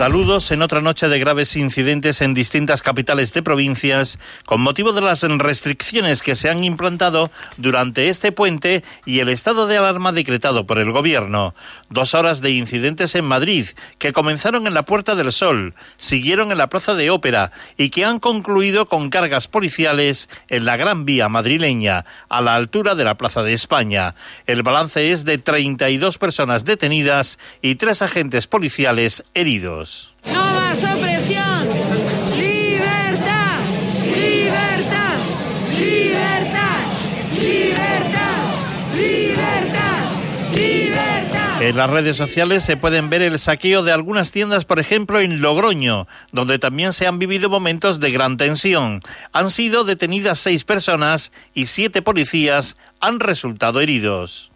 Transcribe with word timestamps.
Saludos 0.00 0.50
en 0.50 0.62
otra 0.62 0.80
noche 0.80 1.08
de 1.08 1.18
graves 1.18 1.56
incidentes 1.56 2.22
en 2.22 2.32
distintas 2.32 2.80
capitales 2.80 3.34
de 3.34 3.42
provincias 3.42 4.18
con 4.46 4.62
motivo 4.62 4.94
de 4.94 5.02
las 5.02 5.22
restricciones 5.24 6.22
que 6.22 6.36
se 6.36 6.48
han 6.48 6.64
implantado 6.64 7.30
durante 7.58 8.08
este 8.08 8.32
puente 8.32 8.82
y 9.04 9.20
el 9.20 9.28
estado 9.28 9.66
de 9.66 9.76
alarma 9.76 10.12
decretado 10.12 10.66
por 10.66 10.78
el 10.78 10.90
gobierno. 10.90 11.54
Dos 11.90 12.14
horas 12.14 12.40
de 12.40 12.50
incidentes 12.50 13.14
en 13.14 13.26
Madrid 13.26 13.66
que 13.98 14.14
comenzaron 14.14 14.66
en 14.66 14.72
la 14.72 14.86
Puerta 14.86 15.16
del 15.16 15.34
Sol, 15.34 15.74
siguieron 15.98 16.50
en 16.50 16.56
la 16.56 16.70
Plaza 16.70 16.94
de 16.94 17.10
Ópera 17.10 17.52
y 17.76 17.90
que 17.90 18.06
han 18.06 18.20
concluido 18.20 18.88
con 18.88 19.10
cargas 19.10 19.48
policiales 19.48 20.30
en 20.48 20.64
la 20.64 20.78
Gran 20.78 21.04
Vía 21.04 21.28
madrileña, 21.28 22.06
a 22.30 22.40
la 22.40 22.54
altura 22.54 22.94
de 22.94 23.04
la 23.04 23.18
Plaza 23.18 23.42
de 23.42 23.52
España. 23.52 24.14
El 24.46 24.62
balance 24.62 25.12
es 25.12 25.26
de 25.26 25.36
32 25.36 26.16
personas 26.16 26.64
detenidas 26.64 27.38
y 27.60 27.74
tres 27.74 28.00
agentes 28.00 28.46
policiales 28.46 29.24
heridos. 29.34 29.89
No 30.26 30.52
más 30.54 30.84
opresión. 30.84 31.68
Libertad. 32.36 33.58
Libertad. 34.04 35.16
Libertad. 35.78 36.78
Libertad. 37.34 38.40
Libertad. 38.94 40.54
Libertad. 40.54 41.62
En 41.62 41.76
las 41.76 41.90
redes 41.90 42.16
sociales 42.16 42.64
se 42.64 42.76
pueden 42.76 43.10
ver 43.10 43.22
el 43.22 43.38
saqueo 43.38 43.82
de 43.82 43.92
algunas 43.92 44.32
tiendas, 44.32 44.64
por 44.64 44.78
ejemplo 44.78 45.20
en 45.20 45.40
Logroño, 45.40 46.06
donde 46.32 46.58
también 46.58 46.92
se 46.92 47.06
han 47.06 47.18
vivido 47.18 47.48
momentos 47.48 48.00
de 48.00 48.10
gran 48.10 48.36
tensión. 48.36 49.02
Han 49.32 49.50
sido 49.50 49.84
detenidas 49.84 50.38
seis 50.38 50.64
personas 50.64 51.32
y 51.54 51.66
siete 51.66 52.02
policías 52.02 52.76
han 53.00 53.20
resultado 53.20 53.80
heridos. 53.80 54.50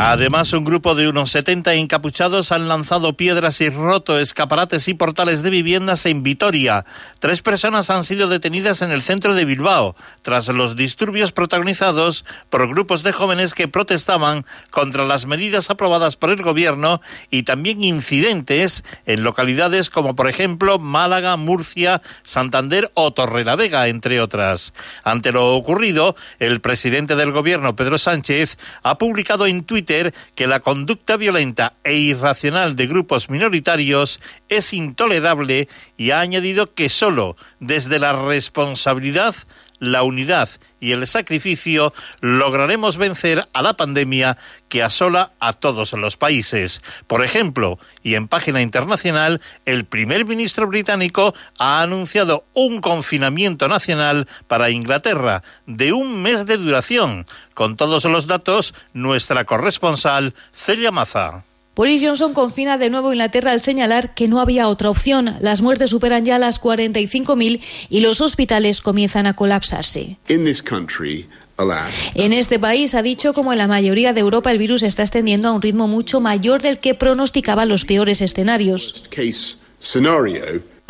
Además, 0.00 0.52
un 0.52 0.64
grupo 0.64 0.94
de 0.94 1.08
unos 1.08 1.32
70 1.32 1.74
encapuchados 1.74 2.52
han 2.52 2.68
lanzado 2.68 3.16
piedras 3.16 3.60
y 3.60 3.68
roto 3.68 4.20
escaparates 4.20 4.86
y 4.86 4.94
portales 4.94 5.42
de 5.42 5.50
viviendas 5.50 6.06
en 6.06 6.22
Vitoria. 6.22 6.84
Tres 7.18 7.42
personas 7.42 7.90
han 7.90 8.04
sido 8.04 8.28
detenidas 8.28 8.80
en 8.82 8.92
el 8.92 9.02
centro 9.02 9.34
de 9.34 9.44
Bilbao 9.44 9.96
tras 10.22 10.46
los 10.46 10.76
disturbios 10.76 11.32
protagonizados 11.32 12.24
por 12.48 12.68
grupos 12.68 13.02
de 13.02 13.10
jóvenes 13.10 13.54
que 13.54 13.66
protestaban 13.66 14.46
contra 14.70 15.04
las 15.04 15.26
medidas 15.26 15.68
aprobadas 15.68 16.14
por 16.14 16.30
el 16.30 16.42
gobierno 16.42 17.00
y 17.28 17.42
también 17.42 17.82
incidentes 17.82 18.84
en 19.04 19.24
localidades 19.24 19.90
como 19.90 20.14
por 20.14 20.28
ejemplo 20.28 20.78
Málaga, 20.78 21.36
Murcia, 21.36 22.02
Santander 22.22 22.92
o 22.94 23.12
Torrelavega, 23.12 23.88
entre 23.88 24.20
otras. 24.20 24.74
Ante 25.02 25.32
lo 25.32 25.56
ocurrido, 25.56 26.14
el 26.38 26.60
presidente 26.60 27.16
del 27.16 27.32
gobierno, 27.32 27.74
Pedro 27.74 27.98
Sánchez, 27.98 28.58
ha 28.84 28.96
publicado 28.96 29.48
en 29.48 29.64
Twitter 29.64 29.87
que 30.34 30.46
la 30.46 30.60
conducta 30.60 31.16
violenta 31.16 31.74
e 31.82 31.94
irracional 31.94 32.76
de 32.76 32.86
grupos 32.86 33.30
minoritarios 33.30 34.20
es 34.48 34.72
intolerable 34.74 35.68
y 35.96 36.10
ha 36.10 36.20
añadido 36.20 36.74
que 36.74 36.88
solo 36.90 37.36
desde 37.58 37.98
la 37.98 38.12
responsabilidad 38.12 39.34
la 39.78 40.02
unidad 40.02 40.48
y 40.80 40.92
el 40.92 41.06
sacrificio 41.06 41.92
lograremos 42.20 42.96
vencer 42.96 43.48
a 43.52 43.62
la 43.62 43.74
pandemia 43.74 44.36
que 44.68 44.82
asola 44.82 45.32
a 45.40 45.52
todos 45.52 45.92
los 45.92 46.16
países. 46.16 46.82
Por 47.06 47.24
ejemplo, 47.24 47.78
y 48.02 48.14
en 48.14 48.28
página 48.28 48.62
internacional, 48.62 49.40
el 49.64 49.84
primer 49.84 50.24
ministro 50.26 50.66
británico 50.66 51.34
ha 51.58 51.82
anunciado 51.82 52.44
un 52.54 52.80
confinamiento 52.80 53.68
nacional 53.68 54.28
para 54.46 54.70
Inglaterra 54.70 55.42
de 55.66 55.92
un 55.92 56.22
mes 56.22 56.46
de 56.46 56.56
duración. 56.56 57.26
Con 57.54 57.76
todos 57.76 58.04
los 58.04 58.26
datos, 58.26 58.74
nuestra 58.92 59.44
corresponsal 59.44 60.34
Celia 60.52 60.90
Maza. 60.90 61.44
Boris 61.78 62.02
Johnson 62.02 62.34
confina 62.34 62.76
de 62.76 62.90
nuevo 62.90 63.12
Inglaterra 63.12 63.52
al 63.52 63.60
señalar 63.60 64.12
que 64.12 64.26
no 64.26 64.40
había 64.40 64.66
otra 64.66 64.90
opción. 64.90 65.36
Las 65.38 65.62
muertes 65.62 65.90
superan 65.90 66.24
ya 66.24 66.36
las 66.40 66.60
45.000 66.60 67.60
y 67.88 68.00
los 68.00 68.20
hospitales 68.20 68.80
comienzan 68.80 69.28
a 69.28 69.36
colapsarse. 69.36 70.18
En 72.16 72.32
este 72.32 72.58
país, 72.58 72.96
ha 72.96 73.02
dicho, 73.02 73.32
como 73.32 73.52
en 73.52 73.58
la 73.58 73.68
mayoría 73.68 74.12
de 74.12 74.18
Europa, 74.18 74.50
el 74.50 74.58
virus 74.58 74.82
está 74.82 75.02
extendiendo 75.02 75.46
a 75.46 75.52
un 75.52 75.62
ritmo 75.62 75.86
mucho 75.86 76.20
mayor 76.20 76.60
del 76.62 76.80
que 76.80 76.96
pronosticaban 76.96 77.68
los 77.68 77.84
peores 77.84 78.22
escenarios. 78.22 79.04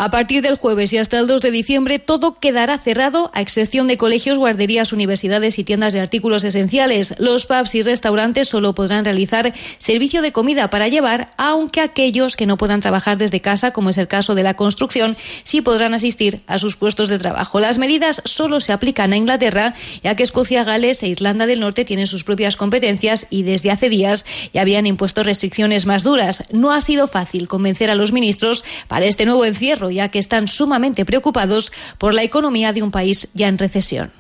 A 0.00 0.12
partir 0.12 0.42
del 0.42 0.54
jueves 0.54 0.92
y 0.92 0.98
hasta 0.98 1.18
el 1.18 1.26
2 1.26 1.42
de 1.42 1.50
diciembre 1.50 1.98
todo 1.98 2.38
quedará 2.38 2.78
cerrado 2.78 3.32
a 3.34 3.40
excepción 3.40 3.88
de 3.88 3.96
colegios, 3.96 4.38
guarderías, 4.38 4.92
universidades 4.92 5.58
y 5.58 5.64
tiendas 5.64 5.92
de 5.92 5.98
artículos 5.98 6.44
esenciales. 6.44 7.16
Los 7.18 7.46
pubs 7.46 7.74
y 7.74 7.82
restaurantes 7.82 8.46
solo 8.46 8.76
podrán 8.76 9.04
realizar 9.04 9.52
servicio 9.78 10.22
de 10.22 10.30
comida 10.30 10.70
para 10.70 10.86
llevar, 10.86 11.32
aunque 11.36 11.80
aquellos 11.80 12.36
que 12.36 12.46
no 12.46 12.56
puedan 12.56 12.78
trabajar 12.78 13.18
desde 13.18 13.40
casa, 13.40 13.72
como 13.72 13.90
es 13.90 13.98
el 13.98 14.06
caso 14.06 14.36
de 14.36 14.44
la 14.44 14.54
construcción, 14.54 15.16
sí 15.42 15.62
podrán 15.62 15.94
asistir 15.94 16.42
a 16.46 16.60
sus 16.60 16.76
puestos 16.76 17.08
de 17.08 17.18
trabajo. 17.18 17.58
Las 17.58 17.78
medidas 17.78 18.22
solo 18.24 18.60
se 18.60 18.70
aplican 18.70 19.12
a 19.12 19.16
Inglaterra, 19.16 19.74
ya 20.04 20.14
que 20.14 20.22
Escocia, 20.22 20.62
Gales 20.62 21.02
e 21.02 21.08
Irlanda 21.08 21.48
del 21.48 21.58
Norte 21.58 21.84
tienen 21.84 22.06
sus 22.06 22.22
propias 22.22 22.54
competencias 22.54 23.26
y 23.30 23.42
desde 23.42 23.72
hace 23.72 23.88
días 23.88 24.26
ya 24.54 24.60
habían 24.60 24.86
impuesto 24.86 25.24
restricciones 25.24 25.86
más 25.86 26.04
duras. 26.04 26.44
No 26.52 26.70
ha 26.70 26.80
sido 26.80 27.08
fácil 27.08 27.48
convencer 27.48 27.90
a 27.90 27.96
los 27.96 28.12
ministros 28.12 28.62
para 28.86 29.06
este 29.06 29.26
nuevo 29.26 29.44
encierro 29.44 29.87
ya 29.90 30.08
que 30.08 30.18
están 30.18 30.48
sumamente 30.48 31.04
preocupados 31.04 31.72
por 31.98 32.14
la 32.14 32.22
economía 32.22 32.72
de 32.72 32.82
un 32.82 32.90
país 32.90 33.28
ya 33.34 33.48
en 33.48 33.58
recesión. 33.58 34.12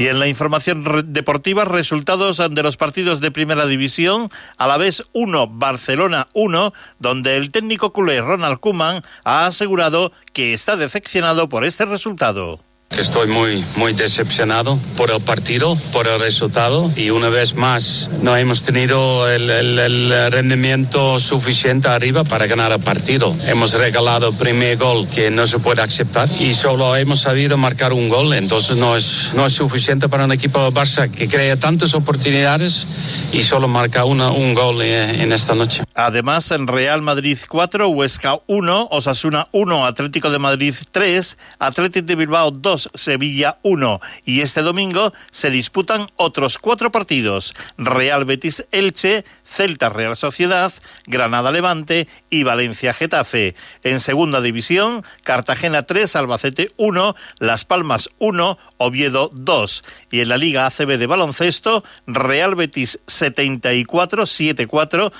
Y 0.00 0.08
en 0.08 0.18
la 0.18 0.28
información 0.28 0.82
deportiva, 1.08 1.66
resultados 1.66 2.38
de 2.38 2.62
los 2.62 2.78
partidos 2.78 3.20
de 3.20 3.30
Primera 3.30 3.66
División, 3.66 4.30
a 4.56 4.66
la 4.66 4.78
vez 4.78 5.02
1, 5.12 5.46
Barcelona 5.48 6.28
1, 6.32 6.72
donde 6.98 7.36
el 7.36 7.50
técnico 7.50 7.92
culé 7.92 8.22
Ronald 8.22 8.60
Koeman 8.60 9.02
ha 9.24 9.44
asegurado 9.44 10.12
que 10.32 10.54
está 10.54 10.76
decepcionado 10.76 11.50
por 11.50 11.66
este 11.66 11.84
resultado. 11.84 12.60
Estoy 12.98 13.28
muy, 13.28 13.64
muy 13.76 13.92
decepcionado 13.92 14.78
por 14.96 15.10
el 15.10 15.20
partido, 15.20 15.76
por 15.92 16.06
el 16.08 16.20
resultado 16.20 16.90
y 16.96 17.10
una 17.10 17.28
vez 17.28 17.54
más 17.54 18.10
no 18.20 18.36
hemos 18.36 18.62
tenido 18.64 19.30
el, 19.30 20.10
rendimiento 20.30 21.18
suficiente 21.18 21.88
arriba 21.88 22.24
para 22.24 22.46
ganar 22.46 22.72
el 22.72 22.80
partido. 22.80 23.32
Hemos 23.46 23.72
regalado 23.72 24.28
el 24.28 24.34
primer 24.34 24.76
gol 24.76 25.08
que 25.08 25.30
no 25.30 25.46
se 25.46 25.60
puede 25.60 25.82
aceptar 25.82 26.28
y 26.40 26.52
solo 26.52 26.94
hemos 26.96 27.20
sabido 27.20 27.56
marcar 27.56 27.92
un 27.92 28.08
gol, 28.08 28.34
entonces 28.34 28.76
no 28.76 28.96
es, 28.96 29.30
no 29.34 29.46
es 29.46 29.52
suficiente 29.52 30.08
para 30.08 30.24
un 30.24 30.32
equipo 30.32 30.62
de 30.62 30.70
Barça 30.70 31.10
que 31.10 31.28
crea 31.28 31.56
tantas 31.56 31.94
oportunidades 31.94 32.86
y 33.32 33.42
solo 33.44 33.68
marca 33.68 34.04
una, 34.04 34.30
un 34.30 34.52
gol 34.52 34.82
en, 34.82 35.20
en 35.20 35.32
esta 35.32 35.54
noche. 35.54 35.82
Además, 36.06 36.50
en 36.50 36.66
Real 36.66 37.02
Madrid 37.02 37.38
4, 37.46 37.88
Huesca 37.88 38.40
1, 38.46 38.88
Osasuna 38.90 39.48
1, 39.52 39.84
Atlético 39.84 40.30
de 40.30 40.38
Madrid 40.38 40.74
3, 40.92 41.36
Atlético 41.58 42.06
de 42.06 42.14
Bilbao 42.14 42.50
2, 42.50 42.90
Sevilla 42.94 43.58
1. 43.62 44.00
Y 44.24 44.40
este 44.40 44.62
domingo 44.62 45.12
se 45.30 45.50
disputan 45.50 46.08
otros 46.16 46.56
cuatro 46.56 46.90
partidos. 46.90 47.54
Real 47.76 48.24
Betis 48.24 48.66
Elche, 48.72 49.26
Celta 49.44 49.90
Real 49.90 50.16
Sociedad, 50.16 50.72
Granada 51.06 51.50
Levante 51.50 52.08
y 52.30 52.44
Valencia 52.44 52.94
Getafe. 52.94 53.54
En 53.82 54.00
segunda 54.00 54.40
división, 54.40 55.02
Cartagena 55.22 55.82
3, 55.82 56.16
Albacete 56.16 56.72
1, 56.78 57.14
Las 57.40 57.66
Palmas 57.66 58.08
1, 58.18 58.58
Oviedo 58.78 59.30
2. 59.34 59.84
Y 60.10 60.20
en 60.20 60.30
la 60.30 60.38
Liga 60.38 60.64
ACB 60.64 60.96
de 60.96 61.06
baloncesto, 61.06 61.84
Real 62.06 62.54
Betis 62.54 63.00
74, 63.06 64.22
7-4, 64.22 65.12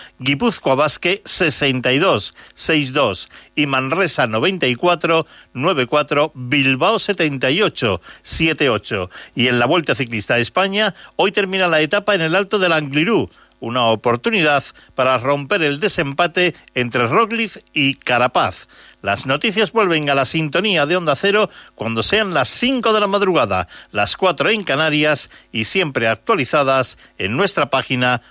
Basque 0.77 1.23
62, 1.25 2.35
6-2 2.57 3.29
y 3.55 3.67
Manresa 3.67 4.27
94, 4.27 5.27
9-4, 5.55 6.33
Bilbao 6.35 6.99
71. 6.99 7.71
7-8. 7.71 9.11
Y 9.35 9.49
en 9.49 9.59
la 9.59 9.67
Vuelta 9.67 9.95
Ciclista 9.95 10.35
a 10.35 10.39
España, 10.39 10.95
hoy 11.17 11.33
termina 11.33 11.67
la 11.67 11.81
etapa 11.81 12.15
en 12.15 12.23
el 12.23 12.35
Alto 12.35 12.59
del 12.59 12.73
Anglirú, 12.73 13.31
una 13.61 13.87
oportunidad 13.87 14.65
para 14.95 15.19
romper 15.19 15.63
el 15.63 15.81
desempate 15.81 16.55
entre 16.75 17.07
Roglic 17.07 17.63
y 17.73 17.95
Carapaz. 17.95 18.69
Las 19.03 19.27
noticias 19.27 19.73
vuelven 19.73 20.09
a 20.11 20.15
la 20.15 20.27
sintonía 20.27 20.87
de 20.87 20.97
Onda 20.97 21.17
Cero 21.17 21.51
cuando 21.75 22.03
sean 22.03 22.35
las 22.35 22.49
5 22.49 22.93
de 22.93 23.01
la 23.01 23.07
madrugada, 23.07 23.69
las 23.91 24.17
4 24.17 24.51
en 24.51 24.65
Canarias 24.65 25.31
y 25.53 25.67
siempre 25.67 26.09
actualizadas 26.09 26.99
en 27.19 27.37
nuestra 27.37 27.71
página 27.71 28.23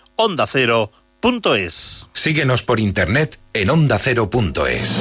ondacero.es. 1.22 2.08
Síguenos 2.14 2.64
por 2.64 2.80
internet 2.80 3.40
en 3.54 3.70
ondacero.es. 3.70 5.00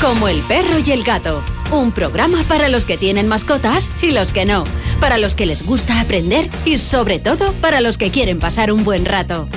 Como 0.00 0.28
el 0.28 0.40
perro 0.42 0.78
y 0.84 0.90
el 0.92 1.04
gato. 1.04 1.42
Un 1.70 1.92
programa 1.92 2.44
para 2.48 2.68
los 2.68 2.84
que 2.84 2.96
tienen 2.96 3.28
mascotas 3.28 3.90
y 4.00 4.12
los 4.12 4.32
que 4.32 4.46
no. 4.46 4.64
Para 5.00 5.18
los 5.18 5.34
que 5.34 5.46
les 5.46 5.66
gusta 5.66 6.00
aprender 6.00 6.48
y 6.64 6.78
sobre 6.78 7.18
todo 7.18 7.52
para 7.54 7.80
los 7.80 7.98
que 7.98 8.10
quieren 8.10 8.38
pasar 8.38 8.72
un 8.72 8.84
buen 8.84 9.04
rato. 9.04 9.48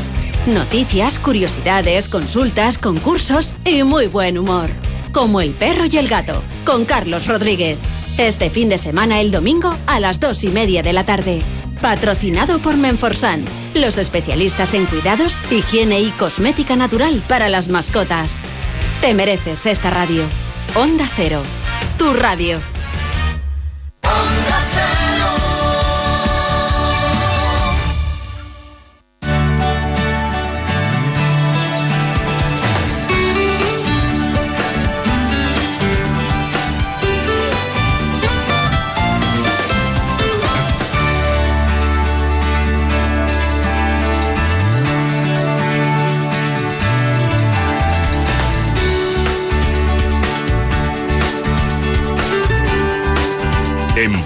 Noticias, 0.48 1.20
curiosidades, 1.20 2.10
consultas, 2.10 2.78
concursos 2.78 3.56
y 3.66 3.84
muy 3.84 4.08
buen 4.08 4.38
humor. 4.38 4.72
Como 5.12 5.42
el 5.42 5.52
perro 5.52 5.86
y 5.86 5.98
el 5.98 6.08
gato. 6.08 6.42
Con 6.66 6.86
Carlos 6.86 7.28
Rodríguez. 7.28 7.78
Este 8.18 8.50
fin 8.50 8.70
de 8.70 8.78
semana 8.78 9.20
el 9.20 9.32
domingo 9.32 9.76
a 9.88 10.00
las 10.00 10.20
dos 10.20 10.44
y 10.44 10.50
media 10.50 10.84
de 10.84 10.94
la 10.94 11.06
tarde. 11.06 11.42
Patrocinado 11.82 12.62
por 12.62 12.78
Menforsan, 12.78 13.44
los 13.74 13.98
especialistas 13.98 14.74
en 14.74 14.86
cuidados, 14.86 15.40
higiene 15.50 16.00
y 16.00 16.12
cosmética 16.12 16.76
natural 16.76 17.22
para 17.28 17.50
las 17.50 17.68
mascotas. 17.68 18.40
Te 19.02 19.14
mereces 19.14 19.66
esta 19.66 19.90
radio. 19.90 20.24
Onda 20.76 21.10
Cero, 21.16 21.42
tu 21.98 22.14
radio. 22.14 22.60
En 24.04 24.61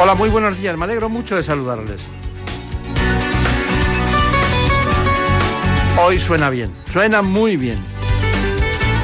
Hola, 0.00 0.14
muy 0.14 0.28
buenos 0.28 0.56
días. 0.60 0.76
Me 0.76 0.84
alegro 0.84 1.08
mucho 1.08 1.34
de 1.34 1.42
saludarles. 1.42 2.00
Hoy 6.00 6.18
suena 6.20 6.50
bien, 6.50 6.72
suena 6.92 7.20
muy 7.20 7.56
bien. 7.56 7.76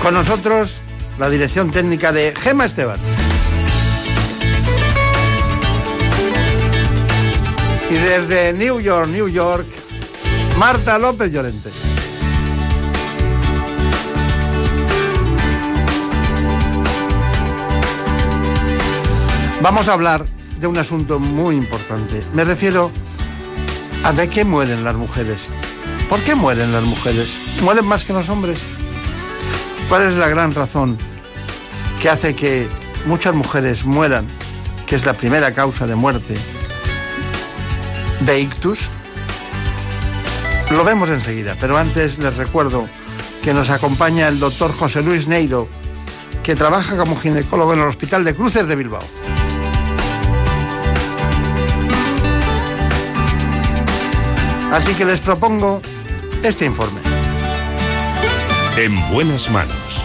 Con 0.00 0.14
nosotros 0.14 0.80
la 1.18 1.28
dirección 1.28 1.72
técnica 1.72 2.12
de 2.12 2.32
Gema 2.36 2.64
Esteban. 2.64 3.00
Y 7.90 7.94
desde 7.94 8.52
New 8.52 8.78
York, 8.78 9.08
New 9.08 9.26
York, 9.26 9.66
Marta 10.58 10.96
López 11.00 11.32
Llorente. 11.32 11.70
Vamos 19.60 19.88
a 19.88 19.92
hablar 19.92 20.33
de 20.64 20.68
un 20.68 20.78
asunto 20.78 21.18
muy 21.18 21.56
importante. 21.56 22.22
Me 22.32 22.42
refiero 22.42 22.90
a 24.02 24.14
de 24.14 24.30
qué 24.30 24.46
mueren 24.46 24.82
las 24.82 24.94
mujeres. 24.94 25.48
¿Por 26.08 26.20
qué 26.20 26.34
mueren 26.34 26.72
las 26.72 26.84
mujeres? 26.84 27.60
¿Mueren 27.62 27.84
más 27.84 28.06
que 28.06 28.14
los 28.14 28.30
hombres? 28.30 28.60
¿Cuál 29.90 30.10
es 30.10 30.16
la 30.16 30.26
gran 30.28 30.54
razón 30.54 30.96
que 32.00 32.08
hace 32.08 32.34
que 32.34 32.66
muchas 33.04 33.34
mujeres 33.34 33.84
mueran, 33.84 34.26
que 34.86 34.96
es 34.96 35.04
la 35.04 35.12
primera 35.12 35.52
causa 35.52 35.86
de 35.86 35.96
muerte 35.96 36.34
de 38.20 38.40
ictus? 38.40 38.78
Lo 40.70 40.82
vemos 40.82 41.10
enseguida, 41.10 41.58
pero 41.60 41.76
antes 41.76 42.16
les 42.16 42.34
recuerdo 42.38 42.88
que 43.42 43.52
nos 43.52 43.68
acompaña 43.68 44.28
el 44.28 44.40
doctor 44.40 44.72
José 44.72 45.02
Luis 45.02 45.28
Neiro, 45.28 45.68
que 46.42 46.56
trabaja 46.56 46.96
como 46.96 47.20
ginecólogo 47.20 47.74
en 47.74 47.80
el 47.80 47.88
Hospital 47.88 48.24
de 48.24 48.34
Cruces 48.34 48.66
de 48.66 48.76
Bilbao. 48.76 49.02
Así 54.74 54.92
que 54.94 55.04
les 55.04 55.20
propongo 55.20 55.80
este 56.42 56.64
informe. 56.64 57.00
En 58.76 58.96
buenas 59.12 59.48
manos. 59.48 60.02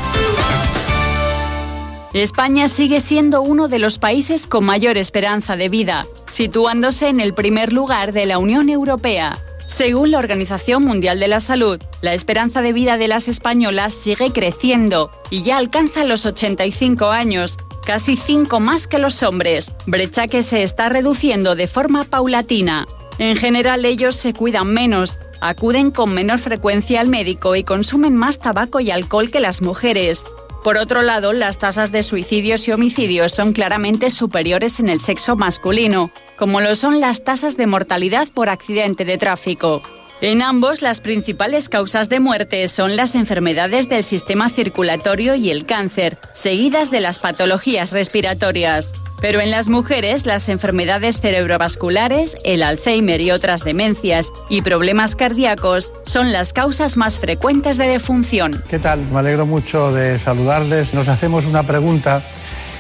España 2.13 2.67
sigue 2.67 2.99
siendo 2.99 3.41
uno 3.41 3.67
de 3.67 3.79
los 3.79 3.97
países 3.97 4.47
con 4.47 4.63
mayor 4.63 4.99
esperanza 4.99 5.55
de 5.55 5.69
vida, 5.69 6.05
situándose 6.27 7.07
en 7.07 7.19
el 7.19 7.33
primer 7.33 7.73
lugar 7.73 8.13
de 8.13 8.27
la 8.27 8.37
Unión 8.37 8.69
Europea. 8.69 9.39
Según 9.65 10.11
la 10.11 10.19
Organización 10.19 10.83
Mundial 10.83 11.19
de 11.19 11.29
la 11.29 11.39
Salud, 11.39 11.81
la 12.01 12.13
esperanza 12.13 12.61
de 12.61 12.71
vida 12.71 12.97
de 12.97 13.07
las 13.07 13.27
españolas 13.27 13.95
sigue 13.95 14.31
creciendo 14.31 15.09
y 15.31 15.41
ya 15.41 15.57
alcanza 15.57 16.03
los 16.03 16.27
85 16.27 17.09
años, 17.09 17.57
casi 17.87 18.15
5 18.15 18.59
más 18.59 18.87
que 18.87 18.99
los 18.99 19.23
hombres, 19.23 19.71
brecha 19.87 20.27
que 20.27 20.43
se 20.43 20.61
está 20.61 20.89
reduciendo 20.89 21.55
de 21.55 21.67
forma 21.67 22.03
paulatina. 22.03 22.85
En 23.19 23.35
general 23.35 23.83
ellos 23.83 24.15
se 24.15 24.33
cuidan 24.33 24.73
menos, 24.73 25.19
acuden 25.41 25.91
con 25.91 26.13
menor 26.13 26.39
frecuencia 26.39 27.01
al 27.01 27.09
médico 27.09 27.57
y 27.57 27.65
consumen 27.65 28.15
más 28.15 28.39
tabaco 28.39 28.79
y 28.79 28.91
alcohol 28.91 29.29
que 29.29 29.41
las 29.41 29.61
mujeres. 29.61 30.25
Por 30.63 30.77
otro 30.77 31.01
lado, 31.01 31.33
las 31.33 31.57
tasas 31.57 31.91
de 31.91 32.01
suicidios 32.01 32.65
y 32.67 32.71
homicidios 32.71 33.33
son 33.33 33.51
claramente 33.51 34.09
superiores 34.09 34.79
en 34.79 34.87
el 34.87 35.01
sexo 35.01 35.35
masculino, 35.35 36.11
como 36.37 36.61
lo 36.61 36.75
son 36.75 37.01
las 37.01 37.25
tasas 37.25 37.57
de 37.57 37.67
mortalidad 37.67 38.29
por 38.33 38.47
accidente 38.47 39.03
de 39.03 39.17
tráfico. 39.17 39.81
En 40.21 40.41
ambos, 40.41 40.81
las 40.81 40.99
principales 40.99 41.69
causas 41.69 42.09
de 42.09 42.19
muerte 42.19 42.67
son 42.67 42.97
las 42.97 43.15
enfermedades 43.15 43.87
del 43.87 44.03
sistema 44.03 44.49
circulatorio 44.49 45.33
y 45.35 45.49
el 45.49 45.65
cáncer, 45.65 46.17
seguidas 46.33 46.91
de 46.91 46.99
las 46.99 47.19
patologías 47.19 47.91
respiratorias. 47.91 48.93
Pero 49.21 49.39
en 49.39 49.49
las 49.49 49.69
mujeres, 49.69 50.25
las 50.25 50.49
enfermedades 50.49 51.21
cerebrovasculares, 51.21 52.35
el 52.43 52.63
Alzheimer 52.63 53.21
y 53.21 53.31
otras 53.31 53.63
demencias 53.63 54.29
y 54.49 54.61
problemas 54.61 55.15
cardíacos 55.15 55.93
son 56.03 56.33
las 56.33 56.51
causas 56.51 56.97
más 56.97 57.17
frecuentes 57.17 57.77
de 57.77 57.87
defunción. 57.87 58.61
¿Qué 58.69 58.79
tal? 58.79 58.99
Me 58.99 59.19
alegro 59.19 59.45
mucho 59.45 59.93
de 59.93 60.19
saludarles. 60.19 60.93
Nos 60.93 61.07
hacemos 61.07 61.45
una 61.45 61.63
pregunta 61.63 62.21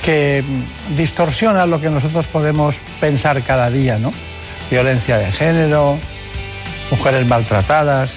que 0.03 0.43
distorsiona 0.97 1.65
lo 1.65 1.79
que 1.79 1.89
nosotros 1.89 2.25
podemos 2.25 2.75
pensar 2.99 3.41
cada 3.43 3.69
día, 3.69 3.97
¿no? 3.97 4.11
Violencia 4.69 5.17
de 5.17 5.31
género, 5.31 5.97
mujeres 6.91 7.25
maltratadas. 7.25 8.13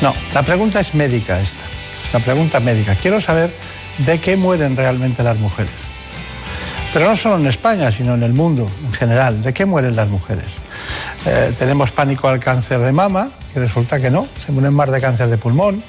No, 0.00 0.14
la 0.34 0.42
pregunta 0.42 0.80
es 0.80 0.94
médica 0.94 1.40
esta. 1.40 1.64
La 2.12 2.20
pregunta 2.20 2.60
médica. 2.60 2.94
Quiero 2.94 3.20
saber 3.20 3.54
de 3.98 4.20
qué 4.20 4.36
mueren 4.36 4.76
realmente 4.76 5.22
las 5.22 5.38
mujeres. 5.38 5.72
Pero 6.92 7.08
no 7.08 7.16
solo 7.16 7.38
en 7.38 7.46
España, 7.46 7.90
sino 7.90 8.14
en 8.14 8.22
el 8.22 8.32
mundo 8.32 8.70
en 8.84 8.92
general. 8.92 9.42
¿De 9.42 9.52
qué 9.52 9.66
mueren 9.66 9.96
las 9.96 10.08
mujeres? 10.08 10.44
Eh, 11.26 11.52
tenemos 11.58 11.90
pánico 11.90 12.28
al 12.28 12.38
cáncer 12.38 12.80
de 12.80 12.92
mama, 12.92 13.30
y 13.54 13.58
resulta 13.58 14.00
que 14.00 14.10
no, 14.10 14.28
se 14.38 14.52
mueren 14.52 14.74
más 14.74 14.90
de 14.90 15.00
cáncer 15.00 15.28
de 15.28 15.38
pulmón 15.38 15.82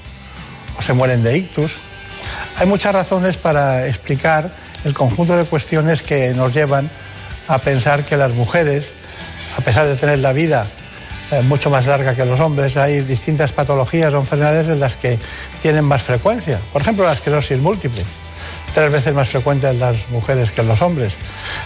o 0.78 0.82
se 0.82 0.94
mueren 0.94 1.24
de 1.24 1.38
ictus. 1.38 1.74
Hay 2.58 2.68
muchas 2.68 2.94
razones 2.94 3.38
para 3.38 3.88
explicar 3.88 4.50
el 4.84 4.94
conjunto 4.94 5.36
de 5.36 5.46
cuestiones 5.46 6.02
que 6.04 6.34
nos 6.34 6.54
llevan 6.54 6.90
a 7.48 7.58
pensar 7.60 8.06
que 8.06 8.18
las 8.18 8.34
mujeres, 8.34 8.92
a 9.58 9.62
pesar 9.62 9.88
de 9.88 9.96
tener 9.96 10.20
la 10.20 10.34
vida 10.34 10.68
mucho 11.44 11.70
más 11.70 11.88
larga 11.88 12.16
que 12.16 12.26
los 12.26 12.40
hombres, 12.40 12.78
hay 12.78 13.02
distintas 13.02 13.52
patologías 13.52 14.14
o 14.14 14.18
enfermedades 14.18 14.68
en 14.68 14.80
las 14.80 14.96
que 14.96 15.20
tienen 15.62 15.84
más 15.84 16.04
frecuencia. 16.04 16.60
Por 16.72 16.82
ejemplo, 16.82 17.06
la 17.06 17.14
esclerosis 17.14 17.60
múltiple 17.60 18.04
tres 18.76 18.92
veces 18.92 19.14
más 19.14 19.30
frecuente 19.30 19.70
en 19.70 19.80
las 19.80 20.10
mujeres 20.10 20.52
que 20.52 20.60
en 20.60 20.68
los 20.68 20.82
hombres. 20.82 21.14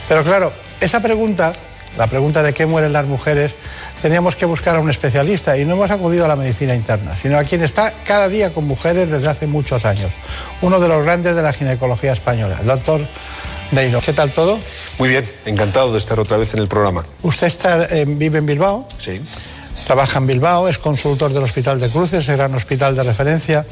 Pero 0.08 0.24
claro, 0.24 0.54
esa 0.80 1.01
pregunta, 1.01 1.54
la 1.98 2.06
pregunta 2.06 2.44
de 2.44 2.54
qué 2.54 2.68
mueren 2.68 2.94
las 2.94 3.08
mujeres, 3.08 3.56
teníamos 4.04 4.36
que 4.36 4.46
buscar 4.46 4.75
a 4.75 4.80
un 4.80 4.92
especialista 4.92 5.58
y 5.58 5.66
no 5.66 5.74
hemos 5.74 5.89
acudido 5.89 6.25
a 6.25 6.28
la 6.28 6.36
medicina 6.36 6.75
interna, 6.75 7.18
sino 7.20 7.39
a 7.39 7.44
quien 7.44 7.63
está 7.63 7.94
cada 8.06 8.30
día 8.30 8.51
con 8.51 8.66
mujeres 8.66 9.10
desde 9.10 9.28
hace 9.28 9.48
muchos 9.48 9.86
años, 9.86 10.12
uno 10.62 10.80
de 10.80 10.88
los 10.88 11.04
grandes 11.04 11.36
de 11.36 11.42
la 11.42 11.51
ginecología 11.51 12.13
española, 12.13 12.58
el 12.62 12.68
doctor 12.68 13.01
¿Qué 13.72 14.14
tal 14.14 14.32
todo? 14.32 14.60
Muy 14.98 15.10
bien, 15.10 15.30
encantado 15.46 15.92
de 15.92 16.00
estar 16.00 16.20
otra 16.20 16.38
vez 16.38 16.56
en 16.56 16.60
el 16.60 16.68
programa. 16.68 17.06
Usted 17.22 17.46
está, 17.46 17.86
eh, 17.86 18.04
vive 18.08 18.40
en 18.40 18.48
Bilbao. 18.48 18.88
Sí. 18.98 19.22
Trabaja 19.86 20.18
en 20.18 20.26
Bilbao, 20.26 20.68
es 20.68 20.80
consultor 20.80 21.32
del 21.32 21.44
Hospital 21.44 21.80
de 21.80 21.88
Cruces, 21.90 22.28
el 22.30 22.38
gran 22.38 22.54
hospital 22.56 22.96
de 22.96 23.04
referencia. 23.04 23.64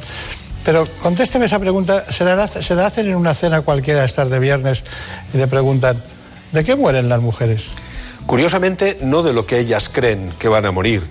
Pero 0.63 0.85
contésteme 1.01 1.45
esa 1.45 1.57
pregunta, 1.57 2.05
¿se 2.05 2.23
la, 2.23 2.47
se 2.47 2.75
la 2.75 2.85
hacen 2.85 3.07
en 3.07 3.15
una 3.15 3.33
cena 3.33 3.61
cualquiera 3.61 4.05
estas 4.05 4.29
de 4.29 4.39
viernes 4.39 4.83
y 5.33 5.37
le 5.37 5.47
preguntan, 5.47 6.01
¿de 6.51 6.63
qué 6.63 6.75
mueren 6.75 7.09
las 7.09 7.21
mujeres? 7.21 7.69
Curiosamente, 8.27 8.99
no 9.01 9.23
de 9.23 9.33
lo 9.33 9.47
que 9.47 9.57
ellas 9.57 9.89
creen 9.89 10.31
que 10.37 10.47
van 10.47 10.65
a 10.65 10.71
morir. 10.71 11.07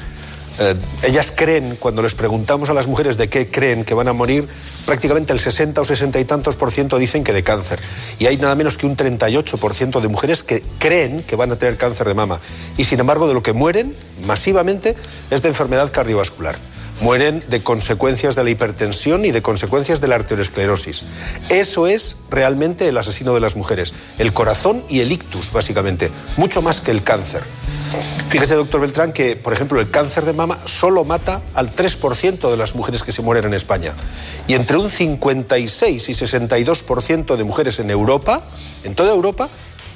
Eh, 0.59 0.75
ellas 1.03 1.33
creen, 1.35 1.77
cuando 1.79 2.03
les 2.03 2.15
preguntamos 2.15 2.71
a 2.71 2.75
las 2.75 2.87
mujeres 2.87 3.17
de 3.17 3.29
qué 3.29 3.51
creen 3.51 3.85
que 3.85 3.95
van 3.95 4.09
a 4.09 4.13
morir, 4.13 4.49
prácticamente 4.85 5.33
el 5.33 5.41
60 5.41 5.81
o 5.81 5.85
60 5.85 6.19
y 6.19 6.25
tantos 6.25 6.57
por 6.57 6.73
ciento 6.73 6.99
dicen 6.99 7.25
que 7.25 7.33
de 7.33 7.43
cáncer. 7.43 7.81
Y 8.19 8.27
hay 8.27 8.37
nada 8.39 8.55
menos 8.55 8.77
que 8.77 8.87
un 8.87 8.97
38 8.97 9.59
por 9.59 9.75
ciento 9.75 10.01
de 10.01 10.09
mujeres 10.09 10.43
que 10.43 10.63
creen 10.79 11.23
que 11.23 11.37
van 11.37 11.53
a 11.53 11.57
tener 11.57 11.77
cáncer 11.77 12.07
de 12.09 12.15
mama. 12.15 12.41
Y 12.77 12.85
sin 12.85 13.01
embargo, 13.01 13.29
de 13.29 13.35
lo 13.35 13.43
que 13.43 13.53
mueren 13.53 13.95
masivamente 14.25 14.95
es 15.31 15.43
de 15.43 15.49
enfermedad 15.49 15.93
cardiovascular 15.93 16.57
mueren 17.01 17.45
de 17.49 17.63
consecuencias 17.63 18.35
de 18.37 18.45
la 18.45 18.51
hipertensión 18.51 19.25
y 19.25 19.31
de 19.31 19.43
consecuencias 19.43 20.01
de 20.01 20.09
la 20.09 20.15
arteriosclerosis. 20.15 21.05
Eso 21.51 21.87
es 21.87 22.17
realmente 22.31 22.89
el 22.89 22.97
asesino 22.97 23.35
de 23.35 23.41
las 23.41 23.57
mujeres, 23.57 23.93
el 24.19 24.33
corazón 24.33 24.83
y 24.89 25.01
el 25.01 25.13
ictus, 25.13 25.53
básicamente, 25.53 26.11
mucho 26.37 26.63
más 26.63 26.81
que 26.81 26.91
el 26.91 27.03
cáncer. 27.03 27.43
Fíjese, 28.29 28.55
doctor 28.55 28.81
Beltrán, 28.81 29.13
que, 29.13 29.37
por 29.37 29.53
ejemplo, 29.53 29.81
el 29.81 29.91
cáncer 29.91 30.25
de 30.25 30.33
mama 30.33 30.59
solo 30.65 31.05
mata 31.05 31.41
al 31.55 31.75
3% 31.75 32.51
de 32.51 32.57
las 32.57 32.75
mujeres 32.75 33.03
que 33.03 33.13
se 33.13 33.23
mueren 33.23 33.45
en 33.45 33.55
España. 33.55 33.93
Y 34.47 34.55
entre 34.55 34.77
un 34.77 34.91
56 34.91 36.09
y 36.09 36.13
62% 36.13 37.37
de 37.37 37.45
mujeres 37.45 37.79
en 37.81 37.91
Europa, 37.91 38.43
en 38.85 38.95
toda 38.95 39.13
Europa, 39.13 39.49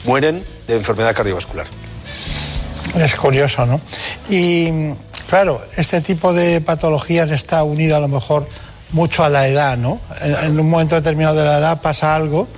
mueren 0.04 0.44
de 0.66 0.76
enfermedad 0.76 1.14
cardiovascular. 1.14 1.66
Es 2.96 3.14
curioso, 3.14 3.66
¿no? 3.66 3.80
Y 4.28 4.94
Claro, 5.30 5.62
este 5.76 6.00
tipo 6.00 6.32
de 6.32 6.60
patologías 6.60 7.30
está 7.30 7.62
unido 7.62 7.94
a 7.94 8.00
lo 8.00 8.08
mejor 8.08 8.48
mucho 8.90 9.22
a 9.22 9.28
la 9.28 9.46
edad, 9.46 9.76
¿no? 9.78 10.00
En, 10.20 10.58
un 10.58 10.68
momento 10.68 10.96
determinado 10.96 11.36
de 11.36 11.44
la 11.44 11.58
edad 11.58 11.80
pasa 11.80 12.16
algo. 12.16 12.48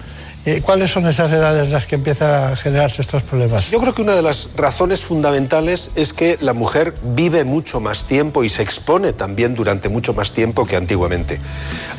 Eh, 0.45 0.61
¿Cuáles 0.61 0.91
son 0.91 1.07
esas 1.07 1.31
edades 1.31 1.71
las 1.71 1.87
que 1.87 1.95
empiezan 1.95 2.53
a 2.53 2.57
generarse 2.57 3.01
estos 3.01 3.23
problemas? 3.23 3.71
Yo 3.71 3.81
creo 3.81 3.95
que 3.95 4.03
una 4.03 4.17
de 4.17 4.23
las 4.23 4.51
razones 4.57 5.03
fundamentales 5.03 5.93
es 5.95 6.13
que 6.13 6.37
la 6.41 6.53
mujer 6.53 6.95
vive 7.15 7.45
mucho 7.45 7.79
más 7.79 8.05
tiempo 8.05 8.43
y 8.43 8.49
se 8.49 8.61
expone 8.63 9.13
también 9.13 9.55
durante 9.55 9.89
mucho 9.89 10.15
más 10.15 10.33
tiempo 10.33 10.67
que 10.67 10.75
antiguamente. 10.75 11.39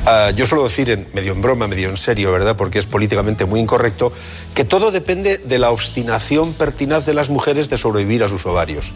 Ah, 0.04 0.30
yo 0.36 0.46
suelo 0.46 0.64
decir, 0.64 0.90
en, 0.90 1.08
medio 1.14 1.32
en 1.32 1.40
broma, 1.40 1.68
medio 1.68 1.88
en 1.88 1.96
serio, 1.96 2.32
¿verdad? 2.32 2.54
Porque 2.54 2.78
es 2.78 2.86
políticamente 2.86 3.46
muy 3.46 3.60
incorrecto, 3.60 4.12
que 4.54 4.64
todo 4.66 4.90
depende 4.90 5.38
de 5.38 5.58
la 5.58 5.70
obstinación 5.70 6.52
pertinaz 6.52 7.06
de 7.06 7.14
las 7.14 7.30
mujeres 7.30 7.70
de 7.70 7.78
sobrevivir 7.78 8.24
a 8.24 8.28
sus 8.28 8.44
ovarios. 8.44 8.92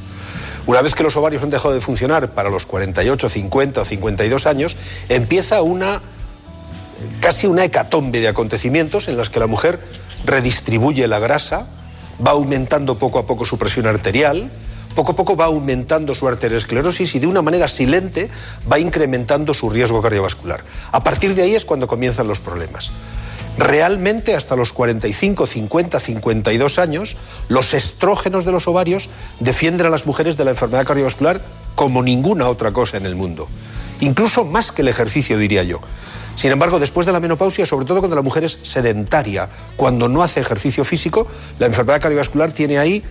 Una 0.67 0.83
vez 0.83 0.95
que 0.95 1.03
los 1.03 1.17
ovarios 1.17 1.43
han 1.43 1.49
dejado 1.49 1.73
de 1.73 1.81
funcionar 1.81 2.33
para 2.33 2.51
los 2.51 2.67
48, 2.67 3.31
50 3.31 3.81
o 3.81 3.85
52 3.87 4.47
años, 4.47 4.77
empieza 5.09 5.63
una 5.63 6.03
casi 7.21 7.47
una 7.47 7.65
hecatombe 7.65 8.21
de 8.21 8.29
acontecimientos 8.29 9.09
en 9.09 9.17
las 9.17 9.31
que 9.31 9.41
la 9.41 9.47
mujer 9.47 9.81
redistribuye 10.25 11.07
la 11.09 11.19
grasa, 11.19 11.67
va 12.25 12.33
aumentando 12.33 12.99
poco 12.99 13.19
a 13.19 13.27
poco 13.27 13.45
su 13.45 13.59
presión 13.59 13.87
arterial, 13.87 14.51
poco 14.95 15.13
a 15.13 15.17
poco 15.17 15.37
va 15.37 15.45
aumentando 15.45 16.15
su 16.15 16.27
arteriosclerosis 16.27 17.15
y 17.15 17.19
de 17.19 17.27
una 17.27 17.43
manera 17.43 17.69
silente 17.69 18.29
va 18.71 18.79
incrementando 18.79 19.55
su 19.55 19.71
riesgo 19.71 20.03
cardiovascular. 20.03 20.65
A 20.91 21.05
partir 21.05 21.35
de 21.35 21.43
ahí 21.43 21.55
es 21.55 21.65
cuando 21.65 21.87
comienzan 21.87 22.27
los 22.27 22.41
problemas. 22.41 22.93
Realmente 23.59 24.37
hasta 24.37 24.55
los 24.55 24.73
45, 24.73 25.47
50, 25.47 26.01
52 26.01 26.79
años, 26.79 27.17
los 27.49 27.75
estrógenos 27.75 28.45
de 28.45 28.53
los 28.53 28.69
ovarios 28.69 29.11
defienden 29.41 29.87
a 29.87 29.91
las 29.91 30.07
mujeres 30.07 30.37
de 30.37 30.45
la 30.45 30.53
enfermedad 30.53 30.87
cardiovascular 30.87 31.41
como 31.75 32.03
ninguna 32.03 32.49
otra 32.49 32.73
cosa 32.73 32.97
en 32.97 33.07
el 33.07 33.17
mundo. 33.17 33.49
Incluso 34.01 34.45
más 34.45 34.71
que 34.71 34.83
el 34.83 34.89
ejercicio, 34.89 35.39
diría 35.39 35.65
yo. 35.65 35.81
Sin 36.39 36.53
embargo, 36.53 36.79
después 36.79 37.05
de 37.05 37.11
la 37.11 37.19
menopausia, 37.19 37.67
sobre 37.67 37.85
todo 37.85 37.99
cuando 37.99 38.15
la 38.15 38.23
mujer 38.23 38.45
es 38.45 38.61
sedentaria, 38.63 39.49
cuando 39.75 40.09
no 40.09 40.23
hace 40.23 40.39
ejercicio 40.39 40.85
físico, 40.85 41.27
la 41.59 41.67
enfermedad 41.67 42.01
cardiovascular 42.01 42.53
tiene 42.53 42.79
ahí 42.79 43.03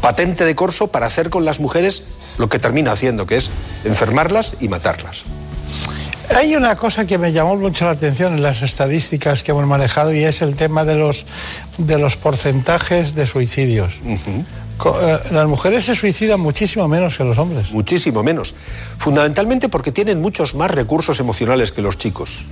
patente 0.00 0.44
de 0.44 0.54
corso 0.54 0.86
para 0.86 1.06
hacer 1.06 1.30
con 1.30 1.44
las 1.44 1.58
mujeres 1.58 2.04
lo 2.38 2.48
que 2.48 2.60
termina 2.60 2.92
haciendo, 2.92 3.26
que 3.26 3.38
es 3.38 3.50
enfermarlas 3.82 4.58
y 4.60 4.68
matarlas. 4.68 5.24
Hay 6.36 6.54
una 6.54 6.76
cosa 6.76 7.06
que 7.06 7.18
me 7.18 7.32
llamó 7.32 7.56
mucho 7.56 7.86
la 7.86 7.90
atención 7.90 8.34
en 8.34 8.42
las 8.44 8.62
estadísticas 8.62 9.42
que 9.42 9.50
hemos 9.50 9.66
manejado 9.66 10.14
y 10.14 10.22
es 10.22 10.42
el 10.42 10.54
tema 10.54 10.84
de 10.84 10.94
los, 10.94 11.26
de 11.76 11.98
los 11.98 12.16
porcentajes 12.16 13.16
de 13.16 13.26
suicidios. 13.26 13.94
Las 15.30 15.48
mujeres 15.48 15.84
se 15.84 15.94
suicidan 15.94 16.40
muchísimo 16.40 16.88
menos 16.88 17.16
que 17.16 17.24
los 17.24 17.38
hombres. 17.38 17.70
Muchísimo 17.72 18.22
menos. 18.22 18.54
Fundamentalmente 18.98 19.68
porque 19.68 19.92
tienen 19.92 20.20
muchos 20.20 20.54
más 20.54 20.70
recursos 20.70 21.20
emocionales 21.20 21.72
que 21.72 21.82
los 21.82 21.98
chicos. 21.98 22.44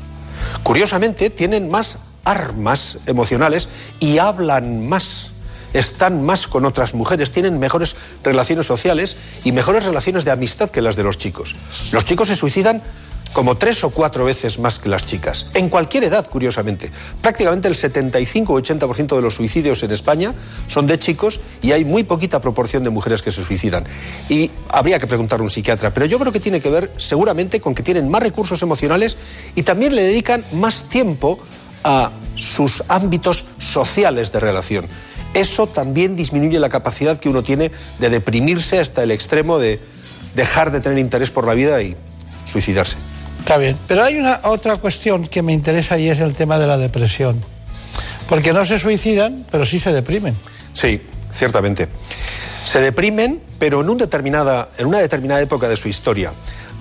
Curiosamente, 0.62 1.30
tienen 1.30 1.70
más 1.70 1.98
armas 2.24 2.98
emocionales 3.06 3.68
y 3.98 4.18
hablan 4.18 4.88
más 4.88 5.32
están 5.72 6.24
más 6.24 6.48
con 6.48 6.64
otras 6.64 6.94
mujeres, 6.94 7.30
tienen 7.30 7.58
mejores 7.58 7.94
relaciones 8.24 8.66
sociales 8.66 9.16
y 9.44 9.52
mejores 9.52 9.84
relaciones 9.84 10.24
de 10.24 10.32
amistad 10.32 10.70
que 10.70 10.82
las 10.82 10.96
de 10.96 11.04
los 11.04 11.16
chicos. 11.16 11.56
Los 11.92 12.04
chicos 12.04 12.28
se 12.28 12.36
suicidan 12.36 12.82
como 13.32 13.56
tres 13.56 13.84
o 13.84 13.90
cuatro 13.90 14.24
veces 14.24 14.58
más 14.58 14.78
que 14.78 14.88
las 14.88 15.06
chicas, 15.06 15.46
en 15.54 15.68
cualquier 15.68 16.04
edad, 16.04 16.28
curiosamente. 16.28 16.90
Prácticamente 17.20 17.68
el 17.68 17.76
75 17.76 18.52
o 18.52 18.60
80% 18.60 19.16
de 19.16 19.22
los 19.22 19.34
suicidios 19.34 19.82
en 19.82 19.92
España 19.92 20.34
son 20.66 20.86
de 20.86 20.98
chicos 20.98 21.40
y 21.62 21.72
hay 21.72 21.84
muy 21.84 22.04
poquita 22.04 22.40
proporción 22.40 22.84
de 22.84 22.90
mujeres 22.90 23.22
que 23.22 23.30
se 23.30 23.42
suicidan. 23.42 23.84
Y 24.28 24.50
habría 24.68 24.98
que 24.98 25.06
preguntar 25.06 25.40
a 25.40 25.42
un 25.42 25.50
psiquiatra, 25.50 25.94
pero 25.94 26.06
yo 26.06 26.18
creo 26.18 26.32
que 26.32 26.40
tiene 26.40 26.60
que 26.60 26.70
ver 26.70 26.92
seguramente 26.96 27.60
con 27.60 27.74
que 27.74 27.82
tienen 27.82 28.08
más 28.08 28.22
recursos 28.22 28.62
emocionales 28.62 29.16
y 29.54 29.62
también 29.62 29.94
le 29.94 30.02
dedican 30.02 30.44
más 30.52 30.84
tiempo 30.84 31.38
a 31.84 32.10
sus 32.34 32.82
ámbitos 32.88 33.46
sociales 33.58 34.32
de 34.32 34.40
relación. 34.40 34.86
Eso 35.34 35.68
también 35.68 36.16
disminuye 36.16 36.58
la 36.58 36.68
capacidad 36.68 37.18
que 37.18 37.28
uno 37.28 37.44
tiene 37.44 37.70
de 38.00 38.10
deprimirse 38.10 38.80
hasta 38.80 39.02
el 39.02 39.12
extremo 39.12 39.58
de 39.58 39.80
dejar 40.34 40.72
de 40.72 40.80
tener 40.80 40.98
interés 40.98 41.30
por 41.30 41.46
la 41.46 41.54
vida 41.54 41.80
y 41.82 41.96
suicidarse. 42.46 42.96
Está 43.40 43.56
bien, 43.56 43.76
pero 43.88 44.04
hay 44.04 44.16
una 44.16 44.40
otra 44.44 44.76
cuestión 44.76 45.26
que 45.26 45.42
me 45.42 45.52
interesa 45.52 45.98
y 45.98 46.08
es 46.08 46.20
el 46.20 46.36
tema 46.36 46.58
de 46.58 46.66
la 46.66 46.78
depresión. 46.78 47.40
Porque 48.28 48.52
no 48.52 48.64
se 48.64 48.78
suicidan, 48.78 49.44
pero 49.50 49.64
sí 49.64 49.80
se 49.80 49.92
deprimen. 49.92 50.36
Sí, 50.72 51.02
ciertamente. 51.32 51.88
Se 52.64 52.80
deprimen, 52.80 53.42
pero 53.58 53.80
en, 53.80 53.90
un 53.90 53.98
determinada, 53.98 54.68
en 54.78 54.86
una 54.86 54.98
determinada 54.98 55.40
época 55.40 55.68
de 55.68 55.76
su 55.76 55.88
historia. 55.88 56.32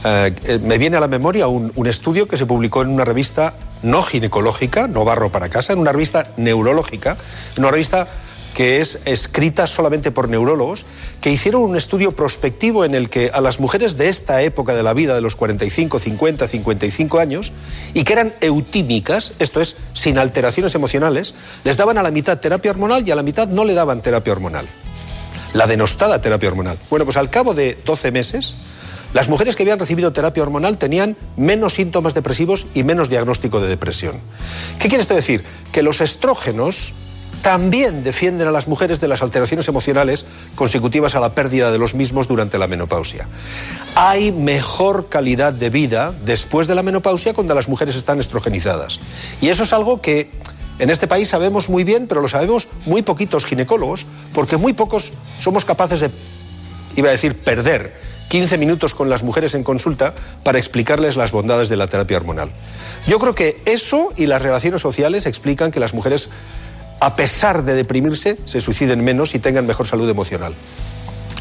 Eh, 0.06 0.60
me 0.62 0.78
viene 0.78 0.98
a 0.98 1.00
la 1.00 1.08
memoria 1.08 1.48
un, 1.48 1.72
un, 1.76 1.88
estudio 1.88 2.28
que 2.28 2.38
se 2.38 2.46
publicó 2.46 2.84
en 2.84 2.90
una 2.90 3.04
revista 3.04 3.54
no 3.82 4.04
ginecológica, 4.04 4.88
no 4.88 5.04
barro 5.04 5.32
para 5.32 5.50
casa, 5.50 5.74
en 5.74 5.80
una 5.80 5.92
revista 5.92 6.28
neurológica, 6.38 7.18
en 7.58 7.64
una 7.64 7.72
revista 7.72 8.08
que 8.54 8.82
es 8.82 9.00
escrita 9.06 9.68
solamente 9.68 10.12
por 10.12 10.30
neurólogos, 10.30 10.86
que 11.22 11.32
hicieron 11.32 11.62
un 11.62 11.76
estudio 11.76 12.12
prospectivo 12.12 12.86
en 12.86 12.96
el 12.96 13.10
que 13.10 13.32
a 13.34 13.42
las 13.42 13.60
mujeres 13.60 13.98
de 13.98 14.10
esta 14.10 14.42
época 14.42 14.74
de 14.76 14.84
la 14.84 14.94
vida, 14.94 15.16
de 15.16 15.22
los 15.22 15.36
45, 15.36 16.00
50, 16.00 16.48
55 16.48 17.20
años, 17.20 17.54
y 17.94 18.04
que 18.04 18.14
eran 18.14 18.34
eutímicas, 18.42 19.34
esto 19.40 19.62
es, 19.62 19.78
sin 19.94 20.18
alteraciones 20.18 20.76
emocionales, 20.76 21.36
les 21.64 21.78
daban 21.78 21.98
a 21.98 22.04
la 22.04 22.12
mitad 22.12 22.40
terapia 22.40 22.72
hormonal 22.72 23.08
y 23.08 23.12
a 23.12 23.16
la 23.16 23.24
mitad 23.24 23.48
no 23.48 23.66
le 23.66 23.74
daban 23.74 24.02
terapia 24.02 24.34
hormonal. 24.34 24.68
La 25.54 25.66
denostada 25.66 26.22
terapia 26.22 26.50
hormonal. 26.50 26.78
Bueno, 26.90 27.06
pues 27.06 27.18
al 27.18 27.30
cabo 27.30 27.54
de 27.54 27.78
12 27.86 28.12
meses, 28.12 28.56
las 29.14 29.28
mujeres 29.28 29.56
que 29.56 29.64
habían 29.64 29.80
recibido 29.80 30.14
terapia 30.14 30.44
hormonal 30.44 30.78
tenían 30.78 31.18
menos 31.36 31.74
síntomas 31.74 32.14
depresivos 32.14 32.68
y 32.76 32.84
menos 32.84 33.10
diagnóstico 33.10 33.60
de 33.60 33.68
depresión. 33.68 34.20
¿Qué 34.78 34.88
quiere 34.88 35.02
esto 35.02 35.16
decir? 35.16 35.44
Que 35.72 35.82
los 35.82 36.02
estrógenos 36.02 36.94
también 37.42 38.04
defienden 38.04 38.48
a 38.48 38.52
las 38.52 38.68
mujeres 38.68 39.00
de 39.00 39.08
las 39.08 39.22
alteraciones 39.22 39.68
emocionales 39.68 40.26
consecutivas 40.56 41.16
a 41.16 41.20
la 41.20 41.34
pérdida 41.34 41.72
de 41.72 41.78
los 41.78 41.96
mismos 41.96 42.28
durante 42.28 42.58
la 42.58 42.68
menopausia. 42.68 43.28
Hay 43.96 44.32
mejor 44.32 45.10
calidad 45.10 45.54
de 45.54 45.70
vida 45.70 46.14
después 46.26 46.68
de 46.68 46.76
la 46.76 46.84
menopausia 46.84 47.34
cuando 47.34 47.56
las 47.56 47.70
mujeres 47.70 47.96
están 47.96 48.20
estrogenizadas. 48.20 49.00
Y 49.42 49.50
eso 49.50 49.64
es 49.64 49.74
algo 49.74 50.02
que 50.02 50.32
en 50.80 50.90
este 50.90 51.08
país 51.08 51.28
sabemos 51.28 51.70
muy 51.70 51.84
bien, 51.84 52.08
pero 52.08 52.22
lo 52.22 52.30
sabemos 52.30 52.68
muy 52.86 53.02
poquitos 53.02 53.46
ginecólogos, 53.46 54.06
porque 54.34 54.58
muy 54.58 54.74
pocos 54.74 55.14
somos 55.40 55.66
capaces 55.66 56.00
de, 56.00 56.12
iba 56.96 57.10
a 57.10 57.12
decir, 57.12 57.36
perder 57.36 57.94
15 58.30 58.58
minutos 58.58 58.96
con 58.96 59.10
las 59.10 59.24
mujeres 59.24 59.56
en 59.56 59.64
consulta 59.64 60.14
para 60.44 60.58
explicarles 60.58 61.18
las 61.18 61.32
bondades 61.32 61.68
de 61.68 61.76
la 61.76 61.88
terapia 61.88 62.18
hormonal. 62.18 62.52
Yo 63.08 63.20
creo 63.20 63.36
que 63.36 63.62
eso 63.66 64.14
y 64.16 64.28
las 64.28 64.42
relaciones 64.42 64.82
sociales 64.82 65.26
explican 65.26 65.72
que 65.72 65.80
las 65.80 65.94
mujeres 65.94 66.30
a 67.00 67.16
pesar 67.16 67.64
de 67.64 67.76
deprimirse, 67.76 68.38
se 68.46 68.60
suiciden 68.60 69.04
menos 69.04 69.36
y 69.36 69.40
tengan 69.40 69.66
mejor 69.66 69.88
salud 69.88 70.10
emocional. 70.10 70.54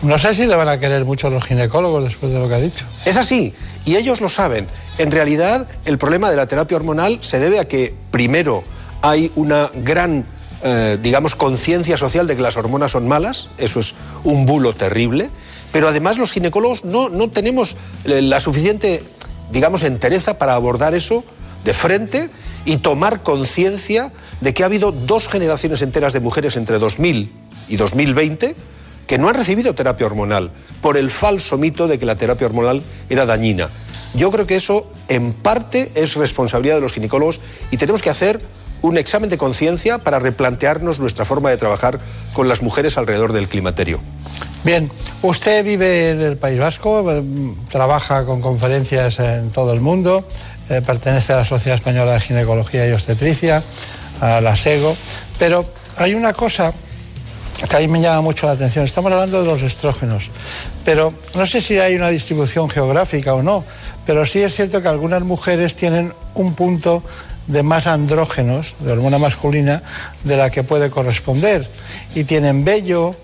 No 0.02 0.18
sé 0.18 0.32
si 0.32 0.46
le 0.46 0.54
van 0.54 0.68
a 0.68 0.78
querer 0.78 1.04
mucho 1.04 1.28
los 1.28 1.44
ginecólogos 1.44 2.04
después 2.04 2.32
de 2.32 2.38
lo 2.38 2.48
que 2.48 2.54
ha 2.54 2.60
dicho. 2.60 2.84
Es 3.04 3.16
así, 3.16 3.52
y 3.84 3.96
ellos 3.96 4.20
lo 4.20 4.28
saben. 4.28 4.68
En 4.98 5.10
realidad, 5.10 5.66
el 5.84 5.98
problema 5.98 6.30
de 6.30 6.36
la 6.36 6.46
terapia 6.46 6.76
hormonal 6.76 7.18
se 7.20 7.40
debe 7.40 7.58
a 7.58 7.66
que, 7.66 7.94
primero, 8.12 8.62
hay 9.02 9.32
una 9.34 9.70
gran, 9.74 10.24
eh, 10.62 10.98
digamos, 11.02 11.34
conciencia 11.34 11.96
social 11.96 12.28
de 12.28 12.36
que 12.36 12.42
las 12.42 12.56
hormonas 12.56 12.92
son 12.92 13.08
malas, 13.08 13.48
eso 13.58 13.80
es 13.80 13.96
un 14.22 14.46
bulo 14.46 14.74
terrible, 14.74 15.30
pero 15.72 15.88
además 15.88 16.16
los 16.18 16.30
ginecólogos 16.30 16.84
no, 16.84 17.08
no 17.08 17.28
tenemos 17.28 17.76
la 18.04 18.38
suficiente 18.38 19.02
digamos, 19.50 19.82
entereza 19.82 20.38
para 20.38 20.54
abordar 20.54 20.94
eso 20.94 21.24
de 21.64 21.72
frente 21.72 22.30
y 22.64 22.78
tomar 22.78 23.22
conciencia 23.22 24.12
de 24.40 24.54
que 24.54 24.62
ha 24.62 24.66
habido 24.66 24.92
dos 24.92 25.28
generaciones 25.28 25.82
enteras 25.82 26.12
de 26.12 26.20
mujeres 26.20 26.56
entre 26.56 26.78
2000 26.78 27.32
y 27.68 27.76
2020 27.76 28.54
que 29.06 29.18
no 29.18 29.28
han 29.28 29.34
recibido 29.34 29.74
terapia 29.74 30.06
hormonal 30.06 30.50
por 30.82 30.96
el 30.96 31.10
falso 31.10 31.56
mito 31.56 31.88
de 31.88 31.98
que 31.98 32.06
la 32.06 32.16
terapia 32.16 32.46
hormonal 32.46 32.82
era 33.08 33.26
dañina. 33.26 33.68
Yo 34.14 34.30
creo 34.30 34.46
que 34.46 34.56
eso 34.56 34.86
en 35.08 35.32
parte 35.32 35.90
es 35.94 36.14
responsabilidad 36.14 36.76
de 36.76 36.82
los 36.82 36.92
ginecólogos 36.92 37.40
y 37.70 37.78
tenemos 37.78 38.02
que 38.02 38.10
hacer 38.10 38.40
un 38.82 38.96
examen 38.96 39.28
de 39.28 39.38
conciencia 39.38 39.98
para 39.98 40.18
replantearnos 40.18 41.00
nuestra 41.00 41.24
forma 41.24 41.50
de 41.50 41.56
trabajar 41.56 41.98
con 42.32 42.48
las 42.48 42.62
mujeres 42.62 42.96
alrededor 42.96 43.32
del 43.32 43.48
climaterio. 43.48 44.00
Bien, 44.64 44.90
usted 45.22 45.64
vive 45.64 46.10
en 46.10 46.20
el 46.20 46.36
País 46.36 46.58
Vasco, 46.58 47.10
eh, 47.10 47.22
trabaja 47.70 48.24
con 48.24 48.40
conferencias 48.40 49.18
en 49.18 49.50
todo 49.50 49.72
el 49.72 49.80
mundo, 49.80 50.26
eh, 50.68 50.82
pertenece 50.84 51.32
a 51.32 51.36
la 51.36 51.44
Sociedad 51.44 51.76
Española 51.76 52.12
de 52.12 52.20
Ginecología 52.20 52.88
y 52.88 52.92
Obstetricia, 52.92 53.62
a 54.20 54.40
la 54.40 54.56
SEGO, 54.56 54.96
pero 55.38 55.64
hay 55.96 56.14
una 56.14 56.32
cosa 56.32 56.72
que 57.68 57.76
a 57.76 57.80
mí 57.80 57.88
me 57.88 58.00
llama 58.00 58.20
mucho 58.22 58.46
la 58.46 58.52
atención. 58.52 58.84
Estamos 58.84 59.10
hablando 59.10 59.40
de 59.40 59.46
los 59.46 59.62
estrógenos, 59.62 60.30
pero 60.84 61.12
no 61.34 61.46
sé 61.46 61.60
si 61.60 61.78
hay 61.78 61.96
una 61.96 62.08
distribución 62.08 62.68
geográfica 62.68 63.34
o 63.34 63.42
no, 63.42 63.64
pero 64.06 64.24
sí 64.24 64.40
es 64.40 64.54
cierto 64.54 64.80
que 64.80 64.88
algunas 64.88 65.22
mujeres 65.22 65.74
tienen 65.74 66.12
un 66.34 66.54
punto 66.54 67.02
de 67.48 67.62
más 67.62 67.86
andrógenos, 67.86 68.76
de 68.80 68.92
hormona 68.92 69.18
masculina, 69.18 69.82
de 70.22 70.36
la 70.36 70.50
que 70.50 70.62
puede 70.62 70.90
corresponder. 70.90 71.66
Y 72.14 72.24
tienen 72.24 72.64
vello, 72.64 73.16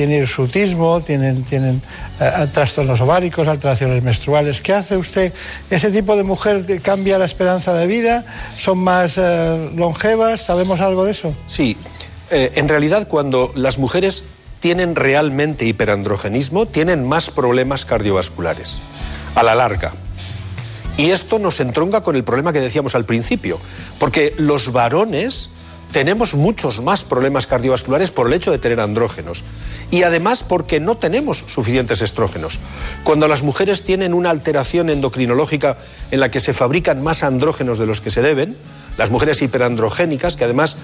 tienen 0.00 0.22
hirsutismo, 0.22 1.02
tienen, 1.02 1.42
tienen 1.42 1.82
eh, 2.20 2.46
trastornos 2.54 2.98
ováricos, 3.02 3.46
alteraciones 3.46 4.02
menstruales. 4.02 4.62
¿Qué 4.62 4.72
hace 4.72 4.96
usted? 4.96 5.30
¿Ese 5.68 5.90
tipo 5.90 6.16
de 6.16 6.24
mujer 6.24 6.64
cambia 6.80 7.18
la 7.18 7.26
esperanza 7.26 7.74
de 7.74 7.86
vida? 7.86 8.24
¿Son 8.56 8.78
más 8.78 9.18
eh, 9.18 9.70
longevas? 9.76 10.40
¿Sabemos 10.40 10.80
algo 10.80 11.04
de 11.04 11.10
eso? 11.10 11.34
Sí. 11.46 11.76
Eh, 12.30 12.52
en 12.54 12.70
realidad, 12.70 13.08
cuando 13.08 13.52
las 13.54 13.78
mujeres 13.78 14.24
tienen 14.60 14.96
realmente 14.96 15.66
hiperandrogenismo, 15.66 16.64
tienen 16.64 17.06
más 17.06 17.28
problemas 17.28 17.84
cardiovasculares 17.84 18.78
a 19.34 19.42
la 19.42 19.54
larga. 19.54 19.92
Y 20.96 21.10
esto 21.10 21.38
nos 21.38 21.60
entronca 21.60 22.00
con 22.00 22.16
el 22.16 22.24
problema 22.24 22.54
que 22.54 22.60
decíamos 22.60 22.94
al 22.94 23.04
principio, 23.04 23.60
porque 23.98 24.32
los 24.38 24.72
varones 24.72 25.50
tenemos 25.92 26.34
muchos 26.34 26.82
más 26.82 27.04
problemas 27.04 27.46
cardiovasculares 27.46 28.10
por 28.10 28.26
el 28.26 28.34
hecho 28.34 28.50
de 28.50 28.58
tener 28.58 28.80
andrógenos 28.80 29.44
y 29.90 30.02
además 30.02 30.44
porque 30.44 30.80
no 30.80 30.96
tenemos 30.96 31.44
suficientes 31.46 32.02
estrógenos. 32.02 32.60
Cuando 33.04 33.28
las 33.28 33.42
mujeres 33.42 33.82
tienen 33.82 34.14
una 34.14 34.30
alteración 34.30 34.90
endocrinológica 34.90 35.76
en 36.10 36.20
la 36.20 36.30
que 36.30 36.40
se 36.40 36.54
fabrican 36.54 37.02
más 37.02 37.22
andrógenos 37.22 37.78
de 37.78 37.86
los 37.86 38.00
que 38.00 38.10
se 38.10 38.22
deben, 38.22 38.56
las 38.98 39.10
mujeres 39.10 39.42
hiperandrogénicas 39.42 40.36
que 40.36 40.44
además 40.44 40.76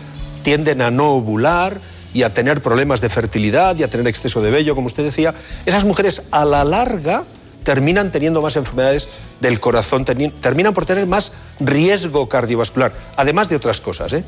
tienden 0.42 0.82
a 0.82 0.90
no 0.90 1.12
ovular 1.12 1.80
y 2.14 2.22
a 2.22 2.32
tener 2.32 2.62
problemas 2.62 3.00
de 3.00 3.08
fertilidad 3.08 3.76
y 3.76 3.82
a 3.82 3.90
tener 3.90 4.06
exceso 4.08 4.40
de 4.40 4.50
vello, 4.50 4.74
como 4.74 4.86
usted 4.86 5.04
decía, 5.04 5.34
esas 5.66 5.84
mujeres 5.84 6.22
a 6.30 6.44
la 6.44 6.64
larga 6.64 7.24
terminan 7.62 8.12
teniendo 8.12 8.40
más 8.40 8.56
enfermedades 8.56 9.08
del 9.40 9.58
corazón, 9.58 10.04
terminan 10.04 10.72
por 10.72 10.86
tener 10.86 11.06
más 11.06 11.32
riesgo 11.58 12.28
cardiovascular, 12.28 12.92
además 13.16 13.48
de 13.48 13.56
otras 13.56 13.80
cosas. 13.80 14.12
¿eh? 14.12 14.24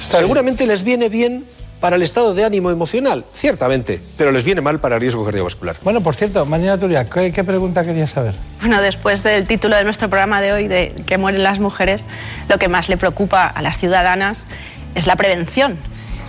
Seguramente 0.00 0.66
les 0.66 0.82
viene 0.82 1.08
bien 1.08 1.44
para 1.80 1.96
el 1.96 2.02
estado 2.02 2.34
de 2.34 2.44
ánimo 2.44 2.70
emocional, 2.70 3.24
ciertamente, 3.34 4.00
pero 4.16 4.32
les 4.32 4.44
viene 4.44 4.60
mal 4.60 4.80
para 4.80 4.96
el 4.96 5.00
riesgo 5.00 5.24
cardiovascular. 5.24 5.76
Bueno, 5.82 6.00
por 6.00 6.14
cierto, 6.14 6.44
Marina 6.46 6.78
Turia, 6.78 7.04
¿qué, 7.04 7.32
¿qué, 7.32 7.44
pregunta 7.44 7.84
querías 7.84 8.10
saber? 8.10 8.34
Bueno, 8.60 8.80
después 8.80 9.22
del 9.22 9.46
título 9.46 9.76
de 9.76 9.84
nuestro 9.84 10.08
programa 10.08 10.40
de 10.40 10.52
hoy, 10.52 10.68
de 10.68 10.88
que 11.06 11.18
mueren 11.18 11.42
las 11.42 11.60
mujeres, 11.60 12.04
lo 12.48 12.58
que 12.58 12.68
más 12.68 12.88
le 12.88 12.96
preocupa 12.96 13.46
a 13.46 13.62
las 13.62 13.78
ciudadanas 13.78 14.46
es 14.94 15.06
la 15.06 15.16
prevención. 15.16 15.78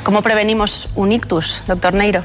¿Cómo 0.04 0.22
prevenimos 0.22 0.90
un 0.96 1.12
ictus, 1.12 1.64
doctor 1.68 1.94
Neiro? 1.94 2.24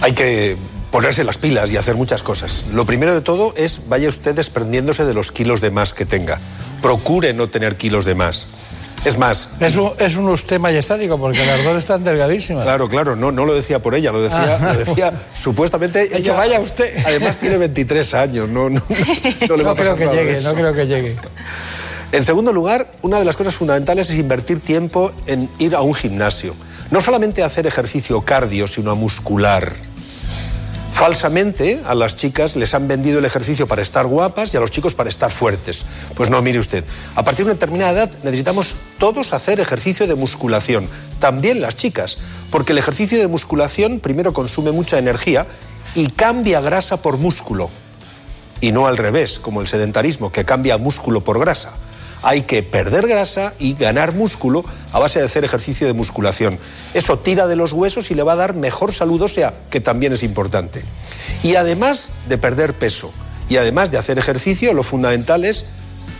Hay 0.00 0.12
que 0.12 0.56
ponerse 0.90 1.24
las 1.24 1.38
pilas 1.38 1.72
y 1.72 1.76
hacer 1.76 1.96
muchas 1.96 2.22
cosas. 2.22 2.64
Lo 2.72 2.86
primero 2.86 3.14
de 3.14 3.20
todo 3.20 3.54
es 3.56 3.88
vaya 3.88 4.08
usted 4.08 4.34
desprendiéndose 4.34 5.04
de 5.04 5.14
los 5.14 5.32
kilos 5.32 5.60
de 5.60 5.70
más 5.70 5.94
que 5.94 6.06
tenga. 6.06 6.40
Procure 6.82 7.32
no 7.34 7.48
tener 7.48 7.76
kilos 7.76 8.04
de 8.04 8.14
más. 8.14 8.48
Es 9.04 9.16
más. 9.16 9.48
Es 9.60 9.76
un, 9.76 9.92
es 9.98 10.16
un 10.16 10.28
usted 10.28 10.58
majestático 10.58 11.18
porque 11.18 11.44
las 11.44 11.62
dos 11.64 11.76
están 11.76 12.04
delgadísimas. 12.04 12.64
Claro, 12.64 12.88
claro, 12.88 13.16
no, 13.16 13.32
no 13.32 13.44
lo 13.44 13.54
decía 13.54 13.80
por 13.80 13.94
ella, 13.94 14.12
lo 14.12 14.22
decía, 14.22 14.58
lo 14.60 14.78
decía 14.78 15.12
supuestamente. 15.34 16.08
Ella, 16.16 16.34
vaya 16.34 16.60
usted. 16.60 16.94
Además 17.06 17.38
tiene 17.38 17.58
23 17.58 18.14
años, 18.14 18.48
no, 18.48 18.68
no, 18.68 18.82
no, 19.48 19.56
le 19.56 19.62
va 19.62 19.70
no 19.70 19.76
creo 19.76 19.96
que 19.96 20.06
llegue, 20.06 20.40
no 20.40 20.54
creo 20.54 20.74
que 20.74 20.86
llegue. 20.86 21.16
En 22.10 22.24
segundo 22.24 22.52
lugar, 22.52 22.90
una 23.02 23.18
de 23.18 23.24
las 23.24 23.36
cosas 23.36 23.54
fundamentales 23.54 24.10
es 24.10 24.16
invertir 24.16 24.60
tiempo 24.60 25.12
en 25.26 25.48
ir 25.58 25.74
a 25.74 25.82
un 25.82 25.94
gimnasio. 25.94 26.54
No 26.90 27.00
solamente 27.00 27.42
a 27.42 27.46
hacer 27.46 27.66
ejercicio 27.66 28.22
cardio, 28.22 28.66
sino 28.66 28.90
a 28.90 28.94
muscular. 28.94 29.74
Falsamente 30.98 31.80
a 31.86 31.94
las 31.94 32.16
chicas 32.16 32.56
les 32.56 32.74
han 32.74 32.88
vendido 32.88 33.20
el 33.20 33.24
ejercicio 33.24 33.68
para 33.68 33.82
estar 33.82 34.04
guapas 34.04 34.52
y 34.52 34.56
a 34.56 34.60
los 34.60 34.72
chicos 34.72 34.96
para 34.96 35.08
estar 35.08 35.30
fuertes. 35.30 35.84
Pues 36.16 36.28
no, 36.28 36.42
mire 36.42 36.58
usted, 36.58 36.82
a 37.14 37.22
partir 37.22 37.44
de 37.44 37.52
una 37.52 37.54
determinada 37.54 37.92
edad 37.92 38.10
necesitamos 38.24 38.74
todos 38.98 39.32
hacer 39.32 39.60
ejercicio 39.60 40.08
de 40.08 40.16
musculación, 40.16 40.88
también 41.20 41.60
las 41.60 41.76
chicas, 41.76 42.18
porque 42.50 42.72
el 42.72 42.78
ejercicio 42.78 43.16
de 43.16 43.28
musculación 43.28 44.00
primero 44.00 44.32
consume 44.32 44.72
mucha 44.72 44.98
energía 44.98 45.46
y 45.94 46.08
cambia 46.08 46.60
grasa 46.60 47.00
por 47.00 47.16
músculo, 47.16 47.70
y 48.60 48.72
no 48.72 48.88
al 48.88 48.96
revés, 48.96 49.38
como 49.38 49.60
el 49.60 49.68
sedentarismo, 49.68 50.32
que 50.32 50.44
cambia 50.44 50.78
músculo 50.78 51.20
por 51.20 51.38
grasa 51.38 51.74
hay 52.22 52.42
que 52.42 52.62
perder 52.62 53.06
grasa 53.06 53.54
y 53.58 53.74
ganar 53.74 54.14
músculo 54.14 54.64
a 54.92 54.98
base 54.98 55.18
de 55.18 55.26
hacer 55.26 55.44
ejercicio 55.44 55.86
de 55.86 55.92
musculación. 55.92 56.58
Eso 56.94 57.18
tira 57.18 57.46
de 57.46 57.56
los 57.56 57.72
huesos 57.72 58.10
y 58.10 58.14
le 58.14 58.22
va 58.22 58.32
a 58.32 58.36
dar 58.36 58.54
mejor 58.54 58.92
salud 58.92 59.22
ósea, 59.22 59.54
que 59.70 59.80
también 59.80 60.12
es 60.12 60.22
importante. 60.22 60.84
Y 61.42 61.54
además 61.54 62.10
de 62.28 62.38
perder 62.38 62.74
peso 62.74 63.12
y 63.48 63.56
además 63.56 63.90
de 63.90 63.98
hacer 63.98 64.18
ejercicio, 64.18 64.74
lo 64.74 64.82
fundamental 64.82 65.44
es 65.44 65.66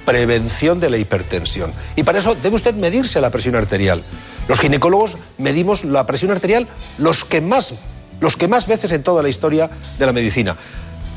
prevención 0.05 0.81
de 0.81 0.91
la 0.91 0.97
hipertensión. 0.97 1.73
Y 1.95 2.03
para 2.03 2.21
eso 2.21 2.35
debe 2.35 2.57
usted 2.57 2.75
medirse 2.75 3.21
la 3.21 3.31
presión 3.31 3.57
arterial. 3.57 4.05
Los 4.49 4.61
ginecólogos 4.61 5.19
medimos 5.37 5.85
la 5.85 6.07
presión 6.07 6.31
arterial 6.31 6.67
los 6.97 7.27
que 7.27 7.43
más, 7.43 7.75
los 8.21 8.37
que 8.37 8.49
más 8.49 8.67
veces 8.67 8.93
en 8.93 9.03
toda 9.03 9.23
la 9.23 9.29
historia 9.29 9.69
de 9.99 10.07
la 10.07 10.13
medicina. 10.13 10.57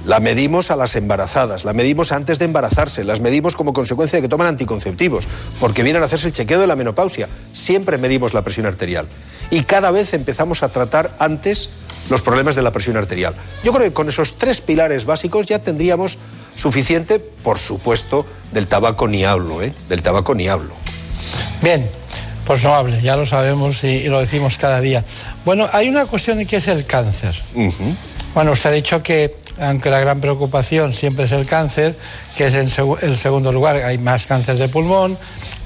La 0.05 0.19
medimos 0.19 0.71
a 0.71 0.75
las 0.75 0.95
embarazadas, 0.95 1.63
la 1.63 1.73
medimos 1.73 2.11
antes 2.11 2.39
de 2.39 2.45
embarazarse, 2.45 3.03
las 3.03 3.19
medimos 3.19 3.55
como 3.55 3.71
consecuencia 3.71 4.17
de 4.17 4.23
que 4.23 4.29
toman 4.29 4.47
anticonceptivos, 4.47 5.27
porque 5.59 5.83
vienen 5.83 6.01
a 6.01 6.05
hacerse 6.05 6.27
el 6.27 6.33
chequeo 6.33 6.59
de 6.59 6.67
la 6.67 6.75
menopausia. 6.75 7.29
Siempre 7.53 7.97
medimos 7.97 8.33
la 8.33 8.41
presión 8.41 8.65
arterial. 8.65 9.07
Y 9.51 9.63
cada 9.63 9.91
vez 9.91 10.13
empezamos 10.13 10.63
a 10.63 10.69
tratar 10.69 11.11
antes 11.19 11.69
los 12.09 12.21
problemas 12.21 12.55
de 12.55 12.63
la 12.63 12.71
presión 12.71 12.97
arterial. 12.97 13.35
Yo 13.63 13.73
creo 13.73 13.85
que 13.85 13.93
con 13.93 14.09
esos 14.09 14.37
tres 14.37 14.61
pilares 14.61 15.05
básicos 15.05 15.45
ya 15.45 15.59
tendríamos 15.59 16.17
suficiente, 16.55 17.19
por 17.19 17.59
supuesto, 17.59 18.25
del 18.51 18.67
tabaco 18.67 19.07
ni 19.07 19.23
hablo, 19.23 19.61
¿eh? 19.61 19.73
Del 19.87 20.01
tabaco 20.01 20.33
ni 20.33 20.47
hablo. 20.47 20.73
Bien, 21.61 21.87
pues 22.45 22.63
no 22.63 22.73
hable, 22.73 23.01
ya 23.01 23.15
lo 23.15 23.25
sabemos 23.25 23.83
y, 23.83 24.05
lo 24.05 24.19
decimos 24.19 24.57
cada 24.57 24.81
día. 24.81 25.05
Bueno, 25.45 25.69
hay 25.71 25.89
una 25.89 26.05
cuestión 26.05 26.43
que 26.45 26.57
es 26.57 26.67
el 26.67 26.85
cáncer. 26.85 27.35
Bueno, 28.33 28.53
usted 28.53 28.69
ha 28.69 28.73
dicho 28.73 29.03
que 29.03 29.40
aunque 29.61 29.89
la 29.89 29.99
gran 29.99 30.19
preocupación 30.19 30.91
siempre 30.91 31.25
es 31.25 31.31
el 31.31 31.45
cáncer, 31.45 31.95
que 32.35 32.47
es 32.47 32.55
en 32.55 32.67
el 33.01 33.17
segundo 33.17 33.51
lugar. 33.53 33.77
Hay 33.77 33.99
más 33.99 34.25
cáncer 34.25 34.57
de 34.57 34.67
pulmón, 34.67 35.17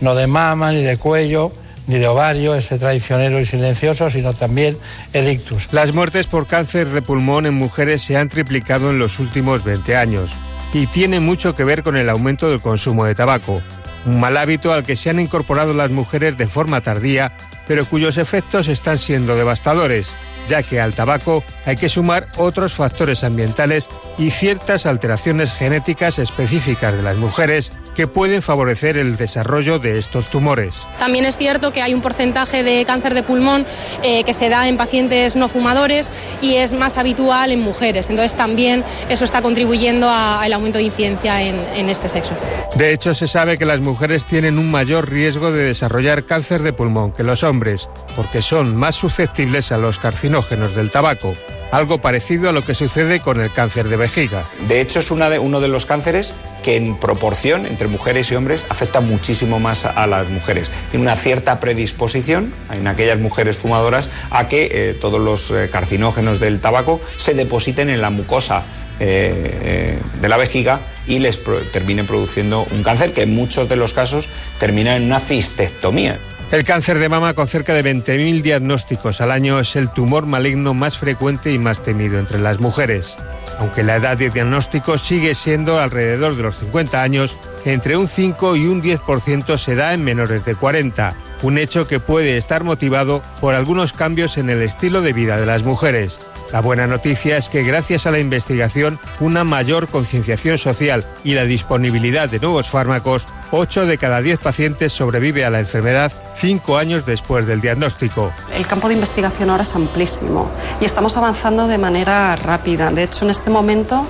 no 0.02 0.16
de 0.16 0.28
mama, 0.28 0.72
ni 0.74 0.82
de 0.82 0.98
cuello, 0.98 1.52
ni 1.88 1.98
de 1.98 2.08
ovario, 2.08 2.56
ese 2.56 2.78
traicionero 2.78 3.40
y 3.40 3.46
silencioso, 3.46 4.10
sino 4.10 4.34
también 4.34 4.78
el 5.14 5.30
ictus. 5.30 5.68
Las 5.72 5.94
muertes 5.94 6.28
por 6.28 6.46
cáncer 6.46 6.90
de 6.90 7.02
pulmón 7.02 7.46
en 7.46 7.54
mujeres 7.54 8.02
se 8.02 8.18
han 8.18 8.28
triplicado 8.28 8.90
en 8.90 9.00
los 9.00 9.20
últimos 9.20 9.64
20 9.64 9.96
años 9.96 10.32
y 10.74 10.88
tiene 10.88 11.22
mucho 11.22 11.56
que 11.56 11.64
ver 11.64 11.82
con 11.82 11.96
el 11.96 12.10
aumento 12.10 12.50
del 12.50 12.60
consumo 12.60 13.06
de 13.06 13.16
tabaco, 13.16 13.62
un 14.06 14.20
mal 14.20 14.36
hábito 14.36 14.74
al 14.74 14.84
que 14.84 14.98
se 14.98 15.10
han 15.10 15.20
incorporado 15.22 15.74
las 15.74 15.90
mujeres 15.90 16.36
de 16.36 16.48
forma 16.48 16.82
tardía, 16.82 17.32
pero 17.66 17.86
cuyos 17.86 18.18
efectos 18.18 18.68
están 18.68 18.98
siendo 18.98 19.36
devastadores 19.36 20.16
ya 20.48 20.64
que 20.64 20.80
al 20.80 20.96
tabaco 20.96 21.44
hay 21.66 21.78
que 21.78 21.90
sumar 21.90 22.28
otros 22.38 22.74
factores 22.74 23.24
ambientales 23.24 23.90
y 24.18 24.32
ciertas 24.32 24.86
alteraciones 24.86 25.54
genéticas 25.54 26.20
específicas 26.20 26.94
de 26.94 27.02
las 27.02 27.18
mujeres 27.18 27.74
que 27.96 28.08
pueden 28.08 28.42
favorecer 28.42 28.98
el 28.98 29.16
desarrollo 29.16 29.80
de 29.80 29.98
estos 29.98 30.28
tumores. 30.28 30.76
También 31.00 31.26
es 31.26 31.38
cierto 31.38 31.72
que 31.72 31.82
hay 31.82 31.94
un 31.94 32.02
porcentaje 32.02 32.62
de 32.62 32.84
cáncer 32.86 33.14
de 33.14 33.24
pulmón 33.24 33.66
eh, 34.04 34.24
que 34.24 34.34
se 34.34 34.50
da 34.50 34.68
en 34.68 34.78
pacientes 34.78 35.36
no 35.36 35.48
fumadores 35.48 36.12
y 36.42 36.56
es 36.56 36.74
más 36.74 36.98
habitual 36.98 37.52
en 37.52 37.62
mujeres. 37.62 38.10
Entonces 38.10 38.36
también 38.36 38.84
eso 39.10 39.24
está 39.24 39.42
contribuyendo 39.42 40.10
al 40.10 40.52
aumento 40.54 40.78
de 40.78 40.84
incidencia 40.84 41.42
en, 41.42 41.56
en 41.76 41.90
este 41.90 42.10
sexo. 42.10 42.34
De 42.76 42.92
hecho, 42.92 43.16
se 43.16 43.28
sabe 43.28 43.58
que 43.58 43.66
las 43.66 43.80
mujeres 43.80 44.26
tienen 44.26 44.60
un 44.60 44.70
mayor 44.70 45.10
riesgo 45.10 45.52
de 45.52 45.64
desarrollar 45.64 46.26
cáncer 46.26 46.62
de 46.62 46.74
pulmón 46.74 47.14
que 47.14 47.24
los 47.24 47.44
hombres, 47.44 47.90
porque 48.18 48.42
son 48.42 48.76
más 48.76 48.96
susceptibles 48.96 49.72
a 49.72 49.78
los 49.78 49.98
carcinógenos 50.36 50.76
del 50.76 50.92
tabaco. 50.92 51.34
algo 51.72 51.98
parecido 51.98 52.50
a 52.50 52.52
lo 52.52 52.62
que 52.62 52.74
sucede 52.74 53.20
con 53.20 53.42
el 53.42 53.52
cáncer 53.52 53.90
de 53.90 53.98
vejiga. 53.98 54.46
De 54.68 54.80
hecho, 54.82 55.00
es 55.00 55.12
uno 55.12 55.60
de 55.60 55.68
los 55.68 55.86
cánceres 55.86 56.34
que 56.64 56.78
en 56.78 56.98
proporción 56.98 57.66
entre 57.66 57.88
mujeres 57.88 58.32
y 58.32 58.36
hombres 58.36 58.66
afecta 58.70 59.02
muchísimo 59.02 59.60
más 59.60 59.84
a, 59.86 60.08
las 60.08 60.30
mujeres. 60.30 60.72
Tiene 60.90 61.04
una 61.04 61.16
cierta 61.16 61.60
predisposición 61.60 62.54
en 62.72 62.88
aquellas 62.88 63.20
mujeres 63.20 63.58
fumadoras 63.58 64.10
a 64.30 64.48
que 64.48 64.70
eh, 64.72 64.94
todos 64.94 65.20
los 65.20 65.52
eh, 65.52 65.70
carcinógenos 65.70 66.40
del 66.40 66.60
tabaco 66.60 67.02
se 67.18 67.34
depositen 67.34 67.90
en 67.90 68.02
la 68.02 68.10
mucosa 68.10 68.64
eh, 69.00 70.00
de 70.22 70.30
la 70.30 70.38
vejiga 70.38 70.80
y 71.08 71.20
les 71.20 71.40
terminen 71.74 72.08
produciendo 72.08 72.66
un 72.72 72.84
cáncer 72.84 73.12
que 73.12 73.24
en 73.24 73.36
muchos 73.36 73.68
de 73.68 73.76
los 73.76 73.94
casos 73.94 74.30
termina 74.60 74.96
en 74.96 75.04
una 75.04 75.20
cistectomía. 75.20 76.20
El 76.56 76.64
cáncer 76.64 77.00
de 77.00 77.10
mama, 77.10 77.34
con 77.34 77.50
cerca 77.50 77.74
de 77.74 77.84
20.000 77.84 78.42
diagnósticos 78.42 79.20
al 79.20 79.32
año, 79.32 79.60
es 79.60 79.76
el 79.76 79.90
tumor 79.90 80.26
maligno 80.26 80.74
más 80.74 80.98
frecuente 80.98 81.52
y 81.52 81.60
más 81.60 81.84
temido 81.84 82.18
entre 82.18 82.40
las 82.40 82.62
mujeres. 82.62 83.18
Aunque 83.60 83.84
la 83.84 83.98
edad 83.98 84.16
de 84.16 84.30
diagnóstico 84.30 84.98
sigue 84.98 85.36
siendo 85.36 85.82
alrededor 85.82 86.38
de 86.38 86.44
los 86.44 86.56
50 86.60 87.04
años, 87.04 87.38
entre 87.66 87.98
un 87.98 88.08
5 88.08 88.56
y 88.56 88.68
un 88.68 88.82
10% 88.82 89.58
se 89.58 89.76
da 89.76 89.94
en 89.94 90.06
menores 90.06 90.46
de 90.46 90.56
40, 90.56 91.18
un 91.42 91.58
hecho 91.58 91.90
que 91.90 92.00
puede 92.00 92.38
estar 92.38 92.64
motivado 92.64 93.22
por 93.42 93.54
algunos 93.54 93.92
cambios 93.92 94.38
en 94.38 94.50
el 94.50 94.62
estilo 94.62 95.02
de 95.02 95.12
vida 95.12 95.38
de 95.38 95.48
las 95.48 95.64
mujeres. 95.64 96.22
La 96.56 96.62
buena 96.62 96.88
noticia 96.88 97.36
es 97.36 97.50
que 97.50 97.64
gracias 97.64 98.06
a 98.06 98.12
la 98.12 98.20
investigación, 98.20 98.98
una 99.20 99.44
mayor 99.44 99.90
concienciación 99.90 100.58
social 100.58 101.06
y 101.22 101.34
la 101.34 101.44
disponibilidad 101.44 102.30
de 102.30 102.40
nuevos 102.40 102.70
fármacos, 102.70 103.28
8 103.52 103.86
de 103.86 103.98
cada 103.98 104.22
10 104.22 104.40
pacientes 104.40 104.94
sobrevive 104.94 105.44
a 105.44 105.50
la 105.50 105.60
enfermedad 105.60 106.14
5 106.36 106.78
años 106.78 107.06
después 107.06 107.46
del 107.46 107.60
diagnóstico. 107.60 108.32
El 108.54 108.66
campo 108.68 108.88
de 108.88 108.94
investigación 108.94 109.50
ahora 109.50 109.64
es 109.64 109.76
amplísimo 109.76 110.50
y 110.80 110.86
estamos 110.86 111.18
avanzando 111.18 111.68
de 111.68 111.78
manera 111.78 112.34
rápida. 112.38 112.90
De 112.90 113.04
hecho, 113.04 113.26
en 113.26 113.32
este 113.32 113.50
momento 113.50 114.08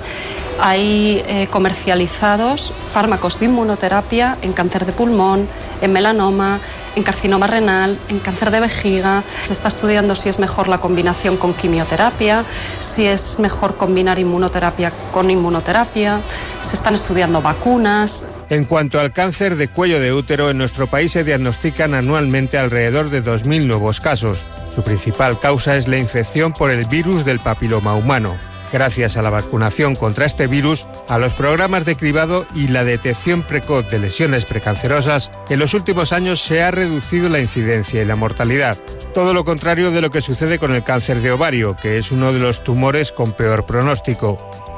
hay 0.60 1.22
eh, 1.26 1.48
comercializados 1.50 2.72
fármacos 2.72 3.38
de 3.40 3.46
inmunoterapia 3.46 4.36
en 4.42 4.52
cáncer 4.52 4.86
de 4.86 4.92
pulmón, 4.92 5.48
en 5.80 5.92
melanoma, 5.92 6.60
en 6.94 7.02
carcinoma 7.02 7.46
renal, 7.46 7.98
en 8.08 8.18
cáncer 8.18 8.50
de 8.50 8.60
vejiga. 8.60 9.22
Se 9.44 9.52
está 9.52 9.68
estudiando 9.68 10.14
si 10.14 10.28
es 10.28 10.38
mejor 10.38 10.68
la 10.68 10.78
combinación 10.78 11.36
con 11.36 11.54
quimioterapia, 11.54 12.44
si 12.80 13.06
es 13.06 13.38
mejor 13.38 13.76
combinar 13.76 14.18
inmunoterapia 14.18 14.92
con 15.12 15.30
inmunoterapia. 15.30 16.20
Se 16.62 16.76
están 16.76 16.94
estudiando 16.94 17.42
vacunas. 17.42 18.32
En 18.48 18.64
cuanto 18.64 19.00
al 19.00 19.12
cáncer 19.12 19.56
de 19.56 19.68
cuello 19.68 20.00
de 20.00 20.12
útero, 20.12 20.50
en 20.50 20.58
nuestro 20.58 20.86
país 20.86 21.12
se 21.12 21.24
diagnostican 21.24 21.94
anualmente 21.94 22.58
alrededor 22.58 23.10
de 23.10 23.22
2.000 23.22 23.66
nuevos 23.66 24.00
casos. 24.00 24.46
Su 24.74 24.82
principal 24.82 25.38
causa 25.38 25.76
es 25.76 25.88
la 25.88 25.98
infección 25.98 26.52
por 26.52 26.70
el 26.70 26.86
virus 26.86 27.24
del 27.24 27.40
papiloma 27.40 27.94
humano 27.94 28.36
gracias 28.76 29.16
a 29.16 29.22
la 29.22 29.30
vacunación 29.30 29.94
contra 29.94 30.26
este 30.26 30.48
virus, 30.48 30.86
a 31.08 31.16
los 31.16 31.32
programas 31.32 31.86
de 31.86 31.96
cribado 31.96 32.44
y 32.54 32.68
la 32.68 32.84
detección 32.84 33.42
precoz 33.42 33.88
de 33.88 33.98
lesiones 33.98 34.44
precancerosas, 34.44 35.30
en 35.48 35.60
los 35.60 35.72
últimos 35.72 36.12
años 36.12 36.42
se 36.42 36.62
ha 36.62 36.70
reducido 36.70 37.30
la 37.30 37.40
incidencia 37.40 38.02
y 38.02 38.04
la 38.04 38.16
mortalidad. 38.16 38.76
Todo 39.14 39.32
lo 39.32 39.46
contrario 39.46 39.92
de 39.92 40.02
lo 40.02 40.10
que 40.10 40.20
sucede 40.20 40.58
con 40.58 40.72
el 40.72 40.84
cáncer 40.84 41.22
de 41.22 41.32
ovario, 41.32 41.74
que 41.80 41.96
es 41.96 42.12
uno 42.12 42.34
de 42.34 42.38
los 42.38 42.62
tumores 42.62 43.12
con 43.12 43.32
peor 43.32 43.64
pronóstico. 43.64 44.36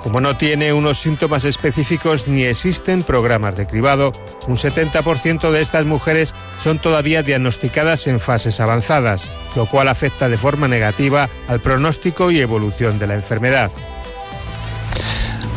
Como 0.08 0.22
no 0.22 0.38
tiene 0.38 0.72
unos 0.72 0.96
síntomas 0.96 1.44
específicos 1.44 2.28
ni 2.28 2.44
existen 2.44 3.02
programas 3.02 3.56
de 3.56 3.66
cribado, 3.66 4.12
un 4.46 4.56
70% 4.56 5.50
de 5.50 5.60
estas 5.60 5.84
mujeres 5.84 6.34
son 6.62 6.78
todavía 6.78 7.22
diagnosticadas 7.22 8.06
en 8.06 8.18
fases 8.18 8.58
avanzadas, 8.58 9.30
lo 9.54 9.66
cual 9.66 9.86
afecta 9.86 10.30
de 10.30 10.38
forma 10.38 10.66
negativa 10.66 11.28
al 11.46 11.60
pronóstico 11.60 12.30
y 12.30 12.40
evolución 12.40 12.98
de 12.98 13.06
la 13.06 13.14
enfermedad. 13.16 13.70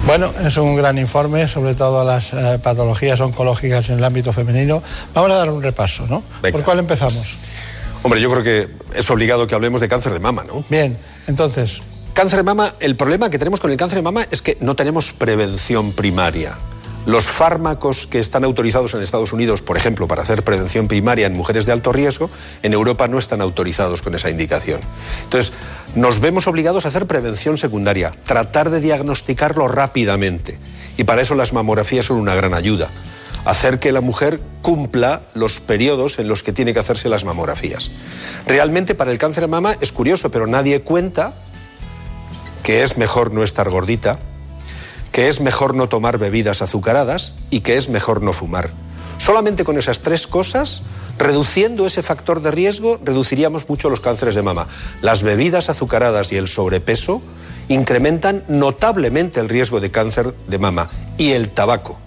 Bueno, 0.05 0.33
es 0.45 0.57
un 0.57 0.75
gran 0.75 0.97
informe 0.97 1.47
sobre 1.47 1.73
todas 1.73 2.05
las 2.05 2.33
eh, 2.33 2.59
patologías 2.59 3.21
oncológicas 3.21 3.87
en 3.87 3.99
el 3.99 4.03
ámbito 4.03 4.33
femenino. 4.33 4.83
Vamos 5.13 5.31
a 5.31 5.35
dar 5.35 5.49
un 5.49 5.63
repaso, 5.63 6.05
¿no? 6.09 6.23
¿Por 6.41 6.61
cuál 6.63 6.79
empezamos? 6.79 7.37
Hombre, 8.03 8.19
yo 8.19 8.29
creo 8.29 8.43
que 8.43 8.67
es 8.93 9.09
obligado 9.09 9.47
que 9.47 9.55
hablemos 9.55 9.79
de 9.79 9.87
cáncer 9.87 10.11
de 10.11 10.19
mama, 10.19 10.43
¿no? 10.43 10.65
Bien, 10.67 10.97
entonces, 11.27 11.81
Cáncer 12.13 12.39
de 12.39 12.43
mama, 12.43 12.75
el 12.81 12.97
problema 12.97 13.29
que 13.29 13.39
tenemos 13.39 13.61
con 13.61 13.71
el 13.71 13.77
cáncer 13.77 13.99
de 13.99 14.03
mama 14.03 14.27
es 14.31 14.41
que 14.41 14.57
no 14.59 14.75
tenemos 14.75 15.13
prevención 15.13 15.93
primaria. 15.93 16.57
Los 17.05 17.25
fármacos 17.25 18.05
que 18.05 18.19
están 18.19 18.43
autorizados 18.43 18.93
en 18.93 19.01
Estados 19.01 19.31
Unidos, 19.31 19.61
por 19.61 19.77
ejemplo, 19.77 20.09
para 20.09 20.21
hacer 20.21 20.43
prevención 20.43 20.89
primaria 20.89 21.25
en 21.25 21.33
mujeres 21.33 21.65
de 21.65 21.71
alto 21.71 21.93
riesgo, 21.93 22.29
en 22.63 22.73
Europa 22.73 23.07
no 23.07 23.17
están 23.17 23.39
autorizados 23.39 24.01
con 24.01 24.13
esa 24.13 24.29
indicación. 24.29 24.81
Entonces, 25.23 25.53
nos 25.95 26.19
vemos 26.19 26.47
obligados 26.47 26.85
a 26.85 26.89
hacer 26.89 27.07
prevención 27.07 27.57
secundaria, 27.57 28.11
tratar 28.25 28.69
de 28.71 28.81
diagnosticarlo 28.81 29.69
rápidamente. 29.69 30.59
Y 30.97 31.05
para 31.05 31.21
eso 31.21 31.33
las 31.33 31.53
mamografías 31.53 32.07
son 32.07 32.17
una 32.17 32.35
gran 32.35 32.53
ayuda. 32.53 32.89
Hacer 33.45 33.79
que 33.79 33.93
la 33.93 34.01
mujer 34.01 34.41
cumpla 34.61 35.21
los 35.33 35.61
periodos 35.61 36.19
en 36.19 36.27
los 36.27 36.43
que 36.43 36.51
tiene 36.51 36.73
que 36.73 36.79
hacerse 36.79 37.07
las 37.07 37.23
mamografías. 37.23 37.89
Realmente 38.45 38.95
para 38.95 39.11
el 39.11 39.17
cáncer 39.17 39.45
de 39.45 39.49
mama 39.49 39.77
es 39.79 39.93
curioso, 39.93 40.29
pero 40.29 40.45
nadie 40.45 40.81
cuenta 40.81 41.33
que 42.63 42.83
es 42.83 42.97
mejor 42.97 43.33
no 43.33 43.43
estar 43.43 43.69
gordita, 43.69 44.19
que 45.11 45.27
es 45.27 45.41
mejor 45.41 45.75
no 45.75 45.89
tomar 45.89 46.17
bebidas 46.17 46.61
azucaradas 46.61 47.35
y 47.49 47.61
que 47.61 47.77
es 47.77 47.89
mejor 47.89 48.21
no 48.21 48.33
fumar. 48.33 48.71
Solamente 49.17 49.63
con 49.63 49.77
esas 49.77 49.99
tres 49.99 50.25
cosas, 50.25 50.81
reduciendo 51.19 51.85
ese 51.85 52.01
factor 52.01 52.41
de 52.41 52.51
riesgo, 52.51 52.99
reduciríamos 53.03 53.69
mucho 53.69 53.89
los 53.89 54.01
cánceres 54.01 54.33
de 54.33 54.41
mama. 54.41 54.67
Las 55.01 55.21
bebidas 55.21 55.69
azucaradas 55.69 56.31
y 56.31 56.37
el 56.37 56.47
sobrepeso 56.47 57.21
incrementan 57.67 58.43
notablemente 58.47 59.39
el 59.39 59.49
riesgo 59.49 59.79
de 59.79 59.91
cáncer 59.91 60.33
de 60.47 60.57
mama 60.57 60.89
y 61.17 61.31
el 61.31 61.49
tabaco. 61.49 61.97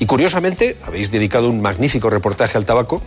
Y 0.00 0.06
curiosamente, 0.06 0.76
habéis 0.84 1.12
dedicado 1.12 1.48
un 1.48 1.62
magnífico 1.62 2.10
reportaje 2.10 2.58
al 2.58 2.64
tabaco, 2.64 3.00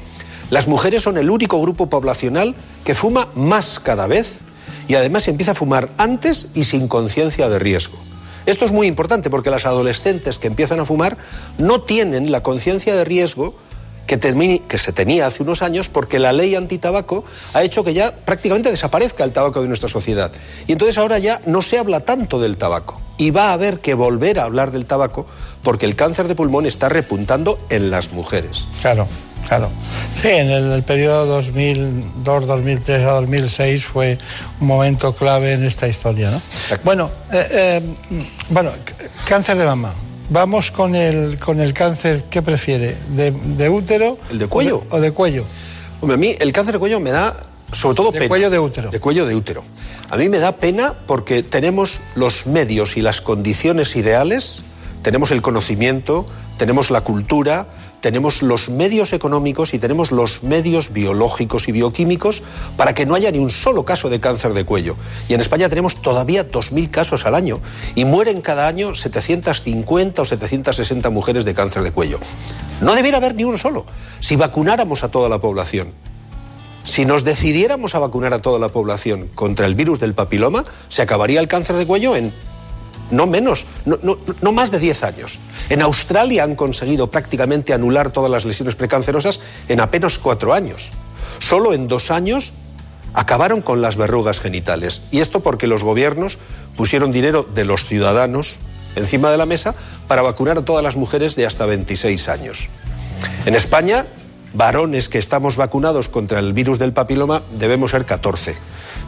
las 0.50 0.68
mujeres 0.68 1.04
son 1.04 1.18
el 1.18 1.30
único 1.30 1.62
grupo 1.62 1.90
poblacional 1.90 2.56
que 2.86 2.96
fuma 2.96 3.28
más 3.36 3.82
cada 3.82 4.08
vez 4.08 4.40
y 4.88 4.96
además 4.96 5.28
empieza 5.28 5.52
a 5.52 5.56
fumar 5.56 5.90
antes 5.98 6.48
y 6.54 6.64
sin 6.64 6.88
conciencia 6.88 7.50
de 7.50 7.60
riesgo. 7.60 7.98
Esto 8.46 8.64
es 8.64 8.72
muy 8.72 8.88
importante 8.88 9.30
porque 9.30 9.50
las 9.50 9.66
adolescentes 9.66 10.40
que 10.40 10.48
empiezan 10.48 10.80
a 10.80 10.86
fumar 10.86 11.18
no 11.58 11.82
tienen 11.82 12.32
la 12.32 12.42
conciencia 12.44 12.96
de 12.96 13.04
riesgo 13.04 13.56
que, 14.08 14.18
que, 14.68 14.78
se 14.78 14.94
tenía 14.94 15.28
hace 15.28 15.44
unos 15.44 15.62
años 15.62 15.90
porque 15.90 16.18
la 16.18 16.32
ley 16.32 16.56
antitabaco 16.56 17.26
ha 17.54 17.64
hecho 17.64 17.84
que 17.84 17.94
ya 17.94 18.16
prácticamente 18.16 18.72
desaparezca 18.72 19.26
el 19.26 19.34
tabaco 19.34 19.62
de 19.62 19.68
nuestra 19.68 19.90
sociedad. 19.90 20.32
Y 20.66 20.72
entonces 20.72 20.98
ahora 20.98 21.20
ya 21.20 21.42
no 21.46 21.62
se 21.62 21.78
habla 21.78 22.00
tanto 22.00 22.40
del 22.40 22.56
tabaco. 22.56 23.02
Y 23.18 23.32
va 23.32 23.50
a 23.50 23.54
haber 23.54 23.80
que 23.80 23.96
volver 23.96 24.40
a 24.40 24.44
hablar 24.44 24.72
del 24.72 24.86
tabaco 24.86 25.26
porque 25.62 25.86
el 25.86 25.98
cáncer 25.98 26.30
de 26.30 26.36
pulmón 26.36 26.66
está 26.66 26.88
repuntando 26.88 27.60
en 27.70 27.92
las 27.92 28.14
mujeres. 28.14 28.68
Claro. 28.82 29.08
Claro. 29.48 29.70
Sí, 30.22 30.30
en 30.30 30.50
el, 30.50 30.84
periodo 30.84 31.26
2002, 31.26 32.48
2003 32.48 33.06
a 33.06 33.12
2006 33.12 33.86
fue 33.86 34.18
un 34.60 34.68
momento 34.68 35.14
clave 35.14 35.54
en 35.54 35.64
esta 35.64 35.88
historia, 35.88 36.30
¿no? 36.30 36.42
Bueno, 36.84 37.12
eh, 37.32 37.48
eh, 37.52 37.82
bueno, 38.50 38.72
cáncer 39.28 39.58
de 39.58 39.66
mama. 39.66 39.94
Vamos 40.30 40.72
con 40.72 40.94
el, 40.96 41.40
con 41.40 41.62
el 41.62 41.74
cáncer, 41.74 42.26
¿qué 42.30 42.42
prefiere? 42.42 42.98
¿De, 43.16 43.70
útero? 43.70 44.18
¿El 44.30 44.40
de 44.40 44.48
cuello? 44.48 44.84
O 44.90 45.00
de, 45.00 45.12
cuello. 45.12 45.46
Hombre, 46.02 46.16
a 46.16 46.18
mí 46.18 46.36
el 46.40 46.52
cáncer 46.52 46.74
de 46.74 46.80
cuello 46.80 47.00
me 47.00 47.12
da 47.12 47.34
sobre 47.72 47.96
todo 47.96 48.12
de 48.12 48.28
cuello 48.28 48.50
de 48.50 48.60
útero. 48.60 48.92
De 48.92 49.00
cuello 49.00 49.26
de 49.26 49.36
útero. 49.36 49.64
A 50.10 50.18
mí 50.18 50.30
me 50.30 50.40
da 50.40 50.54
pena 50.54 50.96
porque 51.06 51.44
tenemos 51.44 52.02
los 52.16 52.48
medios 52.48 52.98
y 52.98 53.02
las 53.02 53.22
condiciones 53.22 53.96
ideales, 53.96 54.64
tenemos 55.02 55.32
el 55.32 55.42
conocimiento, 55.42 56.26
tenemos 56.58 56.92
la 56.92 57.02
cultura, 57.02 57.68
tenemos 58.08 58.42
los 58.42 58.70
medios 58.70 59.12
económicos 59.12 59.74
y 59.74 59.80
tenemos 59.80 60.14
los 60.14 60.42
medios 60.42 60.94
biológicos 60.94 61.68
y 61.68 61.74
bioquímicos 61.74 62.42
para 62.78 62.94
que 62.94 63.06
no 63.06 63.16
haya 63.16 63.30
ni 63.32 63.38
un 63.38 63.52
solo 63.52 63.84
caso 63.84 64.08
de 64.10 64.22
cáncer 64.22 64.54
de 64.54 64.64
cuello. 64.64 64.96
Y 65.28 65.34
en 65.34 65.42
España 65.42 65.68
tenemos 65.68 66.02
todavía 66.02 66.50
2.000 66.50 66.90
casos 66.90 67.26
al 67.26 67.36
año 67.36 67.60
y 67.96 68.06
mueren 68.06 68.40
cada 68.40 68.66
año 68.70 68.96
750 68.96 70.22
o 70.22 70.24
760 70.24 71.10
mujeres 71.10 71.44
de 71.44 71.54
cáncer 71.54 71.84
de 71.84 71.92
cuello. 71.92 72.22
No 72.80 72.96
debiera 72.96 73.18
haber 73.18 73.36
ni 73.36 73.44
uno 73.44 73.58
solo. 73.58 73.86
Si 74.22 74.38
vacunáramos 74.38 75.04
a 75.04 75.12
toda 75.12 75.28
la 75.28 75.42
población, 75.42 75.92
si 76.86 77.04
nos 77.04 77.26
decidiéramos 77.26 77.94
a 77.94 78.00
vacunar 78.00 78.34
a 78.34 78.42
toda 78.42 78.58
la 78.58 78.70
población 78.70 79.28
contra 79.36 79.66
el 79.66 79.76
virus 79.76 80.00
del 80.00 80.14
papiloma, 80.14 80.64
se 80.88 81.02
acabaría 81.02 81.42
el 81.42 81.50
cáncer 81.50 81.76
de 81.76 81.86
cuello 81.86 82.16
en 82.16 82.32
no 83.12 83.28
menos, 83.28 83.66
no, 83.86 84.52
más 84.52 84.72
de 84.72 84.80
10 84.80 85.04
años. 85.04 85.40
En 85.70 85.82
Australia 85.82 86.44
han 86.44 86.56
conseguido 86.56 87.10
prácticamente 87.10 87.74
anular 87.74 88.12
todas 88.12 88.32
las 88.32 88.46
lesiones 88.46 88.76
precancerosas 88.76 89.40
en 89.68 89.80
apenas 89.80 90.20
4 90.20 90.54
años. 90.54 90.92
Solo 91.40 91.74
en 91.74 91.88
dos 91.88 92.12
años 92.12 92.54
acabaron 93.14 93.62
con 93.62 93.82
las 93.82 93.98
verrugas 93.98 94.40
genitales. 94.40 95.02
Y 95.12 95.20
esto 95.20 95.40
porque 95.42 95.68
los 95.68 95.84
gobiernos 95.84 96.38
pusieron 96.76 97.12
dinero 97.12 97.48
de 97.54 97.66
los 97.66 97.86
ciudadanos 97.86 98.60
encima 98.96 99.32
de 99.32 99.38
la 99.38 99.46
mesa 99.46 99.76
para 100.08 100.22
vacunar 100.22 100.58
a 100.58 100.66
todas 100.66 100.84
las 100.84 100.98
mujeres 100.98 101.36
de 101.36 101.46
hasta 101.46 101.66
26 101.66 102.30
años. 102.30 102.70
En 103.46 103.56
España 103.56 104.06
varones 104.54 105.10
que 105.10 105.18
estamos 105.18 105.56
vacunados 105.56 106.10
contra 106.10 106.40
el 106.40 106.54
virus 106.54 106.80
del 106.80 106.94
papiloma 106.94 107.44
debemos 107.58 107.92
ser 107.92 108.06
14, 108.06 108.56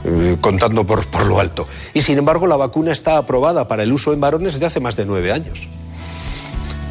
eh, 0.05 0.37
contando 0.41 0.85
por, 0.85 1.05
por 1.07 1.25
lo 1.25 1.39
alto. 1.39 1.67
Y 1.93 2.01
sin 2.01 2.17
embargo, 2.17 2.47
la 2.47 2.57
vacuna 2.57 2.91
está 2.91 3.17
aprobada 3.17 3.67
para 3.67 3.83
el 3.83 3.91
uso 3.91 4.13
en 4.13 4.21
varones 4.21 4.53
desde 4.53 4.65
hace 4.65 4.79
más 4.79 4.95
de 4.95 5.05
nueve 5.05 5.31
años 5.31 5.69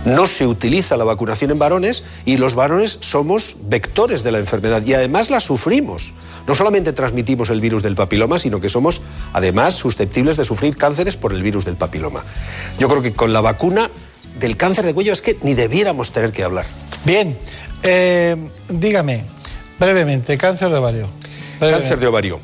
no 0.04 0.26
se 0.26 0.46
utiliza 0.46 0.96
la 0.96 1.04
vacunación 1.04 1.50
en 1.50 1.58
varones 1.58 2.04
y 2.24 2.36
los 2.36 2.54
varones 2.54 2.98
somos 3.00 3.56
vectores 3.64 4.22
de 4.22 4.32
la 4.32 4.38
enfermedad 4.38 4.84
y 4.84 4.94
además 4.94 5.30
la 5.30 5.40
sufrimos. 5.40 6.14
No 6.46 6.54
solamente 6.54 6.92
transmitimos 6.92 7.50
el 7.50 7.60
virus 7.60 7.82
del 7.82 7.94
papiloma, 7.94 8.38
sino 8.38 8.60
que 8.60 8.68
somos 8.68 9.02
además 9.32 9.74
susceptibles 9.74 10.36
de 10.36 10.44
sufrir 10.44 10.76
cánceres 10.76 11.16
por 11.16 11.32
el 11.32 11.42
virus 11.42 11.64
del 11.64 11.76
papiloma. 11.76 12.24
Yo 12.78 12.88
creo 12.88 13.02
que 13.02 13.12
con 13.12 13.32
la 13.32 13.40
vacuna 13.40 13.90
del 14.40 14.56
cáncer 14.56 14.86
de 14.86 14.94
cuello 14.94 15.12
es 15.12 15.22
que 15.22 15.36
ni 15.42 15.54
debiéramos 15.54 16.10
tener 16.10 16.32
que 16.32 16.44
hablar. 16.44 16.64
Bien, 17.04 17.36
eh, 17.82 18.36
dígame 18.68 19.24
brevemente, 19.78 20.38
cáncer 20.38 20.70
de 20.70 20.76
ovario. 20.76 21.08
Cáncer 21.60 21.98
de 21.98 22.06
ovario. 22.06 22.40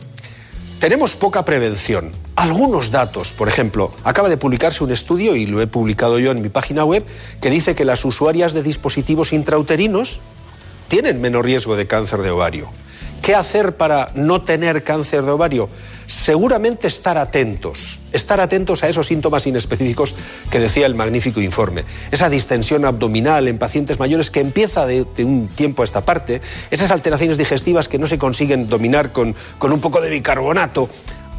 Tenemos 0.80 1.14
poca 1.14 1.44
prevención 1.44 2.12
algunos 2.36 2.90
datos. 2.90 3.32
Por 3.32 3.48
ejemplo, 3.48 3.92
acaba 4.04 4.28
de 4.28 4.36
publicarse 4.36 4.84
un 4.84 4.90
estudio, 4.90 5.34
y 5.36 5.46
lo 5.46 5.60
he 5.62 5.66
publicado 5.66 6.18
yo 6.18 6.30
en 6.30 6.42
mi 6.42 6.48
página 6.48 6.84
web, 6.84 7.04
que 7.40 7.50
dice 7.50 7.74
que 7.74 7.84
las 7.84 8.04
usuarias 8.04 8.52
de 8.52 8.62
dispositivos 8.62 9.32
intrauterinos 9.32 10.20
tienen 10.88 11.20
menos 11.20 11.44
riesgo 11.44 11.76
de 11.76 11.86
cáncer 11.86 12.20
de 12.20 12.30
ovario. 12.30 12.68
¿Qué 13.22 13.34
hacer 13.34 13.76
para 13.76 14.10
no 14.14 14.42
tener 14.42 14.84
cáncer 14.84 15.22
de 15.22 15.30
ovario? 15.30 15.70
Seguramente 16.06 16.86
estar 16.86 17.16
atentos, 17.16 18.00
estar 18.12 18.40
atentos 18.40 18.82
a 18.82 18.88
esos 18.88 19.06
síntomas 19.06 19.46
inespecíficos 19.46 20.14
que 20.50 20.60
decía 20.60 20.86
el 20.86 20.94
magnífico 20.94 21.40
informe. 21.40 21.84
Esa 22.10 22.28
distensión 22.28 22.84
abdominal 22.84 23.48
en 23.48 23.58
pacientes 23.58 23.98
mayores 23.98 24.30
que 24.30 24.40
empieza 24.40 24.86
de, 24.86 25.06
un 25.18 25.48
tiempo 25.48 25.82
a 25.82 25.84
esta 25.84 26.04
parte, 26.04 26.40
esas 26.70 26.90
alteraciones 26.90 27.38
digestivas 27.38 27.88
que 27.88 27.98
no 27.98 28.06
se 28.06 28.18
consiguen 28.18 28.68
dominar 28.68 29.12
con, 29.12 29.34
con 29.58 29.72
un 29.72 29.80
poco 29.80 30.00
de 30.00 30.10
bicarbonato. 30.10 30.88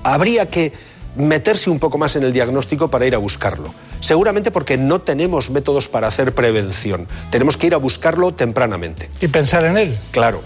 Habría 0.04 0.50
que 0.50 0.74
meterse 1.16 1.70
un 1.70 1.80
poco 1.80 1.98
más 1.98 2.16
en 2.16 2.24
el 2.24 2.34
diagnóstico 2.34 2.90
para 2.90 3.06
ir 3.06 3.16
a 3.16 3.18
buscarlo. 3.18 3.74
Seguramente 4.02 4.52
porque 4.52 4.78
no 4.78 5.02
tenemos 5.02 5.50
métodos 5.50 5.88
para 5.88 6.08
hacer 6.08 6.34
prevención. 6.34 7.08
Tenemos 7.30 7.58
que 7.58 7.68
ir 7.68 7.74
a 7.74 7.78
buscarlo 7.78 8.34
tempranamente. 8.34 9.10
Y 9.22 9.28
pensar 9.28 9.66
en 9.66 9.78
él. 9.78 9.98
Claro. 10.12 10.44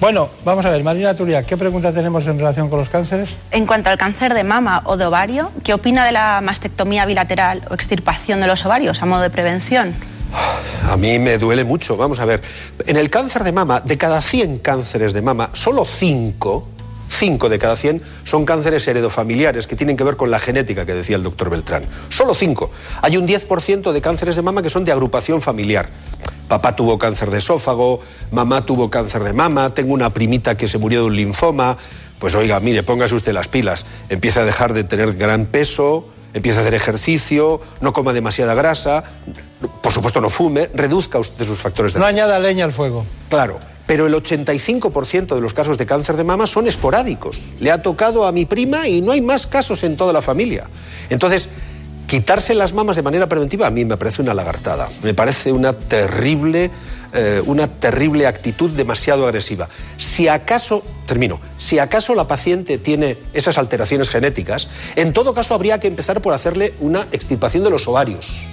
Bueno, 0.00 0.28
vamos 0.44 0.64
a 0.66 0.70
ver, 0.70 0.82
Marina 0.84 1.14
Turia, 1.14 1.42
¿qué 1.44 1.56
pregunta 1.56 1.92
tenemos 1.92 2.26
en 2.26 2.38
relación 2.38 2.68
con 2.68 2.78
los 2.78 2.88
cánceres? 2.88 3.30
En 3.50 3.66
cuanto 3.66 3.90
al 3.90 3.98
cáncer 3.98 4.34
de 4.34 4.44
mama 4.44 4.82
o 4.84 4.96
de 4.96 5.06
ovario, 5.06 5.50
¿qué 5.64 5.74
opina 5.74 6.04
de 6.04 6.12
la 6.12 6.40
mastectomía 6.42 7.04
bilateral 7.06 7.62
o 7.70 7.74
extirpación 7.74 8.40
de 8.40 8.46
los 8.46 8.64
ovarios 8.64 9.02
a 9.02 9.06
modo 9.06 9.22
de 9.22 9.30
prevención? 9.30 9.94
A 10.84 10.96
mí 10.96 11.18
me 11.18 11.38
duele 11.38 11.64
mucho. 11.64 11.96
Vamos 11.96 12.20
a 12.20 12.26
ver, 12.26 12.42
en 12.86 12.96
el 12.96 13.10
cáncer 13.10 13.42
de 13.42 13.52
mama, 13.52 13.80
de 13.80 13.98
cada 13.98 14.20
100 14.20 14.58
cánceres 14.58 15.12
de 15.12 15.22
mama, 15.22 15.50
solo 15.52 15.84
5 15.84 16.75
5 17.16 17.48
de 17.48 17.58
cada 17.58 17.76
100 17.76 18.02
son 18.24 18.44
cánceres 18.44 18.86
heredofamiliares 18.86 19.66
que 19.66 19.74
tienen 19.74 19.96
que 19.96 20.04
ver 20.04 20.16
con 20.16 20.30
la 20.30 20.38
genética 20.38 20.84
que 20.84 20.94
decía 20.94 21.16
el 21.16 21.22
doctor 21.22 21.48
Beltrán. 21.48 21.84
Solo 22.10 22.34
5. 22.34 22.70
Hay 23.02 23.16
un 23.16 23.26
10% 23.26 23.92
de 23.92 24.00
cánceres 24.02 24.36
de 24.36 24.42
mama 24.42 24.62
que 24.62 24.70
son 24.70 24.84
de 24.84 24.92
agrupación 24.92 25.40
familiar. 25.40 25.88
Papá 26.48 26.76
tuvo 26.76 26.98
cáncer 26.98 27.30
de 27.30 27.38
esófago, 27.38 28.00
mamá 28.30 28.66
tuvo 28.66 28.90
cáncer 28.90 29.24
de 29.24 29.32
mama, 29.32 29.70
tengo 29.70 29.94
una 29.94 30.10
primita 30.10 30.56
que 30.56 30.68
se 30.68 30.78
murió 30.78 31.00
de 31.00 31.06
un 31.06 31.16
linfoma. 31.16 31.76
Pues 32.18 32.34
oiga, 32.34 32.60
mire, 32.60 32.82
póngase 32.82 33.14
usted 33.14 33.32
las 33.32 33.48
pilas. 33.48 33.86
Empieza 34.08 34.40
a 34.40 34.44
dejar 34.44 34.74
de 34.74 34.84
tener 34.84 35.14
gran 35.14 35.46
peso, 35.46 36.08
empieza 36.34 36.58
a 36.58 36.62
hacer 36.62 36.74
ejercicio, 36.74 37.60
no 37.80 37.92
coma 37.92 38.12
demasiada 38.12 38.54
grasa, 38.54 39.04
por 39.82 39.92
supuesto 39.92 40.20
no 40.20 40.28
fume, 40.28 40.68
reduzca 40.74 41.18
usted 41.18 41.44
sus 41.44 41.58
factores 41.58 41.94
de 41.94 41.98
No 41.98 42.06
añada 42.06 42.38
leña 42.38 42.64
al 42.64 42.72
fuego. 42.72 43.06
Claro 43.28 43.58
pero 43.86 44.06
el 44.06 44.14
85% 44.14 45.34
de 45.34 45.40
los 45.40 45.54
casos 45.54 45.78
de 45.78 45.86
cáncer 45.86 46.16
de 46.16 46.24
mama 46.24 46.46
son 46.46 46.66
esporádicos. 46.66 47.52
Le 47.60 47.70
ha 47.70 47.82
tocado 47.82 48.26
a 48.26 48.32
mi 48.32 48.44
prima 48.44 48.88
y 48.88 49.00
no 49.00 49.12
hay 49.12 49.20
más 49.20 49.46
casos 49.46 49.84
en 49.84 49.96
toda 49.96 50.12
la 50.12 50.22
familia. 50.22 50.68
Entonces, 51.08 51.48
quitarse 52.06 52.54
las 52.54 52.72
mamas 52.72 52.96
de 52.96 53.02
manera 53.02 53.28
preventiva 53.28 53.66
a 53.66 53.70
mí 53.70 53.84
me 53.84 53.96
parece 53.96 54.22
una 54.22 54.34
lagartada, 54.34 54.90
me 55.02 55.14
parece 55.14 55.52
una 55.52 55.72
terrible, 55.72 56.70
eh, 57.12 57.42
una 57.46 57.68
terrible 57.68 58.26
actitud 58.26 58.70
demasiado 58.70 59.24
agresiva. 59.26 59.68
Si 59.98 60.26
acaso, 60.28 60.82
termino, 61.06 61.40
si 61.58 61.78
acaso 61.78 62.14
la 62.14 62.26
paciente 62.26 62.78
tiene 62.78 63.18
esas 63.34 63.58
alteraciones 63.58 64.08
genéticas, 64.08 64.68
en 64.96 65.12
todo 65.12 65.34
caso 65.34 65.54
habría 65.54 65.78
que 65.78 65.88
empezar 65.88 66.22
por 66.22 66.34
hacerle 66.34 66.74
una 66.80 67.06
extirpación 67.12 67.62
de 67.62 67.70
los 67.70 67.86
ovarios 67.86 68.46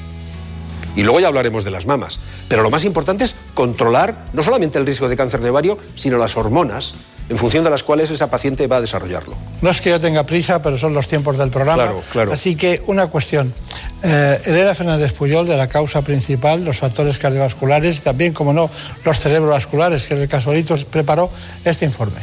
y 0.96 1.04
luego 1.04 1.20
ya 1.20 1.28
hablaremos 1.28 1.64
de 1.64 1.72
las 1.72 1.86
mamas. 1.86 2.20
Pero 2.48 2.62
lo 2.62 2.70
más 2.70 2.86
importante 2.86 3.24
es 3.24 3.36
controlar 3.54 4.26
no 4.34 4.44
solamente 4.44 4.80
el 4.80 4.86
riesgo 4.86 5.10
de 5.10 5.16
cáncer 5.16 5.42
de 5.42 5.50
ovario, 5.50 5.78
sino 5.96 6.18
las 6.18 6.36
hormonas 6.38 6.94
en 7.30 7.38
función 7.38 7.64
de 7.64 7.70
las 7.70 7.84
cuales 7.84 8.12
esa 8.12 8.30
paciente 8.30 8.68
va 8.68 8.78
a 8.78 8.82
desarrollarlo. 8.82 9.36
No 9.62 9.70
es 9.70 9.82
que 9.82 9.90
yo 9.90 10.00
tenga 10.00 10.26
prisa, 10.26 10.62
pero 10.62 10.78
son 10.78 10.94
los 10.94 11.08
tiempos 11.08 11.38
del 11.38 11.50
programa. 11.50 11.84
Claro, 11.84 12.04
claro. 12.12 12.34
Así 12.34 12.56
que 12.56 12.84
una 12.88 13.08
cuestión. 13.08 13.54
Eh, 14.04 14.42
Elena 14.46 14.76
Fernández 14.76 15.14
Puyol, 15.14 15.48
de 15.48 15.56
la 15.56 15.68
causa 15.68 16.02
principal, 16.02 16.66
los 16.66 16.78
factores 16.80 17.18
cardiovasculares 17.18 18.00
y 18.00 18.02
también, 18.02 18.34
como 18.34 18.52
no, 18.52 18.70
los 19.06 19.20
cerebrovasculares, 19.20 20.08
que 20.08 20.16
en 20.16 20.22
el 20.22 20.28
casualito 20.28 20.76
preparó 20.92 21.30
este 21.64 21.86
informe. 21.86 22.20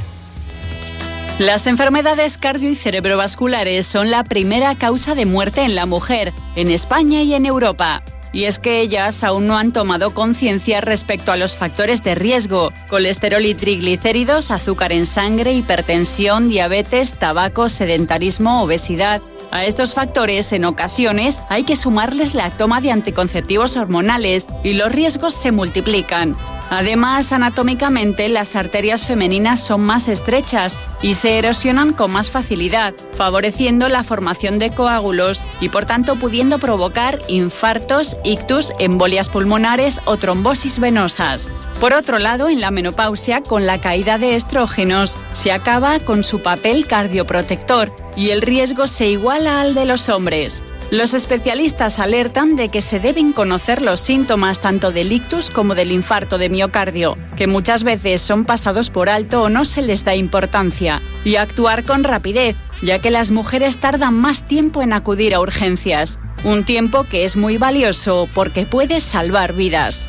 Las 1.38 1.66
enfermedades 1.66 2.36
cardio 2.36 2.68
y 2.68 2.76
cerebrovasculares 2.76 3.86
son 3.86 4.10
la 4.10 4.24
primera 4.24 4.76
causa 4.76 5.14
de 5.14 5.24
muerte 5.24 5.62
en 5.62 5.74
la 5.74 5.86
mujer, 5.86 6.34
en 6.54 6.70
España 6.70 7.22
y 7.22 7.32
en 7.32 7.46
Europa. 7.46 8.02
Y 8.32 8.44
es 8.44 8.58
que 8.58 8.80
ellas 8.80 9.24
aún 9.24 9.46
no 9.46 9.58
han 9.58 9.72
tomado 9.72 10.14
conciencia 10.14 10.80
respecto 10.80 11.32
a 11.32 11.36
los 11.36 11.56
factores 11.56 12.02
de 12.02 12.14
riesgo, 12.14 12.72
colesterol 12.88 13.44
y 13.44 13.54
triglicéridos, 13.54 14.50
azúcar 14.50 14.92
en 14.92 15.06
sangre, 15.06 15.52
hipertensión, 15.52 16.48
diabetes, 16.48 17.12
tabaco, 17.12 17.68
sedentarismo, 17.68 18.62
obesidad. 18.62 19.20
A 19.50 19.64
estos 19.64 19.94
factores, 19.94 20.52
en 20.52 20.64
ocasiones, 20.64 21.40
hay 21.48 21.64
que 21.64 21.74
sumarles 21.74 22.34
la 22.34 22.50
toma 22.50 22.80
de 22.80 22.92
anticonceptivos 22.92 23.76
hormonales 23.76 24.46
y 24.62 24.74
los 24.74 24.92
riesgos 24.92 25.34
se 25.34 25.50
multiplican. 25.50 26.36
Además, 26.70 27.32
anatómicamente, 27.32 28.28
las 28.28 28.54
arterias 28.54 29.04
femeninas 29.04 29.60
son 29.60 29.80
más 29.80 30.06
estrechas 30.06 30.78
y 31.02 31.14
se 31.14 31.36
erosionan 31.36 31.92
con 31.92 32.12
más 32.12 32.30
facilidad, 32.30 32.94
favoreciendo 33.12 33.88
la 33.88 34.04
formación 34.04 34.60
de 34.60 34.70
coágulos 34.70 35.44
y 35.60 35.68
por 35.68 35.84
tanto 35.84 36.14
pudiendo 36.14 36.58
provocar 36.58 37.18
infartos, 37.26 38.16
ictus, 38.22 38.72
embolias 38.78 39.28
pulmonares 39.28 40.00
o 40.04 40.16
trombosis 40.16 40.78
venosas. 40.78 41.50
Por 41.80 41.92
otro 41.92 42.20
lado, 42.20 42.48
en 42.48 42.60
la 42.60 42.70
menopausia, 42.70 43.42
con 43.42 43.66
la 43.66 43.80
caída 43.80 44.18
de 44.18 44.36
estrógenos, 44.36 45.16
se 45.32 45.50
acaba 45.50 45.98
con 45.98 46.22
su 46.22 46.40
papel 46.40 46.86
cardioprotector 46.86 47.92
y 48.16 48.30
el 48.30 48.42
riesgo 48.42 48.86
se 48.86 49.08
iguala 49.08 49.60
al 49.60 49.74
de 49.74 49.86
los 49.86 50.08
hombres. 50.08 50.62
Los 50.90 51.14
especialistas 51.14 52.00
alertan 52.00 52.56
de 52.56 52.68
que 52.68 52.80
se 52.80 52.98
deben 52.98 53.32
conocer 53.32 53.80
los 53.80 54.00
síntomas 54.00 54.58
tanto 54.58 54.90
del 54.90 55.12
ictus 55.12 55.48
como 55.48 55.76
del 55.76 55.92
infarto 55.92 56.36
de 56.36 56.50
miocardio, 56.50 57.16
que 57.36 57.46
muchas 57.46 57.84
veces 57.84 58.20
son 58.20 58.44
pasados 58.44 58.90
por 58.90 59.08
alto 59.08 59.44
o 59.44 59.48
no 59.48 59.64
se 59.64 59.82
les 59.82 60.04
da 60.04 60.16
importancia, 60.16 61.00
y 61.24 61.36
actuar 61.36 61.84
con 61.84 62.02
rapidez, 62.02 62.56
ya 62.82 62.98
que 62.98 63.12
las 63.12 63.30
mujeres 63.30 63.78
tardan 63.78 64.14
más 64.14 64.48
tiempo 64.48 64.82
en 64.82 64.92
acudir 64.92 65.32
a 65.32 65.40
urgencias, 65.40 66.18
un 66.42 66.64
tiempo 66.64 67.04
que 67.04 67.24
es 67.24 67.36
muy 67.36 67.56
valioso 67.56 68.28
porque 68.34 68.66
puede 68.66 68.98
salvar 68.98 69.52
vidas. 69.52 70.08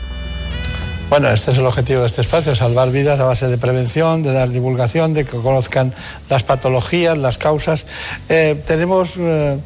Bueno, 1.11 1.29
este 1.29 1.51
es 1.51 1.59
el 1.59 1.65
objetivo 1.67 2.01
de 2.01 2.07
este 2.07 2.21
espacio, 2.21 2.55
salvar 2.55 2.89
vidas 2.89 3.19
a 3.19 3.25
base 3.25 3.49
de 3.49 3.59
prevención, 3.59 4.23
de 4.23 4.33
dar 4.33 4.49
divulgación, 4.49 5.13
de 5.13 5.25
que 5.25 5.37
conozcan 5.37 5.93
las 6.27 6.41
patologías, 6.41 7.17
las 7.17 7.37
causas. 7.37 7.85
Eh, 8.29 8.59
tenemos 8.65 9.15
eh, 9.17 9.59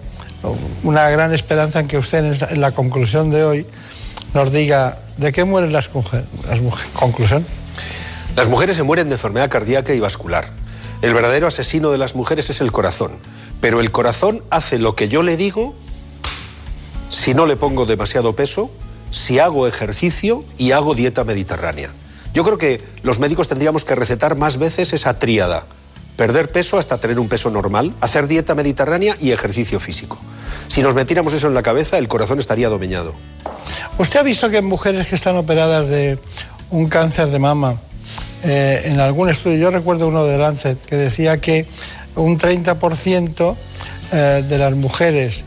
una 0.83 1.09
gran 1.09 1.33
esperanza 1.33 1.79
en 1.79 1.87
que 1.87 1.97
usted 1.97 2.41
en 2.49 2.61
la 2.61 2.71
conclusión 2.71 3.31
de 3.31 3.43
hoy 3.43 3.65
nos 4.33 4.51
diga 4.51 4.99
de 5.17 5.31
qué 5.31 5.43
mueren 5.43 5.71
las 5.71 5.93
mujeres. 5.93 6.25
Conclusión. 6.93 7.45
Las 8.35 8.49
mujeres 8.49 8.75
se 8.75 8.83
mueren 8.83 9.07
de 9.07 9.15
enfermedad 9.15 9.49
cardíaca 9.49 9.93
y 9.93 9.99
vascular. 9.99 10.49
El 11.01 11.13
verdadero 11.13 11.47
asesino 11.47 11.91
de 11.91 11.97
las 11.97 12.15
mujeres 12.15 12.49
es 12.49 12.61
el 12.61 12.71
corazón. 12.71 13.11
Pero 13.61 13.79
el 13.79 13.91
corazón 13.91 14.43
hace 14.49 14.79
lo 14.79 14.95
que 14.95 15.07
yo 15.07 15.23
le 15.23 15.37
digo 15.37 15.75
si 17.09 17.33
no 17.33 17.45
le 17.45 17.55
pongo 17.55 17.85
demasiado 17.85 18.35
peso, 18.35 18.69
si 19.11 19.39
hago 19.39 19.67
ejercicio 19.67 20.43
y 20.57 20.71
hago 20.71 20.95
dieta 20.95 21.23
mediterránea. 21.23 21.91
Yo 22.33 22.43
creo 22.43 22.57
que 22.57 22.83
los 23.03 23.19
médicos 23.19 23.47
tendríamos 23.47 23.85
que 23.85 23.95
recetar 23.95 24.35
más 24.35 24.57
veces 24.57 24.91
esa 24.91 25.17
tríada 25.17 25.65
perder 26.15 26.49
peso 26.49 26.77
hasta 26.77 26.97
tener 26.97 27.19
un 27.19 27.27
peso 27.27 27.49
normal, 27.49 27.93
hacer 28.01 28.27
dieta 28.27 28.55
mediterránea 28.55 29.15
y 29.19 29.31
ejercicio 29.31 29.79
físico. 29.79 30.17
Si 30.67 30.81
nos 30.81 30.95
metiéramos 30.95 31.33
eso 31.33 31.47
en 31.47 31.53
la 31.53 31.63
cabeza, 31.63 31.97
el 31.97 32.07
corazón 32.07 32.39
estaría 32.39 32.69
domeñado. 32.69 33.13
¿Usted 33.97 34.19
ha 34.19 34.23
visto 34.23 34.49
que 34.49 34.57
en 34.57 34.65
mujeres 34.65 35.07
que 35.07 35.15
están 35.15 35.35
operadas 35.35 35.87
de 35.87 36.19
un 36.69 36.87
cáncer 36.87 37.27
de 37.27 37.39
mama, 37.39 37.79
eh, 38.43 38.83
en 38.85 38.99
algún 38.99 39.29
estudio, 39.29 39.57
yo 39.57 39.71
recuerdo 39.71 40.07
uno 40.07 40.25
de 40.25 40.37
Lancet, 40.37 40.79
que 40.81 40.95
decía 40.95 41.39
que 41.41 41.65
un 42.15 42.37
30% 42.37 43.55
eh, 44.11 44.43
de 44.47 44.57
las 44.57 44.73
mujeres 44.75 45.43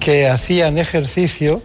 que 0.00 0.28
hacían 0.28 0.78
ejercicio 0.78 1.62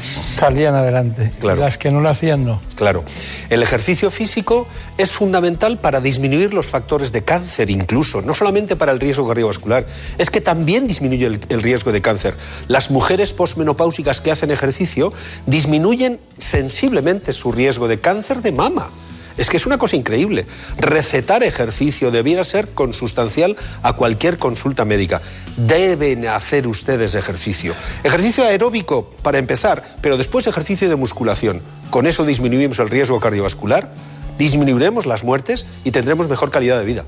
salían 0.00 0.74
adelante. 0.74 1.30
Las 1.42 1.78
que 1.78 1.90
no 1.90 2.00
lo 2.00 2.08
hacían, 2.08 2.44
no. 2.44 2.60
Claro. 2.74 3.04
El 3.50 3.62
ejercicio 3.62 4.10
físico 4.10 4.66
es 4.98 5.12
fundamental 5.12 5.78
para 5.78 6.00
disminuir 6.00 6.54
los 6.54 6.68
factores 6.68 7.12
de 7.12 7.24
cáncer 7.24 7.70
incluso, 7.70 8.22
no 8.22 8.34
solamente 8.34 8.76
para 8.76 8.92
el 8.92 9.00
riesgo 9.00 9.26
cardiovascular, 9.26 9.86
es 10.18 10.30
que 10.30 10.40
también 10.40 10.86
disminuye 10.86 11.26
el, 11.26 11.40
el 11.48 11.62
riesgo 11.62 11.92
de 11.92 12.02
cáncer. 12.02 12.34
Las 12.68 12.90
mujeres 12.90 13.32
posmenopáusicas 13.32 14.20
que 14.20 14.30
hacen 14.30 14.50
ejercicio 14.50 15.12
disminuyen 15.46 16.20
sensiblemente 16.38 17.32
su 17.32 17.52
riesgo 17.52 17.88
de 17.88 18.00
cáncer 18.00 18.42
de 18.42 18.52
mama. 18.52 18.90
Es 19.36 19.50
que 19.50 19.56
es 19.56 19.66
una 19.66 19.78
cosa 19.78 19.96
increíble. 19.96 20.46
Recetar 20.78 21.42
ejercicio 21.42 22.10
debiera 22.10 22.44
ser 22.44 22.68
consustancial 22.68 23.56
a 23.82 23.94
cualquier 23.94 24.38
consulta 24.38 24.84
médica. 24.84 25.20
Deben 25.56 26.26
hacer 26.26 26.66
ustedes 26.66 27.14
ejercicio. 27.14 27.74
Ejercicio 28.04 28.44
aeróbico, 28.44 29.10
para 29.22 29.38
empezar, 29.38 29.82
pero 30.00 30.16
después 30.16 30.46
ejercicio 30.46 30.88
de 30.88 30.96
musculación. 30.96 31.60
Con 31.90 32.06
eso 32.06 32.24
disminuimos 32.24 32.78
el 32.78 32.88
riesgo 32.88 33.20
cardiovascular, 33.20 33.90
disminuiremos 34.38 35.06
las 35.06 35.24
muertes 35.24 35.66
y 35.84 35.90
tendremos 35.90 36.28
mejor 36.28 36.50
calidad 36.50 36.78
de 36.78 36.84
vida. 36.84 37.04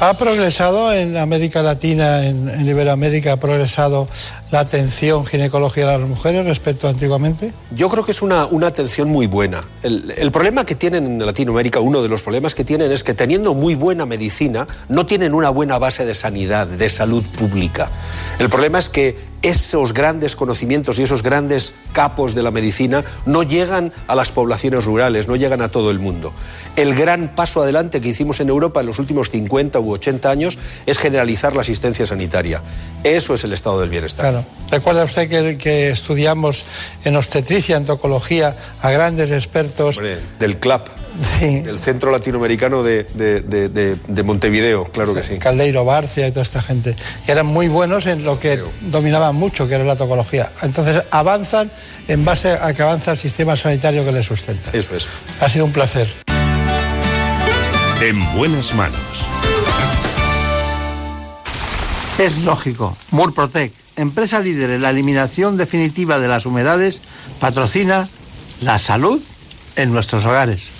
¿Ha 0.00 0.14
progresado 0.14 0.92
en 0.94 1.18
América 1.18 1.62
Latina, 1.62 2.26
en, 2.26 2.48
en 2.48 2.66
Iberoamérica, 2.66 3.34
ha 3.34 3.36
progresado 3.36 4.08
la 4.50 4.60
atención 4.60 5.26
ginecológica 5.26 5.94
a 5.94 5.98
las 5.98 6.08
mujeres 6.08 6.46
respecto 6.46 6.86
a 6.86 6.90
antiguamente? 6.90 7.52
Yo 7.74 7.90
creo 7.90 8.02
que 8.02 8.12
es 8.12 8.22
una, 8.22 8.46
una 8.46 8.68
atención 8.68 9.10
muy 9.10 9.26
buena. 9.26 9.62
El, 9.82 10.14
el, 10.16 10.32
problema 10.32 10.64
que 10.64 10.74
tienen 10.74 11.04
en 11.04 11.26
Latinoamérica, 11.26 11.80
uno 11.80 12.02
de 12.02 12.08
los 12.08 12.22
problemas 12.22 12.54
que 12.54 12.64
tienen 12.64 12.90
es 12.90 13.04
que 13.04 13.12
teniendo 13.12 13.52
muy 13.52 13.74
buena 13.74 14.06
medicina, 14.06 14.66
no 14.88 15.04
tienen 15.04 15.34
una 15.34 15.50
buena 15.50 15.78
base 15.78 16.06
de 16.06 16.14
sanidad, 16.14 16.66
de 16.66 16.88
salud 16.88 17.22
pública. 17.22 17.90
El 18.38 18.48
problema 18.48 18.78
es 18.78 18.88
que 18.88 19.29
esos 19.42 19.94
grandes 19.94 20.36
conocimientos 20.36 20.98
y 20.98 21.02
esos 21.02 21.22
grandes 21.22 21.74
capos 21.92 22.34
de 22.34 22.42
la 22.42 22.50
medicina 22.50 23.04
no 23.26 23.42
llegan 23.42 23.92
a 24.06 24.14
las 24.14 24.32
poblaciones 24.32 24.84
rurales, 24.84 25.28
no 25.28 25.36
llegan 25.36 25.62
a 25.62 25.70
todo 25.70 25.90
el 25.90 25.98
mundo. 25.98 26.32
El 26.76 26.94
gran 26.94 27.34
paso 27.34 27.62
adelante 27.62 28.00
que 28.00 28.08
hicimos 28.08 28.40
en 28.40 28.48
Europa 28.48 28.80
en 28.80 28.86
los 28.86 28.98
últimos 28.98 29.30
50 29.30 29.80
u 29.80 29.92
80 29.92 30.30
años 30.30 30.58
es 30.86 30.98
generalizar 30.98 31.54
la 31.54 31.62
asistencia 31.62 32.06
sanitaria. 32.06 32.62
Eso 33.04 33.34
es 33.34 33.44
el 33.44 33.52
estado 33.52 33.80
del 33.80 33.90
bienestar. 33.90 34.30
Claro. 34.30 34.46
Recuerda 34.70 35.04
usted 35.04 35.28
que, 35.28 35.56
que 35.58 35.90
estudiamos 35.90 36.64
en 37.04 37.16
obstetricia, 37.16 37.76
en 37.76 37.86
tocología, 37.86 38.56
a 38.80 38.90
grandes 38.90 39.30
expertos. 39.30 39.96
Hombre, 39.98 40.18
del 40.38 40.58
CLAP. 40.58 40.86
Sí. 41.20 41.60
Del 41.60 41.80
Centro 41.80 42.12
Latinoamericano 42.12 42.84
de, 42.84 43.02
de, 43.14 43.40
de, 43.40 43.96
de 44.06 44.22
Montevideo, 44.22 44.84
claro 44.84 45.12
que 45.12 45.24
sí. 45.24 45.38
Caldeiro 45.38 45.84
Barcia 45.84 46.28
y 46.28 46.30
toda 46.30 46.42
esta 46.44 46.62
gente. 46.62 46.94
Y 47.26 47.30
eran 47.32 47.46
muy 47.46 47.66
buenos 47.66 48.06
en 48.06 48.22
lo 48.24 48.38
que 48.38 48.52
Creo. 48.54 48.70
dominaban 48.82 49.29
mucho, 49.32 49.66
que 49.68 49.74
era 49.74 49.84
la 49.84 49.96
tocología. 49.96 50.50
Entonces 50.62 51.02
avanzan 51.10 51.70
en 52.08 52.24
base 52.24 52.52
a 52.52 52.72
que 52.74 52.82
avanza 52.82 53.12
el 53.12 53.18
sistema 53.18 53.56
sanitario 53.56 54.04
que 54.04 54.12
les 54.12 54.26
sustenta. 54.26 54.70
Eso 54.72 54.94
es. 54.96 55.08
Ha 55.40 55.48
sido 55.48 55.64
un 55.64 55.72
placer. 55.72 56.08
En 58.00 58.18
buenas 58.36 58.74
manos. 58.74 59.26
Es 62.18 62.38
lógico. 62.44 62.96
Murprotec, 63.10 63.72
empresa 63.96 64.40
líder 64.40 64.70
en 64.70 64.82
la 64.82 64.90
eliminación 64.90 65.56
definitiva 65.56 66.18
de 66.18 66.28
las 66.28 66.46
humedades, 66.46 67.02
patrocina 67.40 68.08
la 68.60 68.78
salud 68.78 69.22
en 69.76 69.92
nuestros 69.92 70.26
hogares. 70.26 70.79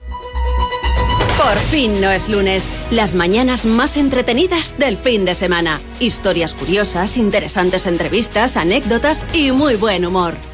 Por 1.43 1.57
fin 1.57 1.99
no 1.99 2.11
es 2.11 2.29
lunes. 2.29 2.71
Las 2.91 3.15
mañanas 3.15 3.65
más 3.65 3.97
entretenidas 3.97 4.77
del 4.77 4.95
fin 4.95 5.25
de 5.25 5.33
semana. 5.33 5.81
Historias 5.99 6.53
curiosas, 6.53 7.17
interesantes 7.17 7.87
entrevistas, 7.87 8.57
anécdotas 8.57 9.25
y 9.33 9.51
muy 9.51 9.75
buen 9.75 10.05
humor. 10.05 10.35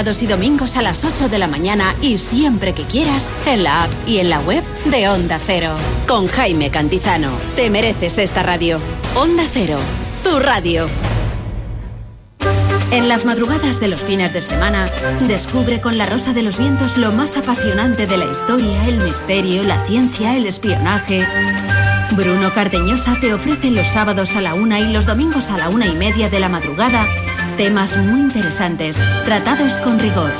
Sábados 0.00 0.22
y 0.22 0.26
domingos 0.26 0.78
a 0.78 0.82
las 0.82 1.04
8 1.04 1.28
de 1.28 1.38
la 1.38 1.46
mañana 1.46 1.94
y 2.00 2.16
siempre 2.16 2.72
que 2.72 2.84
quieras 2.84 3.30
en 3.44 3.62
la 3.64 3.82
app 3.82 3.90
y 4.06 4.16
en 4.16 4.30
la 4.30 4.40
web 4.40 4.64
de 4.86 5.06
Onda 5.10 5.38
Cero. 5.44 5.74
Con 6.08 6.26
Jaime 6.26 6.70
Cantizano. 6.70 7.28
Te 7.54 7.68
mereces 7.68 8.16
esta 8.16 8.42
radio. 8.42 8.78
Onda 9.14 9.42
Cero. 9.52 9.78
Tu 10.24 10.38
radio. 10.38 10.88
En 12.92 13.08
las 13.08 13.26
madrugadas 13.26 13.78
de 13.78 13.88
los 13.88 14.00
fines 14.00 14.32
de 14.32 14.40
semana, 14.40 14.88
descubre 15.28 15.82
con 15.82 15.98
La 15.98 16.06
Rosa 16.06 16.32
de 16.32 16.44
los 16.44 16.56
Vientos 16.56 16.96
lo 16.96 17.12
más 17.12 17.36
apasionante 17.36 18.06
de 18.06 18.16
la 18.16 18.24
historia, 18.24 18.88
el 18.88 19.04
misterio, 19.04 19.64
la 19.64 19.84
ciencia, 19.84 20.34
el 20.34 20.46
espionaje. 20.46 21.26
Bruno 22.12 22.54
Cardeñosa 22.54 23.18
te 23.20 23.34
ofrece 23.34 23.70
los 23.70 23.86
sábados 23.86 24.34
a 24.34 24.40
la 24.40 24.54
una 24.54 24.80
y 24.80 24.94
los 24.94 25.04
domingos 25.04 25.50
a 25.50 25.58
la 25.58 25.68
una 25.68 25.84
y 25.84 25.94
media 25.94 26.30
de 26.30 26.40
la 26.40 26.48
madrugada 26.48 27.06
temas 27.60 27.94
muy 27.98 28.20
interesantes, 28.20 28.98
tratados 29.26 29.74
con 29.84 29.98
rigor, 29.98 30.32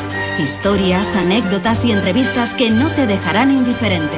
historias, 0.43 1.17
anécdotas 1.17 1.85
y 1.85 1.93
entrevistas 1.93 2.55
que 2.55 2.71
no 2.71 2.91
te 2.93 3.07
dejarán 3.07 3.51
indiferente. 3.51 4.17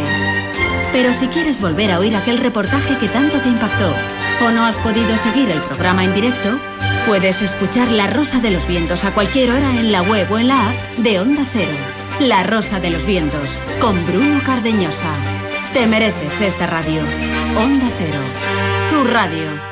Pero 0.92 1.12
si 1.12 1.26
quieres 1.26 1.60
volver 1.60 1.90
a 1.90 1.98
oír 1.98 2.14
aquel 2.14 2.38
reportaje 2.38 2.96
que 2.98 3.08
tanto 3.08 3.40
te 3.40 3.48
impactó 3.48 3.92
o 4.46 4.52
no 4.52 4.64
has 4.64 4.76
podido 4.76 5.18
seguir 5.18 5.50
el 5.50 5.60
programa 5.62 6.04
en 6.04 6.14
directo, 6.14 6.60
puedes 7.04 7.42
escuchar 7.42 7.90
La 7.90 8.06
Rosa 8.06 8.38
de 8.38 8.52
los 8.52 8.68
Vientos 8.68 9.02
a 9.02 9.12
cualquier 9.12 9.50
hora 9.50 9.70
en 9.80 9.90
la 9.90 10.02
web 10.02 10.30
o 10.30 10.38
en 10.38 10.46
la 10.46 10.68
app 10.68 10.76
de 10.98 11.18
Onda 11.18 11.42
Cero. 11.52 11.72
La 12.20 12.44
Rosa 12.44 12.78
de 12.78 12.90
los 12.90 13.04
Vientos, 13.04 13.58
con 13.80 13.96
Bruno 14.06 14.40
Cardeñosa. 14.46 15.10
Te 15.74 15.88
mereces 15.88 16.40
esta 16.40 16.68
radio. 16.68 17.00
Onda 17.56 17.88
Cero. 17.98 18.20
Tu 18.90 19.02
radio. 19.02 19.71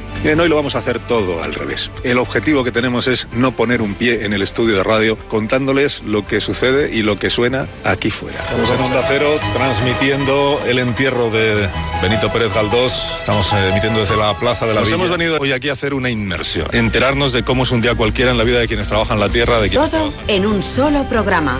Bien, 0.23 0.39
hoy 0.39 0.49
lo 0.49 0.55
vamos 0.55 0.75
a 0.75 0.79
hacer 0.79 0.99
todo 0.99 1.41
al 1.41 1.55
revés. 1.55 1.89
El 2.03 2.19
objetivo 2.19 2.63
que 2.63 2.71
tenemos 2.71 3.07
es 3.07 3.27
no 3.33 3.53
poner 3.53 3.81
un 3.81 3.95
pie 3.95 4.23
en 4.23 4.33
el 4.33 4.43
estudio 4.43 4.75
de 4.77 4.83
radio 4.83 5.17
contándoles 5.27 6.03
lo 6.03 6.27
que 6.27 6.39
sucede 6.41 6.95
y 6.95 7.01
lo 7.01 7.17
que 7.17 7.31
suena 7.31 7.65
aquí 7.83 8.11
fuera. 8.11 8.39
Estamos 8.39 8.69
en 8.69 8.81
Onda 8.81 9.03
Cero 9.07 9.39
transmitiendo 9.51 10.61
el 10.67 10.77
entierro 10.77 11.31
de 11.31 11.67
Benito 12.03 12.31
Pérez 12.31 12.53
Galdós. 12.53 13.15
Estamos 13.17 13.51
eh, 13.51 13.69
emitiendo 13.71 13.99
desde 13.99 14.15
la 14.15 14.37
Plaza 14.37 14.67
de 14.67 14.75
la 14.75 14.81
Nos 14.81 14.89
Villa. 14.89 15.03
hemos 15.03 15.17
venido 15.17 15.37
hoy 15.39 15.53
aquí 15.53 15.69
a 15.69 15.73
hacer 15.73 15.95
una 15.95 16.11
inmersión, 16.11 16.67
enterarnos 16.71 17.33
de 17.33 17.41
cómo 17.41 17.63
es 17.63 17.71
un 17.71 17.81
día 17.81 17.95
cualquiera 17.95 18.29
en 18.29 18.37
la 18.37 18.43
vida 18.43 18.59
de 18.59 18.67
quienes 18.67 18.87
trabajan 18.87 19.19
la 19.19 19.29
tierra, 19.29 19.59
de 19.59 19.69
quienes 19.69 19.89
Todo 19.89 20.13
en 20.27 20.45
un 20.45 20.61
solo 20.61 21.03
programa. 21.09 21.59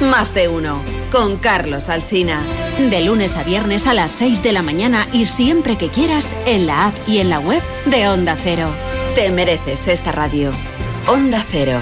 Más 0.00 0.34
de 0.34 0.48
uno. 0.48 0.80
Con 1.10 1.36
Carlos 1.36 1.88
Alsina. 1.88 2.40
De 2.78 3.00
lunes 3.00 3.36
a 3.36 3.42
viernes 3.42 3.86
a 3.86 3.94
las 3.94 4.12
6 4.12 4.42
de 4.42 4.52
la 4.52 4.62
mañana 4.62 5.08
y 5.12 5.26
siempre 5.26 5.76
que 5.76 5.88
quieras 5.88 6.34
en 6.46 6.66
la 6.66 6.86
app 6.86 6.94
y 7.06 7.18
en 7.18 7.30
la 7.30 7.40
web 7.40 7.62
de 7.86 8.08
Onda 8.08 8.36
Cero. 8.42 8.68
Te 9.14 9.30
mereces 9.30 9.88
esta 9.88 10.12
radio. 10.12 10.52
Onda 11.06 11.44
Cero. 11.50 11.80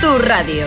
Tu 0.00 0.18
radio. 0.18 0.66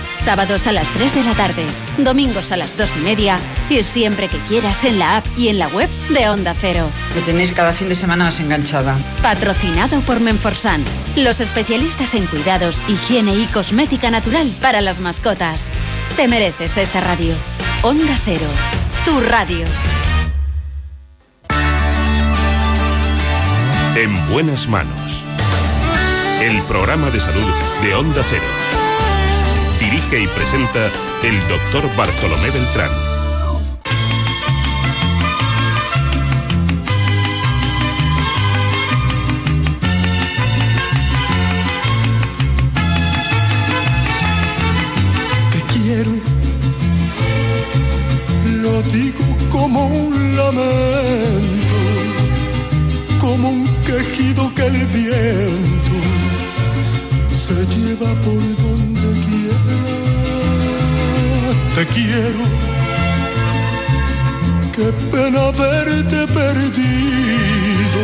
Sábados 0.23 0.67
a 0.67 0.71
las 0.71 0.87
3 0.93 1.15
de 1.15 1.23
la 1.23 1.33
tarde, 1.33 1.65
domingos 1.97 2.51
a 2.51 2.57
las 2.57 2.77
2 2.77 2.97
y 2.97 2.99
media 2.99 3.39
y 3.71 3.81
siempre 3.81 4.27
que 4.27 4.37
quieras 4.41 4.83
en 4.83 4.99
la 4.99 5.17
app 5.17 5.25
y 5.35 5.47
en 5.47 5.57
la 5.57 5.67
web 5.69 5.89
de 6.09 6.29
Onda 6.29 6.53
Cero. 6.53 6.91
Me 7.15 7.21
tenéis 7.21 7.51
cada 7.53 7.73
fin 7.73 7.89
de 7.89 7.95
semana 7.95 8.25
más 8.25 8.39
enganchada. 8.39 8.99
Patrocinado 9.23 9.99
por 10.01 10.19
Menforsan, 10.19 10.85
los 11.15 11.39
especialistas 11.39 12.13
en 12.13 12.27
cuidados, 12.27 12.83
higiene 12.87 13.33
y 13.33 13.47
cosmética 13.47 14.11
natural 14.11 14.47
para 14.61 14.81
las 14.81 14.99
mascotas. 14.99 15.71
Te 16.15 16.27
mereces 16.27 16.77
esta 16.77 17.01
radio. 17.01 17.33
Onda 17.81 18.15
Cero, 18.23 18.45
tu 19.05 19.21
radio. 19.21 19.65
En 23.95 24.29
buenas 24.31 24.67
manos. 24.69 25.23
El 26.43 26.61
programa 26.63 27.09
de 27.09 27.19
salud 27.19 27.51
de 27.81 27.95
Onda 27.95 28.21
Cero. 28.29 28.60
Dirige 29.91 30.21
y 30.23 30.27
presenta 30.27 30.89
el 31.21 31.37
doctor 31.49 31.83
Bartolomé 31.97 32.49
Beltrán. 32.49 32.89
Te 45.51 45.61
quiero, 45.73 46.11
lo 48.61 48.81
digo 48.83 49.25
como 49.49 49.87
un 49.87 50.37
lamento, 50.37 51.75
como 53.19 53.49
un 53.49 53.67
quejido 53.85 54.55
que 54.55 54.67
el 54.67 54.85
viento 54.87 55.97
se 57.29 57.65
lleva 57.75 58.13
por 58.21 58.70
Te 61.81 61.87
quiero, 61.87 62.43
qué 64.71 64.93
pena 65.11 65.49
verte 65.49 66.27
perdido, 66.31 68.03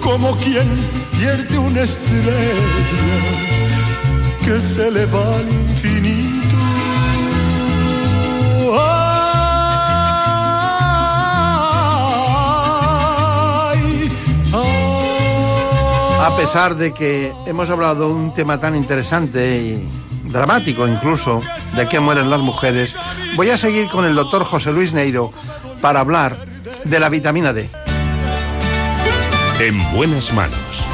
como 0.00 0.34
quien 0.38 0.66
pierde 1.12 1.58
una 1.58 1.82
estrella 1.82 2.54
que 4.46 4.58
se 4.58 4.90
le 4.90 5.04
va 5.04 5.36
al 5.36 5.46
infinito. 5.46 6.56
Ay, 13.74 14.10
A 16.18 16.34
pesar 16.38 16.76
de 16.76 16.94
que 16.94 17.30
hemos 17.44 17.68
hablado 17.68 18.08
de 18.08 18.14
un 18.14 18.32
tema 18.32 18.58
tan 18.58 18.74
interesante 18.74 19.60
y 19.60 20.03
dramático 20.34 20.86
incluso, 20.88 21.40
de 21.76 21.88
que 21.88 22.00
mueren 22.00 22.28
las 22.28 22.40
mujeres, 22.40 22.94
voy 23.36 23.50
a 23.50 23.56
seguir 23.56 23.88
con 23.88 24.04
el 24.04 24.16
doctor 24.16 24.44
José 24.44 24.72
Luis 24.72 24.92
Neiro 24.92 25.32
para 25.80 26.00
hablar 26.00 26.36
de 26.82 27.00
la 27.00 27.08
vitamina 27.08 27.52
D. 27.52 27.70
En 29.60 29.78
buenas 29.94 30.32
manos. 30.34 30.84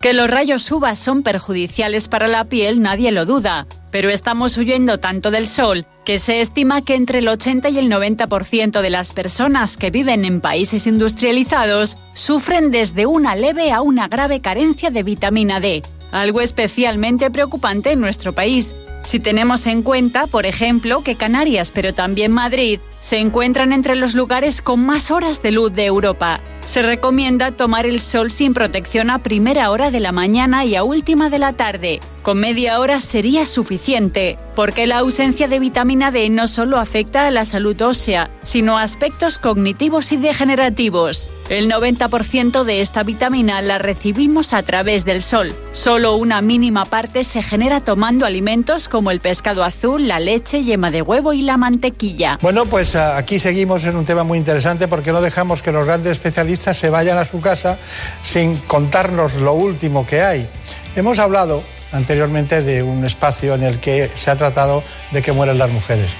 Que 0.00 0.14
los 0.14 0.30
rayos 0.30 0.70
UVA 0.72 0.96
son 0.96 1.22
perjudiciales 1.22 2.08
para 2.08 2.28
la 2.28 2.44
piel 2.44 2.80
nadie 2.80 3.12
lo 3.12 3.26
duda, 3.26 3.66
pero 3.90 4.10
estamos 4.10 4.56
huyendo 4.56 4.98
tanto 4.98 5.30
del 5.30 5.46
sol 5.48 5.86
que 6.04 6.18
se 6.18 6.40
estima 6.40 6.80
que 6.82 6.94
entre 6.94 7.18
el 7.18 7.28
80 7.28 7.68
y 7.68 7.78
el 7.78 7.90
90% 7.90 8.80
de 8.80 8.90
las 8.90 9.12
personas 9.12 9.76
que 9.76 9.90
viven 9.90 10.24
en 10.24 10.40
países 10.40 10.86
industrializados 10.86 11.98
sufren 12.14 12.70
desde 12.70 13.06
una 13.06 13.34
leve 13.34 13.70
a 13.72 13.82
una 13.82 14.08
grave 14.08 14.40
carencia 14.40 14.90
de 14.90 15.02
vitamina 15.02 15.60
D, 15.60 15.82
algo 16.12 16.40
especialmente 16.40 17.30
preocupante 17.30 17.92
en 17.92 18.00
nuestro 18.00 18.34
país. 18.34 18.74
Si 19.04 19.20
tenemos 19.20 19.66
en 19.66 19.82
cuenta, 19.82 20.26
por 20.26 20.44
ejemplo, 20.44 21.02
que 21.02 21.14
Canarias, 21.14 21.70
pero 21.70 21.94
también 21.94 22.32
Madrid, 22.32 22.80
se 23.00 23.18
encuentran 23.18 23.72
entre 23.72 23.94
los 23.94 24.14
lugares 24.14 24.60
con 24.60 24.84
más 24.84 25.10
horas 25.10 25.40
de 25.40 25.52
luz 25.52 25.72
de 25.72 25.86
Europa. 25.86 26.40
Se 26.66 26.82
recomienda 26.82 27.52
tomar 27.52 27.86
el 27.86 28.00
sol 28.00 28.30
sin 28.30 28.52
protección 28.52 29.08
a 29.10 29.20
primera 29.20 29.70
hora 29.70 29.90
de 29.90 30.00
la 30.00 30.12
mañana 30.12 30.64
y 30.64 30.74
a 30.74 30.82
última 30.82 31.30
de 31.30 31.38
la 31.38 31.52
tarde. 31.54 32.00
Con 32.22 32.38
media 32.38 32.80
hora 32.80 33.00
sería 33.00 33.46
suficiente, 33.46 34.36
porque 34.58 34.88
la 34.88 34.98
ausencia 34.98 35.46
de 35.46 35.60
vitamina 35.60 36.10
D 36.10 36.28
no 36.30 36.48
solo 36.48 36.80
afecta 36.80 37.28
a 37.28 37.30
la 37.30 37.44
salud 37.44 37.80
ósea, 37.80 38.28
sino 38.42 38.76
a 38.76 38.82
aspectos 38.82 39.38
cognitivos 39.38 40.10
y 40.10 40.16
degenerativos. 40.16 41.30
El 41.48 41.70
90% 41.70 42.64
de 42.64 42.80
esta 42.80 43.04
vitamina 43.04 43.62
la 43.62 43.78
recibimos 43.78 44.52
a 44.52 44.64
través 44.64 45.04
del 45.04 45.22
sol. 45.22 45.54
Solo 45.72 46.16
una 46.16 46.42
mínima 46.42 46.86
parte 46.86 47.22
se 47.22 47.40
genera 47.40 47.78
tomando 47.78 48.26
alimentos 48.26 48.88
como 48.88 49.12
el 49.12 49.20
pescado 49.20 49.62
azul, 49.62 50.08
la 50.08 50.18
leche, 50.18 50.64
yema 50.64 50.90
de 50.90 51.02
huevo 51.02 51.32
y 51.32 51.42
la 51.42 51.56
mantequilla. 51.56 52.40
Bueno, 52.42 52.66
pues 52.66 52.96
ah, 52.96 53.16
aquí 53.16 53.38
seguimos 53.38 53.84
en 53.84 53.94
un 53.94 54.06
tema 54.06 54.24
muy 54.24 54.38
interesante 54.38 54.88
porque 54.88 55.12
no 55.12 55.20
dejamos 55.20 55.62
que 55.62 55.70
los 55.70 55.86
grandes 55.86 56.14
especialistas 56.14 56.76
se 56.76 56.90
vayan 56.90 57.16
a 57.16 57.24
su 57.24 57.40
casa 57.40 57.78
sin 58.24 58.56
contarnos 58.56 59.34
lo 59.34 59.52
último 59.52 60.04
que 60.04 60.20
hay. 60.20 60.48
Hemos 60.96 61.20
hablado 61.20 61.62
anteriormente 61.92 62.62
de 62.62 62.82
un 62.82 63.04
espacio 63.04 63.54
en 63.54 63.62
el 63.62 63.80
que 63.80 64.10
se 64.14 64.30
ha 64.30 64.36
tratado 64.36 64.82
de 65.10 65.22
que 65.22 65.32
mueran 65.32 65.58
las 65.58 65.70
mujeres. 65.70 66.10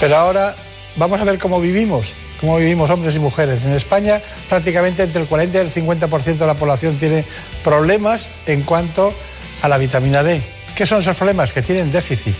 Pero 0.00 0.16
ahora 0.16 0.54
vamos 0.96 1.20
a 1.20 1.24
ver 1.24 1.38
cómo 1.38 1.60
vivimos, 1.60 2.14
cómo 2.40 2.56
vivimos 2.56 2.90
hombres 2.90 3.16
y 3.16 3.18
mujeres. 3.18 3.64
En 3.64 3.72
España 3.72 4.20
prácticamente 4.48 5.02
entre 5.02 5.22
el 5.22 5.28
40 5.28 5.58
y 5.58 5.60
el 5.60 5.72
50% 5.72 6.36
de 6.36 6.46
la 6.46 6.54
población 6.54 6.96
tiene 6.96 7.24
problemas 7.62 8.28
en 8.46 8.62
cuanto 8.62 9.12
a 9.62 9.68
la 9.68 9.78
vitamina 9.78 10.22
D. 10.22 10.40
¿Qué 10.74 10.86
son 10.86 11.00
esos 11.00 11.16
problemas? 11.16 11.52
Que 11.52 11.62
tienen 11.62 11.90
déficit. 11.90 12.34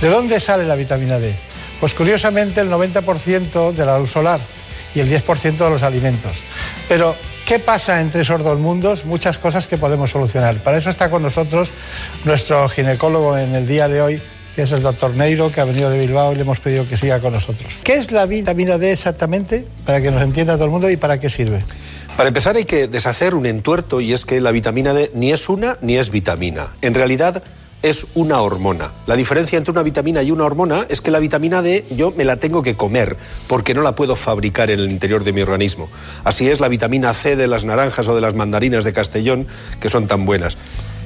¿De 0.00 0.08
dónde 0.08 0.40
sale 0.40 0.64
la 0.64 0.74
vitamina 0.74 1.18
D? 1.18 1.34
Pues 1.80 1.94
curiosamente 1.94 2.60
el 2.60 2.70
90% 2.70 3.72
de 3.72 3.86
la 3.86 3.98
luz 3.98 4.10
solar 4.10 4.40
y 4.94 5.00
el 5.00 5.08
10% 5.08 5.56
de 5.56 5.70
los 5.70 5.82
alimentos. 5.82 6.32
Pero, 6.88 7.14
¿qué 7.46 7.58
pasa 7.60 8.00
entre 8.00 8.22
esos 8.22 8.42
dos 8.42 8.58
mundos? 8.58 9.04
Muchas 9.04 9.38
cosas 9.38 9.66
que 9.66 9.78
podemos 9.78 10.10
solucionar. 10.10 10.56
Para 10.56 10.78
eso 10.78 10.90
está 10.90 11.08
con 11.08 11.22
nosotros 11.22 11.70
nuestro 12.24 12.68
ginecólogo 12.68 13.38
en 13.38 13.54
el 13.54 13.66
día 13.66 13.88
de 13.88 14.02
hoy, 14.02 14.20
que 14.54 14.62
es 14.62 14.72
el 14.72 14.82
doctor 14.82 15.14
Neiro, 15.14 15.50
que 15.50 15.60
ha 15.60 15.64
venido 15.64 15.88
de 15.88 15.98
Bilbao 16.00 16.32
y 16.32 16.34
le 16.34 16.42
hemos 16.42 16.58
pedido 16.58 16.86
que 16.86 16.96
siga 16.96 17.20
con 17.20 17.32
nosotros. 17.32 17.78
¿Qué 17.84 17.94
es 17.94 18.10
la 18.10 18.26
vitamina 18.26 18.78
D 18.78 18.92
exactamente? 18.92 19.64
Para 19.86 20.02
que 20.02 20.10
nos 20.10 20.22
entienda 20.22 20.54
todo 20.54 20.64
el 20.64 20.70
mundo 20.70 20.90
y 20.90 20.96
para 20.96 21.20
qué 21.20 21.30
sirve. 21.30 21.62
Para 22.16 22.28
empezar 22.28 22.56
hay 22.56 22.64
que 22.64 22.88
deshacer 22.88 23.34
un 23.34 23.46
entuerto 23.46 24.00
y 24.00 24.12
es 24.12 24.24
que 24.24 24.40
la 24.40 24.50
vitamina 24.50 24.92
D 24.92 25.12
ni 25.14 25.30
es 25.30 25.48
una 25.48 25.78
ni 25.80 25.98
es 25.98 26.10
vitamina. 26.10 26.74
En 26.82 26.94
realidad 26.94 27.44
es 27.82 28.06
una 28.14 28.40
hormona. 28.40 28.92
La 29.06 29.16
diferencia 29.16 29.58
entre 29.58 29.72
una 29.72 29.82
vitamina 29.82 30.22
y 30.22 30.30
una 30.30 30.44
hormona 30.44 30.86
es 30.88 31.00
que 31.00 31.10
la 31.10 31.20
vitamina 31.20 31.62
D 31.62 31.84
yo 31.90 32.12
me 32.16 32.24
la 32.24 32.36
tengo 32.36 32.62
que 32.62 32.76
comer 32.76 33.16
porque 33.48 33.74
no 33.74 33.82
la 33.82 33.94
puedo 33.94 34.16
fabricar 34.16 34.70
en 34.70 34.80
el 34.80 34.90
interior 34.90 35.24
de 35.24 35.32
mi 35.32 35.42
organismo. 35.42 35.88
Así 36.24 36.48
es 36.48 36.60
la 36.60 36.68
vitamina 36.68 37.14
C 37.14 37.36
de 37.36 37.46
las 37.46 37.64
naranjas 37.64 38.08
o 38.08 38.14
de 38.14 38.20
las 38.20 38.34
mandarinas 38.34 38.84
de 38.84 38.92
Castellón 38.92 39.46
que 39.80 39.88
son 39.88 40.06
tan 40.06 40.26
buenas. 40.26 40.56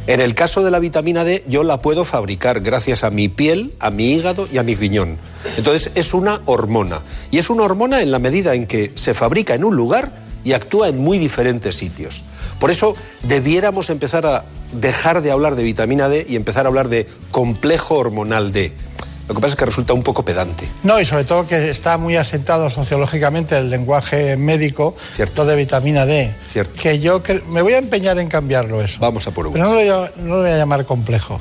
En 0.06 0.20
el 0.20 0.34
caso 0.34 0.64
de 0.64 0.70
la 0.70 0.78
vitamina 0.78 1.24
D 1.24 1.44
yo 1.46 1.62
la 1.62 1.82
puedo 1.82 2.04
fabricar 2.04 2.60
gracias 2.60 3.04
a 3.04 3.10
mi 3.10 3.28
piel, 3.28 3.74
a 3.78 3.90
mi 3.90 4.12
hígado 4.12 4.48
y 4.50 4.58
a 4.58 4.62
mi 4.62 4.74
riñón. 4.74 5.18
Entonces 5.56 5.92
es 5.94 6.14
una 6.14 6.40
hormona. 6.46 7.02
Y 7.30 7.38
es 7.38 7.50
una 7.50 7.64
hormona 7.64 8.00
en 8.00 8.10
la 8.10 8.18
medida 8.18 8.54
en 8.54 8.66
que 8.66 8.92
se 8.94 9.14
fabrica 9.14 9.54
en 9.54 9.64
un 9.64 9.76
lugar 9.76 10.12
y 10.42 10.52
actúa 10.52 10.88
en 10.88 10.98
muy 10.98 11.18
diferentes 11.18 11.76
sitios. 11.76 12.24
Por 12.58 12.70
eso 12.70 12.94
debiéramos 13.22 13.90
empezar 13.90 14.26
a 14.26 14.44
dejar 14.72 15.22
de 15.22 15.30
hablar 15.30 15.56
de 15.56 15.62
vitamina 15.62 16.08
D 16.08 16.26
y 16.28 16.36
empezar 16.36 16.66
a 16.66 16.68
hablar 16.68 16.88
de 16.88 17.06
complejo 17.30 17.96
hormonal 17.96 18.52
D. 18.52 18.72
Lo 19.28 19.34
que 19.36 19.40
pasa 19.42 19.52
es 19.52 19.56
que 19.58 19.64
resulta 19.66 19.92
un 19.92 20.02
poco 20.02 20.24
pedante. 20.24 20.68
No, 20.82 20.98
y 21.00 21.04
sobre 21.04 21.22
todo 21.22 21.46
que 21.46 21.70
está 21.70 21.96
muy 21.98 22.16
asentado 22.16 22.68
sociológicamente 22.68 23.56
el 23.56 23.70
lenguaje 23.70 24.36
médico, 24.36 24.96
Cierto. 25.14 25.44
de 25.46 25.54
vitamina 25.54 26.04
D. 26.04 26.34
Cierto. 26.48 26.72
Que 26.80 26.98
yo 26.98 27.22
me 27.46 27.62
voy 27.62 27.74
a 27.74 27.78
empeñar 27.78 28.18
en 28.18 28.26
cambiarlo 28.28 28.82
eso. 28.82 28.98
Vamos 29.00 29.26
a 29.28 29.30
por 29.30 29.46
uno. 29.46 29.52
Pero 29.54 29.66
no 29.68 29.74
lo, 29.74 29.80
voy 29.80 29.88
a- 29.88 30.12
no 30.16 30.34
lo 30.36 30.40
voy 30.42 30.50
a 30.50 30.56
llamar 30.56 30.84
complejo. 30.84 31.38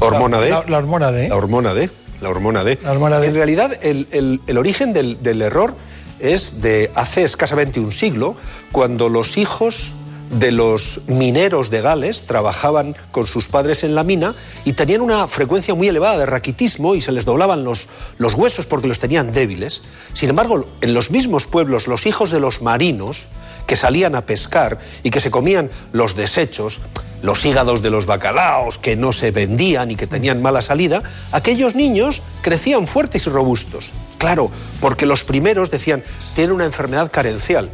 Hormona 0.00 0.40
D. 0.40 0.50
La, 0.50 0.64
la 0.68 0.78
hormona 0.78 1.12
D. 1.12 1.28
La 1.28 1.36
hormona 1.36 1.72
D. 1.74 1.90
La 2.20 2.28
hormona 2.28 2.64
D. 2.64 2.78
La 2.82 2.92
hormona 2.92 3.20
D. 3.20 3.26
En 3.28 3.34
realidad, 3.34 3.72
el, 3.82 4.08
el- 4.12 4.40
el 4.46 4.58
origen 4.58 4.92
del, 4.92 5.22
del 5.22 5.40
error 5.42 5.74
es 6.20 6.60
de 6.60 6.90
hace 6.94 7.22
escasamente 7.24 7.80
un 7.80 7.90
siglo, 7.92 8.34
cuando 8.70 9.08
los 9.08 9.38
hijos 9.38 9.94
de 10.32 10.50
los 10.50 11.02
mineros 11.06 11.70
de 11.70 11.82
Gales 11.82 12.24
trabajaban 12.26 12.96
con 13.12 13.26
sus 13.26 13.48
padres 13.48 13.84
en 13.84 13.94
la 13.94 14.02
mina 14.02 14.34
y 14.64 14.72
tenían 14.72 15.02
una 15.02 15.28
frecuencia 15.28 15.74
muy 15.74 15.88
elevada 15.88 16.18
de 16.18 16.26
raquitismo 16.26 16.94
y 16.94 17.00
se 17.00 17.12
les 17.12 17.24
doblaban 17.24 17.64
los, 17.64 17.88
los 18.18 18.34
huesos 18.34 18.66
porque 18.66 18.88
los 18.88 18.98
tenían 18.98 19.32
débiles. 19.32 19.82
Sin 20.14 20.30
embargo, 20.30 20.66
en 20.80 20.94
los 20.94 21.10
mismos 21.10 21.46
pueblos, 21.46 21.86
los 21.86 22.06
hijos 22.06 22.30
de 22.30 22.40
los 22.40 22.62
marinos 22.62 23.28
que 23.66 23.76
salían 23.76 24.14
a 24.14 24.26
pescar 24.26 24.78
y 25.02 25.10
que 25.10 25.20
se 25.20 25.30
comían 25.30 25.70
los 25.92 26.16
desechos, 26.16 26.80
los 27.22 27.44
hígados 27.44 27.82
de 27.82 27.90
los 27.90 28.06
bacalaos 28.06 28.78
que 28.78 28.96
no 28.96 29.12
se 29.12 29.30
vendían 29.30 29.90
y 29.90 29.96
que 29.96 30.06
tenían 30.06 30.42
mala 30.42 30.62
salida, 30.62 31.02
aquellos 31.30 31.74
niños 31.74 32.22
crecían 32.40 32.86
fuertes 32.86 33.26
y 33.26 33.30
robustos. 33.30 33.92
Claro, 34.18 34.50
porque 34.80 35.06
los 35.06 35.24
primeros 35.24 35.70
decían, 35.70 36.02
tienen 36.34 36.54
una 36.54 36.64
enfermedad 36.64 37.10
carencial, 37.10 37.70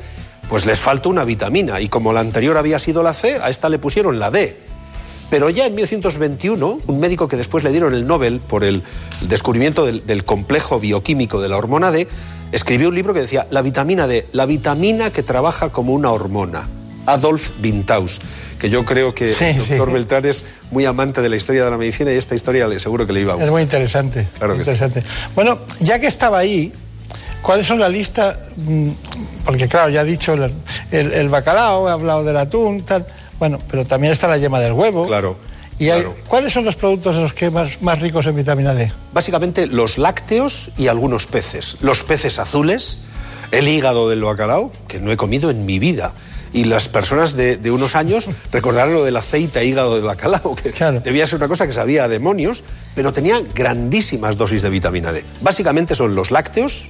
pues 0.49 0.65
les 0.67 0.79
falta 0.79 1.09
una 1.09 1.25
vitamina 1.25 1.81
y 1.81 1.89
como 1.89 2.13
la 2.13 2.21
anterior 2.21 2.57
había 2.57 2.79
sido 2.79 3.03
la 3.03 3.15
C, 3.15 3.37
a 3.43 3.51
esta 3.51 3.69
le 3.69 3.79
pusieron 3.79 4.19
la 4.19 4.31
D. 4.31 4.57
Pero 5.31 5.51
ya 5.51 5.67
en 5.67 5.75
1921, 5.75 6.81
un 6.87 7.01
médico 7.01 7.29
que 7.29 7.37
después 7.37 7.63
le 7.63 7.71
dieron 7.71 7.93
el 7.95 8.07
Nobel 8.07 8.41
por 8.41 8.65
el 8.65 8.83
descubrimiento 9.23 9.85
del, 9.85 10.07
del 10.07 10.25
complejo 10.25 10.81
bioquímico 10.81 11.41
de 11.43 11.51
la 11.51 11.59
hormona 11.59 11.91
D, 11.91 12.09
escribió 12.53 12.89
un 12.89 12.95
libro 12.95 13.13
que 13.13 13.21
decía 13.21 13.47
La 13.51 13.61
vitamina 13.61 14.07
D, 14.07 14.27
la 14.33 14.47
vitamina 14.47 15.11
que 15.11 15.23
trabaja 15.23 15.69
como 15.69 15.93
una 15.93 16.11
hormona. 16.13 16.67
Adolf 17.05 17.51
Bintaus, 17.61 18.21
que 18.59 18.69
yo 18.69 18.85
creo 18.85 19.15
que 19.15 19.29
Sí, 19.29 19.45
el 19.45 19.57
doctor 19.59 19.89
sí. 19.89 19.93
Beltrán 19.95 20.25
es 20.27 20.45
muy 20.71 20.85
amante 20.85 21.23
de 21.23 21.29
la 21.31 21.37
historia 21.37 21.65
de 21.65 21.71
la 21.71 21.79
medicina 21.79 22.13
y 22.13 22.17
esta 22.17 22.35
historia 22.35 22.67
le 22.69 22.79
seguro 22.81 23.07
que 23.07 23.15
le 23.15 23.21
iba 23.21 23.33
a 23.33 23.37
Es 23.37 23.41
gustar. 23.41 23.53
muy 23.53 23.63
interesante. 23.63 24.29
Claro 24.37 24.55
muy 24.55 24.59
que 24.59 24.65
sí. 24.67 24.71
interesante. 24.73 25.09
Bueno, 25.35 25.59
ya 25.81 25.99
que 26.01 26.07
estaba 26.07 26.39
ahí, 26.39 26.71
¿cuáles 27.43 27.67
son 27.67 27.79
la 27.79 27.89
lista? 27.89 28.39
Mm, 28.57 28.91
Porque 29.45 29.69
claro, 29.69 29.89
ya 29.91 30.03
he 30.03 30.05
dicho 30.05 30.35
el, 30.35 30.53
el- 30.91 31.13
el 31.13 31.29
bacalao, 31.29 31.89
he 31.89 31.93
hablado 31.93 32.23
del 32.25 32.37
atún, 32.37 32.83
tal. 32.83 33.07
Bueno, 33.39 33.59
pero 33.71 33.85
también 33.85 34.13
está 34.13 34.29
la 34.29 34.37
yema 34.37 34.61
del 34.61 34.73
huevo. 34.73 35.07
Claro. 35.07 35.37
¿Y 35.79 35.91
hay- 35.91 36.05
cuáles 36.27 36.53
son 36.53 36.65
los 36.65 36.77
productos 36.77 37.15
de 37.17 37.23
los 37.23 37.33
que 37.33 37.51
más, 37.51 37.81
más 37.83 38.01
ricos 38.01 38.27
en 38.27 38.37
vitamina 38.37 38.75
D? 38.75 38.91
Básicamente 39.13 39.67
los 39.69 39.97
lácteos 39.97 40.71
y 40.77 40.89
algunos 40.89 41.27
peces. 41.27 41.77
Los 41.81 42.03
peces 42.05 42.39
azules, 42.39 42.99
el 43.53 43.69
hígado 43.69 44.09
del 44.11 44.23
bacalao, 44.23 44.73
que 44.89 44.99
no 45.01 45.13
he 45.13 45.17
comido 45.17 45.51
en 45.51 45.65
mi 45.67 45.79
vida. 45.79 46.13
Y 46.53 46.65
las 46.65 46.89
personas 46.89 47.35
de, 47.37 47.57
de 47.59 47.71
unos 47.71 47.95
años 47.95 48.29
recordarán 48.53 48.93
lo 48.93 49.05
del 49.05 49.17
aceite 49.17 49.61
e 49.61 49.67
hígado 49.67 49.95
de 49.95 50.03
bacalao, 50.03 50.57
que 50.57 50.71
debía 51.05 51.27
ser 51.27 51.37
una 51.37 51.47
cosa 51.49 51.67
que 51.67 51.73
sabía 51.73 52.05
a 52.05 52.09
demonios, 52.09 52.65
pero 52.95 53.13
tenía 53.13 53.39
grandísimas 53.55 54.37
dosis 54.37 54.63
de 54.63 54.71
vitamina 54.71 55.13
D. 55.13 55.25
Básicamente 55.43 55.95
son 55.95 56.15
los 56.17 56.31
lácteos, 56.33 56.89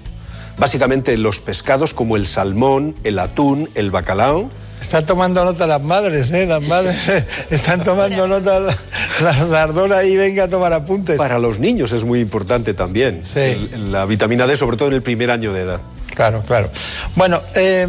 básicamente 0.59 1.17
los 1.19 1.41
pescados 1.41 1.95
como 1.95 2.17
el 2.17 2.27
salmón, 2.27 2.95
el 3.05 3.19
atún, 3.19 3.69
el 3.75 3.91
bacalao. 3.91 4.51
Están 4.81 5.05
tomando 5.07 5.45
nota 5.45 5.67
las 5.67 5.83
madres, 5.83 6.31
¿eh? 6.31 6.47
Las 6.47 6.63
madres 6.63 7.09
eh, 7.09 7.27
están 7.51 7.83
tomando 7.83 8.29
nota 8.29 8.61
la, 8.61 8.77
la, 9.23 9.45
la 9.45 9.63
ardora 9.65 10.05
y 10.05 10.17
venga 10.17 10.45
a 10.45 10.49
tomar 10.49 10.73
apuntes. 10.73 11.17
Para 11.17 11.39
los 11.41 11.59
niños 11.59 11.93
es 11.93 12.05
muy 12.05 12.21
importante 12.21 12.75
también 12.75 13.23
el- 13.35 13.91
la 13.91 14.07
vitamina 14.07 14.47
D, 14.47 14.57
sobre 14.57 14.77
todo 14.77 14.89
en 14.89 14.95
el 14.95 15.03
primer 15.03 15.31
año 15.33 15.53
de 15.53 15.63
edad. 15.63 15.81
Claro, 16.15 16.43
claro. 16.47 16.71
Bueno, 17.17 17.41
eh, 17.57 17.89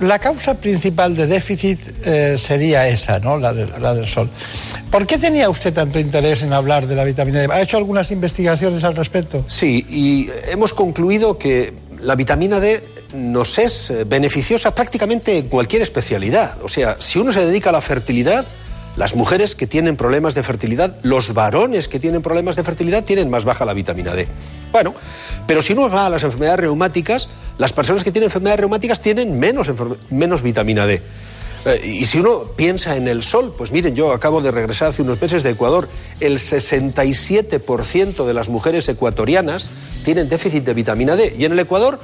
la 0.00 0.18
causa 0.18 0.54
principal 0.54 1.14
de 1.14 1.26
déficit 1.26 1.78
eh, 2.06 2.36
sería 2.38 2.88
esa, 2.88 3.18
¿no? 3.18 3.36
La, 3.36 3.52
de- 3.52 3.66
la 3.78 3.94
del 3.94 4.06
sol. 4.06 4.28
¿Por 4.90 5.06
qué 5.06 5.18
tenía 5.18 5.48
usted 5.50 5.72
tanto 5.72 5.98
interés 5.98 6.42
en 6.42 6.52
hablar 6.52 6.86
de 6.86 6.96
la 6.96 7.04
vitamina 7.04 7.40
D? 7.40 7.48
¿Ha 7.52 7.60
hecho 7.60 7.76
algunas 7.76 8.10
investigaciones 8.10 8.82
al 8.84 8.96
respecto? 8.96 9.44
Sí, 9.46 9.86
y 9.88 10.28
hemos 10.50 10.72
concluido 10.74 11.38
que 11.38 11.74
la 12.00 12.14
vitamina 12.14 12.60
D 12.60 12.82
nos 13.14 13.58
es 13.58 13.90
eh, 13.90 14.04
beneficiosa 14.04 14.74
prácticamente 14.74 15.36
en 15.36 15.48
cualquier 15.48 15.82
especialidad. 15.82 16.56
O 16.62 16.68
sea, 16.68 16.96
si 16.98 17.18
uno 17.18 17.32
se 17.32 17.44
dedica 17.44 17.70
a 17.70 17.72
la 17.72 17.80
fertilidad, 17.80 18.46
las 18.96 19.14
mujeres 19.14 19.54
que 19.54 19.66
tienen 19.66 19.96
problemas 19.96 20.34
de 20.34 20.42
fertilidad, 20.42 20.96
los 21.02 21.32
varones 21.34 21.88
que 21.88 21.98
tienen 22.00 22.22
problemas 22.22 22.56
de 22.56 22.64
fertilidad 22.64 23.04
tienen 23.04 23.30
más 23.30 23.44
baja 23.44 23.64
la 23.64 23.72
vitamina 23.74 24.14
D. 24.14 24.26
Bueno, 24.72 24.94
pero 25.46 25.62
si 25.62 25.72
uno 25.72 25.90
va 25.90 26.06
a 26.06 26.10
las 26.10 26.22
enfermedades 26.22 26.60
reumáticas, 26.60 27.28
las 27.60 27.74
personas 27.74 28.02
que 28.04 28.10
tienen 28.10 28.28
enfermedades 28.28 28.60
reumáticas 28.60 29.02
tienen 29.02 29.38
menos, 29.38 29.70
menos 30.08 30.42
vitamina 30.42 30.86
D. 30.86 31.02
Eh, 31.66 31.86
y 32.00 32.06
si 32.06 32.18
uno 32.18 32.44
piensa 32.56 32.96
en 32.96 33.06
el 33.06 33.22
sol, 33.22 33.54
pues 33.56 33.70
miren, 33.70 33.94
yo 33.94 34.12
acabo 34.12 34.40
de 34.40 34.50
regresar 34.50 34.88
hace 34.88 35.02
unos 35.02 35.20
meses 35.20 35.42
de 35.42 35.50
Ecuador, 35.50 35.86
el 36.20 36.38
67% 36.38 38.24
de 38.24 38.32
las 38.32 38.48
mujeres 38.48 38.88
ecuatorianas 38.88 39.68
tienen 40.06 40.30
déficit 40.30 40.64
de 40.64 40.72
vitamina 40.72 41.16
D. 41.16 41.34
Y 41.38 41.44
en 41.44 41.52
el 41.52 41.58
Ecuador 41.58 42.00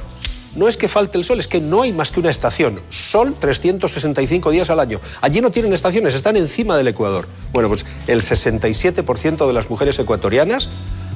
no 0.56 0.68
es 0.68 0.76
que 0.76 0.88
falte 0.88 1.16
el 1.16 1.24
sol, 1.24 1.38
es 1.38 1.48
que 1.48 1.62
no 1.62 1.80
hay 1.80 1.94
más 1.94 2.10
que 2.10 2.20
una 2.20 2.28
estación. 2.28 2.82
Sol 2.90 3.34
365 3.40 4.50
días 4.50 4.68
al 4.68 4.78
año. 4.78 5.00
Allí 5.22 5.40
no 5.40 5.50
tienen 5.50 5.72
estaciones, 5.72 6.14
están 6.14 6.36
encima 6.36 6.76
del 6.76 6.88
Ecuador. 6.88 7.26
Bueno, 7.54 7.70
pues 7.70 7.86
el 8.08 8.20
67% 8.20 9.46
de 9.46 9.52
las 9.54 9.70
mujeres 9.70 9.98
ecuatorianas, 9.98 10.68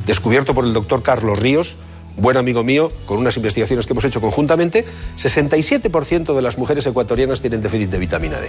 descubierto 0.06 0.54
por 0.54 0.64
el 0.64 0.72
doctor 0.72 1.02
Carlos 1.02 1.38
Ríos, 1.38 1.76
buen 2.16 2.36
amigo 2.36 2.64
mío, 2.64 2.92
con 3.06 3.18
unas 3.18 3.36
investigaciones 3.36 3.86
que 3.86 3.92
hemos 3.92 4.04
hecho 4.04 4.20
conjuntamente, 4.20 4.84
67% 5.16 6.34
de 6.34 6.42
las 6.42 6.58
mujeres 6.58 6.86
ecuatorianas 6.86 7.40
tienen 7.40 7.62
déficit 7.62 7.90
de 7.90 7.98
vitamina 7.98 8.40
D. 8.40 8.48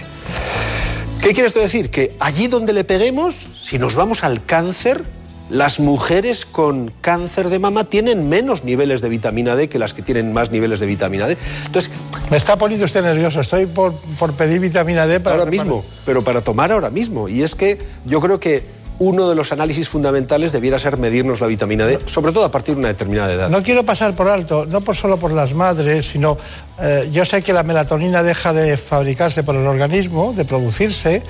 ¿Qué 1.20 1.34
quiere 1.34 1.46
esto 1.46 1.60
decir? 1.60 1.90
Que 1.90 2.16
allí 2.18 2.48
donde 2.48 2.72
le 2.72 2.84
peguemos, 2.84 3.48
si 3.62 3.78
nos 3.78 3.94
vamos 3.94 4.24
al 4.24 4.44
cáncer, 4.44 5.04
las 5.50 5.80
mujeres 5.80 6.46
con 6.46 6.92
cáncer 7.00 7.48
de 7.48 7.58
mama 7.58 7.84
tienen 7.84 8.28
menos 8.28 8.64
niveles 8.64 9.02
de 9.02 9.08
vitamina 9.08 9.54
D 9.54 9.68
que 9.68 9.78
las 9.78 9.92
que 9.92 10.02
tienen 10.02 10.32
más 10.32 10.50
niveles 10.50 10.80
de 10.80 10.86
vitamina 10.86 11.26
D. 11.26 11.36
Entonces, 11.66 11.92
Me 12.30 12.38
está 12.38 12.56
poniendo 12.56 12.86
usted 12.86 13.02
nervioso. 13.02 13.40
Estoy 13.40 13.66
por, 13.66 13.94
por 14.18 14.32
pedir 14.32 14.60
vitamina 14.60 15.06
D 15.06 15.20
para... 15.20 15.36
ahora 15.36 15.50
mismo, 15.50 15.84
pero 16.06 16.24
para 16.24 16.40
tomar 16.40 16.72
ahora 16.72 16.90
mismo. 16.90 17.28
Y 17.28 17.42
es 17.42 17.54
que 17.54 17.78
yo 18.06 18.20
creo 18.20 18.40
que 18.40 18.64
uno 19.02 19.28
de 19.28 19.34
los 19.34 19.50
análisis 19.50 19.88
fundamentales 19.88 20.52
debiera 20.52 20.78
ser 20.78 20.96
medirnos 20.96 21.40
la 21.40 21.48
vitamina 21.48 21.84
D, 21.86 21.98
sobre 22.06 22.30
todo 22.30 22.44
a 22.44 22.50
partir 22.50 22.74
de 22.76 22.80
una 22.80 22.88
determinada 22.88 23.32
edad. 23.32 23.50
No 23.50 23.62
quiero 23.62 23.82
pasar 23.82 24.14
por 24.14 24.28
alto, 24.28 24.64
no 24.64 24.80
por 24.80 24.94
solo 24.94 25.16
por 25.16 25.32
las 25.32 25.54
madres, 25.54 26.06
sino 26.06 26.38
eh, 26.80 27.08
yo 27.12 27.24
sé 27.24 27.42
que 27.42 27.52
la 27.52 27.64
melatonina 27.64 28.22
deja 28.22 28.52
de 28.52 28.76
fabricarse 28.76 29.42
por 29.42 29.56
el 29.56 29.66
organismo, 29.66 30.32
de 30.36 30.44
producirse, 30.44 31.22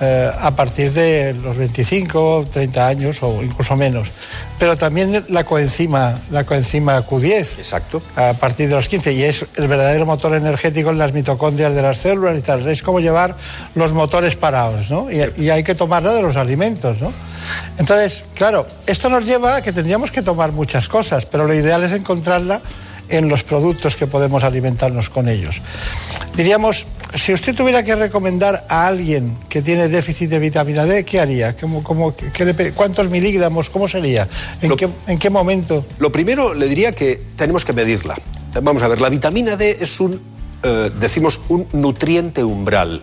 eh, 0.00 0.30
a 0.40 0.50
partir 0.54 0.92
de 0.92 1.32
los 1.32 1.56
25, 1.56 2.46
30 2.52 2.86
años 2.86 3.22
o 3.22 3.42
incluso 3.42 3.76
menos. 3.76 4.08
Pero 4.58 4.76
también 4.76 5.24
la 5.28 5.44
coenzima, 5.44 6.18
la 6.30 6.44
coenzima 6.44 7.06
Q10. 7.06 7.58
Exacto. 7.58 8.02
A 8.14 8.34
partir 8.34 8.68
de 8.68 8.74
los 8.74 8.88
15. 8.88 9.12
Y 9.12 9.22
es 9.22 9.46
el 9.56 9.68
verdadero 9.68 10.04
motor 10.04 10.34
energético 10.34 10.90
en 10.90 10.98
las 10.98 11.12
mitocondrias 11.12 11.74
de 11.74 11.82
las 11.82 11.98
células 11.98 12.38
y 12.38 12.42
tal. 12.42 12.66
Es 12.68 12.82
como 12.82 13.00
llevar 13.00 13.36
los 13.74 13.92
motores 13.92 14.36
parados, 14.36 14.90
¿no? 14.90 15.10
Y, 15.10 15.22
y 15.42 15.50
hay 15.50 15.62
que 15.62 15.74
tomarla 15.74 16.12
de 16.12 16.22
los 16.22 16.36
alimentos, 16.36 17.00
¿no? 17.00 17.12
Entonces, 17.78 18.24
claro, 18.34 18.66
esto 18.86 19.08
nos 19.08 19.24
lleva 19.24 19.56
a 19.56 19.62
que 19.62 19.72
tendríamos 19.72 20.10
que 20.10 20.22
tomar 20.22 20.52
muchas 20.52 20.88
cosas, 20.88 21.26
pero 21.26 21.46
lo 21.46 21.54
ideal 21.54 21.84
es 21.84 21.92
encontrarla 21.92 22.60
en 23.08 23.28
los 23.28 23.42
productos 23.44 23.96
que 23.96 24.06
podemos 24.06 24.42
alimentarnos 24.44 25.08
con 25.10 25.28
ellos. 25.28 25.60
Diríamos, 26.36 26.84
si 27.14 27.32
usted 27.32 27.54
tuviera 27.54 27.82
que 27.82 27.94
recomendar 27.94 28.66
a 28.68 28.86
alguien 28.86 29.36
que 29.48 29.62
tiene 29.62 29.88
déficit 29.88 30.28
de 30.30 30.38
vitamina 30.38 30.84
D, 30.84 31.04
¿qué 31.04 31.20
haría? 31.20 31.56
¿Cómo, 31.56 31.82
cómo- 31.82 32.14
qué 32.16 32.44
le 32.44 32.54
pe- 32.54 32.72
¿Cuántos 32.72 33.08
miligramos? 33.10 33.70
¿Cómo 33.70 33.88
sería? 33.88 34.28
¿En, 34.60 34.76
qué, 34.76 34.88
¿En 35.06 35.18
qué 35.18 35.30
momento? 35.30 35.84
Lo 35.98 36.10
primero 36.12 36.52
le 36.54 36.66
diría 36.66 36.92
que 36.92 37.20
tenemos 37.36 37.64
que 37.64 37.72
medirla. 37.72 38.16
Vamos 38.62 38.82
a 38.82 38.88
ver, 38.88 39.00
la 39.00 39.08
vitamina 39.08 39.56
D 39.56 39.78
es 39.80 40.00
un, 40.00 40.20
eh, 40.62 40.90
decimos, 40.98 41.40
un 41.48 41.66
nutriente 41.72 42.42
umbral. 42.44 43.02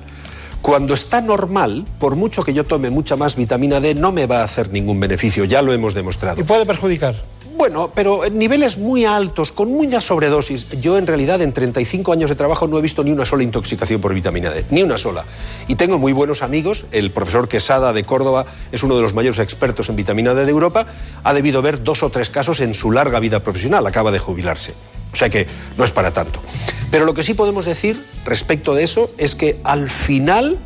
Cuando 0.61 0.93
está 0.93 1.19
normal, 1.21 1.85
por 1.99 2.15
mucho 2.15 2.41
que 2.43 2.53
yo 2.53 2.63
tome 2.65 2.89
mucha 2.89 3.15
más 3.17 3.35
vitamina 3.35 3.79
D, 3.81 3.95
no 3.95 4.11
me 4.13 4.27
va 4.27 4.41
a 4.41 4.43
hacer 4.45 4.71
ningún 4.71 4.99
beneficio, 4.99 5.43
ya 5.43 5.61
lo 5.61 5.73
hemos 5.73 5.93
demostrado. 5.93 6.39
¿Y 6.39 6.43
puede 6.45 6.65
perjudicar? 6.65 7.15
Bueno, 7.55 7.91
pero 7.93 8.25
en 8.25 8.39
niveles 8.39 8.77
muy 8.77 9.05
altos, 9.05 9.51
con 9.51 9.71
muchas 9.71 10.03
sobredosis. 10.03 10.67
Yo 10.81 10.97
en 10.97 11.05
realidad 11.05 11.41
en 11.41 11.53
35 11.53 12.11
años 12.11 12.29
de 12.29 12.35
trabajo 12.35 12.67
no 12.67 12.79
he 12.79 12.81
visto 12.81 13.03
ni 13.03 13.11
una 13.11 13.25
sola 13.25 13.43
intoxicación 13.43 14.01
por 14.01 14.13
vitamina 14.13 14.49
D, 14.49 14.65
ni 14.71 14.81
una 14.81 14.97
sola. 14.97 15.23
Y 15.67 15.75
tengo 15.75 15.99
muy 15.99 16.13
buenos 16.13 16.41
amigos, 16.41 16.87
el 16.91 17.11
profesor 17.11 17.47
Quesada 17.47 17.93
de 17.93 18.03
Córdoba 18.03 18.45
es 18.71 18.81
uno 18.83 18.95
de 18.95 19.03
los 19.03 19.13
mayores 19.13 19.39
expertos 19.39 19.89
en 19.89 19.95
vitamina 19.95 20.33
D 20.33 20.45
de 20.45 20.51
Europa, 20.51 20.87
ha 21.23 21.33
debido 21.33 21.61
ver 21.61 21.83
dos 21.83 22.01
o 22.03 22.09
tres 22.09 22.29
casos 22.29 22.59
en 22.59 22.73
su 22.73 22.91
larga 22.91 23.19
vida 23.19 23.41
profesional, 23.41 23.85
acaba 23.85 24.11
de 24.11 24.19
jubilarse. 24.19 24.73
O 25.13 25.15
sea 25.15 25.29
que 25.29 25.45
no 25.77 25.83
es 25.83 25.91
para 25.91 26.11
tanto. 26.11 26.41
Pero 26.89 27.05
lo 27.05 27.13
que 27.13 27.21
sí 27.21 27.35
podemos 27.35 27.65
decir 27.65 28.03
respecto 28.25 28.73
de 28.73 28.83
eso 28.83 29.11
es 29.17 29.35
que 29.35 29.59
al 29.63 29.89
final 29.89 30.57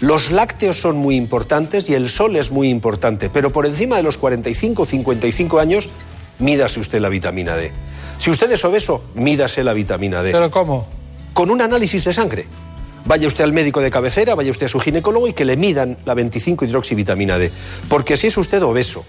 Los 0.00 0.30
lácteos 0.30 0.80
son 0.80 0.96
muy 0.96 1.16
importantes 1.16 1.88
y 1.88 1.94
el 1.94 2.08
sol 2.08 2.36
es 2.36 2.50
muy 2.50 2.68
importante, 2.68 3.30
pero 3.30 3.52
por 3.52 3.64
encima 3.64 3.96
de 3.96 4.02
los 4.02 4.18
45 4.18 4.82
o 4.82 4.86
55 4.86 5.60
años, 5.60 5.88
mídase 6.38 6.80
usted 6.80 7.00
la 7.00 7.08
vitamina 7.08 7.56
D. 7.56 7.72
Si 8.18 8.30
usted 8.30 8.50
es 8.52 8.64
obeso, 8.64 9.04
mídase 9.14 9.64
la 9.64 9.72
vitamina 9.72 10.22
D. 10.22 10.32
¿Pero 10.32 10.50
cómo? 10.50 10.86
Con 11.32 11.50
un 11.50 11.60
análisis 11.60 12.04
de 12.04 12.12
sangre. 12.12 12.46
Vaya 13.06 13.26
usted 13.26 13.44
al 13.44 13.52
médico 13.52 13.80
de 13.80 13.90
cabecera, 13.90 14.34
vaya 14.34 14.50
usted 14.50 14.66
a 14.66 14.68
su 14.68 14.80
ginecólogo 14.80 15.28
y 15.28 15.34
que 15.34 15.44
le 15.44 15.56
midan 15.56 15.98
la 16.06 16.14
25 16.14 16.64
hidroxivitamina 16.64 17.38
D. 17.38 17.50
Porque 17.88 18.16
si 18.16 18.28
es 18.28 18.36
usted 18.38 18.62
obeso, 18.62 19.04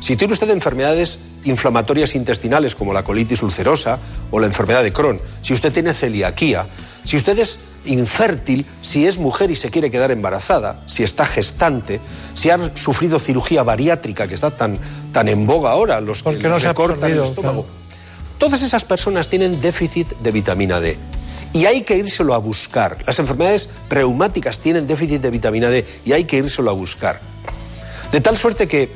si 0.00 0.16
tiene 0.16 0.32
usted 0.32 0.50
enfermedades 0.50 1.20
inflamatorias 1.44 2.14
intestinales 2.14 2.74
como 2.74 2.92
la 2.92 3.02
colitis 3.02 3.42
ulcerosa 3.42 3.98
o 4.30 4.38
la 4.38 4.46
enfermedad 4.46 4.82
de 4.82 4.92
Crohn, 4.92 5.20
si 5.42 5.52
usted 5.52 5.72
tiene 5.72 5.94
celiaquía, 5.94 6.68
si 7.04 7.16
usted 7.16 7.38
es 7.38 7.58
infértil, 7.84 8.66
si 8.82 9.06
es 9.06 9.18
mujer 9.18 9.50
y 9.50 9.56
se 9.56 9.70
quiere 9.70 9.90
quedar 9.90 10.10
embarazada, 10.10 10.82
si 10.86 11.02
está 11.02 11.24
gestante, 11.24 12.00
si 12.34 12.50
ha 12.50 12.76
sufrido 12.76 13.18
cirugía 13.18 13.62
bariátrica 13.62 14.28
que 14.28 14.34
está 14.34 14.50
tan, 14.50 14.78
tan 15.12 15.28
en 15.28 15.46
boga 15.46 15.70
ahora, 15.70 16.00
los 16.00 16.22
Porque 16.22 16.40
que 16.40 16.48
no 16.48 16.60
se 16.60 16.66
ha 16.66 16.70
recortan 16.70 17.10
el 17.10 17.22
estómago. 17.22 17.66
Todas 18.38 18.62
esas 18.62 18.84
personas 18.84 19.28
tienen 19.28 19.60
déficit 19.60 20.08
de 20.18 20.30
vitamina 20.30 20.80
D. 20.80 20.96
Y 21.52 21.66
hay 21.66 21.82
que 21.82 21.96
írselo 21.96 22.32
a 22.34 22.38
buscar. 22.38 22.98
Las 23.06 23.18
enfermedades 23.18 23.68
reumáticas 23.88 24.60
tienen 24.60 24.86
déficit 24.86 25.20
de 25.20 25.30
vitamina 25.30 25.68
D 25.68 25.84
y 26.04 26.12
hay 26.12 26.24
que 26.24 26.38
írselo 26.38 26.70
a 26.70 26.72
buscar. 26.72 27.20
De 28.12 28.20
tal 28.20 28.36
suerte 28.36 28.68
que 28.68 28.88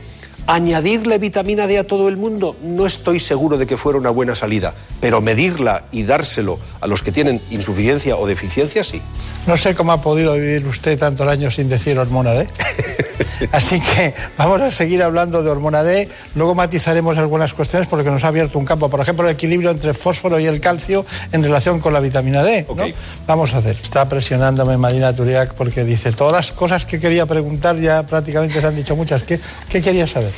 añadirle 0.47 1.19
vitamina 1.19 1.67
D 1.67 1.79
a 1.79 1.85
todo 1.85 2.09
el 2.09 2.17
mundo 2.17 2.57
no 2.63 2.87
estoy 2.87 3.19
seguro 3.19 3.57
de 3.59 3.67
que 3.67 3.77
fuera 3.77 3.99
una 3.99 4.11
buena 4.11 4.35
salida, 4.35 4.75
pero 5.01 5.21
medirla 5.21 5.85
y 5.91 6.03
dárselo 6.03 6.59
a 6.81 6.87
los 6.87 7.03
que 7.03 7.13
tienen 7.13 7.41
insuficiencia 7.51 8.17
o 8.17 8.27
deficiencia 8.27 8.85
sí. 8.85 9.01
No 9.47 9.57
sé 9.57 9.75
cómo 9.75 9.93
ha 9.93 10.01
podido 10.01 10.35
vivir 10.35 10.67
usted 10.67 10.99
tantos 10.99 11.27
años 11.29 11.55
sin 11.55 11.69
decir 11.69 11.99
hormona 11.99 12.33
D. 12.33 12.47
Así 13.53 13.81
que 13.81 14.15
vamos 14.37 14.61
a 14.61 14.71
seguir 14.71 15.03
hablando 15.03 15.43
de 15.43 15.51
hormona 15.51 15.83
D. 15.83 16.09
Luego 16.35 16.55
matizaremos 16.55 17.19
algunas 17.19 17.55
cuestiones 17.55 17.89
porque 17.89 18.11
nos 18.11 18.25
ha 18.25 18.29
abierto 18.29 18.59
un 18.59 18.65
campo. 18.65 18.89
Por 18.89 19.01
ejemplo, 19.01 19.27
el 19.27 19.35
equilibrio 19.35 19.71
entre 19.71 19.91
el 19.91 19.95
fósforo 19.95 20.39
y 20.39 20.47
el 20.47 20.61
calcio 20.61 21.05
en 21.33 21.43
relación 21.43 21.81
con 21.81 21.93
la 21.93 22.01
vitamina 22.01 22.43
D. 22.43 22.67
¿no? 22.75 22.85
Vamos 23.27 23.55
a 23.55 23.59
hacer. 23.59 23.77
Está 23.83 24.09
presionándome 24.09 24.77
Marina 24.77 25.13
Turiak 25.15 25.55
porque 25.55 25.85
dice 25.85 26.13
todas 26.13 26.33
las 26.33 26.53
cosas 26.53 26.87
que 26.87 27.01
quería 27.01 27.27
preguntar 27.27 27.77
ya 27.77 28.03
prácticamente 28.05 28.61
se 28.61 28.67
han 28.67 28.77
dicho 28.77 28.97
muchas. 28.97 29.23
¿Qué, 29.25 29.41
qué 29.69 29.83
quería 29.83 30.07
saber? 30.07 30.33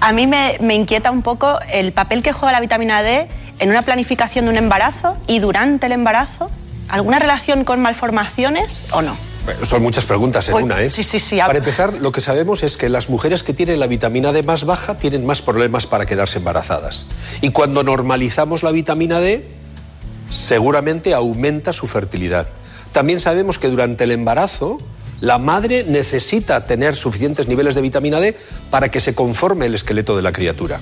A 0.00 0.12
mí 0.12 0.26
me, 0.26 0.56
me 0.60 0.74
inquieta 0.74 1.10
un 1.10 1.22
poco 1.22 1.58
el 1.72 1.92
papel 1.92 2.22
que 2.22 2.32
juega 2.32 2.52
la 2.52 2.60
vitamina 2.60 3.02
D 3.02 3.28
en 3.58 3.70
una 3.70 3.82
planificación 3.82 4.46
de 4.46 4.50
un 4.50 4.56
embarazo 4.56 5.16
y 5.26 5.38
durante 5.38 5.86
el 5.86 5.92
embarazo. 5.92 6.50
¿Alguna 6.88 7.18
relación 7.18 7.64
con 7.64 7.80
malformaciones 7.80 8.88
o 8.92 9.00
no? 9.02 9.16
Bueno, 9.44 9.64
son 9.64 9.82
muchas 9.82 10.06
preguntas 10.06 10.48
en 10.48 10.54
una, 10.54 10.80
¿eh? 10.80 10.90
sí, 10.90 11.02
sí, 11.02 11.20
sí, 11.20 11.36
Para 11.36 11.58
empezar, 11.58 11.92
lo 12.00 12.12
que 12.12 12.22
sabemos 12.22 12.62
es 12.62 12.78
que 12.78 12.88
las 12.88 13.10
mujeres 13.10 13.42
que 13.42 13.52
tienen 13.52 13.78
la 13.78 13.86
vitamina 13.86 14.32
D 14.32 14.42
más 14.42 14.64
baja 14.64 14.96
tienen 14.96 15.26
más 15.26 15.42
problemas 15.42 15.86
para 15.86 16.06
quedarse 16.06 16.38
embarazadas. 16.38 17.06
Y 17.42 17.50
cuando 17.50 17.82
normalizamos 17.82 18.62
la 18.62 18.72
vitamina 18.72 19.20
D, 19.20 19.46
seguramente 20.30 21.12
aumenta 21.12 21.74
su 21.74 21.86
fertilidad. 21.86 22.46
También 22.92 23.20
sabemos 23.20 23.58
que 23.58 23.68
durante 23.68 24.04
el 24.04 24.12
embarazo, 24.12 24.78
la 25.20 25.38
madre 25.38 25.84
necesita 25.84 26.66
tener 26.66 26.96
suficientes 26.96 27.46
niveles 27.46 27.74
de 27.74 27.82
vitamina 27.82 28.20
D 28.20 28.36
para 28.70 28.90
que 28.90 29.00
se 29.00 29.14
conforme 29.14 29.66
el 29.66 29.74
esqueleto 29.74 30.16
de 30.16 30.22
la 30.22 30.32
criatura. 30.32 30.80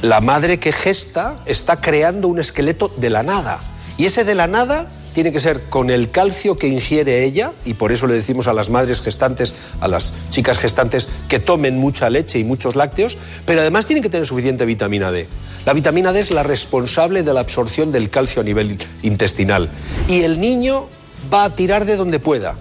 La 0.00 0.20
madre 0.20 0.58
que 0.58 0.72
gesta 0.72 1.36
está 1.44 1.80
creando 1.80 2.28
un 2.28 2.40
esqueleto 2.40 2.90
de 2.96 3.10
la 3.10 3.22
nada. 3.22 3.60
Y 3.98 4.06
ese 4.06 4.24
de 4.24 4.34
la 4.34 4.46
nada 4.46 4.88
tiene 5.12 5.32
que 5.32 5.40
ser 5.40 5.62
con 5.64 5.90
el 5.90 6.10
calcio 6.10 6.56
que 6.56 6.68
ingiere 6.68 7.24
ella, 7.24 7.52
y 7.64 7.74
por 7.74 7.92
eso 7.92 8.06
le 8.06 8.14
decimos 8.14 8.48
a 8.48 8.52
las 8.52 8.70
madres 8.70 9.00
gestantes, 9.00 9.54
a 9.80 9.88
las 9.88 10.14
chicas 10.30 10.58
gestantes, 10.58 11.08
que 11.28 11.38
tomen 11.38 11.78
mucha 11.78 12.10
leche 12.10 12.38
y 12.38 12.44
muchos 12.44 12.76
lácteos, 12.76 13.18
pero 13.46 13.60
además 13.60 13.86
tienen 13.86 14.02
que 14.02 14.10
tener 14.10 14.26
suficiente 14.26 14.64
vitamina 14.64 15.12
D. 15.12 15.28
La 15.64 15.74
vitamina 15.74 16.12
D 16.12 16.20
es 16.20 16.30
la 16.30 16.42
responsable 16.42 17.22
de 17.22 17.32
la 17.32 17.40
absorción 17.40 17.92
del 17.92 18.10
calcio 18.10 18.42
a 18.42 18.44
nivel 18.44 18.78
intestinal. 19.02 19.70
Y 20.08 20.22
el 20.22 20.40
niño 20.40 20.86
va 21.32 21.44
a 21.44 21.54
tirar 21.54 21.84
de 21.84 21.96
donde 21.96 22.18
pueda. 22.18 22.56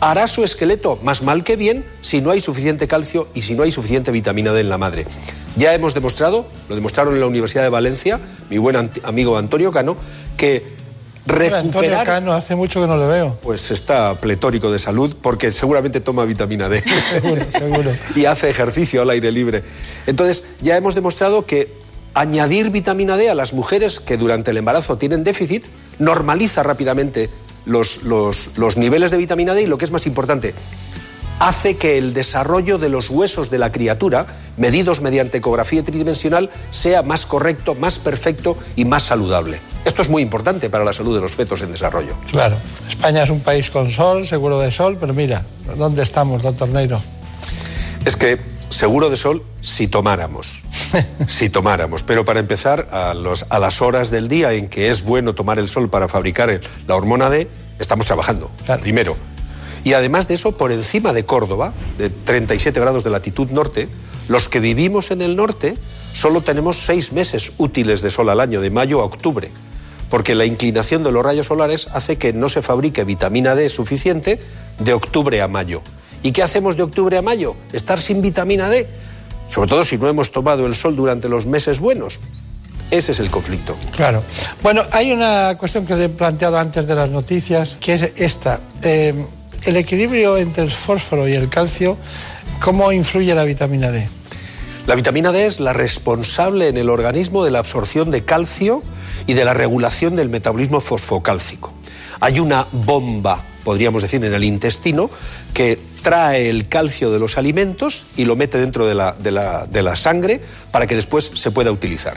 Hará 0.00 0.26
su 0.26 0.42
esqueleto 0.42 0.98
más 1.02 1.22
mal 1.22 1.44
que 1.44 1.56
bien 1.56 1.84
si 2.00 2.20
no 2.20 2.30
hay 2.30 2.40
suficiente 2.40 2.88
calcio 2.88 3.28
y 3.34 3.42
si 3.42 3.54
no 3.54 3.62
hay 3.62 3.70
suficiente 3.70 4.10
vitamina 4.10 4.52
D 4.52 4.62
en 4.62 4.70
la 4.70 4.78
madre. 4.78 5.06
Ya 5.56 5.74
hemos 5.74 5.94
demostrado, 5.94 6.46
lo 6.68 6.74
demostraron 6.74 7.14
en 7.14 7.20
la 7.20 7.26
Universidad 7.26 7.62
de 7.62 7.68
Valencia, 7.68 8.18
mi 8.48 8.58
buen 8.58 8.90
amigo 9.04 9.36
Antonio 9.36 9.70
Cano, 9.72 9.96
que 10.36 10.79
Antonio 11.28 11.56
recuperar 11.90 12.06
Cano, 12.06 12.32
hace 12.32 12.56
mucho 12.56 12.80
que 12.80 12.86
no 12.86 12.96
le 12.96 13.06
veo. 13.06 13.38
pues 13.42 13.70
está 13.70 14.20
pletórico 14.20 14.70
de 14.70 14.78
salud 14.78 15.16
porque 15.20 15.52
seguramente 15.52 16.00
toma 16.00 16.24
vitamina 16.24 16.68
D 16.68 16.82
Seguro, 17.10 17.42
seguro. 17.52 17.90
y 18.16 18.24
hace 18.24 18.48
ejercicio 18.50 19.02
al 19.02 19.10
aire 19.10 19.30
libre. 19.30 19.62
Entonces, 20.06 20.44
ya 20.60 20.76
hemos 20.76 20.94
demostrado 20.94 21.46
que 21.46 21.72
añadir 22.14 22.70
vitamina 22.70 23.16
D 23.16 23.30
a 23.30 23.34
las 23.34 23.52
mujeres 23.52 24.00
que 24.00 24.16
durante 24.16 24.50
el 24.50 24.56
embarazo 24.56 24.96
tienen 24.98 25.22
déficit 25.22 25.64
normaliza 25.98 26.62
rápidamente 26.62 27.28
los, 27.66 28.02
los- 28.02 28.56
los 28.56 28.76
niveles 28.76 29.10
de 29.10 29.18
vitamina 29.18 29.54
D 29.54 29.62
y 29.62 29.66
lo 29.66 29.76
que 29.78 29.84
es 29.84 29.90
más 29.92 30.06
importante, 30.06 30.54
hace 31.40 31.76
que 31.76 31.98
el 31.98 32.12
desarrollo 32.14 32.78
de 32.78 32.88
los 32.90 33.10
huesos 33.10 33.50
de 33.50 33.58
la 33.58 33.72
criatura, 33.72 34.26
medidos 34.56 35.00
mediante 35.00 35.38
ecografía 35.38 35.82
tridimensional, 35.82 36.50
sea 36.70 37.02
más 37.02 37.26
correcto, 37.26 37.74
más 37.74 37.98
perfecto 37.98 38.56
y 38.76 38.84
más 38.84 39.02
saludable. 39.04 39.60
Esto 39.84 40.02
es 40.02 40.08
muy 40.10 40.22
importante 40.22 40.68
para 40.70 40.84
la 40.84 40.92
salud 40.92 41.14
de 41.14 41.22
los 41.22 41.32
fetos 41.32 41.62
en 41.62 41.72
desarrollo. 41.72 42.14
Claro. 42.30 42.56
España 42.88 43.22
es 43.24 43.30
un 43.30 43.40
país 43.40 43.70
con 43.70 43.90
sol, 43.90 44.26
seguro 44.26 44.60
de 44.60 44.70
sol, 44.70 44.98
pero 45.00 45.14
mira, 45.14 45.42
¿dónde 45.76 46.02
estamos, 46.02 46.42
doctor 46.42 46.68
Neiro? 46.68 47.00
Es 48.04 48.16
que 48.16 48.38
seguro 48.68 49.08
de 49.08 49.16
sol 49.16 49.42
si 49.62 49.88
tomáramos. 49.88 50.62
si 51.28 51.48
tomáramos. 51.48 52.02
Pero 52.02 52.24
para 52.26 52.40
empezar, 52.40 52.88
a, 52.92 53.14
los- 53.14 53.46
a 53.48 53.58
las 53.58 53.80
horas 53.80 54.10
del 54.10 54.28
día 54.28 54.52
en 54.52 54.68
que 54.68 54.90
es 54.90 55.02
bueno 55.02 55.34
tomar 55.34 55.58
el 55.58 55.68
sol 55.70 55.88
para 55.88 56.06
fabricar 56.08 56.50
el- 56.50 56.60
la 56.86 56.94
hormona 56.96 57.30
D, 57.30 57.48
estamos 57.78 58.04
trabajando. 58.04 58.50
Primero. 58.82 59.16
Y 59.84 59.94
además 59.94 60.28
de 60.28 60.34
eso, 60.34 60.56
por 60.56 60.72
encima 60.72 61.12
de 61.12 61.24
Córdoba, 61.24 61.72
de 61.98 62.10
37 62.10 62.78
grados 62.78 63.04
de 63.04 63.10
latitud 63.10 63.50
norte, 63.50 63.88
los 64.28 64.48
que 64.48 64.60
vivimos 64.60 65.10
en 65.10 65.22
el 65.22 65.36
norte 65.36 65.76
solo 66.12 66.42
tenemos 66.42 66.76
seis 66.78 67.12
meses 67.12 67.52
útiles 67.58 68.02
de 68.02 68.10
sol 68.10 68.28
al 68.30 68.40
año, 68.40 68.60
de 68.60 68.70
mayo 68.70 69.00
a 69.00 69.04
octubre. 69.04 69.50
Porque 70.08 70.34
la 70.34 70.44
inclinación 70.44 71.04
de 71.04 71.12
los 71.12 71.24
rayos 71.24 71.46
solares 71.46 71.88
hace 71.92 72.18
que 72.18 72.32
no 72.32 72.48
se 72.48 72.62
fabrique 72.62 73.04
vitamina 73.04 73.54
D 73.54 73.68
suficiente 73.68 74.40
de 74.78 74.92
octubre 74.92 75.40
a 75.40 75.48
mayo. 75.48 75.82
¿Y 76.22 76.32
qué 76.32 76.42
hacemos 76.42 76.76
de 76.76 76.82
octubre 76.82 77.16
a 77.16 77.22
mayo? 77.22 77.54
Estar 77.72 77.98
sin 77.98 78.20
vitamina 78.20 78.68
D. 78.68 78.88
Sobre 79.48 79.68
todo 79.68 79.84
si 79.84 79.98
no 79.98 80.08
hemos 80.08 80.30
tomado 80.30 80.66
el 80.66 80.74
sol 80.74 80.96
durante 80.96 81.28
los 81.28 81.46
meses 81.46 81.80
buenos. 81.80 82.20
Ese 82.90 83.12
es 83.12 83.20
el 83.20 83.30
conflicto. 83.30 83.76
Claro. 83.96 84.22
Bueno, 84.62 84.82
hay 84.90 85.12
una 85.12 85.56
cuestión 85.58 85.86
que 85.86 85.94
le 85.94 86.06
he 86.06 86.08
planteado 86.08 86.58
antes 86.58 86.86
de 86.86 86.94
las 86.94 87.08
noticias, 87.08 87.76
que 87.80 87.94
es 87.94 88.02
esta. 88.16 88.60
Eh, 88.82 89.24
el 89.64 89.76
equilibrio 89.76 90.36
entre 90.38 90.64
el 90.64 90.70
fósforo 90.70 91.28
y 91.28 91.32
el 91.34 91.48
calcio, 91.48 91.96
¿cómo 92.60 92.92
influye 92.92 93.34
la 93.34 93.44
vitamina 93.44 93.90
D? 93.90 94.08
La 94.86 94.94
vitamina 94.94 95.30
D 95.32 95.46
es 95.46 95.60
la 95.60 95.72
responsable 95.72 96.68
en 96.68 96.76
el 96.78 96.88
organismo 96.88 97.44
de 97.44 97.50
la 97.50 97.58
absorción 97.60 98.10
de 98.10 98.24
calcio 98.24 98.82
y 99.26 99.34
de 99.34 99.44
la 99.44 99.54
regulación 99.54 100.16
del 100.16 100.28
metabolismo 100.30 100.80
fosfocálcico. 100.80 101.72
Hay 102.20 102.40
una 102.40 102.66
bomba, 102.72 103.44
podríamos 103.64 104.02
decir, 104.02 104.24
en 104.24 104.32
el 104.34 104.44
intestino 104.44 105.10
que 105.54 105.78
trae 106.02 106.48
el 106.48 106.68
calcio 106.68 107.10
de 107.10 107.18
los 107.18 107.36
alimentos 107.36 108.06
y 108.16 108.24
lo 108.24 108.34
mete 108.36 108.58
dentro 108.58 108.86
de 108.86 108.94
la, 108.94 109.12
de 109.12 109.30
la- 109.30 109.66
de 109.66 109.82
la 109.82 109.96
sangre 109.96 110.40
para 110.70 110.86
que 110.86 110.96
después 110.96 111.30
se 111.34 111.50
pueda 111.50 111.70
utilizar. 111.70 112.16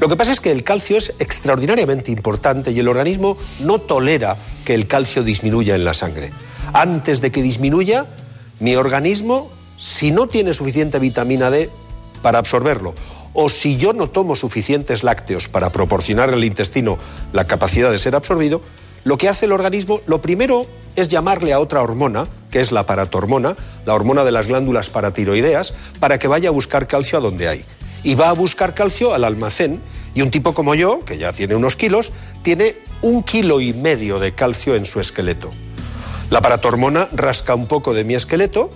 Lo 0.00 0.08
que 0.08 0.16
pasa 0.16 0.32
es 0.32 0.40
que 0.40 0.50
el 0.50 0.64
calcio 0.64 0.98
es 0.98 1.12
extraordinariamente 1.20 2.10
importante 2.10 2.72
y 2.72 2.80
el 2.80 2.88
organismo 2.88 3.36
no 3.60 3.78
tolera 3.80 4.36
que 4.64 4.74
el 4.74 4.88
calcio 4.88 5.22
disminuya 5.22 5.76
en 5.76 5.84
la 5.84 5.94
sangre. 5.94 6.32
Antes 6.72 7.20
de 7.20 7.32
que 7.32 7.42
disminuya, 7.42 8.06
mi 8.60 8.76
organismo, 8.76 9.50
si 9.76 10.10
no 10.10 10.28
tiene 10.28 10.54
suficiente 10.54 10.98
vitamina 10.98 11.50
D 11.50 11.70
para 12.22 12.38
absorberlo, 12.38 12.94
o 13.32 13.48
si 13.48 13.76
yo 13.76 13.92
no 13.92 14.10
tomo 14.10 14.36
suficientes 14.36 15.02
lácteos 15.02 15.48
para 15.48 15.70
proporcionar 15.70 16.30
al 16.30 16.44
intestino 16.44 16.98
la 17.32 17.46
capacidad 17.46 17.90
de 17.90 17.98
ser 17.98 18.14
absorbido, 18.14 18.60
lo 19.04 19.16
que 19.16 19.28
hace 19.28 19.46
el 19.46 19.52
organismo, 19.52 20.00
lo 20.06 20.20
primero 20.20 20.66
es 20.96 21.08
llamarle 21.08 21.52
a 21.52 21.60
otra 21.60 21.82
hormona, 21.82 22.28
que 22.50 22.60
es 22.60 22.72
la 22.72 22.86
paratormona, 22.86 23.56
la 23.86 23.94
hormona 23.94 24.24
de 24.24 24.32
las 24.32 24.46
glándulas 24.46 24.90
paratiroideas, 24.90 25.74
para 26.00 26.18
que 26.18 26.28
vaya 26.28 26.50
a 26.50 26.52
buscar 26.52 26.86
calcio 26.86 27.18
a 27.18 27.20
donde 27.20 27.48
hay. 27.48 27.64
Y 28.02 28.14
va 28.14 28.28
a 28.28 28.34
buscar 28.34 28.74
calcio 28.74 29.14
al 29.14 29.24
almacén. 29.24 29.80
Y 30.14 30.22
un 30.22 30.30
tipo 30.30 30.54
como 30.54 30.74
yo, 30.74 31.04
que 31.04 31.18
ya 31.18 31.32
tiene 31.32 31.54
unos 31.54 31.76
kilos, 31.76 32.12
tiene 32.42 32.76
un 33.00 33.22
kilo 33.22 33.60
y 33.60 33.72
medio 33.72 34.18
de 34.18 34.34
calcio 34.34 34.74
en 34.74 34.84
su 34.84 35.00
esqueleto. 35.00 35.50
La 36.30 36.40
paratormona 36.40 37.08
rasca 37.12 37.56
un 37.56 37.66
poco 37.66 37.92
de 37.92 38.04
mi 38.04 38.14
esqueleto, 38.14 38.70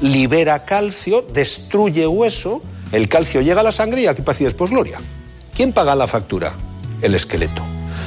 libera 0.00 0.64
calcio, 0.64 1.22
destruye 1.34 2.06
hueso, 2.06 2.62
el 2.92 3.08
calcio 3.08 3.40
llega 3.40 3.60
a 3.60 3.64
la 3.64 3.72
sangre 3.72 4.02
y 4.02 4.06
aquí 4.06 4.22
paz 4.22 4.40
y 4.40 4.44
después 4.44 4.70
gloria. 4.70 5.00
¿Quién 5.52 5.72
paga 5.72 5.96
la 5.96 6.06
factura? 6.06 6.54
El 7.02 7.16
esqueleto. 7.16 7.62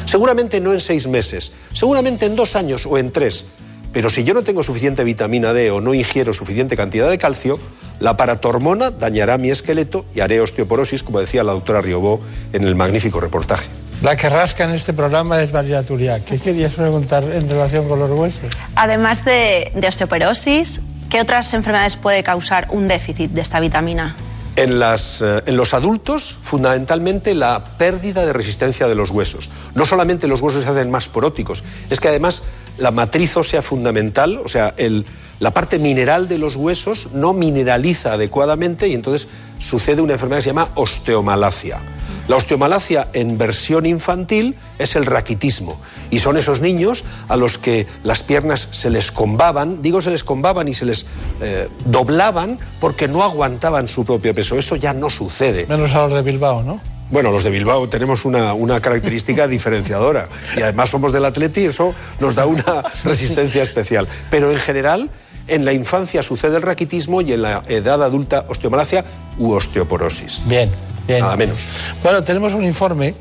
Seguramente 0.05 0.61
no 0.61 0.71
en 0.71 0.79
seis 0.79 1.07
meses, 1.07 1.51
seguramente 1.73 2.25
en 2.25 2.37
dos 2.37 2.55
años 2.55 2.85
o 2.85 2.97
en 2.97 3.11
tres, 3.11 3.47
Pero 3.91 4.09
si 4.09 4.25
yo 4.25 4.33
no 4.33 4.43
tengo 4.43 4.61
suficiente 4.61 5.05
vitamina 5.05 5.53
D 5.53 5.71
o 5.71 5.79
no 5.79 5.93
ingiero 5.93 6.33
suficiente 6.33 6.75
cantidad 6.75 7.09
de 7.09 7.17
calcio, 7.17 7.57
la 8.01 8.17
paratormona 8.17 8.91
dañará 8.91 9.37
mi 9.37 9.49
esqueleto 9.49 10.03
y 10.13 10.19
haré 10.19 10.41
osteoporosis, 10.41 11.01
como 11.01 11.21
decía 11.21 11.45
la 11.45 11.53
doctora 11.53 11.79
Riobó 11.79 12.19
en 12.51 12.65
el 12.65 12.75
magnífico 12.75 13.21
reportaje. 13.21 13.69
La 14.01 14.15
que 14.15 14.29
rasca 14.29 14.65
en 14.65 14.71
este 14.71 14.93
programa 14.93 15.41
es 15.41 15.51
María 15.53 15.81
Turia. 15.83 16.19
¿Qué 16.19 16.37
querías 16.37 16.73
preguntar 16.73 17.23
en 17.23 17.49
relación 17.49 17.87
con 17.87 17.99
los 17.99 18.09
huesos? 18.11 18.51
Además 18.75 19.25
de, 19.25 19.71
de 19.73 19.87
osteoporosis, 19.87 20.81
¿qué 21.09 21.21
otras 21.21 21.53
enfermedades 21.53 21.95
puede 21.95 22.21
causar 22.21 22.67
un 22.71 22.87
déficit 22.87 23.31
de 23.31 23.41
esta 23.41 23.59
vitamina? 23.59 24.15
En, 24.57 24.79
las, 24.79 25.21
eh, 25.21 25.43
en, 25.47 25.57
los 25.57 25.73
adultos, 25.73 26.37
fundamentalmente 26.41 27.33
la 27.33 27.63
pérdida 27.77 28.25
de 28.25 28.33
resistencia 28.33 28.87
de 28.87 28.95
los 28.95 29.09
huesos. 29.09 29.49
No 29.73 29.85
solamente 29.85 30.27
los 30.27 30.39
huesos 30.41 30.63
se 30.63 30.69
hacen 30.69 30.91
más 30.91 31.09
poróticos, 31.09 31.63
es 31.89 31.99
que 31.99 32.07
además 32.07 32.43
la 32.77 32.91
matriz 32.91 33.35
ósea 33.37 33.61
fundamental, 33.61 34.39
o 34.43 34.47
sea, 34.47 34.73
el, 34.77 35.05
la 35.39 35.51
parte 35.51 35.79
mineral 35.79 36.27
de 36.27 36.37
los 36.37 36.55
huesos 36.55 37.11
no 37.11 37.33
mineraliza 37.33 38.13
adecuadamente 38.13 38.87
y 38.87 38.93
entonces 38.93 39.27
sucede 39.59 40.01
una 40.01 40.13
enfermedad 40.13 40.39
que 40.39 40.43
se 40.43 40.49
llama 40.49 40.69
osteomalacia. 40.75 41.79
La 42.27 42.37
osteomalacia 42.37 43.07
en 43.13 43.37
versión 43.37 43.85
infantil 43.85 44.55
es 44.79 44.95
el 44.95 45.05
raquitismo 45.05 45.79
y 46.09 46.19
son 46.19 46.37
esos 46.37 46.59
niños 46.59 47.05
a 47.27 47.37
los 47.37 47.57
que 47.59 47.85
las 48.03 48.23
piernas 48.23 48.67
se 48.71 48.89
les 48.89 49.11
combaban, 49.11 49.81
digo 49.81 50.01
se 50.01 50.09
les 50.09 50.23
combaban 50.23 50.67
y 50.67 50.73
se 50.73 50.85
les 50.85 51.05
eh, 51.41 51.69
doblaban 51.85 52.57
porque 52.79 53.07
no 53.07 53.23
aguantaban 53.23 53.87
su 53.87 54.05
propio 54.05 54.33
peso. 54.33 54.57
Eso 54.57 54.75
ya 54.75 54.93
no 54.93 55.09
sucede. 55.11 55.67
Menos 55.67 55.93
a 55.93 56.01
los 56.01 56.13
de 56.13 56.21
Bilbao, 56.23 56.63
¿no? 56.63 56.81
Bueno, 57.11 57.31
los 57.31 57.43
de 57.43 57.51
Bilbao 57.51 57.87
tenemos 57.87 58.25
una, 58.25 58.53
una, 58.53 58.79
característica 58.79 59.47
diferenciadora 59.49 60.27
y 60.57 60.61
además 60.61 60.89
somos 60.89 61.13
del 61.13 61.25
atleti 61.25 61.61
y 61.61 61.65
eso 61.65 61.93
nos 62.19 62.33
da 62.33 62.47
una 62.47 62.83
resistencia 63.03 63.61
especial. 63.61 64.07
Pero 64.31 64.51
en 64.51 64.57
general, 64.57 65.11
en 65.47 65.65
la 65.65 65.73
infancia 65.73 66.23
sucede 66.23 66.57
el 66.57 66.63
raquitismo 66.63 67.21
y 67.21 67.33
en 67.33 67.43
la 67.43 67.63
edad 67.67 68.01
adulta 68.01 68.45
osteomalacia 68.49 69.05
u 69.37 69.51
osteoporosis. 69.51 70.41
Bien, 70.45 70.71
bien. 71.07 71.21
Nada 71.21 71.37
menos. 71.37 71.67
Bueno, 72.03 72.23
tenemos 72.23 72.53
un 72.53 72.63
informe, 72.63 73.15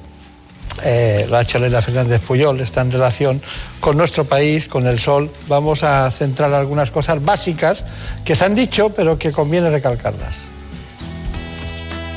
eh, 0.82 1.28
hecho 1.40 1.58
Leila 1.58 1.82
Fernández 1.82 2.20
Puyol, 2.20 2.60
está 2.60 2.80
en 2.80 2.90
relación 2.90 3.42
con 3.80 3.96
nuestro 3.96 4.24
país, 4.24 4.66
con 4.66 4.86
el 4.86 4.98
sol. 4.98 5.30
Vamos 5.48 5.82
a 5.82 6.10
centrar 6.10 6.52
algunas 6.52 6.90
cosas 6.90 7.24
básicas 7.24 7.84
que 8.24 8.34
se 8.36 8.44
han 8.44 8.54
dicho, 8.54 8.90
pero 8.90 9.18
que 9.18 9.32
conviene 9.32 9.70
recalcarlas. 9.70 10.34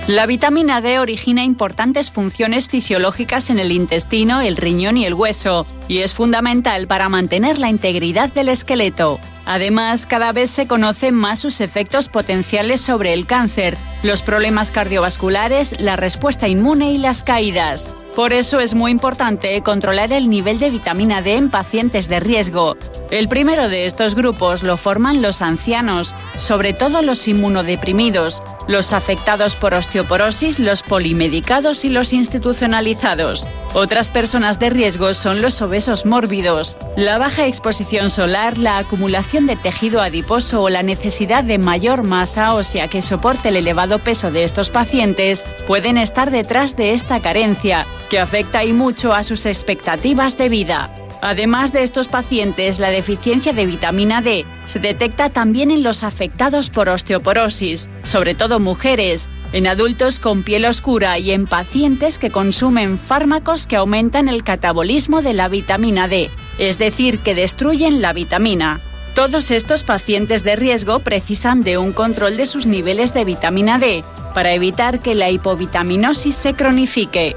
La 0.07 0.26
vitamina 0.26 0.80
D 0.80 0.99
origina 0.99 1.43
importantes 1.43 2.11
funciones 2.11 2.70
fisiológicas 2.70 3.49
en 3.49 3.59
el 3.59 3.74
intestino, 3.74 4.39
el 4.39 4.55
riñón 4.55 4.95
y 4.95 5.05
el 5.05 5.13
hueso, 5.13 5.68
y 5.89 5.97
es 5.97 6.13
fundamental 6.13 6.88
para 6.88 7.09
mantener 7.09 7.59
la 7.59 7.70
integridad 7.70 8.32
del 8.32 8.47
esqueleto. 8.47 9.20
Además, 9.47 10.05
cada 10.07 10.33
vez 10.33 10.51
se 10.51 10.67
conocen 10.67 11.15
más 11.15 11.39
sus 11.39 11.61
efectos 11.61 12.09
potenciales 12.09 12.81
sobre 12.81 13.13
el 13.13 13.25
cáncer, 13.25 13.77
los 14.03 14.21
problemas 14.21 14.71
cardiovasculares, 14.71 15.79
la 15.79 15.95
respuesta 15.95 16.49
inmune 16.49 16.91
y 16.91 16.97
las 16.97 17.23
caídas. 17.23 17.95
Por 18.17 18.33
eso 18.33 18.59
es 18.59 18.73
muy 18.73 18.89
importante 18.89 19.61
controlar 19.61 20.11
el 20.11 20.27
nivel 20.27 20.57
de 20.57 20.71
vitamina 20.71 21.21
D 21.21 21.35
en 21.35 21.51
pacientes 21.51 22.09
de 22.09 22.19
riesgo. 22.19 22.75
El 23.11 23.29
primero 23.29 23.69
de 23.69 23.85
estos 23.85 24.15
grupos 24.15 24.63
lo 24.63 24.75
forman 24.75 25.21
los 25.21 25.43
ancianos, 25.43 26.15
sobre 26.35 26.73
todo 26.73 27.03
los 27.03 27.27
inmunodeprimidos, 27.27 28.41
los 28.67 28.91
afectados 28.91 29.55
por 29.55 29.75
osteoporosis, 29.75 30.57
los 30.57 30.81
polimedicados 30.81 31.85
y 31.85 31.89
los 31.89 32.11
institucionalizados. 32.11 33.47
Otras 33.75 34.09
personas 34.09 34.57
de 34.57 34.71
riesgo 34.71 35.13
son 35.13 35.43
los 35.43 35.61
obesos 35.61 36.07
mórbidos. 36.07 36.75
La 36.95 37.19
baja 37.19 37.45
exposición 37.45 38.09
solar, 38.09 38.57
la 38.57 38.79
acumulación 38.79 39.36
de 39.45 39.55
tejido 39.55 40.01
adiposo 40.01 40.63
o 40.63 40.69
la 40.69 40.83
necesidad 40.83 41.43
de 41.43 41.57
mayor 41.57 42.03
masa 42.03 42.55
ósea 42.55 42.88
que 42.88 43.01
soporte 43.01 43.49
el 43.49 43.57
elevado 43.57 43.99
peso 43.99 44.31
de 44.31 44.43
estos 44.43 44.69
pacientes 44.69 45.45
pueden 45.67 45.97
estar 45.97 46.31
detrás 46.31 46.75
de 46.75 46.93
esta 46.93 47.21
carencia, 47.21 47.85
que 48.09 48.19
afecta 48.19 48.63
y 48.63 48.73
mucho 48.73 49.13
a 49.13 49.23
sus 49.23 49.45
expectativas 49.45 50.38
de 50.38 50.49
vida. 50.49 50.93
Además 51.21 51.73
de 51.73 51.83
estos 51.83 52.07
pacientes, 52.07 52.79
la 52.79 52.89
deficiencia 52.89 53.53
de 53.53 53.65
vitamina 53.65 54.21
D 54.21 54.45
se 54.65 54.79
detecta 54.79 55.29
también 55.29 55.71
en 55.71 55.83
los 55.83 56.03
afectados 56.03 56.69
por 56.69 56.89
osteoporosis, 56.89 57.89
sobre 58.03 58.35
todo 58.35 58.59
mujeres, 58.59 59.29
en 59.51 59.67
adultos 59.67 60.19
con 60.19 60.43
piel 60.43 60.65
oscura 60.65 61.17
y 61.19 61.31
en 61.31 61.47
pacientes 61.47 62.19
que 62.19 62.31
consumen 62.31 62.99
fármacos 62.99 63.65
que 63.65 63.77
aumentan 63.77 64.29
el 64.29 64.43
catabolismo 64.43 65.21
de 65.21 65.33
la 65.33 65.47
vitamina 65.47 66.07
D, 66.07 66.29
es 66.59 66.77
decir, 66.77 67.19
que 67.19 67.35
destruyen 67.35 68.01
la 68.01 68.13
vitamina. 68.13 68.81
Todos 69.18 69.49
estos 69.49 69.84
pacientes 69.84 70.43
de 70.43 70.55
riesgo 70.55 70.99
precisan 70.99 71.63
de 71.63 71.80
un 71.80 71.91
control 71.91 72.38
de 72.38 72.45
sus 72.45 72.68
niveles 72.68 73.15
de 73.15 73.26
vitamina 73.26 73.80
D 73.80 74.03
para 74.36 74.53
evitar 74.53 74.99
que 74.99 75.15
la 75.15 75.32
hipovitaminosis 75.32 76.36
se 76.36 76.53
cronifique. 76.53 77.36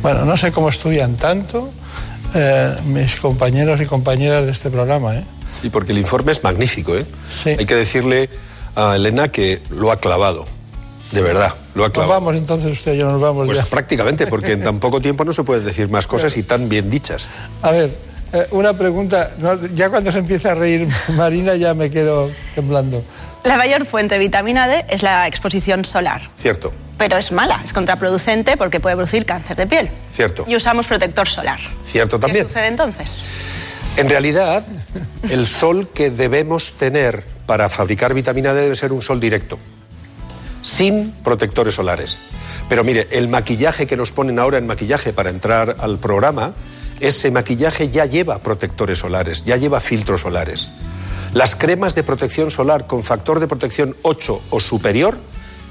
Bueno, 0.00 0.24
no 0.24 0.36
sé 0.36 0.52
cómo 0.52 0.68
estudian 0.68 1.16
tanto 1.16 1.68
eh, 2.32 2.76
mis 2.84 3.16
compañeros 3.16 3.80
y 3.80 3.86
compañeras 3.86 4.46
de 4.46 4.52
este 4.52 4.70
programa. 4.70 5.16
¿eh? 5.16 5.24
Y 5.64 5.70
porque 5.70 5.90
el 5.90 5.98
informe 5.98 6.30
es 6.30 6.44
magnífico. 6.44 6.96
¿eh? 6.96 7.04
Sí. 7.28 7.56
Hay 7.58 7.66
que 7.66 7.74
decirle 7.74 8.30
a 8.76 8.94
Elena 8.94 9.32
que 9.32 9.62
lo 9.68 9.90
ha 9.90 9.96
clavado. 9.96 10.46
De 11.10 11.22
verdad, 11.22 11.56
lo 11.74 11.84
ha 11.84 11.90
clavado. 11.90 12.14
Nos 12.14 12.22
vamos 12.24 12.36
entonces 12.36 12.70
usted 12.70 12.94
y 12.94 12.98
yo 12.98 13.10
nos 13.10 13.20
vamos 13.20 13.46
Pues 13.46 13.58
ya. 13.58 13.64
prácticamente, 13.64 14.28
porque 14.28 14.52
en 14.52 14.62
tan 14.62 14.78
poco 14.78 15.00
tiempo 15.00 15.24
no 15.24 15.32
se 15.32 15.42
pueden 15.42 15.64
decir 15.64 15.88
más 15.88 16.06
cosas 16.06 16.36
y 16.36 16.44
tan 16.44 16.68
bien 16.68 16.88
dichas. 16.88 17.26
A 17.62 17.72
ver, 17.72 17.90
eh, 18.32 18.46
una 18.50 18.72
pregunta. 18.74 19.30
No, 19.38 19.54
ya 19.74 19.90
cuando 19.90 20.12
se 20.12 20.18
empieza 20.18 20.52
a 20.52 20.54
reír 20.54 20.88
Marina 21.16 21.54
ya 21.56 21.74
me 21.74 21.90
quedo 21.90 22.30
temblando. 22.54 23.02
La 23.44 23.56
mayor 23.56 23.86
fuente 23.86 24.16
de 24.16 24.18
vitamina 24.18 24.66
D 24.66 24.84
es 24.88 25.02
la 25.02 25.26
exposición 25.28 25.84
solar, 25.84 26.28
Cierto, 26.36 26.72
pero 26.98 27.16
es 27.16 27.30
mala, 27.30 27.60
es 27.64 27.72
contraproducente 27.72 28.56
porque 28.56 28.80
puede 28.80 28.96
producir 28.96 29.24
cáncer 29.24 29.56
de 29.56 29.66
piel. 29.66 29.90
cierto. 30.12 30.44
Y 30.46 30.56
usamos 30.56 30.86
protector 30.86 31.28
solar. 31.28 31.60
Cierto 31.86 32.18
¿Qué 32.18 32.26
también. 32.26 32.46
sucede 32.46 32.66
entonces? 32.66 33.08
En 33.96 34.08
realidad, 34.08 34.64
el 35.30 35.46
sol 35.46 35.88
que 35.94 36.10
debemos 36.10 36.72
tener 36.72 37.22
para 37.46 37.68
fabricar 37.68 38.12
vitamina 38.12 38.52
D 38.52 38.62
debe 38.62 38.76
ser 38.76 38.92
un 38.92 39.02
sol 39.02 39.20
directo, 39.20 39.58
sin 40.62 41.12
protectores 41.24 41.74
solares. 41.74 42.20
Pero 42.68 42.84
mire, 42.84 43.06
el 43.12 43.28
maquillaje 43.28 43.86
que 43.86 43.96
nos 43.96 44.12
ponen 44.12 44.38
ahora 44.38 44.58
en 44.58 44.66
maquillaje 44.66 45.12
para 45.12 45.30
entrar 45.30 45.76
al 45.78 45.98
programa, 45.98 46.52
ese 47.00 47.30
maquillaje 47.30 47.88
ya 47.88 48.06
lleva 48.06 48.38
protectores 48.40 48.98
solares, 48.98 49.44
ya 49.44 49.56
lleva 49.56 49.80
filtros 49.80 50.22
solares. 50.22 50.70
Las 51.32 51.56
cremas 51.56 51.94
de 51.94 52.02
protección 52.02 52.50
solar 52.50 52.86
con 52.86 53.04
factor 53.04 53.40
de 53.40 53.46
protección 53.46 53.96
8 54.02 54.42
o 54.50 54.60
superior 54.60 55.18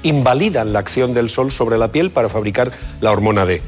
invalidan 0.02 0.72
la 0.72 0.78
acción 0.78 1.14
del 1.14 1.30
sol 1.30 1.50
sobre 1.50 1.78
la 1.78 1.90
piel 1.90 2.10
para 2.10 2.28
fabricar 2.28 2.72
la 3.00 3.10
hormona 3.10 3.44
D. 3.44 3.60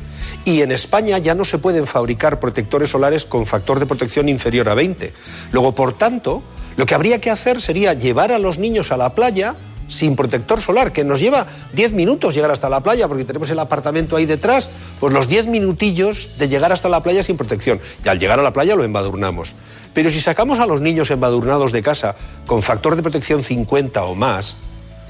Y 0.45 0.63
en 0.63 0.73
España 0.73 1.19
ya 1.19 1.35
no 1.35 1.45
se 1.45 1.59
pueden 1.59 1.87
fabricar 1.87 2.41
protectores 2.41 2.91
solares 2.91 3.27
con 3.27 3.45
factor 3.45 3.79
de 3.81 3.87
protección 3.87 4.29
inferior 4.29 4.69
a 4.69 4.75
20. 4.75 5.13
Luego, 5.53 5.75
por 5.75 5.93
tanto, 5.99 6.43
lo 6.77 6.87
que 6.87 6.95
habría 6.95 7.21
que 7.21 7.31
hacer 7.31 7.61
sería 7.61 7.93
llevar 7.93 8.33
a 8.33 8.39
los 8.39 8.59
niños 8.59 8.93
a 8.93 8.97
la 8.97 9.15
playa 9.15 9.57
sin 9.91 10.16
protector 10.16 10.62
solar, 10.62 10.93
que 10.93 11.05
nos 11.05 11.20
lleva 11.20 11.47
10 11.74 11.93
minutos 11.93 12.34
llegar 12.34 12.51
hasta 12.51 12.70
la 12.70 12.82
playa, 12.82 13.09
porque 13.09 13.26
tenemos 13.26 13.51
el 13.51 13.59
apartamento 13.59 14.16
ahí 14.16 14.24
detrás, 14.24 14.70
pues 14.99 15.12
los 15.12 15.28
10 15.28 15.49
minutillos 15.49 16.38
de 16.38 16.49
llegar 16.49 16.72
hasta 16.72 16.88
la 16.88 17.03
playa 17.03 17.22
sin 17.22 17.36
protección. 17.36 17.80
Y 18.03 18.09
al 18.09 18.18
llegar 18.18 18.41
a 18.41 18.43
la 18.43 18.53
playa 18.53 18.76
lo 18.76 18.84
embadurnamos. 18.84 19.55
Pero 19.93 20.11
si 20.11 20.20
sacamos 20.20 20.59
a 20.61 20.66
los 20.66 20.80
niños 20.80 21.11
embadurnados 21.11 21.72
de 21.72 21.82
casa 21.82 22.14
con 22.47 22.62
factor 22.62 22.97
de 22.97 23.03
protección 23.03 23.43
50 23.43 24.03
o 24.05 24.14
más, 24.14 24.57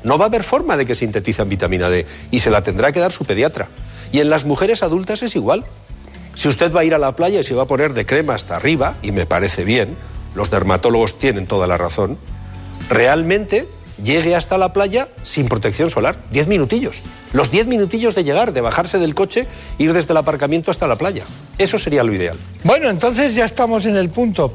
no 0.03 0.19
va 0.19 0.25
a 0.25 0.29
haber 0.29 0.43
forma 0.43 0.77
de 0.77 0.87
que 0.87 0.95
sintetizan 0.95 1.49
vitamina 1.49 1.91
D 1.91 2.07
y 2.31 2.41
se 2.41 2.51
la 2.51 2.63
tendrá 2.63 2.91
que 2.91 3.01
dar 3.01 3.13
su 3.13 3.25
pediatra. 3.25 3.69
Y 4.13 4.21
en 4.21 4.31
las 4.31 4.45
mujeres 4.45 4.83
adultas 4.83 5.23
es 5.23 5.37
igual. 5.37 5.65
Si 6.35 6.49
usted 6.49 6.75
va 6.75 6.81
a 6.81 6.85
ir 6.85 6.95
a 6.95 6.99
la 6.99 7.15
playa 7.15 7.41
y 7.41 7.45
se 7.45 7.55
va 7.55 7.65
a 7.65 7.67
poner 7.67 7.93
de 7.93 8.07
crema 8.07 8.35
hasta 8.35 8.57
arriba, 8.57 8.97
y 9.03 9.13
me 9.13 9.27
parece 9.27 9.65
bien, 9.65 9.97
los 10.35 10.51
dermatólogos 10.51 11.19
tienen 11.19 11.47
toda 11.47 11.67
la 11.67 11.77
razón, 11.77 12.19
realmente 12.89 13.69
llegue 14.03 14.35
hasta 14.35 14.59
la 14.59 14.73
playa 14.73 15.09
sin 15.23 15.49
protección 15.49 15.91
solar. 15.91 16.17
Diez 16.31 16.49
minutillos. 16.49 17.03
Los 17.33 17.51
diez 17.51 17.67
minutillos 17.67 18.15
de 18.15 18.25
llegar, 18.25 18.53
de 18.53 18.61
bajarse 18.61 18.99
del 18.99 19.15
coche, 19.15 19.47
ir 19.79 19.93
desde 19.93 20.13
el 20.13 20.19
aparcamiento 20.19 20.71
hasta 20.71 20.87
la 20.87 20.97
playa. 20.97 21.25
Eso 21.59 21.79
sería 21.79 22.05
lo 22.05 22.13
ideal. 22.13 22.37
Bueno, 22.65 22.91
entonces 22.91 23.35
ya 23.35 23.45
estamos 23.45 23.87
en 23.87 23.97
el 23.97 24.11
punto. 24.11 24.55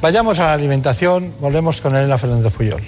Vayamos 0.00 0.38
a 0.38 0.44
la 0.44 0.52
alimentación, 0.54 1.34
volvemos 1.40 1.80
con 1.80 1.96
Elena 1.96 2.18
Fernández 2.18 2.52
Puyol. 2.52 2.82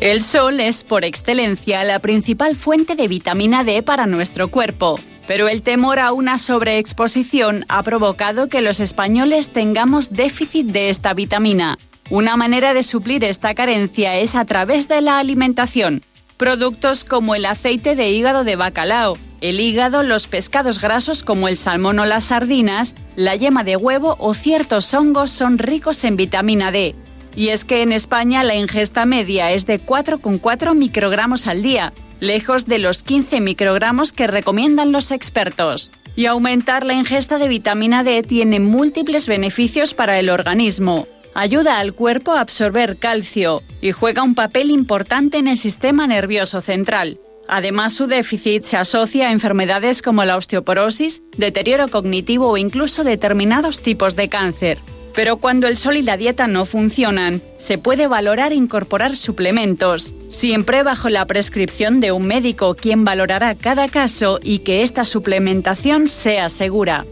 El 0.00 0.20
sol 0.20 0.60
es 0.60 0.84
por 0.84 1.06
excelencia 1.06 1.82
la 1.82 2.00
principal 2.00 2.54
fuente 2.54 2.96
de 2.96 3.08
vitamina 3.08 3.64
D 3.64 3.82
para 3.82 4.06
nuestro 4.06 4.48
cuerpo, 4.48 5.00
pero 5.26 5.48
el 5.48 5.62
temor 5.62 5.98
a 5.98 6.12
una 6.12 6.38
sobreexposición 6.38 7.64
ha 7.68 7.82
provocado 7.82 8.48
que 8.48 8.60
los 8.60 8.80
españoles 8.80 9.54
tengamos 9.54 10.12
déficit 10.12 10.66
de 10.66 10.90
esta 10.90 11.14
vitamina. 11.14 11.78
Una 12.08 12.36
manera 12.36 12.72
de 12.72 12.84
suplir 12.84 13.24
esta 13.24 13.52
carencia 13.54 14.16
es 14.16 14.36
a 14.36 14.44
través 14.44 14.86
de 14.86 15.00
la 15.00 15.18
alimentación. 15.18 16.02
Productos 16.36 17.04
como 17.04 17.34
el 17.34 17.44
aceite 17.46 17.96
de 17.96 18.10
hígado 18.10 18.44
de 18.44 18.54
bacalao, 18.54 19.18
el 19.40 19.58
hígado, 19.58 20.04
los 20.04 20.28
pescados 20.28 20.80
grasos 20.80 21.24
como 21.24 21.48
el 21.48 21.56
salmón 21.56 21.98
o 21.98 22.04
las 22.04 22.26
sardinas, 22.26 22.94
la 23.16 23.34
yema 23.34 23.64
de 23.64 23.76
huevo 23.76 24.14
o 24.20 24.34
ciertos 24.34 24.94
hongos 24.94 25.32
son 25.32 25.58
ricos 25.58 26.04
en 26.04 26.16
vitamina 26.16 26.70
D. 26.70 26.94
Y 27.34 27.48
es 27.48 27.64
que 27.64 27.82
en 27.82 27.92
España 27.92 28.44
la 28.44 28.54
ingesta 28.54 29.04
media 29.04 29.50
es 29.50 29.66
de 29.66 29.80
4,4 29.80 30.76
microgramos 30.76 31.48
al 31.48 31.62
día, 31.62 31.92
lejos 32.20 32.66
de 32.66 32.78
los 32.78 33.02
15 33.02 33.40
microgramos 33.40 34.12
que 34.12 34.28
recomiendan 34.28 34.92
los 34.92 35.10
expertos. 35.10 35.90
Y 36.14 36.26
aumentar 36.26 36.86
la 36.86 36.94
ingesta 36.94 37.38
de 37.38 37.48
vitamina 37.48 38.04
D 38.04 38.22
tiene 38.22 38.60
múltiples 38.60 39.26
beneficios 39.26 39.92
para 39.92 40.18
el 40.18 40.30
organismo. 40.30 41.08
Ayuda 41.38 41.80
al 41.80 41.92
cuerpo 41.92 42.32
a 42.32 42.40
absorber 42.40 42.96
calcio 42.96 43.62
y 43.82 43.92
juega 43.92 44.22
un 44.22 44.34
papel 44.34 44.70
importante 44.70 45.36
en 45.36 45.48
el 45.48 45.58
sistema 45.58 46.06
nervioso 46.06 46.62
central. 46.62 47.20
Además, 47.46 47.92
su 47.92 48.06
déficit 48.06 48.64
se 48.64 48.78
asocia 48.78 49.28
a 49.28 49.32
enfermedades 49.32 50.00
como 50.00 50.24
la 50.24 50.38
osteoporosis, 50.38 51.20
deterioro 51.36 51.88
cognitivo 51.88 52.48
o 52.48 52.56
incluso 52.56 53.04
determinados 53.04 53.82
tipos 53.82 54.16
de 54.16 54.30
cáncer. 54.30 54.78
Pero 55.14 55.36
cuando 55.36 55.68
el 55.68 55.76
sol 55.76 55.98
y 55.98 56.02
la 56.02 56.16
dieta 56.16 56.46
no 56.46 56.64
funcionan, 56.64 57.42
se 57.58 57.76
puede 57.76 58.06
valorar 58.06 58.54
incorporar 58.54 59.14
suplementos, 59.14 60.14
siempre 60.30 60.84
bajo 60.84 61.10
la 61.10 61.26
prescripción 61.26 62.00
de 62.00 62.12
un 62.12 62.26
médico 62.26 62.74
quien 62.76 63.04
valorará 63.04 63.54
cada 63.54 63.88
caso 63.88 64.40
y 64.42 64.60
que 64.60 64.82
esta 64.82 65.04
suplementación 65.04 66.08
sea 66.08 66.48
segura. 66.48 67.04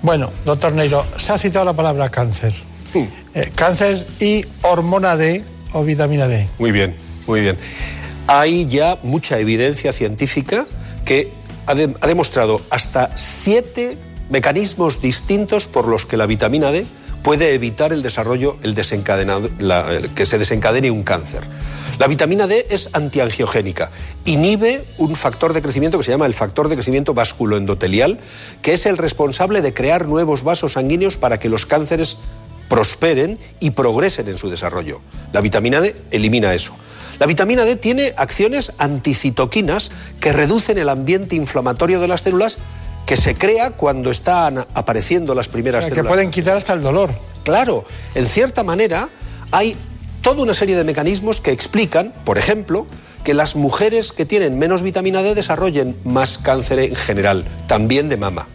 Bueno, 0.00 0.30
doctor 0.44 0.72
Neiro, 0.74 1.04
se 1.16 1.32
ha 1.32 1.38
citado 1.38 1.64
la 1.64 1.72
palabra 1.72 2.08
cáncer. 2.08 2.54
Eh, 2.94 3.50
cáncer 3.54 4.06
y 4.20 4.44
hormona 4.62 5.16
D 5.16 5.42
o 5.72 5.84
vitamina 5.84 6.28
D. 6.28 6.48
Muy 6.58 6.70
bien, 6.72 6.94
muy 7.26 7.40
bien. 7.40 7.56
Hay 8.26 8.66
ya 8.66 8.98
mucha 9.02 9.38
evidencia 9.38 9.92
científica 9.92 10.66
que 11.04 11.30
ha, 11.66 11.74
de- 11.74 11.94
ha 12.00 12.06
demostrado 12.06 12.60
hasta 12.70 13.10
siete 13.16 13.98
mecanismos 14.30 15.02
distintos 15.02 15.66
por 15.66 15.86
los 15.88 16.06
que 16.06 16.16
la 16.16 16.26
vitamina 16.26 16.70
D 16.70 16.86
puede 17.22 17.54
evitar 17.54 17.92
el 17.92 18.02
desarrollo, 18.02 18.58
el 18.62 18.74
desencadenado, 18.74 19.50
que 20.14 20.26
se 20.26 20.38
desencadene 20.38 20.90
un 20.90 21.02
cáncer. 21.02 21.40
La 21.98 22.06
vitamina 22.06 22.46
D 22.46 22.66
es 22.70 22.90
antiangiogénica, 22.92 23.90
inhibe 24.24 24.84
un 24.98 25.14
factor 25.14 25.52
de 25.54 25.62
crecimiento 25.62 25.96
que 25.96 26.04
se 26.04 26.10
llama 26.10 26.26
el 26.26 26.34
factor 26.34 26.68
de 26.68 26.74
crecimiento 26.74 27.14
vasculoendotelial, 27.14 28.18
que 28.62 28.74
es 28.74 28.84
el 28.86 28.98
responsable 28.98 29.62
de 29.62 29.72
crear 29.72 30.06
nuevos 30.08 30.42
vasos 30.42 30.72
sanguíneos 30.72 31.16
para 31.16 31.38
que 31.38 31.48
los 31.48 31.66
cánceres 31.66 32.18
prosperen 32.68 33.38
y 33.60 33.70
progresen 33.70 34.28
en 34.28 34.38
su 34.38 34.50
desarrollo. 34.50 35.00
La 35.32 35.40
vitamina 35.40 35.80
D 35.80 35.94
elimina 36.10 36.54
eso. 36.54 36.74
La 37.18 37.26
vitamina 37.26 37.64
D 37.64 37.76
tiene 37.76 38.12
acciones 38.16 38.72
anticitoquinas 38.78 39.90
que 40.20 40.32
reducen 40.32 40.78
el 40.78 40.88
ambiente 40.88 41.36
inflamatorio 41.36 42.00
de 42.00 42.08
las 42.08 42.22
células 42.22 42.58
que 43.06 43.16
se 43.16 43.36
crea 43.36 43.70
cuando 43.70 44.10
están 44.10 44.66
apareciendo 44.74 45.34
las 45.34 45.48
O 45.48 45.52
primeras 45.52 45.84
sea, 45.84 45.90
que 45.90 45.96
células. 45.96 46.10
pueden 46.12 46.30
quitar 46.30 46.56
hasta 46.56 46.72
el 46.72 46.82
dolor. 46.82 47.14
Claro, 47.44 47.84
en 48.14 48.26
cierta 48.26 48.64
manera 48.64 49.08
hay 49.52 49.76
toda 50.22 50.42
una 50.42 50.54
serie 50.54 50.74
de 50.76 50.84
mecanismos 50.84 51.40
que 51.40 51.52
explican, 51.52 52.12
por 52.24 52.38
ejemplo, 52.38 52.86
que 53.22 53.34
las 53.34 53.56
mujeres 53.56 54.12
que 54.12 54.24
tienen 54.24 54.58
menos 54.58 54.82
vitamina 54.82 55.22
D 55.22 55.34
desarrollen 55.34 55.96
más 56.04 56.38
cáncer 56.38 56.78
en 56.78 56.96
general, 56.96 57.44
también 57.68 58.08
de 58.08 58.16
mama. 58.16 58.48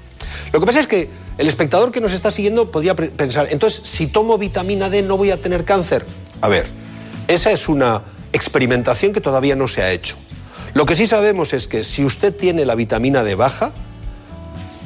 Lo 0.52 0.60
que 0.60 0.66
pasa 0.66 0.80
es 0.80 0.88
que 0.88 1.10
el 1.40 1.48
espectador 1.48 1.92
que 1.94 2.02
nos 2.02 2.12
está 2.12 2.30
siguiendo 2.32 2.70
podría 2.70 2.96
pensar, 2.96 3.48
entonces, 3.50 3.82
si 3.86 4.08
tomo 4.08 4.38
vitamina 4.38 4.90
D 4.90 5.02
no 5.02 5.18
voy 5.18 5.32
a 5.32 5.42
tener 5.42 5.64
cáncer. 5.64 6.06
A 6.42 6.50
ver, 6.50 6.66
esa 7.30 7.52
es 7.52 7.70
una 7.70 8.04
experimentación 8.34 9.14
que 9.14 9.22
todavía 9.22 9.56
no 9.56 9.70
se 9.70 9.82
ha 9.82 9.92
hecho. 9.92 10.18
Lo 10.74 10.86
que 10.86 10.96
sí 10.96 11.08
sabemos 11.08 11.54
es 11.54 11.68
que 11.70 11.86
si 11.86 12.04
usted 12.04 12.36
tiene 12.36 12.66
la 12.66 12.76
vitamina 12.76 13.24
D 13.24 13.36
baja, 13.36 13.72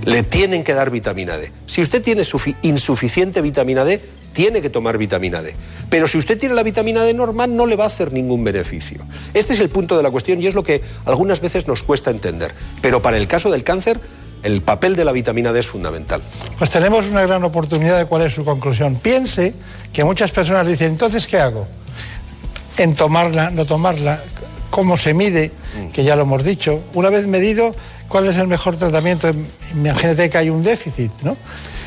le 0.05 0.21
tienen 0.21 0.63
que 0.63 0.73
dar 0.73 0.91
vitamina 0.91 1.37
D. 1.37 1.51
Si 1.65 1.81
usted 1.81 2.03
tiene 2.03 2.21
sufi- 2.21 2.55
insuficiente 2.61 3.41
vitamina 3.41 3.83
D, 3.83 3.99
tiene 4.33 4.61
que 4.61 4.69
tomar 4.69 4.97
vitamina 4.97 5.41
D. 5.41 5.55
Pero 5.89 6.07
si 6.07 6.17
usted 6.19 6.37
tiene 6.39 6.53
la 6.55 6.63
vitamina 6.63 7.03
D 7.03 7.13
normal, 7.15 7.55
no 7.55 7.65
le 7.65 7.75
va 7.75 7.85
a 7.85 7.87
hacer 7.87 8.13
ningún 8.13 8.43
beneficio. 8.43 8.99
Este 9.33 9.53
es 9.53 9.59
el 9.59 9.69
punto 9.69 9.97
de 9.97 10.03
la 10.03 10.11
cuestión 10.11 10.41
y 10.41 10.45
es 10.47 10.53
lo 10.53 10.63
que 10.63 10.81
algunas 11.05 11.41
veces 11.41 11.67
nos 11.67 11.81
cuesta 11.81 12.11
entender. 12.11 12.53
Pero 12.81 13.01
para 13.01 13.17
el 13.17 13.27
caso 13.27 13.49
del 13.49 13.63
cáncer, 13.63 13.99
el 14.43 14.61
papel 14.61 14.95
de 14.95 15.05
la 15.05 15.11
vitamina 15.11 15.51
D 15.51 15.59
es 15.59 15.67
fundamental. 15.67 16.21
Pues 16.57 16.69
tenemos 16.69 17.09
una 17.09 17.21
gran 17.21 17.43
oportunidad 17.43 17.97
de 17.97 18.05
cuál 18.05 18.23
es 18.23 18.33
su 18.33 18.45
conclusión. 18.45 18.95
Piense 18.95 19.53
que 19.91 20.03
muchas 20.03 20.31
personas 20.31 20.67
dicen, 20.67 20.89
entonces, 20.89 21.27
¿qué 21.27 21.37
hago? 21.37 21.67
En 22.77 22.93
tomarla, 22.93 23.49
no 23.49 23.65
tomarla, 23.65 24.21
cómo 24.69 24.97
se 24.97 25.13
mide, 25.13 25.51
que 25.93 26.03
ya 26.03 26.15
lo 26.15 26.23
hemos 26.23 26.43
dicho. 26.43 26.81
Una 26.93 27.09
vez 27.09 27.27
medido, 27.27 27.73
¿cuál 28.07 28.27
es 28.27 28.37
el 28.37 28.47
mejor 28.47 28.75
tratamiento? 28.75 29.31
Imagínate 29.73 30.29
que 30.29 30.37
hay 30.37 30.49
un 30.49 30.63
déficit, 30.63 31.11
¿no? 31.21 31.37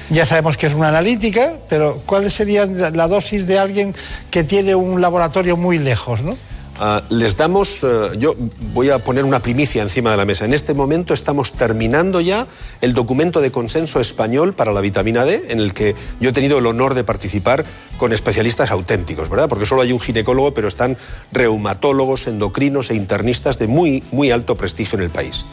Ya 0.08 0.24
sabemos 0.24 0.56
que 0.56 0.68
es 0.68 0.74
una 0.74 0.88
analítica, 0.88 1.54
pero 1.68 2.00
¿cuál 2.06 2.30
sería 2.30 2.64
la 2.64 3.08
dosis 3.08 3.46
de 3.48 3.58
alguien 3.58 3.94
que 4.30 4.44
tiene 4.44 4.76
un 4.76 5.00
laboratorio 5.00 5.56
muy 5.56 5.80
lejos, 5.80 6.22
¿no? 6.22 6.36
Ah, 6.78 7.02
les 7.08 7.38
damos, 7.38 7.82
eh, 7.84 8.10
yo 8.18 8.34
voy 8.74 8.90
a 8.90 8.98
poner 8.98 9.24
una 9.24 9.40
primicia 9.40 9.80
encima 9.80 10.10
de 10.10 10.18
la 10.18 10.26
mesa. 10.26 10.44
En 10.44 10.52
este 10.52 10.74
momento 10.74 11.14
estamos 11.14 11.52
terminando 11.52 12.20
ya 12.20 12.46
el 12.82 12.92
documento 12.92 13.40
de 13.40 13.50
consenso 13.50 13.98
español 13.98 14.52
para 14.52 14.72
la 14.72 14.82
vitamina 14.82 15.24
D, 15.24 15.46
en 15.48 15.58
el 15.58 15.72
que 15.72 15.94
yo 16.20 16.30
he 16.30 16.32
tenido 16.34 16.58
el 16.58 16.66
honor 16.66 16.92
de 16.92 17.02
participar 17.02 17.64
con 17.96 18.12
especialistas 18.12 18.70
auténticos, 18.70 19.30
¿verdad? 19.30 19.48
Porque 19.48 19.64
solo 19.64 19.80
hay 19.80 19.92
un 19.92 20.00
ginecólogo, 20.00 20.52
pero 20.52 20.68
están 20.68 20.98
reumatólogos, 21.32 22.26
endocrinos 22.26 22.90
e 22.90 22.94
internistas 22.94 23.58
de 23.58 23.68
muy, 23.68 24.02
muy 24.12 24.30
alto 24.30 24.56
prestigio 24.56 24.98
en 24.98 25.04
el 25.04 25.10
país. 25.10 25.46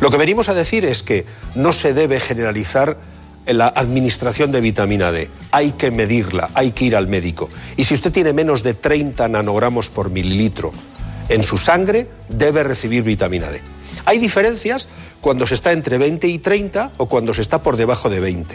Lo 0.00 0.10
que 0.10 0.16
venimos 0.16 0.48
a 0.48 0.54
decir 0.54 0.86
es 0.86 1.02
que 1.02 1.26
no 1.54 1.74
se 1.74 1.92
debe 1.92 2.18
generalizar 2.18 2.96
la 3.46 3.68
administración 3.68 4.52
de 4.52 4.60
vitamina 4.60 5.10
D. 5.10 5.28
Hay 5.50 5.72
que 5.72 5.90
medirla, 5.90 6.50
hay 6.54 6.72
que 6.72 6.84
ir 6.86 6.96
al 6.96 7.08
médico. 7.08 7.48
Y 7.76 7.84
si 7.84 7.94
usted 7.94 8.12
tiene 8.12 8.32
menos 8.32 8.62
de 8.62 8.74
30 8.74 9.28
nanogramos 9.28 9.88
por 9.88 10.10
mililitro 10.10 10.72
en 11.28 11.42
su 11.42 11.58
sangre, 11.58 12.08
debe 12.28 12.62
recibir 12.62 13.02
vitamina 13.02 13.50
D. 13.50 13.60
Hay 14.04 14.18
diferencias 14.18 14.88
cuando 15.20 15.46
se 15.46 15.54
está 15.54 15.72
entre 15.72 15.98
20 15.98 16.28
y 16.28 16.38
30 16.38 16.92
o 16.96 17.06
cuando 17.06 17.34
se 17.34 17.42
está 17.42 17.62
por 17.62 17.76
debajo 17.76 18.08
de 18.08 18.20
20. 18.20 18.54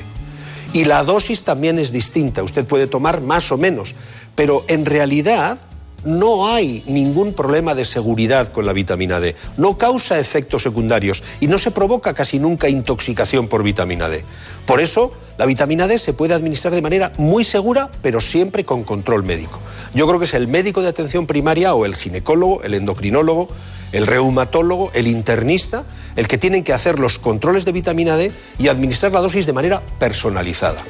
Y 0.74 0.86
la 0.86 1.04
dosis 1.04 1.44
también 1.44 1.80
es 1.80 1.92
distinta. 1.92 2.44
Usted 2.44 2.66
puede 2.66 2.88
tomar 2.88 3.22
más 3.22 3.52
o 3.52 3.58
menos, 3.58 3.96
pero 4.36 4.66
en 4.68 4.86
realidad 4.86 5.58
no 6.04 6.48
hay 6.54 6.84
ningún 6.88 7.34
problema 7.34 7.76
de 7.76 7.86
seguridad 7.86 8.52
con 8.52 8.66
la 8.66 8.74
vitamina 8.74 9.20
D. 9.20 9.36
No 9.58 9.78
causa 9.78 10.20
efectos 10.20 10.64
secundarios 10.64 11.24
y 11.40 11.48
no 11.48 11.58
se 11.58 11.72
provoca 11.72 12.14
casi 12.14 12.40
nunca 12.40 12.70
intoxicación 12.70 13.48
por 13.48 13.64
vitamina 13.64 14.10
D. 14.10 14.24
Por 14.66 14.80
eso, 14.80 15.14
la 15.38 15.46
vitamina 15.46 15.88
D 15.88 15.98
se 16.00 16.14
puede 16.14 16.34
administrar 16.34 16.74
de 16.74 16.82
manera 16.82 17.12
muy 17.18 17.44
segura, 17.44 17.90
pero 18.02 18.22
siempre 18.22 18.66
con 18.66 18.84
control 18.84 19.24
médico. 19.24 19.60
Yo 19.94 20.08
creo 20.08 20.20
que 20.20 20.26
es 20.26 20.34
el 20.34 20.48
médico 20.48 20.82
de 20.82 20.90
atención 20.90 21.28
primaria 21.28 21.74
o 21.74 21.86
el 21.86 21.96
ginecólogo, 21.96 22.64
el 22.64 22.74
endocrinólogo, 22.74 23.48
el 23.92 24.08
reumatólogo, 24.08 24.92
el 24.94 25.08
internista, 25.08 25.84
el 26.16 26.28
que 26.28 26.38
tienen 26.38 26.64
que 26.64 26.74
hacer 26.74 27.00
los 27.00 27.20
controles 27.20 27.66
de 27.66 27.72
vitamina 27.72 28.18
D 28.18 28.32
y 28.58 28.68
administrar 28.68 29.12
la 29.12 29.22
dosis 29.22 29.46
de 29.46 29.54
manera 29.54 29.82
personalizada. 30.00 30.82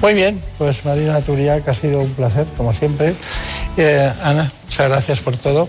Muy 0.00 0.14
bien, 0.14 0.40
pues 0.58 0.84
Marina 0.84 1.20
Turia, 1.20 1.62
que 1.62 1.70
ha 1.70 1.74
sido 1.74 2.00
un 2.00 2.10
placer, 2.10 2.46
como 2.56 2.72
siempre. 2.72 3.14
Eh, 3.76 4.12
Ana, 4.22 4.50
muchas 4.64 4.88
gracias 4.88 5.20
por 5.20 5.36
todo. 5.36 5.68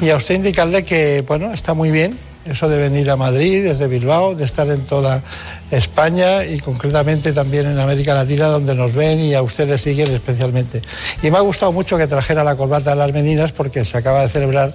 Y 0.00 0.10
a 0.10 0.16
usted 0.16 0.34
indicarle 0.34 0.84
que, 0.84 1.22
bueno, 1.26 1.52
está 1.52 1.74
muy 1.74 1.90
bien 1.90 2.18
eso 2.44 2.68
de 2.68 2.78
venir 2.78 3.10
a 3.10 3.16
Madrid, 3.16 3.64
desde 3.64 3.88
Bilbao, 3.88 4.34
de 4.34 4.44
estar 4.44 4.68
en 4.68 4.84
toda 4.84 5.22
España 5.70 6.44
y 6.44 6.60
concretamente 6.60 7.32
también 7.32 7.66
en 7.66 7.78
América 7.78 8.14
Latina, 8.14 8.46
donde 8.46 8.74
nos 8.74 8.94
ven 8.94 9.20
y 9.20 9.34
a 9.34 9.42
ustedes 9.42 9.80
siguen 9.80 10.12
especialmente. 10.12 10.82
Y 11.22 11.30
me 11.30 11.38
ha 11.38 11.40
gustado 11.40 11.72
mucho 11.72 11.96
que 11.96 12.06
trajera 12.06 12.44
la 12.44 12.56
corbata 12.56 12.90
de 12.90 12.96
las 12.96 13.12
meninas 13.12 13.52
porque 13.52 13.84
se 13.84 13.96
acaba 13.96 14.22
de 14.22 14.28
celebrar 14.28 14.72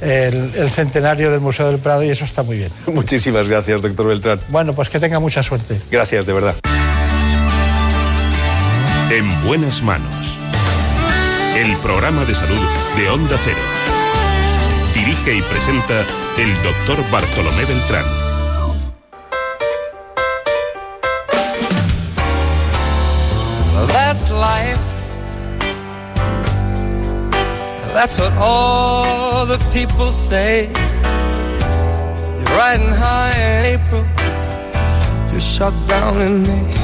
el, 0.00 0.52
el 0.54 0.70
centenario 0.70 1.30
del 1.30 1.40
Museo 1.40 1.68
del 1.68 1.78
Prado 1.78 2.04
y 2.04 2.10
eso 2.10 2.24
está 2.24 2.42
muy 2.42 2.58
bien. 2.58 2.70
Muchísimas 2.86 3.48
gracias, 3.48 3.82
doctor 3.82 4.06
Beltrán. 4.06 4.40
Bueno, 4.48 4.74
pues 4.74 4.90
que 4.90 5.00
tenga 5.00 5.20
mucha 5.20 5.42
suerte. 5.42 5.80
Gracias, 5.90 6.26
de 6.26 6.32
verdad. 6.32 6.54
En 9.10 9.46
buenas 9.46 9.82
manos. 9.82 10.36
El 11.56 11.76
programa 11.78 12.24
de 12.24 12.34
salud 12.34 12.60
de 12.96 13.08
Onda 13.08 13.38
Cero. 13.42 13.95
Dirige 15.26 15.38
y 15.38 15.42
presenta 15.50 16.04
el 16.38 16.62
doctor 16.62 16.98
Bartolomé 17.10 17.64
Beltrán. 17.64 18.04
That's 23.88 24.30
life. 24.30 24.78
That's 27.92 28.18
what 28.18 28.32
all 28.38 29.46
the 29.46 29.58
people 29.72 30.12
say. 30.12 30.68
You're 31.02 32.56
riding 32.56 32.92
high 32.92 33.32
in 33.36 33.80
April, 33.80 34.04
you're 35.32 35.40
shut 35.40 35.74
down 35.88 36.20
in 36.20 36.42
May. 36.42 36.74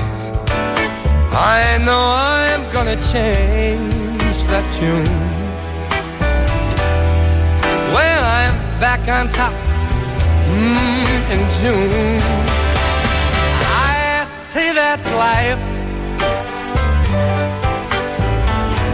I 1.32 1.78
know 1.84 2.14
I'm 2.16 2.72
gonna 2.72 2.96
change 2.96 4.44
that 4.48 4.64
tune. 4.78 5.31
Back 8.82 9.06
on 9.06 9.28
top, 9.28 9.54
mm, 10.50 11.20
in 11.34 11.42
June. 11.58 12.20
I 13.86 14.24
say 14.26 14.74
that's 14.74 15.06
life. 15.26 15.64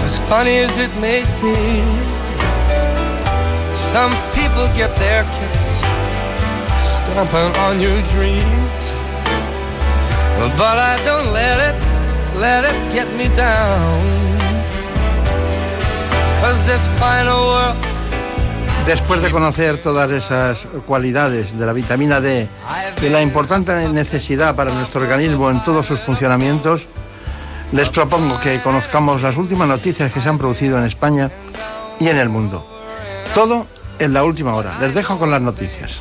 As 0.05 0.15
funny 0.29 0.57
as 0.67 0.75
it 0.77 0.93
may 1.01 1.25
seem, 1.25 1.89
some 3.93 4.13
people 4.37 4.67
get 4.77 4.93
their 4.97 5.25
kicks 5.37 5.69
stomping 6.93 7.53
on 7.65 7.81
your 7.81 7.99
dreams. 8.13 8.83
But 10.61 10.77
I 10.93 10.95
don't 11.09 11.33
let 11.33 11.59
it, 11.69 11.77
let 12.37 12.63
it 12.71 12.79
get 12.93 13.09
me 13.17 13.35
down. 13.35 14.05
Cause 16.43 16.61
this 16.67 16.87
final 17.01 17.41
world 17.53 17.88
Después 18.89 19.21
de 19.21 19.31
conocer 19.31 19.83
todas 19.83 20.11
esas 20.11 20.67
cualidades 20.87 21.59
de 21.59 21.67
la 21.67 21.75
vitamina 21.75 22.23
D, 22.23 22.49
de 22.99 23.11
la 23.11 23.21
importante 23.21 23.87
necesidad 23.91 24.57
para 24.57 24.73
nuestro 24.73 25.03
organismo 25.03 25.51
en 25.51 25.63
todos 25.63 25.85
sus 25.85 26.01
funcionamientos, 26.01 26.87
les 27.73 27.91
propongo 27.91 28.41
que 28.41 28.63
conozcamos 28.63 29.21
las 29.21 29.37
últimas 29.37 29.69
noticias 29.69 30.11
que 30.11 30.23
se 30.23 30.31
han 30.31 30.39
producido 30.39 30.79
en 30.79 30.85
España 30.85 31.31
y 32.01 32.09
en 32.09 32.17
el 32.17 32.31
mundo. 32.31 32.67
Todo 33.35 33.67
en 33.99 34.15
la 34.15 34.25
última 34.25 34.55
hora. 34.55 34.79
Les 34.81 34.95
dejo 34.95 35.19
con 35.19 35.31
las 35.31 35.43
noticias. 35.43 36.01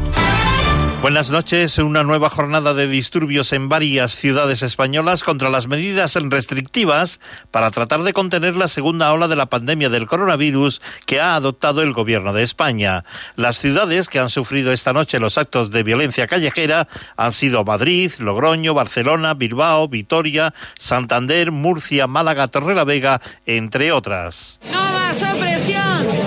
Buenas 1.01 1.31
noches. 1.31 1.79
Una 1.79 2.03
nueva 2.03 2.29
jornada 2.29 2.75
de 2.75 2.85
disturbios 2.85 3.53
en 3.53 3.69
varias 3.69 4.11
ciudades 4.11 4.61
españolas 4.61 5.23
contra 5.23 5.49
las 5.49 5.65
medidas 5.65 6.13
restrictivas 6.13 7.19
para 7.49 7.71
tratar 7.71 8.03
de 8.03 8.13
contener 8.13 8.55
la 8.55 8.67
segunda 8.67 9.11
ola 9.11 9.27
de 9.27 9.35
la 9.35 9.47
pandemia 9.47 9.89
del 9.89 10.05
coronavirus 10.05 10.79
que 11.07 11.19
ha 11.19 11.33
adoptado 11.33 11.81
el 11.81 11.93
gobierno 11.93 12.33
de 12.33 12.43
España. 12.43 13.03
Las 13.35 13.57
ciudades 13.57 14.09
que 14.09 14.19
han 14.19 14.29
sufrido 14.29 14.71
esta 14.71 14.93
noche 14.93 15.19
los 15.19 15.39
actos 15.39 15.71
de 15.71 15.81
violencia 15.81 16.27
callejera 16.27 16.87
han 17.17 17.33
sido 17.33 17.65
Madrid, 17.65 18.11
Logroño, 18.19 18.75
Barcelona, 18.75 19.33
Bilbao, 19.33 19.87
Vitoria, 19.87 20.53
Santander, 20.77 21.49
Murcia, 21.51 22.05
Málaga, 22.05 22.47
Torrelavega, 22.47 23.19
entre 23.47 23.91
otras. 23.91 24.59
No 24.71 24.83
más 24.93 25.23
opresión. 25.23 26.20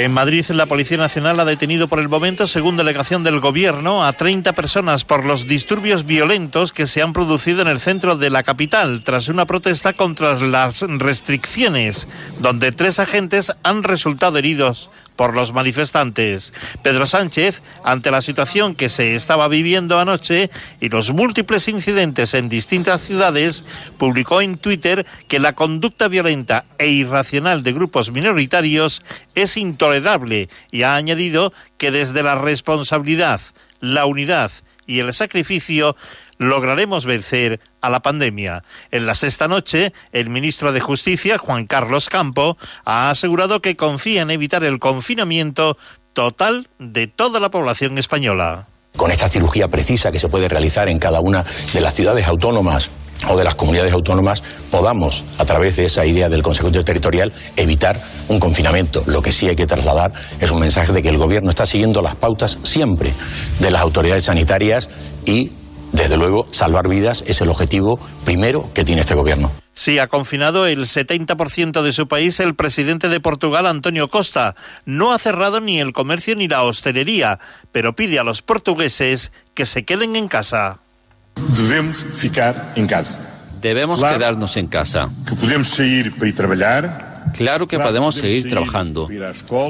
En 0.00 0.12
Madrid, 0.12 0.46
la 0.48 0.64
Policía 0.64 0.96
Nacional 0.96 1.38
ha 1.40 1.44
detenido 1.44 1.86
por 1.86 1.98
el 1.98 2.08
momento, 2.08 2.46
según 2.46 2.78
delegación 2.78 3.22
del 3.22 3.38
Gobierno, 3.38 4.02
a 4.02 4.14
30 4.14 4.54
personas 4.54 5.04
por 5.04 5.26
los 5.26 5.46
disturbios 5.46 6.06
violentos 6.06 6.72
que 6.72 6.86
se 6.86 7.02
han 7.02 7.12
producido 7.12 7.60
en 7.60 7.68
el 7.68 7.80
centro 7.80 8.16
de 8.16 8.30
la 8.30 8.42
capital 8.42 9.02
tras 9.02 9.28
una 9.28 9.44
protesta 9.44 9.92
contra 9.92 10.40
las 10.40 10.80
restricciones, 10.80 12.08
donde 12.38 12.72
tres 12.72 12.98
agentes 12.98 13.52
han 13.62 13.82
resultado 13.82 14.38
heridos 14.38 14.88
por 15.20 15.34
los 15.34 15.52
manifestantes. 15.52 16.54
Pedro 16.82 17.04
Sánchez, 17.04 17.62
ante 17.84 18.10
la 18.10 18.22
situación 18.22 18.74
que 18.74 18.88
se 18.88 19.14
estaba 19.14 19.48
viviendo 19.48 19.98
anoche 19.98 20.48
y 20.80 20.88
los 20.88 21.12
múltiples 21.12 21.68
incidentes 21.68 22.32
en 22.32 22.48
distintas 22.48 23.02
ciudades, 23.02 23.66
publicó 23.98 24.40
en 24.40 24.56
Twitter 24.56 25.04
que 25.28 25.38
la 25.38 25.54
conducta 25.54 26.08
violenta 26.08 26.64
e 26.78 26.88
irracional 26.88 27.62
de 27.62 27.74
grupos 27.74 28.12
minoritarios 28.12 29.02
es 29.34 29.58
intolerable 29.58 30.48
y 30.70 30.84
ha 30.84 30.96
añadido 30.96 31.52
que 31.76 31.90
desde 31.90 32.22
la 32.22 32.36
responsabilidad, 32.36 33.42
la 33.80 34.06
unidad 34.06 34.50
y 34.90 34.98
el 34.98 35.14
sacrificio 35.14 35.96
lograremos 36.38 37.04
vencer 37.04 37.60
a 37.80 37.90
la 37.90 38.00
pandemia. 38.00 38.64
En 38.90 39.06
la 39.06 39.14
sexta 39.14 39.46
noche, 39.46 39.92
el 40.12 40.30
ministro 40.30 40.72
de 40.72 40.80
Justicia, 40.80 41.38
Juan 41.38 41.66
Carlos 41.66 42.08
Campo, 42.08 42.58
ha 42.84 43.10
asegurado 43.10 43.62
que 43.62 43.76
confía 43.76 44.22
en 44.22 44.32
evitar 44.32 44.64
el 44.64 44.80
confinamiento 44.80 45.78
total 46.12 46.68
de 46.80 47.06
toda 47.06 47.38
la 47.38 47.52
población 47.52 47.98
española. 47.98 48.66
Con 48.96 49.12
esta 49.12 49.28
cirugía 49.28 49.68
precisa 49.68 50.10
que 50.10 50.18
se 50.18 50.28
puede 50.28 50.48
realizar 50.48 50.88
en 50.88 50.98
cada 50.98 51.20
una 51.20 51.44
de 51.72 51.80
las 51.80 51.94
ciudades 51.94 52.26
autónomas 52.26 52.90
o 53.28 53.36
de 53.36 53.44
las 53.44 53.54
comunidades 53.54 53.92
autónomas 53.92 54.42
podamos, 54.70 55.24
a 55.38 55.44
través 55.44 55.76
de 55.76 55.86
esa 55.86 56.06
idea 56.06 56.28
del 56.28 56.42
Consejo 56.42 56.70
Territorial, 56.70 57.32
evitar 57.56 58.00
un 58.28 58.38
confinamiento. 58.38 59.02
Lo 59.06 59.22
que 59.22 59.32
sí 59.32 59.48
hay 59.48 59.56
que 59.56 59.66
trasladar 59.66 60.12
es 60.40 60.50
un 60.50 60.60
mensaje 60.60 60.92
de 60.92 61.02
que 61.02 61.08
el 61.08 61.18
Gobierno 61.18 61.50
está 61.50 61.66
siguiendo 61.66 62.02
las 62.02 62.14
pautas 62.14 62.58
siempre 62.62 63.12
de 63.58 63.70
las 63.70 63.82
autoridades 63.82 64.24
sanitarias 64.24 64.88
y, 65.26 65.52
desde 65.92 66.16
luego, 66.16 66.46
salvar 66.50 66.88
vidas 66.88 67.24
es 67.26 67.40
el 67.40 67.48
objetivo 67.48 67.98
primero 68.24 68.70
que 68.74 68.84
tiene 68.84 69.02
este 69.02 69.14
Gobierno. 69.14 69.50
Sí, 69.72 69.98
ha 69.98 70.08
confinado 70.08 70.66
el 70.66 70.80
70% 70.80 71.82
de 71.82 71.92
su 71.92 72.06
país 72.06 72.38
el 72.40 72.54
presidente 72.54 73.08
de 73.08 73.20
Portugal, 73.20 73.66
Antonio 73.66 74.08
Costa. 74.08 74.54
No 74.84 75.12
ha 75.12 75.18
cerrado 75.18 75.60
ni 75.60 75.80
el 75.80 75.92
comercio 75.92 76.36
ni 76.36 76.48
la 76.48 76.64
hostelería, 76.64 77.38
pero 77.72 77.94
pide 77.94 78.18
a 78.18 78.24
los 78.24 78.42
portugueses 78.42 79.32
que 79.54 79.64
se 79.66 79.84
queden 79.84 80.16
en 80.16 80.28
casa. 80.28 80.80
Devemos 81.48 82.06
ficar 82.12 82.72
em 82.76 82.86
casa. 82.86 83.18
Debemos 83.60 83.98
Claro. 83.98 84.18
quedarnos 84.18 84.56
en 84.56 84.66
casa. 84.66 85.10
Que 85.26 85.34
podemos 85.34 85.68
sair 85.68 86.12
para 86.12 86.28
ir 86.28 86.34
trabalhar. 86.34 87.10
Claro 87.36 87.66
que 87.66 87.78
podemos 87.78 88.14
seguir 88.14 88.46
ir 88.46 88.50
trabajando. 88.50 89.08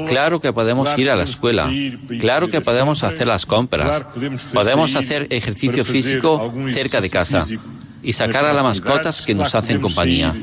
Claro 0.07 0.39
que 0.39 0.53
podemos 0.53 0.97
ir 0.97 1.09
a 1.09 1.15
la 1.15 1.23
escuela. 1.23 1.69
Claro 2.19 2.47
que 2.49 2.61
podemos 2.61 3.03
hacer 3.03 3.27
las 3.27 3.45
compras. 3.45 4.03
Podemos 4.53 4.95
hacer 4.95 5.27
ejercicio 5.29 5.83
físico 5.83 6.53
cerca 6.73 7.01
de 7.01 7.09
casa 7.09 7.45
y 8.01 8.13
sacar 8.13 8.45
a 8.45 8.53
las 8.53 8.63
mascotas 8.63 9.21
que 9.21 9.35
nos 9.35 9.53
hacen 9.55 9.81
compañía. 9.81 10.33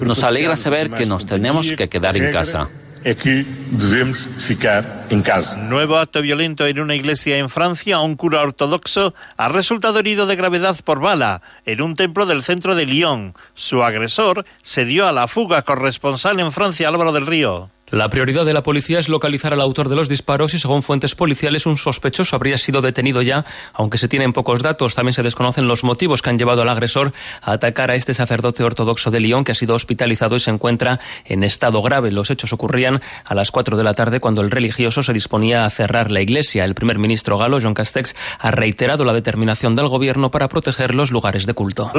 Nos 0.00 0.22
alegra 0.22 0.56
saber 0.56 0.90
que 0.90 1.06
nos 1.06 1.24
tenemos 1.26 1.72
que 1.72 1.88
quedar 1.88 2.16
en 2.16 2.32
casa. 2.32 2.68
É 3.06 3.14
que 3.14 3.46
devemos 3.70 4.18
ficar 4.18 4.82
em 5.10 5.22
casa. 5.22 5.56
Nuevo 5.68 5.96
acto 5.96 6.20
violento 6.20 6.66
en 6.66 6.80
una 6.80 6.96
iglesia 6.96 7.38
en 7.38 7.48
Francia. 7.48 8.00
Un 8.00 8.16
cura 8.16 8.42
ortodoxo 8.42 9.14
ha 9.36 9.48
resultado 9.48 10.00
herido 10.00 10.26
de 10.26 10.34
gravedad 10.34 10.74
por 10.82 10.98
bala 10.98 11.40
en 11.66 11.82
un 11.82 11.94
templo 11.94 12.26
del 12.26 12.42
centro 12.42 12.74
de 12.74 12.84
Lyon. 12.84 13.32
Su 13.54 13.84
agresor 13.84 14.44
se 14.60 14.84
dio 14.84 15.06
a 15.06 15.12
la 15.12 15.28
fuga. 15.28 15.62
Corresponsal 15.62 16.40
en 16.40 16.50
Francia, 16.50 16.88
Álvaro 16.88 17.12
del 17.12 17.26
Río. 17.26 17.70
La 17.92 18.10
prioridad 18.10 18.44
de 18.44 18.52
la 18.52 18.64
policía 18.64 18.98
es 18.98 19.08
localizar 19.08 19.52
al 19.52 19.60
autor 19.60 19.88
de 19.88 19.94
los 19.94 20.08
disparos 20.08 20.54
y, 20.54 20.58
según 20.58 20.82
fuentes 20.82 21.14
policiales, 21.14 21.66
un 21.66 21.76
sospechoso 21.76 22.34
habría 22.34 22.58
sido 22.58 22.82
detenido 22.82 23.22
ya, 23.22 23.44
aunque 23.72 23.96
se 23.96 24.08
tienen 24.08 24.32
pocos 24.32 24.60
datos. 24.60 24.96
También 24.96 25.14
se 25.14 25.22
desconocen 25.22 25.68
los 25.68 25.84
motivos 25.84 26.20
que 26.20 26.30
han 26.30 26.36
llevado 26.36 26.62
al 26.62 26.68
agresor 26.68 27.12
a 27.42 27.52
atacar 27.52 27.92
a 27.92 27.94
este 27.94 28.12
sacerdote 28.12 28.64
ortodoxo 28.64 29.12
de 29.12 29.20
Lyon, 29.20 29.44
que 29.44 29.52
ha 29.52 29.54
sido 29.54 29.76
hospitalizado 29.76 30.34
y 30.34 30.40
se 30.40 30.50
encuentra 30.50 30.98
en 31.26 31.44
estado 31.44 31.80
grave. 31.80 32.10
Los 32.10 32.32
hechos 32.32 32.52
ocurrían 32.52 33.00
a 33.24 33.34
las 33.36 33.52
4 33.52 33.76
de 33.76 33.84
la 33.84 33.94
tarde 33.94 34.18
cuando 34.18 34.42
el 34.42 34.50
religioso 34.50 35.04
se 35.04 35.12
disponía 35.12 35.64
a 35.64 35.70
cerrar 35.70 36.10
la 36.10 36.20
iglesia. 36.20 36.64
El 36.64 36.74
primer 36.74 36.98
ministro 36.98 37.38
galo, 37.38 37.60
John 37.62 37.74
Castex, 37.74 38.16
ha 38.40 38.50
reiterado 38.50 39.04
la 39.04 39.12
determinación 39.12 39.76
del 39.76 39.86
gobierno 39.86 40.32
para 40.32 40.48
proteger 40.48 40.92
los 40.92 41.12
lugares 41.12 41.46
de 41.46 41.54
culto. 41.54 41.92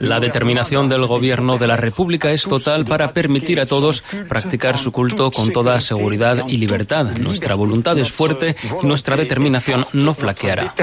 La 0.00 0.18
determinación 0.18 0.88
del 0.88 1.06
gobierno 1.06 1.58
de 1.58 1.68
la 1.68 1.76
República 1.76 2.32
es 2.32 2.42
total 2.42 2.84
para 2.86 3.12
permitir 3.12 3.60
a 3.60 3.66
todos 3.66 4.02
practicar 4.28 4.78
su 4.78 4.92
culto 4.92 5.30
con 5.30 5.50
toda 5.50 5.80
seguridad 5.80 6.44
y 6.48 6.56
libertad. 6.56 7.06
Nuestra 7.18 7.54
voluntad 7.54 7.98
es 7.98 8.10
fuerte 8.10 8.56
y 8.82 8.86
nuestra 8.86 9.16
determinación 9.16 9.86
no 9.92 10.14
flaqueará. 10.14 10.74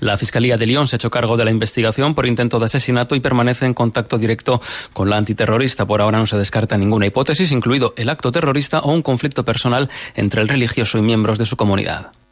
La 0.00 0.16
Fiscalía 0.16 0.56
de 0.56 0.66
Lyon 0.66 0.86
se 0.86 0.96
ha 0.96 0.98
hecho 0.98 1.10
cargo 1.10 1.36
de 1.36 1.44
la 1.44 1.50
investigación 1.50 2.14
por 2.14 2.26
intento 2.26 2.58
de 2.58 2.66
asesinato 2.66 3.14
y 3.14 3.20
permanece 3.20 3.66
en 3.66 3.74
contacto 3.74 4.18
directo 4.18 4.60
con 4.92 5.10
la 5.10 5.16
antiterrorista. 5.16 5.86
Por 5.86 6.00
ahora 6.00 6.18
no 6.18 6.26
se 6.26 6.36
descarta 6.36 6.76
ninguna 6.76 7.06
hipótesis, 7.06 7.52
incluido 7.52 7.94
el 7.96 8.08
acto 8.08 8.32
terrorista 8.32 8.80
o 8.80 8.92
un 8.92 9.02
conflicto 9.02 9.44
personal 9.44 9.88
entre 10.14 10.42
el 10.42 10.48
religioso 10.48 10.98
y 10.98 11.02
miembros 11.02 11.38
de 11.38 11.46
su 11.46 11.56
comunidad. 11.56 12.23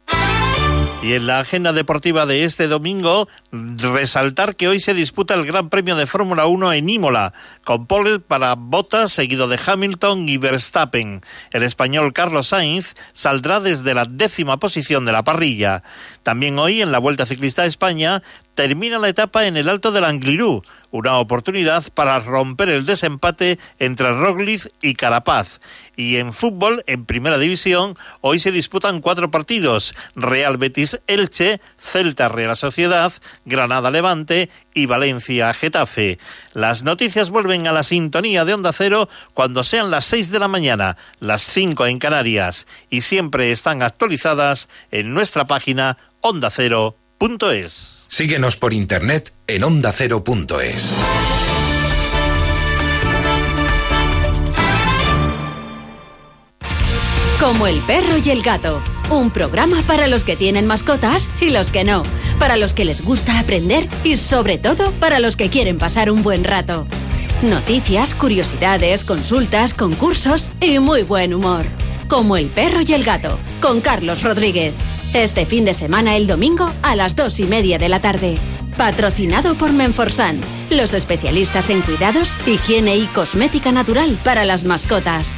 Y 1.03 1.15
en 1.15 1.27
la 1.27 1.39
agenda 1.39 1.73
deportiva 1.73 2.25
de 2.25 2.45
este 2.45 2.69
domingo, 2.69 3.27
resaltar 3.51 4.55
que 4.55 4.69
hoy 4.69 4.79
se 4.79 4.93
disputa 4.93 5.33
el 5.33 5.45
Gran 5.45 5.69
Premio 5.69 5.97
de 5.97 6.05
Fórmula 6.05 6.45
1 6.45 6.71
en 6.71 6.89
Imola, 6.89 7.33
con 7.65 7.87
pole 7.87 8.19
para 8.21 8.55
Bottas, 8.55 9.11
seguido 9.11 9.49
de 9.49 9.59
Hamilton 9.63 10.29
y 10.29 10.37
Verstappen. 10.37 11.19
El 11.51 11.63
español 11.63 12.13
Carlos 12.13 12.47
Sainz 12.47 12.95
saldrá 13.11 13.59
desde 13.59 13.93
la 13.93 14.05
décima 14.05 14.59
posición 14.59 15.03
de 15.03 15.11
la 15.11 15.25
parrilla. 15.25 15.83
También 16.23 16.57
hoy, 16.57 16.81
en 16.81 16.93
la 16.93 16.99
Vuelta 16.99 17.25
Ciclista 17.25 17.63
a 17.63 17.65
España, 17.65 18.23
termina 18.55 18.99
la 18.99 19.09
etapa 19.09 19.45
en 19.45 19.57
el 19.57 19.69
Alto 19.69 19.91
del 19.91 20.05
Anglirú, 20.05 20.63
una 20.91 21.17
oportunidad 21.17 21.83
para 21.93 22.19
romper 22.19 22.69
el 22.69 22.85
desempate 22.85 23.59
entre 23.79 24.11
Roglic 24.13 24.71
y 24.81 24.93
Carapaz. 24.93 25.59
Y 25.95 26.17
en 26.17 26.33
fútbol, 26.33 26.83
en 26.87 27.05
Primera 27.05 27.37
División, 27.37 27.95
hoy 28.21 28.39
se 28.39 28.51
disputan 28.51 29.01
cuatro 29.01 29.31
partidos. 29.31 29.95
Real 30.15 30.57
Betis 30.57 30.92
Elche, 31.07 31.61
Celta 31.77 32.29
Real 32.29 32.55
Sociedad, 32.55 33.13
Granada 33.45 33.91
Levante 33.91 34.49
y 34.73 34.85
Valencia 34.85 35.53
Getafe. 35.53 36.19
Las 36.53 36.83
noticias 36.83 37.29
vuelven 37.29 37.67
a 37.67 37.71
la 37.71 37.83
sintonía 37.83 38.45
de 38.45 38.53
Onda 38.53 38.73
Cero 38.73 39.09
cuando 39.33 39.63
sean 39.63 39.91
las 39.91 40.05
6 40.05 40.31
de 40.31 40.39
la 40.39 40.47
mañana, 40.47 40.97
las 41.19 41.43
5 41.43 41.87
en 41.87 41.99
Canarias 41.99 42.67
y 42.89 43.01
siempre 43.01 43.51
están 43.51 43.81
actualizadas 43.81 44.69
en 44.91 45.13
nuestra 45.13 45.47
página 45.47 45.97
ondacero.es. 46.21 48.05
Síguenos 48.07 48.57
por 48.57 48.73
internet 48.73 49.33
en 49.47 49.63
ondacero.es. 49.63 50.93
Como 57.43 57.67
el 57.67 57.81
perro 57.81 58.15
y 58.23 58.29
el 58.29 58.41
gato. 58.41 58.81
Un 59.09 59.29
programa 59.29 59.81
para 59.85 60.07
los 60.07 60.23
que 60.23 60.37
tienen 60.37 60.65
mascotas 60.65 61.29
y 61.41 61.49
los 61.49 61.73
que 61.73 61.83
no. 61.83 62.03
Para 62.39 62.55
los 62.55 62.73
que 62.73 62.85
les 62.85 63.03
gusta 63.03 63.37
aprender 63.37 63.89
y 64.05 64.15
sobre 64.15 64.57
todo 64.57 64.93
para 64.93 65.19
los 65.19 65.35
que 65.35 65.49
quieren 65.49 65.77
pasar 65.77 66.09
un 66.09 66.23
buen 66.23 66.45
rato. 66.45 66.87
Noticias, 67.41 68.15
curiosidades, 68.15 69.03
consultas, 69.03 69.73
concursos 69.73 70.51
y 70.61 70.79
muy 70.79 71.03
buen 71.03 71.33
humor. 71.33 71.65
Como 72.07 72.37
el 72.37 72.47
perro 72.47 72.79
y 72.79 72.93
el 72.93 73.03
gato. 73.03 73.37
Con 73.61 73.81
Carlos 73.81 74.23
Rodríguez. 74.23 74.73
Este 75.13 75.45
fin 75.45 75.65
de 75.65 75.73
semana 75.73 76.15
el 76.15 76.27
domingo 76.27 76.71
a 76.81 76.95
las 76.95 77.13
dos 77.17 77.41
y 77.41 77.43
media 77.43 77.77
de 77.77 77.89
la 77.89 77.99
tarde. 77.99 78.37
Patrocinado 78.77 79.55
por 79.55 79.73
Menforsan, 79.73 80.39
los 80.71 80.93
especialistas 80.93 81.69
en 81.69 81.81
cuidados, 81.81 82.29
higiene 82.47 82.95
y 82.95 83.05
cosmética 83.07 83.73
natural 83.73 84.17
para 84.23 84.45
las 84.45 84.63
mascotas. 84.63 85.37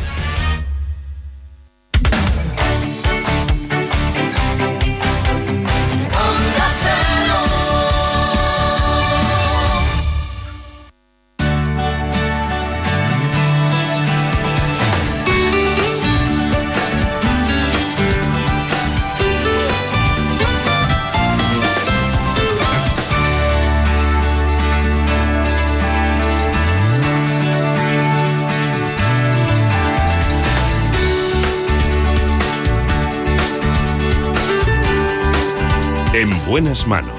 Buenas 36.51 36.85
manos. 36.85 37.15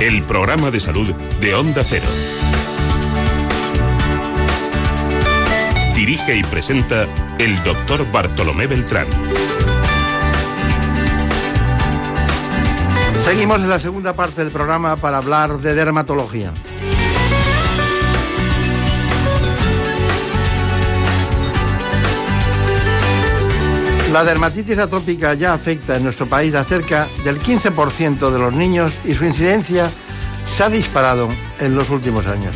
El 0.00 0.22
programa 0.22 0.70
de 0.70 0.80
salud 0.80 1.14
de 1.42 1.54
Onda 1.54 1.84
Cero. 1.84 2.06
Dirige 5.94 6.36
y 6.38 6.42
presenta 6.44 7.04
el 7.38 7.62
doctor 7.64 8.10
Bartolomé 8.10 8.66
Beltrán. 8.66 9.06
Seguimos 13.22 13.60
en 13.60 13.68
la 13.68 13.78
segunda 13.78 14.14
parte 14.14 14.42
del 14.42 14.50
programa 14.50 14.96
para 14.96 15.18
hablar 15.18 15.58
de 15.58 15.74
dermatología. 15.74 16.54
La 24.12 24.24
dermatitis 24.24 24.76
atópica 24.78 25.34
ya 25.34 25.54
afecta 25.54 25.96
en 25.96 26.02
nuestro 26.02 26.26
país 26.26 26.52
a 26.56 26.64
cerca 26.64 27.06
del 27.24 27.40
15% 27.40 28.30
de 28.30 28.38
los 28.40 28.52
niños 28.52 28.92
y 29.04 29.14
su 29.14 29.24
incidencia 29.24 29.88
se 30.44 30.64
ha 30.64 30.68
disparado 30.68 31.28
en 31.60 31.76
los 31.76 31.90
últimos 31.90 32.26
años. 32.26 32.52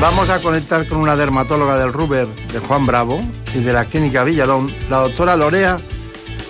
Vamos 0.00 0.30
a 0.30 0.38
conectar 0.38 0.86
con 0.86 0.98
una 0.98 1.16
dermatóloga 1.16 1.76
del 1.76 1.92
Ruber 1.92 2.28
de 2.52 2.60
Juan 2.60 2.86
Bravo 2.86 3.20
y 3.52 3.64
de 3.64 3.72
la 3.72 3.84
Clínica 3.84 4.22
Villalón, 4.22 4.70
la 4.88 4.98
doctora 4.98 5.34
Lorea 5.34 5.76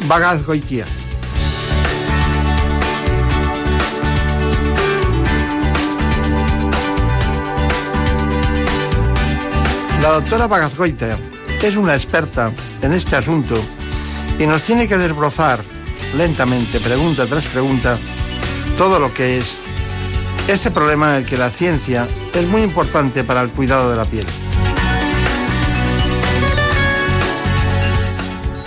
Bagazgoitia. 0.07 0.85
La 10.03 10.11
doctora 10.11 10.47
Bagazgoitia 10.47 11.17
es 11.67 11.77
una 11.77 11.95
experta 11.95 12.53
en 12.83 12.93
este 12.93 13.17
asunto 13.17 13.55
y 14.39 14.47
nos 14.47 14.63
tiene 14.63 14.87
que 14.87 14.99
desbrozar 14.99 15.61
lentamente, 16.15 16.79
pregunta 16.79 17.25
tras 17.25 17.45
pregunta, 17.45 17.97
todo 18.77 18.99
lo 18.99 19.13
que 19.15 19.39
es 19.39 19.55
ese 20.47 20.71
problema 20.71 21.11
en 21.11 21.23
el 21.23 21.27
que 21.27 21.39
la 21.39 21.49
ciencia 21.49 22.07
es 22.35 22.47
muy 22.49 22.63
importante 22.63 23.25
para 23.25 23.41
el 23.41 23.49
cuidado 23.49 23.91
de 23.91 23.97
la 23.97 24.05
piel. 24.05 24.27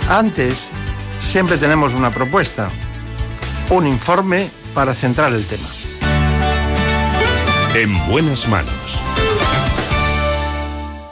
Antes, 0.08 0.56
siempre 1.20 1.56
tenemos 1.56 1.94
una 1.94 2.10
propuesta, 2.10 2.68
un 3.70 3.86
informe 3.86 4.50
para 4.74 4.92
centrar 4.94 5.32
el 5.32 5.44
tema. 5.44 5.68
En 7.74 7.92
buenas 8.08 8.48
manos. 8.48 8.87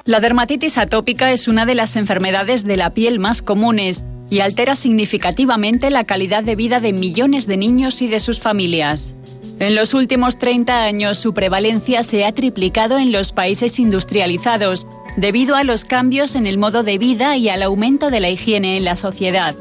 La 0.07 0.21
dermatitis 0.21 0.79
atópica 0.79 1.33
es 1.33 1.49
una 1.49 1.67
de 1.67 1.75
las 1.75 1.97
enfermedades 1.97 2.63
de 2.63 2.77
la 2.77 2.95
piel 2.95 3.19
más 3.19 3.43
comunes 3.43 4.05
y 4.31 4.39
altera 4.39 4.77
significativamente 4.77 5.91
la 5.91 6.05
calidad 6.05 6.45
de 6.45 6.55
vida 6.55 6.79
de 6.79 6.93
millones 6.93 7.49
de 7.49 7.57
niños 7.57 8.01
y 8.03 8.07
de 8.07 8.21
sus 8.21 8.41
familias. 8.41 9.17
En 9.59 9.75
los 9.75 9.95
últimos 9.95 10.39
30 10.39 10.85
años 10.85 11.19
su 11.19 11.35
prevalencia 11.35 12.05
se 12.05 12.25
ha 12.25 12.31
triplicado 12.31 12.99
en 12.99 13.11
los 13.11 13.33
países 13.33 13.81
industrializados 13.81 14.87
debido 15.17 15.57
a 15.57 15.65
los 15.65 15.85
cambios 15.85 16.37
en 16.37 16.47
el 16.47 16.57
modo 16.57 16.85
de 16.85 16.99
vida 16.99 17.37
y 17.37 17.49
al 17.49 17.65
aumento 17.65 18.09
de 18.09 18.21
la 18.21 18.31
higiene 18.31 18.77
en 18.77 18.85
la 18.85 18.95
sociedad. 18.95 19.57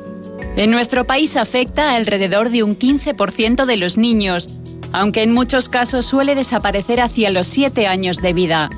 En 0.57 0.69
nuestro 0.69 1.07
país 1.07 1.37
afecta 1.37 1.95
alrededor 1.95 2.51
de 2.51 2.61
un 2.61 2.77
15% 2.77 3.65
de 3.65 3.77
los 3.77 3.97
niños, 3.97 4.49
aunque 4.91 5.23
en 5.23 5.33
muchos 5.33 5.69
casos 5.69 6.05
suele 6.05 6.35
desaparecer 6.35 7.01
hacia 7.01 7.31
los 7.31 7.47
7 7.47 7.87
años 7.87 8.17
de 8.21 8.33
vida. 8.33 8.69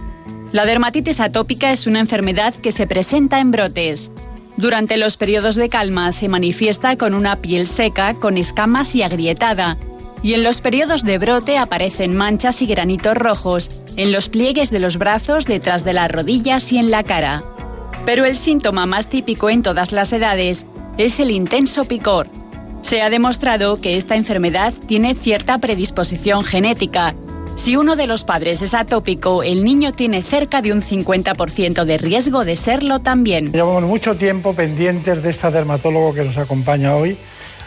La 0.58 0.66
dermatitis 0.66 1.20
atópica 1.20 1.72
es 1.72 1.86
una 1.86 1.99
enfermedad 1.99 2.51
que 2.51 2.72
se 2.72 2.88
presenta 2.88 3.39
en 3.39 3.51
brotes. 3.51 4.10
Durante 4.58 4.97
los 4.97 5.16
periodos 5.16 5.55
de 5.55 5.70
calma 5.70 6.12
se 6.12 6.30
manifiesta 6.30 6.97
con 6.97 7.14
una 7.14 7.36
piel 7.36 7.68
seca, 7.68 8.16
con 8.16 8.38
escamas 8.38 8.95
y 8.95 9.03
agrietada, 9.03 9.78
y 10.24 10.34
en 10.34 10.41
los 10.41 10.62
periodos 10.62 11.03
de 11.03 11.20
brote 11.20 11.60
aparecen 11.60 12.18
manchas 12.18 12.64
y 12.64 12.66
granitos 12.66 13.16
rojos 13.16 13.70
en 13.97 14.12
los 14.12 14.30
pliegues 14.30 14.72
de 14.72 14.80
los 14.80 14.97
brazos, 14.97 15.45
detrás 15.45 15.86
de 15.86 15.93
las 15.93 16.10
rodillas 16.10 16.72
y 16.72 16.80
en 16.80 16.89
la 16.89 17.03
cara. 17.03 17.43
Pero 18.08 18.26
el 18.26 18.36
síntoma 18.36 18.88
más 18.88 19.10
típico 19.10 19.51
en 19.51 19.62
todas 19.62 19.91
las 19.91 20.12
edades 20.12 20.66
es 20.97 21.20
el 21.20 21.30
intenso 21.30 21.86
picor. 21.86 22.32
Se 22.82 23.03
ha 23.03 23.12
demostrado 23.12 23.80
que 23.80 23.95
esta 23.95 24.16
enfermedad 24.16 24.74
tiene 24.88 25.14
cierta 25.14 25.60
predisposición 25.60 26.43
genética. 26.43 27.14
Si 27.58 27.76
uno 27.76 27.95
de 27.95 28.05
los 28.05 28.24
padres 28.24 28.62
es 28.62 28.76
atópico, 28.76 29.41
el 29.41 29.66
niño 29.66 29.91
tiene 29.91 30.22
cerca 30.22 30.62
de 30.62 30.72
un 30.72 30.84
50% 30.84 31.86
de 31.86 31.97
riesgo 31.97 32.45
de 32.45 32.55
serlo 32.55 32.99
también. 32.99 33.51
Llevamos 33.51 33.82
mucho 33.84 34.16
tiempo 34.16 34.53
pendientes 34.53 35.24
de 35.24 35.32
esta 35.32 35.49
dermatólogo 35.49 36.14
que 36.14 36.24
nos 36.24 36.38
acompaña 36.38 36.95
hoy, 36.95 37.18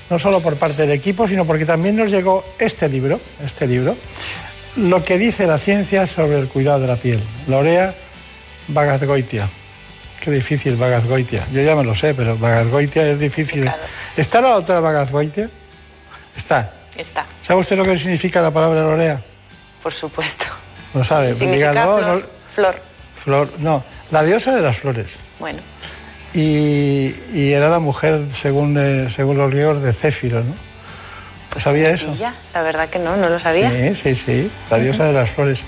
no 0.09 0.21
solo 0.21 0.41
por 0.41 0.55
parte 0.57 0.83
del 0.83 0.93
equipo, 0.93 1.27
sino 1.27 1.45
porque 1.45 1.67
también 1.67 1.97
nos 1.97 2.09
llegó 2.09 2.45
este 2.61 2.89
libro, 2.89 3.21
este 3.45 3.67
libro, 3.67 3.97
lo 4.77 5.05
que 5.05 5.19
dice 5.19 5.49
la 5.49 5.59
ciencia 5.59 6.07
sobre 6.07 6.39
el 6.39 6.47
cuidado 6.47 6.79
de 6.79 6.87
la 6.87 6.97
piel. 6.97 7.21
Lorea 7.49 7.93
Bagazgoitia. 8.69 9.49
Qué 10.21 10.31
difícil 10.31 10.77
Bagazgoitia. 10.77 11.45
Yo 11.53 11.63
ya 11.63 11.75
me 11.75 11.83
lo 11.83 11.97
sé, 11.97 12.15
pero 12.15 12.39
Bagazgoitia 12.39 13.11
es 13.11 13.19
difícil. 13.19 13.69
¿Está 14.17 14.41
la 14.41 14.51
doctora 14.51 14.79
Bagazgoitia? 14.79 15.51
Está. 16.37 16.75
Está, 16.97 17.27
¿Sabe 17.41 17.61
usted 17.61 17.77
lo 17.77 17.85
que 17.85 17.99
significa 17.99 18.41
la 18.41 18.53
palabra 18.53 18.83
Lorea? 18.83 19.21
Por 19.83 19.93
supuesto. 19.93 20.47
No 20.95 21.05
sabe. 21.05 21.35
Significa 21.35 21.71
Diga, 21.71 21.85
no, 21.87 21.99
flor, 21.99 22.17
no, 22.17 22.23
flor. 22.55 22.83
flor, 23.17 23.51
no, 23.59 23.85
la 24.11 24.23
diosa 24.23 24.55
de 24.55 24.63
las 24.63 24.79
flores. 24.79 25.07
Bueno, 25.39 25.61
Y, 26.35 27.15
y 27.33 27.53
era 27.53 27.69
la 27.69 27.79
mujer, 27.81 28.23
según, 28.31 28.77
eh, 28.79 29.09
según 29.15 29.37
los 29.39 29.51
griegos, 29.51 29.83
de 29.83 29.93
Céfiro, 29.93 30.43
¿no? 30.45 30.55
¿Sabía 31.61 31.91
eso? 31.91 32.15
ya, 32.17 32.35
la 32.55 32.63
verdad 32.63 32.89
que 32.89 33.01
no, 33.01 33.17
no 33.17 33.29
lo 33.29 33.41
sabía. 33.41 33.71
Sí, 33.71 34.15
sí, 34.15 34.15
sí, 34.25 34.51
la 34.71 34.79
diosa 34.79 35.05
de 35.05 35.13
las 35.13 35.31
flores. 35.31 35.61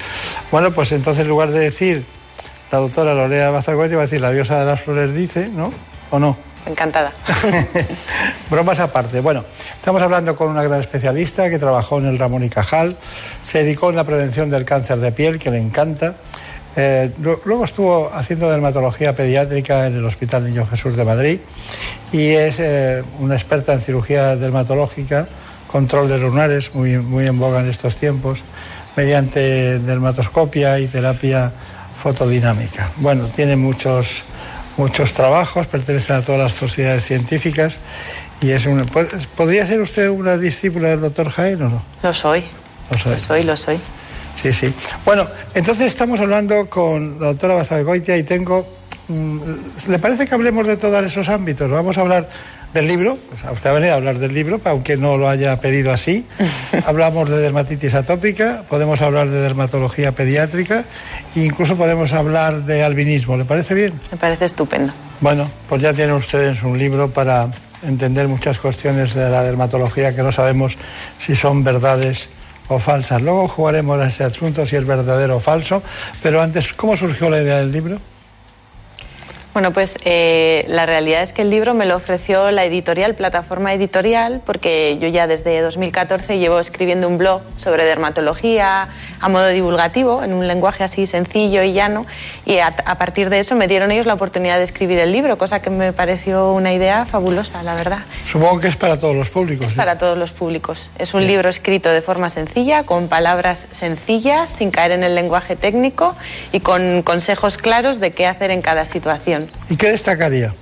Bueno, 0.52 0.70
pues 0.70 0.93
entonces 0.93 1.22
en 1.22 1.28
lugar 1.28 1.51
de 1.51 1.59
decir 1.59 2.05
la 2.70 2.78
doctora 2.78 3.14
Lorea 3.14 3.51
Bazargoiti, 3.51 3.94
va 3.97 4.02
a 4.02 4.05
decir 4.05 4.20
la 4.20 4.30
diosa 4.30 4.60
de 4.60 4.64
las 4.66 4.80
flores 4.80 5.12
dice, 5.14 5.48
¿no? 5.48 5.72
¿O 6.10 6.18
no? 6.20 6.36
Encantada. 6.66 7.12
Bromas 8.51 8.80
aparte. 8.80 9.20
Bueno, 9.20 9.44
estamos 9.74 10.02
hablando 10.02 10.36
con 10.36 10.48
una 10.48 10.62
gran 10.62 10.80
especialista 10.80 11.51
que 11.51 11.59
trabajó 11.59 11.98
en 11.98 12.06
el 12.06 12.18
Ramón 12.18 12.44
y 12.44 12.48
Cajal, 12.48 12.97
se 13.44 13.64
dedicó 13.64 13.90
en 13.90 13.97
la 13.97 14.05
prevención 14.05 14.51
del 14.51 14.64
cáncer 14.64 14.98
de 14.98 15.12
piel, 15.12 15.39
que 15.39 15.51
le 15.51 15.59
encanta. 15.59 16.14
Eh, 16.74 17.10
luego 17.18 17.64
estuvo 17.64 18.10
haciendo 18.14 18.51
dermatología 18.51 19.14
pediátrica 19.14 19.86
en 19.86 19.97
el 19.97 20.05
Hospital 20.06 20.44
Niño 20.44 20.66
Jesús 20.66 20.97
de 20.97 21.05
Madrid 21.05 21.39
y 22.12 22.30
es 22.30 22.59
eh, 22.60 23.02
una 23.18 23.34
experta 23.34 23.74
en 23.74 23.80
cirugía 23.80 24.36
dermatológica, 24.36 25.26
control 25.70 26.09
de 26.09 26.18
lunares, 26.18 26.74
muy, 26.74 26.98
muy 26.98 27.26
en 27.26 27.39
boga 27.39 27.60
en 27.60 27.68
estos 27.68 27.97
tiempos, 27.97 28.40
mediante 28.97 29.78
dermatoscopia 29.80 30.78
y 30.78 30.86
terapia 30.86 31.52
fotodinámica. 32.02 32.90
Bueno, 32.97 33.26
tiene 33.26 33.56
muchos, 33.56 34.22
muchos 34.77 35.12
trabajos, 35.12 35.66
pertenece 35.66 36.12
a 36.12 36.23
todas 36.23 36.40
las 36.40 36.53
sociedades 36.53 37.05
científicas 37.05 37.78
y 38.40 38.51
es 38.51 38.66
una, 38.66 38.85
¿Podría 39.36 39.65
ser 39.66 39.81
usted 39.81 40.09
una 40.09 40.36
discípula 40.36 40.89
del 40.89 41.01
doctor 41.01 41.31
Jaén 41.31 41.62
o 41.62 41.69
no? 41.69 41.82
Lo 42.03 42.12
soy. 42.12 42.44
Lo 42.90 42.99
soy. 42.99 43.12
Lo 43.12 43.19
soy, 43.20 43.43
lo 43.44 43.57
soy. 43.57 43.81
Sí, 44.40 44.53
sí. 44.53 44.74
Bueno, 45.05 45.28
entonces 45.55 45.86
estamos 45.86 46.19
hablando 46.20 46.69
con 46.69 47.20
la 47.20 47.28
doctora 47.28 47.55
Bazalgoitia 47.55 48.16
y 48.16 48.24
tengo... 48.24 48.66
Mm, 49.09 49.39
¿Le 49.89 49.99
parece 49.99 50.27
que 50.27 50.35
hablemos 50.35 50.66
de 50.66 50.77
todos 50.77 51.05
esos 51.05 51.28
ámbitos? 51.28 51.70
Vamos 51.70 51.99
a 51.99 52.01
hablar 52.01 52.28
del 52.73 52.86
libro, 52.86 53.19
pues 53.28 53.43
usted 53.53 53.70
ha 53.70 53.73
venido 53.73 53.93
a 53.93 53.97
hablar 53.97 54.19
del 54.19 54.32
libro, 54.32 54.61
aunque 54.65 54.97
no 54.97 55.16
lo 55.16 55.28
haya 55.28 55.61
pedido 55.61 55.93
así. 55.93 56.27
Hablamos 56.86 57.31
de 57.31 57.39
dermatitis 57.39 57.94
atópica, 57.94 58.65
podemos 58.69 59.01
hablar 59.03 59.31
de 59.31 59.40
dermatología 59.40 60.12
pediátrica 60.12 60.85
e 61.36 61.40
incluso 61.40 61.77
podemos 61.77 62.12
hablar 62.12 62.65
de 62.65 62.82
albinismo. 62.82 63.36
¿Le 63.36 63.44
parece 63.44 63.74
bien? 63.74 64.01
Me 64.11 64.16
parece 64.16 64.47
estupendo. 64.47 64.93
Bueno, 65.20 65.49
pues 65.69 65.82
ya 65.82 65.93
tienen 65.93 66.15
ustedes 66.15 66.62
un 66.62 66.78
libro 66.78 67.11
para 67.11 67.49
entender 67.82 68.28
muchas 68.28 68.59
cuestiones 68.59 69.15
de 69.15 69.28
la 69.28 69.43
dermatología 69.43 70.15
que 70.15 70.23
no 70.23 70.32
sabemos 70.32 70.78
si 71.19 71.36
son 71.36 71.65
verdades 71.65 72.28
o 72.69 72.78
falsas. 72.78 73.20
Luego 73.20 73.49
jugaremos 73.49 74.01
a 74.01 74.07
ese 74.07 74.24
asunto 74.24 74.66
si 74.66 74.77
es 74.77 74.86
verdadero 74.86 75.36
o 75.36 75.40
falso, 75.40 75.82
pero 76.23 76.40
antes, 76.40 76.73
¿cómo 76.73 76.97
surgió 76.97 77.28
la 77.28 77.43
idea 77.43 77.59
del 77.59 77.73
libro? 77.73 77.99
Bueno, 79.53 79.70
pues 79.73 79.97
eh, 80.07 80.65
la 80.69 80.87
realidad 80.87 81.20
es 81.20 81.33
que 81.33 81.43
el 81.43 81.51
libro 81.51 81.74
me 81.74 81.85
lo 81.85 81.95
ofreció 81.95 82.51
la 82.51 82.65
editorial, 82.65 83.15
plataforma 83.15 83.74
editorial, 83.74 84.41
porque 84.47 84.97
yo 84.99 85.09
ya 85.09 85.27
desde 85.27 85.61
2014 85.61 86.39
llevo 86.39 86.59
escribiendo 86.59 87.07
un 87.07 87.19
blog 87.19 87.43
sobre 87.59 87.85
dermatología 87.85 88.89
a 89.20 89.29
modo 89.29 89.49
divulgativo, 89.49 90.24
en 90.24 90.33
un 90.33 90.49
lenguaje 90.49 90.85
así 90.85 91.07
sencillo 91.07 91.62
y 91.62 91.74
llano, 91.74 92.07
y 92.47 92.59
a, 92.59 92.74
partir 92.99 93.29
de 93.29 93.41
eso 93.41 93.55
me 93.55 93.69
dieron 93.69 93.91
ellos 93.93 94.07
la 94.07 94.15
oportunidad 94.15 94.57
de 94.57 94.65
escribir 94.65 94.99
el 94.99 95.12
libro, 95.12 95.37
cosa 95.37 95.61
que 95.61 95.70
me 95.70 95.93
pareció 95.93 96.53
una 96.53 96.73
idea 96.73 97.05
fabulosa, 97.05 97.62
la 97.62 97.74
verdad. 97.74 97.99
Supongo 98.27 98.59
que 98.59 98.69
es 98.69 98.77
para 98.77 98.99
todos 98.99 99.15
los 99.15 99.29
públicos. 99.29 99.66
Es 99.66 99.74
para 99.74 99.99
todos 99.99 100.16
los 100.16 100.33
públicos. 100.33 100.89
Es 100.99 101.12
un 101.15 101.27
libro 101.27 101.51
escrito 101.51 101.91
de 101.91 102.01
forma 102.01 102.31
sencilla, 102.31 102.85
con 102.85 103.09
palabras 103.09 103.69
sencillas, 103.70 104.51
sin 104.51 104.70
caer 104.70 104.93
en 104.93 105.05
el 105.05 105.15
lenguaje 105.15 105.57
técnico 105.57 106.16
y 106.53 106.61
con 106.61 107.03
consejos 107.03 107.59
claros 107.59 108.01
de 108.01 108.12
qué 108.12 108.27
hacer 108.27 108.51
en 108.51 108.62
cada 108.62 108.87
situación. 108.87 109.41
¿Y 109.69 109.77
qué 109.77 109.90
destacaría? 109.90 110.55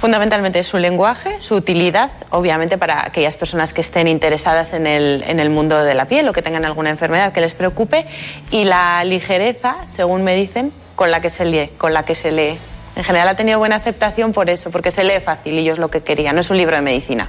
Fundamentalmente 0.00 0.64
su 0.64 0.78
lenguaje, 0.78 1.36
su 1.40 1.54
utilidad, 1.54 2.10
obviamente 2.30 2.76
para 2.76 3.06
aquellas 3.06 3.36
personas 3.36 3.72
que 3.72 3.80
estén 3.80 4.08
interesadas 4.08 4.72
en 4.72 4.88
el, 4.88 5.22
en 5.28 5.38
el, 5.38 5.48
mundo 5.48 5.84
de 5.84 5.94
la 5.94 6.06
piel 6.06 6.28
o 6.28 6.32
que 6.32 6.42
tengan 6.42 6.64
alguna 6.64 6.90
enfermedad 6.90 7.32
que 7.32 7.40
les 7.40 7.54
preocupe, 7.54 8.04
y 8.50 8.64
la 8.64 9.04
ligereza, 9.04 9.76
según 9.86 10.24
me 10.24 10.34
dicen, 10.34 10.72
con 10.96 11.12
la 11.12 11.20
que 11.20 11.30
se 11.30 11.44
lee. 11.44 11.70
Con 11.78 11.94
la 11.94 12.04
que 12.04 12.16
se 12.16 12.32
lee. 12.32 12.58
En 12.96 13.04
general 13.04 13.28
ha 13.28 13.36
tenido 13.36 13.60
buena 13.60 13.76
aceptación 13.76 14.32
por 14.32 14.50
eso, 14.50 14.72
porque 14.72 14.90
se 14.90 15.04
lee 15.04 15.20
fácil 15.24 15.54
y 15.54 15.60
ellos 15.60 15.78
lo 15.78 15.88
que 15.88 16.02
querían. 16.02 16.34
No 16.34 16.40
es 16.40 16.50
un 16.50 16.56
libro 16.56 16.74
de 16.74 16.82
medicina. 16.82 17.28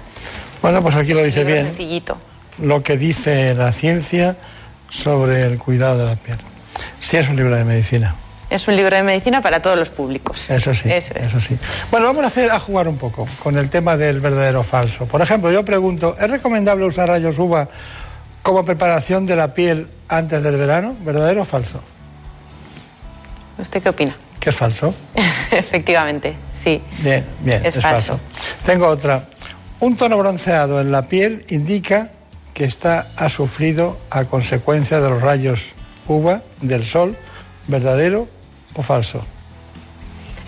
Bueno, 0.64 0.82
pues 0.82 0.95
aquí 0.95 1.14
lo 1.14 1.22
dice 1.22 1.44
bien. 1.44 1.68
Sencillito. 1.68 2.18
Lo 2.57 2.82
que 2.82 2.98
dice 2.98 3.53
la 3.53 3.72
ciencia 3.72 4.36
sobre 4.90 5.44
el 5.44 5.60
cuidado 5.60 5.99
de 5.99 6.06
la 6.06 6.15
piel. 6.15 6.38
Sí 6.99 7.18
es 7.18 7.30
un 7.30 7.36
libro 7.36 7.56
de 7.56 7.65
medicina. 7.65 8.15
Es 8.54 8.68
un 8.68 8.76
libro 8.76 8.96
de 8.96 9.02
medicina 9.02 9.42
para 9.42 9.64
todos 9.64 9.80
los 9.80 9.90
públicos. 9.90 10.48
Eso 10.48 10.76
sí. 10.76 10.88
Eso, 10.88 11.42
sí. 11.42 11.58
Bueno, 11.90 12.06
vamos 12.06 12.24
a 12.24 12.28
hacer 12.28 12.52
a 12.52 12.60
jugar 12.60 12.88
un 12.88 12.98
poco 12.98 13.28
con 13.42 13.58
el 13.58 13.68
tema 13.68 13.98
del 13.98 14.22
verdadero 14.22 14.60
o 14.60 14.64
falso. 14.64 15.08
Por 15.08 15.24
ejemplo, 15.24 15.52
yo 15.52 15.66
pregunto, 15.66 16.16
¿es 16.22 16.30
recomendable 16.30 16.86
usar 16.86 17.08
rayos 17.08 17.40
uva 17.40 17.68
como 18.44 18.64
preparación 18.64 19.26
de 19.26 19.36
la 19.36 19.56
piel 19.56 19.88
antes 20.08 20.44
del 20.44 20.58
verano? 20.58 20.96
¿Verdadero 21.04 21.42
o 21.42 21.46
falso? 21.46 21.82
¿Usted 23.58 23.82
qué 23.82 23.90
opina? 23.90 24.16
Que 24.40 24.52
es 24.52 24.56
falso. 24.56 24.94
Efectivamente, 25.52 26.36
sí. 26.56 26.80
Bien, 27.00 27.26
bien, 27.40 27.66
es, 27.66 27.74
falso. 27.80 28.20
Tengo 28.68 28.86
otra. 28.86 29.24
Un 29.80 29.98
tono 29.98 30.16
bronceado 30.16 30.80
en 30.80 30.92
la 30.92 31.08
piel 31.08 31.44
indica 31.50 32.12
que 32.54 32.66
está 32.66 33.08
ha 33.18 33.30
sufrido 33.30 33.98
a 34.12 34.26
consecuencia 34.26 35.00
de 35.00 35.10
los 35.10 35.24
rayos 35.24 35.72
uva 36.08 36.44
del 36.62 36.86
sol, 36.86 37.18
verdadero 37.68 38.28
o 38.76 38.84
falso? 38.84 39.26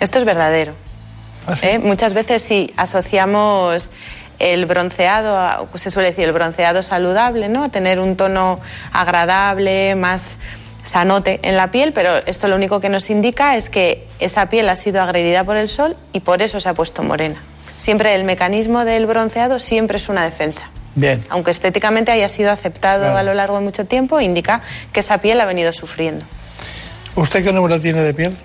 Esto 0.00 0.18
es 0.18 0.24
verdadero. 0.24 0.74
¿Ah, 1.46 1.54
¿Eh? 1.62 1.78
Muchas 1.78 2.12
veces 2.12 2.42
si 2.42 2.72
asociamos 2.76 3.92
el 4.38 4.66
bronceado, 4.66 5.68
se 5.76 5.90
suele 5.90 6.08
decir 6.08 6.24
el 6.24 6.32
bronceado 6.32 6.82
saludable, 6.82 7.48
¿no? 7.48 7.70
Tener 7.70 8.00
un 8.00 8.16
tono 8.16 8.60
agradable, 8.92 9.94
más 9.94 10.38
sanote 10.84 11.40
en 11.42 11.56
la 11.56 11.70
piel, 11.70 11.92
pero 11.92 12.16
esto 12.26 12.48
lo 12.48 12.56
único 12.56 12.80
que 12.80 12.88
nos 12.88 13.10
indica 13.10 13.56
es 13.56 13.70
que 13.70 14.06
esa 14.18 14.48
piel 14.48 14.68
ha 14.68 14.76
sido 14.76 15.02
agredida 15.02 15.44
por 15.44 15.56
el 15.56 15.68
sol 15.68 15.96
y 16.12 16.20
por 16.20 16.42
eso 16.42 16.60
se 16.60 16.68
ha 16.68 16.74
puesto 16.74 17.02
morena. 17.02 17.40
Siempre 17.76 18.14
el 18.14 18.24
mecanismo 18.24 18.84
del 18.84 19.06
bronceado 19.06 19.58
siempre 19.58 19.96
es 19.96 20.08
una 20.08 20.24
defensa. 20.24 20.70
Bien. 20.94 21.22
Aunque 21.28 21.50
estéticamente 21.50 22.10
haya 22.10 22.28
sido 22.28 22.50
aceptado 22.50 23.16
a 23.16 23.22
lo 23.22 23.34
largo 23.34 23.58
de 23.58 23.64
mucho 23.64 23.84
tiempo, 23.84 24.20
indica 24.20 24.62
que 24.92 25.00
esa 25.00 25.18
piel 25.18 25.40
ha 25.40 25.44
venido 25.44 25.72
sufriendo. 25.72 26.24
¿Usted 27.16 27.42
qué 27.42 27.52
número 27.52 27.80
tiene 27.80 28.02
de 28.02 28.12
piel? 28.12 28.36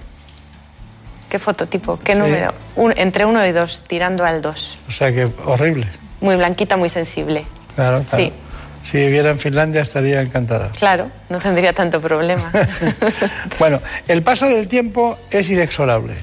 ¿Qué 1.29 1.39
fototipo? 1.39 1.99
¿Qué 2.03 2.15
número? 2.15 2.53
entre 2.95 3.25
uno 3.25 3.45
y 3.45 3.51
dos, 3.51 3.83
tirando 3.87 4.25
al 4.25 4.41
dos. 4.41 4.77
O 4.87 4.91
sea 4.91 5.13
que 5.13 5.29
horrible. 5.45 5.87
Muy 6.21 6.35
blanquita, 6.35 6.77
muy 6.77 6.89
sensible. 6.89 7.45
Claro, 7.75 8.03
claro. 8.09 8.25
Sí. 8.25 8.33
Si 8.83 8.97
viviera 8.97 9.29
en 9.29 9.37
Finlandia 9.37 9.81
estaría 9.81 10.21
encantada. 10.21 10.71
Claro, 10.71 11.11
no 11.29 11.39
tendría 11.39 11.73
tanto 11.73 12.01
problema. 12.01 12.51
bueno, 13.59 13.79
el 14.07 14.23
paso 14.23 14.47
del 14.47 14.67
tiempo 14.67 15.17
es 15.29 15.49
inexorable 15.49 16.15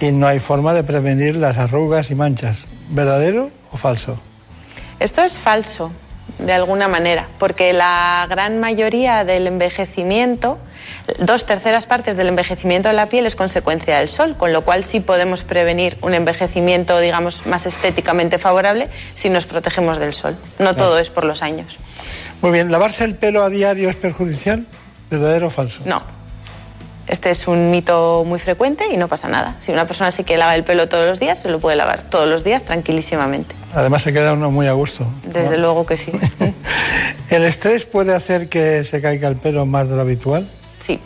y 0.00 0.12
no 0.12 0.26
hay 0.26 0.38
forma 0.38 0.74
de 0.74 0.84
prevenir 0.84 1.36
las 1.36 1.56
arrugas 1.56 2.10
y 2.10 2.14
manchas. 2.14 2.66
¿Verdadero 2.90 3.50
o 3.72 3.76
falso? 3.76 4.20
Esto 5.00 5.22
es 5.22 5.38
falso, 5.38 5.92
de 6.38 6.52
alguna 6.52 6.88
manera, 6.88 7.28
porque 7.38 7.72
la 7.72 8.26
gran 8.28 8.60
mayoría 8.60 9.24
del 9.24 9.46
envejecimiento 9.46 10.58
dos 11.18 11.46
terceras 11.46 11.86
partes 11.86 12.16
del 12.16 12.28
envejecimiento 12.28 12.88
de 12.88 12.94
la 12.94 13.06
piel 13.06 13.26
es 13.26 13.36
consecuencia 13.36 13.98
del 13.98 14.08
sol, 14.08 14.36
con 14.36 14.52
lo 14.52 14.62
cual 14.62 14.84
sí 14.84 15.00
podemos 15.00 15.42
prevenir 15.42 15.96
un 16.02 16.14
envejecimiento, 16.14 16.98
digamos, 17.00 17.46
más 17.46 17.66
estéticamente 17.66 18.38
favorable 18.38 18.88
si 19.14 19.30
nos 19.30 19.46
protegemos 19.46 19.98
del 19.98 20.14
sol. 20.14 20.36
No 20.58 20.74
todo 20.74 20.98
es 20.98 21.10
por 21.10 21.24
los 21.24 21.42
años. 21.42 21.78
Muy 22.42 22.50
bien, 22.50 22.70
¿lavarse 22.70 23.04
el 23.04 23.14
pelo 23.14 23.42
a 23.42 23.48
diario 23.48 23.88
es 23.88 23.96
perjudicial? 23.96 24.66
¿Verdadero 25.10 25.46
o 25.46 25.50
falso? 25.50 25.80
No. 25.84 26.02
Este 27.08 27.30
es 27.30 27.46
un 27.46 27.70
mito 27.70 28.24
muy 28.26 28.40
frecuente 28.40 28.86
y 28.92 28.96
no 28.96 29.06
pasa 29.06 29.28
nada. 29.28 29.56
Si 29.60 29.70
una 29.70 29.86
persona 29.86 30.10
sí 30.10 30.24
que 30.24 30.36
lava 30.36 30.56
el 30.56 30.64
pelo 30.64 30.88
todos 30.88 31.06
los 31.06 31.20
días, 31.20 31.38
se 31.38 31.48
lo 31.48 31.60
puede 31.60 31.76
lavar 31.76 32.02
todos 32.02 32.28
los 32.28 32.42
días 32.42 32.64
tranquilísimamente. 32.64 33.54
Además 33.74 34.02
se 34.02 34.12
queda 34.12 34.32
uno 34.32 34.50
muy 34.50 34.66
a 34.66 34.72
gusto. 34.72 35.06
Desde 35.24 35.56
luego 35.56 35.86
que 35.86 35.96
sí. 35.96 36.10
¿El 37.30 37.44
estrés 37.44 37.84
puede 37.84 38.14
hacer 38.14 38.48
que 38.48 38.82
se 38.82 39.00
caiga 39.00 39.28
el 39.28 39.36
pelo 39.36 39.66
más 39.66 39.88
de 39.88 39.96
lo 39.96 40.02
habitual? 40.02 40.50
Sí, 40.80 40.98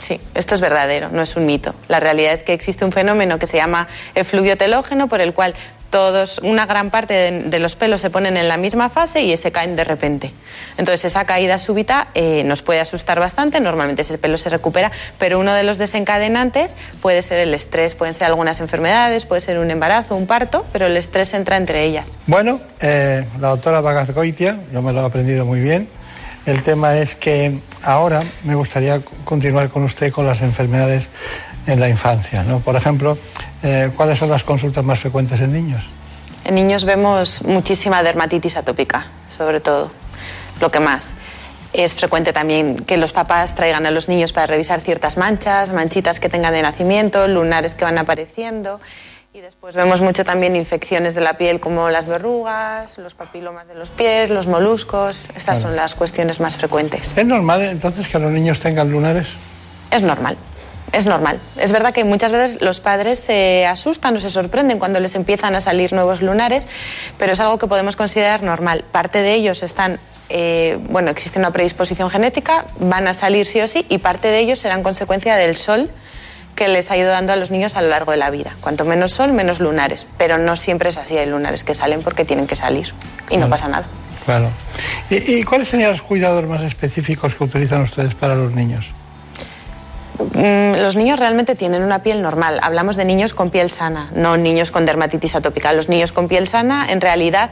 sí, 0.00 0.20
esto 0.34 0.54
es 0.54 0.60
verdadero, 0.60 1.08
no 1.10 1.22
es 1.22 1.34
un 1.36 1.46
mito. 1.46 1.74
La 1.88 1.98
realidad 1.98 2.34
es 2.34 2.42
que 2.42 2.52
existe 2.52 2.84
un 2.84 2.92
fenómeno 2.92 3.38
que 3.38 3.46
se 3.46 3.56
llama 3.56 3.88
efluvio 4.14 4.58
telógeno, 4.58 5.08
por 5.08 5.22
el 5.22 5.32
cual 5.32 5.54
todos, 5.92 6.40
una 6.42 6.64
gran 6.64 6.90
parte 6.90 7.42
de, 7.44 7.58
los 7.60 7.76
pelos 7.76 8.00
se 8.00 8.08
ponen 8.08 8.38
en 8.38 8.48
la 8.48 8.56
misma 8.56 8.88
fase 8.88 9.22
y 9.22 9.36
se 9.36 9.52
caen 9.52 9.76
de 9.76 9.84
repente. 9.84 10.32
Entonces 10.78 11.04
esa 11.04 11.26
caída 11.26 11.58
súbita 11.58 12.08
eh, 12.14 12.42
nos 12.44 12.62
puede 12.62 12.80
asustar 12.80 13.20
bastante, 13.20 13.60
normalmente 13.60 14.00
ese 14.00 14.16
pelo 14.16 14.38
se 14.38 14.48
recupera, 14.48 14.90
pero 15.18 15.38
uno 15.38 15.52
de 15.52 15.62
los 15.64 15.76
desencadenantes 15.76 16.76
puede 17.02 17.20
ser 17.20 17.40
el 17.40 17.52
estrés, 17.52 17.94
pueden 17.94 18.14
ser 18.14 18.26
algunas 18.26 18.58
enfermedades, 18.60 19.26
puede 19.26 19.42
ser 19.42 19.58
un 19.58 19.70
embarazo, 19.70 20.16
un 20.16 20.26
parto, 20.26 20.64
pero 20.72 20.86
el 20.86 20.96
estrés 20.96 21.34
entra 21.34 21.58
entre 21.58 21.84
ellas. 21.84 22.16
Bueno, 22.26 22.58
eh, 22.80 23.26
la 23.38 23.48
doctora 23.48 23.82
Bagazgoitia, 23.82 24.58
yo 24.72 24.80
me 24.80 24.94
lo 24.94 25.02
he 25.02 25.04
aprendido 25.04 25.44
muy 25.44 25.60
bien, 25.60 25.88
el 26.46 26.62
tema 26.64 26.96
es 26.96 27.14
que 27.14 27.58
ahora 27.82 28.22
me 28.44 28.54
gustaría 28.54 29.00
continuar 29.24 29.68
con 29.68 29.84
usted 29.84 30.10
con 30.10 30.26
las 30.26 30.40
enfermedades 30.40 31.10
en 31.66 31.80
la 31.80 31.88
infancia. 31.88 32.42
¿no? 32.42 32.60
Por 32.60 32.76
ejemplo, 32.76 33.16
eh, 33.62 33.90
¿cuáles 33.96 34.18
son 34.18 34.30
las 34.30 34.42
consultas 34.42 34.84
más 34.84 34.98
frecuentes 34.98 35.40
en 35.40 35.52
niños? 35.52 35.82
En 36.44 36.54
niños 36.54 36.84
vemos 36.84 37.42
muchísima 37.42 38.02
dermatitis 38.02 38.56
atópica, 38.56 39.06
sobre 39.36 39.60
todo, 39.60 39.90
lo 40.60 40.70
que 40.70 40.80
más. 40.80 41.12
Es 41.72 41.94
frecuente 41.94 42.32
también 42.32 42.76
que 42.84 42.96
los 42.96 43.12
papás 43.12 43.54
traigan 43.54 43.86
a 43.86 43.90
los 43.90 44.08
niños 44.08 44.32
para 44.32 44.46
revisar 44.46 44.80
ciertas 44.80 45.16
manchas, 45.16 45.72
manchitas 45.72 46.20
que 46.20 46.28
tengan 46.28 46.52
de 46.52 46.62
nacimiento, 46.62 47.26
lunares 47.28 47.74
que 47.74 47.84
van 47.84 47.96
apareciendo. 47.96 48.80
Y 49.34 49.40
después 49.40 49.74
vemos 49.74 50.02
mucho 50.02 50.26
también 50.26 50.56
infecciones 50.56 51.14
de 51.14 51.22
la 51.22 51.38
piel 51.38 51.58
como 51.60 51.88
las 51.88 52.06
verrugas, 52.06 52.98
los 52.98 53.14
papilomas 53.14 53.66
de 53.66 53.74
los 53.74 53.88
pies, 53.88 54.28
los 54.28 54.46
moluscos. 54.46 55.28
Estas 55.34 55.58
son 55.60 55.74
las 55.74 55.94
cuestiones 55.94 56.38
más 56.40 56.56
frecuentes. 56.56 57.14
¿Es 57.16 57.26
normal 57.26 57.62
entonces 57.62 58.06
que 58.08 58.18
los 58.18 58.30
niños 58.30 58.60
tengan 58.60 58.90
lunares? 58.90 59.28
Es 59.90 60.02
normal. 60.02 60.36
Es 60.92 61.06
normal. 61.06 61.40
Es 61.56 61.72
verdad 61.72 61.94
que 61.94 62.04
muchas 62.04 62.30
veces 62.32 62.60
los 62.60 62.80
padres 62.80 63.18
se 63.18 63.66
asustan 63.66 64.14
o 64.16 64.20
se 64.20 64.28
sorprenden 64.28 64.78
cuando 64.78 65.00
les 65.00 65.14
empiezan 65.14 65.54
a 65.54 65.60
salir 65.60 65.94
nuevos 65.94 66.20
lunares, 66.20 66.68
pero 67.18 67.32
es 67.32 67.40
algo 67.40 67.58
que 67.58 67.66
podemos 67.66 67.96
considerar 67.96 68.42
normal. 68.42 68.84
Parte 68.92 69.22
de 69.22 69.32
ellos 69.32 69.62
están, 69.62 69.98
eh, 70.28 70.78
bueno, 70.90 71.10
existe 71.10 71.38
una 71.38 71.50
predisposición 71.50 72.10
genética, 72.10 72.66
van 72.78 73.08
a 73.08 73.14
salir 73.14 73.46
sí 73.46 73.60
o 73.62 73.66
sí, 73.66 73.86
y 73.88 73.98
parte 73.98 74.28
de 74.28 74.40
ellos 74.40 74.58
serán 74.58 74.82
consecuencia 74.82 75.36
del 75.36 75.56
sol 75.56 75.90
que 76.54 76.68
les 76.68 76.90
ha 76.90 76.98
ido 76.98 77.08
dando 77.08 77.32
a 77.32 77.36
los 77.36 77.50
niños 77.50 77.76
a 77.76 77.80
lo 77.80 77.88
largo 77.88 78.12
de 78.12 78.18
la 78.18 78.28
vida. 78.28 78.54
Cuanto 78.60 78.84
menos 78.84 79.12
sol, 79.12 79.32
menos 79.32 79.60
lunares. 79.60 80.06
Pero 80.18 80.36
no 80.36 80.56
siempre 80.56 80.90
es 80.90 80.98
así, 80.98 81.16
hay 81.16 81.26
lunares 81.26 81.64
que 81.64 81.72
salen 81.72 82.02
porque 82.02 82.26
tienen 82.26 82.46
que 82.46 82.56
salir 82.56 82.92
y 83.30 83.38
no 83.38 83.48
pasa 83.48 83.66
nada. 83.68 83.86
Claro. 84.26 84.50
¿Y, 85.08 85.38
y 85.38 85.42
cuáles 85.44 85.68
serían 85.68 85.90
los 85.90 86.02
cuidados 86.02 86.46
más 86.46 86.60
específicos 86.60 87.34
que 87.34 87.44
utilizan 87.44 87.80
ustedes 87.80 88.14
para 88.14 88.34
los 88.34 88.52
niños? 88.52 88.90
Mm, 90.34 90.80
los 90.80 90.96
niños 90.96 91.18
realmente 91.18 91.54
tienen 91.54 91.82
una 91.82 92.02
piel 92.02 92.22
normal. 92.22 92.58
Hablamos 92.62 92.96
de 92.96 93.04
niños 93.04 93.34
con 93.34 93.50
piel 93.50 93.70
sana, 93.70 94.10
no 94.14 94.36
niños 94.36 94.70
con 94.70 94.86
dermatitis 94.86 95.34
atópica. 95.34 95.72
Los 95.72 95.88
niños 95.88 96.12
con 96.12 96.28
piel 96.28 96.48
sana, 96.48 96.86
en 96.90 97.00
realidad, 97.00 97.50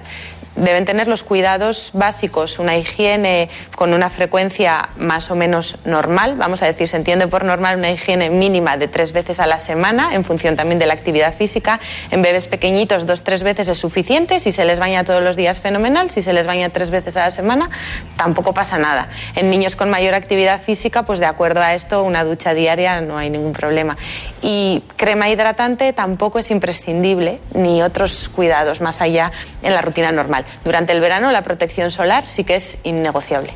deben 0.56 0.84
tener 0.84 1.08
los 1.08 1.22
cuidados 1.22 1.90
básicos, 1.94 2.58
una 2.58 2.76
higiene 2.76 3.48
con 3.76 3.94
una 3.94 4.10
frecuencia 4.10 4.90
más 4.96 5.30
o 5.30 5.36
menos 5.36 5.78
normal, 5.84 6.36
vamos 6.36 6.62
a 6.62 6.66
decir, 6.66 6.88
se 6.88 6.96
entiende 6.96 7.26
por 7.28 7.44
normal 7.44 7.78
una 7.78 7.90
higiene 7.90 8.30
mínima 8.30 8.76
de 8.76 8.88
tres 8.88 9.12
veces 9.12 9.40
a 9.40 9.46
la 9.46 9.58
semana, 9.58 10.14
en 10.14 10.24
función 10.24 10.56
también 10.56 10.78
de 10.78 10.86
la 10.86 10.94
actividad 10.94 11.34
física. 11.34 11.80
En 12.10 12.22
bebés 12.22 12.46
pequeñitos, 12.46 13.06
dos, 13.06 13.22
tres 13.22 13.42
veces 13.42 13.68
es 13.68 13.78
suficiente, 13.78 14.40
si 14.40 14.52
se 14.52 14.64
les 14.64 14.78
baña 14.78 15.04
todos 15.04 15.22
los 15.22 15.36
días, 15.36 15.60
fenomenal, 15.60 16.10
si 16.10 16.22
se 16.22 16.32
les 16.32 16.46
baña 16.46 16.70
tres 16.70 16.90
veces 16.90 17.16
a 17.16 17.20
la 17.20 17.30
semana, 17.30 17.70
tampoco 18.16 18.52
pasa 18.54 18.78
nada. 18.78 19.08
En 19.36 19.50
niños 19.50 19.76
con 19.76 19.90
mayor 19.90 20.14
actividad 20.14 20.60
física, 20.60 21.04
pues 21.04 21.20
de 21.20 21.26
acuerdo 21.26 21.62
a 21.62 21.74
esto, 21.74 22.02
una 22.02 22.24
ducha 22.24 22.54
diaria 22.54 23.00
no 23.00 23.16
hay 23.16 23.30
ningún 23.30 23.52
problema. 23.52 23.96
Y 24.42 24.82
crema 24.96 25.28
hidratante 25.28 25.92
tampoco 25.92 26.38
es 26.38 26.50
imprescindible, 26.50 27.40
ni 27.54 27.82
otros 27.82 28.30
cuidados 28.34 28.80
más 28.80 29.00
allá 29.00 29.32
en 29.62 29.74
la 29.74 29.82
rutina 29.82 30.12
normal. 30.12 30.46
Durante 30.64 30.92
el 30.92 31.00
verano 31.00 31.30
la 31.30 31.42
protección 31.42 31.90
solar 31.90 32.24
sí 32.26 32.44
que 32.44 32.56
es 32.56 32.78
innegociable. 32.84 33.52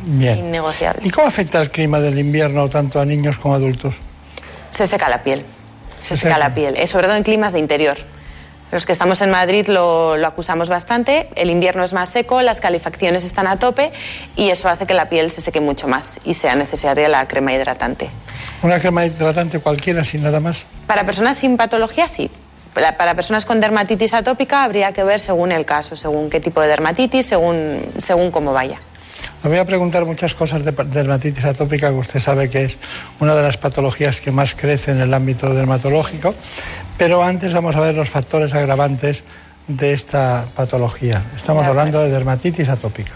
Bien. 0.00 0.38
Innegociable. 0.38 1.06
¿Y 1.06 1.10
cómo 1.10 1.26
afecta 1.26 1.60
el 1.60 1.70
clima 1.70 2.00
del 2.00 2.18
invierno 2.18 2.68
tanto 2.68 3.00
a 3.00 3.04
niños 3.04 3.38
como 3.38 3.54
a 3.54 3.56
adultos? 3.56 3.94
Se 4.70 4.86
seca 4.86 5.08
la 5.08 5.22
piel. 5.22 5.44
Se 6.00 6.16
seca 6.16 6.36
la 6.36 6.54
piel, 6.54 6.76
eh, 6.76 6.86
sobre 6.86 7.06
todo 7.06 7.16
en 7.16 7.22
climas 7.22 7.52
de 7.52 7.58
interior. 7.58 7.96
Los 8.72 8.84
que 8.84 8.92
estamos 8.92 9.20
en 9.20 9.30
Madrid 9.30 9.68
lo, 9.68 10.16
lo, 10.16 10.26
acusamos 10.26 10.68
bastante. 10.68 11.28
El 11.36 11.50
invierno 11.50 11.84
es 11.84 11.92
más 11.92 12.08
seco, 12.08 12.42
las 12.42 12.60
calefacciones 12.60 13.24
están 13.24 13.46
a 13.46 13.58
tope 13.58 13.92
y 14.34 14.50
eso 14.50 14.68
hace 14.68 14.86
que 14.86 14.94
la 14.94 15.08
piel 15.08 15.30
se 15.30 15.40
seque 15.40 15.60
mucho 15.60 15.86
más 15.86 16.20
y 16.24 16.34
sea 16.34 16.56
necesaria 16.56 17.08
la 17.08 17.28
crema 17.28 17.52
hidratante. 17.52 18.10
¿Una 18.62 18.80
crema 18.80 19.06
hidratante 19.06 19.60
cualquiera 19.60 20.02
sin 20.02 20.22
nada 20.22 20.40
más? 20.40 20.64
Para 20.86 21.04
personas 21.06 21.36
sin 21.36 21.56
patología 21.56 22.08
sí. 22.08 22.30
Para, 22.74 22.96
para 22.96 23.14
personas 23.14 23.44
con 23.44 23.60
dermatitis 23.60 24.12
atópica 24.12 24.64
habría 24.64 24.92
que 24.92 25.02
ver 25.04 25.20
según 25.20 25.52
el 25.52 25.64
caso, 25.64 25.96
según 25.96 26.28
qué 26.28 26.40
tipo 26.40 26.60
de 26.60 26.68
dermatitis, 26.68 27.24
según, 27.26 27.80
según 27.98 28.30
cómo 28.30 28.52
vaya. 28.52 28.80
Le 29.42 29.50
voy 29.50 29.58
a 29.58 29.64
preguntar 29.64 30.04
muchas 30.04 30.34
cosas 30.34 30.64
de 30.64 30.72
dermatitis 30.72 31.44
atópica, 31.44 31.90
que 31.90 31.96
usted 31.96 32.20
sabe 32.20 32.48
que 32.48 32.64
es 32.64 32.78
una 33.20 33.34
de 33.34 33.42
las 33.42 33.58
patologías 33.58 34.20
que 34.20 34.32
más 34.32 34.54
crece 34.54 34.90
en 34.90 35.00
el 35.00 35.14
ámbito 35.14 35.54
dermatológico, 35.54 36.34
pero 36.98 37.22
antes 37.22 37.52
vamos 37.52 37.76
a 37.76 37.80
ver 37.80 37.94
los 37.94 38.08
factores 38.08 38.54
agravantes 38.54 39.22
de 39.68 39.92
esta 39.92 40.46
patología. 40.56 41.22
Estamos 41.36 41.64
hablando 41.64 42.00
de 42.00 42.10
dermatitis 42.10 42.68
atópica. 42.68 43.12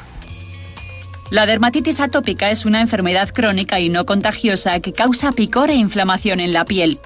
La 1.30 1.47
dermatitis 1.47 2.01
atópica 2.01 2.51
es 2.51 2.64
una 2.64 2.80
enfermedad 2.80 3.28
crónica 3.28 3.78
y 3.78 3.88
no 3.88 4.05
contagiosa 4.05 4.80
que 4.80 4.92
causa 4.92 5.30
picor 5.30 5.70
e 5.70 5.74
inflamación 5.74 6.40
en 6.40 6.52
la 6.52 6.64
piel. 6.64 6.98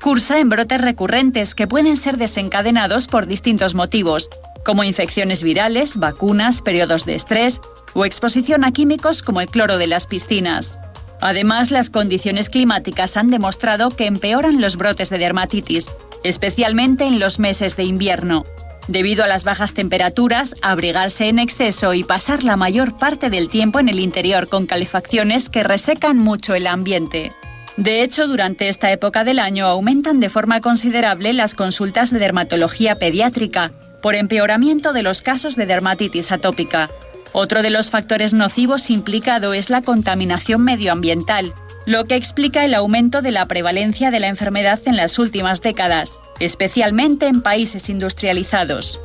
Cursa 0.00 0.38
en 0.38 0.48
brotes 0.48 0.80
recurrentes 0.80 1.54
que 1.54 1.66
pueden 1.66 1.96
ser 1.96 2.18
desencadenados 2.18 3.08
por 3.08 3.26
distintos 3.26 3.74
motivos, 3.74 4.30
como 4.64 4.84
infecciones 4.84 5.42
virales, 5.42 5.96
vacunas, 5.96 6.62
periodos 6.62 7.04
de 7.04 7.14
estrés 7.14 7.60
o 7.94 8.04
exposición 8.04 8.64
a 8.64 8.72
químicos 8.72 9.22
como 9.22 9.40
el 9.40 9.48
cloro 9.48 9.76
de 9.76 9.88
las 9.88 10.06
piscinas. 10.06 10.78
Además, 11.20 11.72
las 11.72 11.90
condiciones 11.90 12.48
climáticas 12.48 13.16
han 13.16 13.30
demostrado 13.30 13.90
que 13.90 14.06
empeoran 14.06 14.60
los 14.60 14.76
brotes 14.76 15.10
de 15.10 15.18
dermatitis, 15.18 15.90
especialmente 16.22 17.04
en 17.04 17.18
los 17.18 17.40
meses 17.40 17.76
de 17.76 17.84
invierno. 17.84 18.44
Debido 18.86 19.24
a 19.24 19.26
las 19.26 19.42
bajas 19.44 19.74
temperaturas, 19.74 20.54
abrigarse 20.62 21.28
en 21.28 21.40
exceso 21.40 21.92
y 21.92 22.04
pasar 22.04 22.44
la 22.44 22.56
mayor 22.56 22.96
parte 22.96 23.30
del 23.30 23.48
tiempo 23.48 23.80
en 23.80 23.88
el 23.88 23.98
interior 23.98 24.48
con 24.48 24.66
calefacciones 24.66 25.50
que 25.50 25.64
resecan 25.64 26.18
mucho 26.18 26.54
el 26.54 26.68
ambiente. 26.68 27.32
De 27.78 28.02
hecho, 28.02 28.26
durante 28.26 28.68
esta 28.68 28.90
época 28.90 29.22
del 29.22 29.38
año 29.38 29.68
aumentan 29.68 30.18
de 30.18 30.30
forma 30.30 30.60
considerable 30.60 31.32
las 31.32 31.54
consultas 31.54 32.10
de 32.10 32.18
dermatología 32.18 32.96
pediátrica 32.96 33.70
por 34.02 34.16
empeoramiento 34.16 34.92
de 34.92 35.04
los 35.04 35.22
casos 35.22 35.54
de 35.54 35.64
dermatitis 35.64 36.32
atópica. 36.32 36.90
Otro 37.30 37.62
de 37.62 37.70
los 37.70 37.90
factores 37.90 38.34
nocivos 38.34 38.90
implicado 38.90 39.54
es 39.54 39.70
la 39.70 39.82
contaminación 39.82 40.64
medioambiental, 40.64 41.54
lo 41.86 42.06
que 42.06 42.16
explica 42.16 42.64
el 42.64 42.74
aumento 42.74 43.22
de 43.22 43.30
la 43.30 43.46
prevalencia 43.46 44.10
de 44.10 44.18
la 44.18 44.26
enfermedad 44.26 44.80
en 44.86 44.96
las 44.96 45.20
últimas 45.20 45.62
décadas, 45.62 46.16
especialmente 46.40 47.28
en 47.28 47.42
países 47.42 47.88
industrializados. 47.90 48.98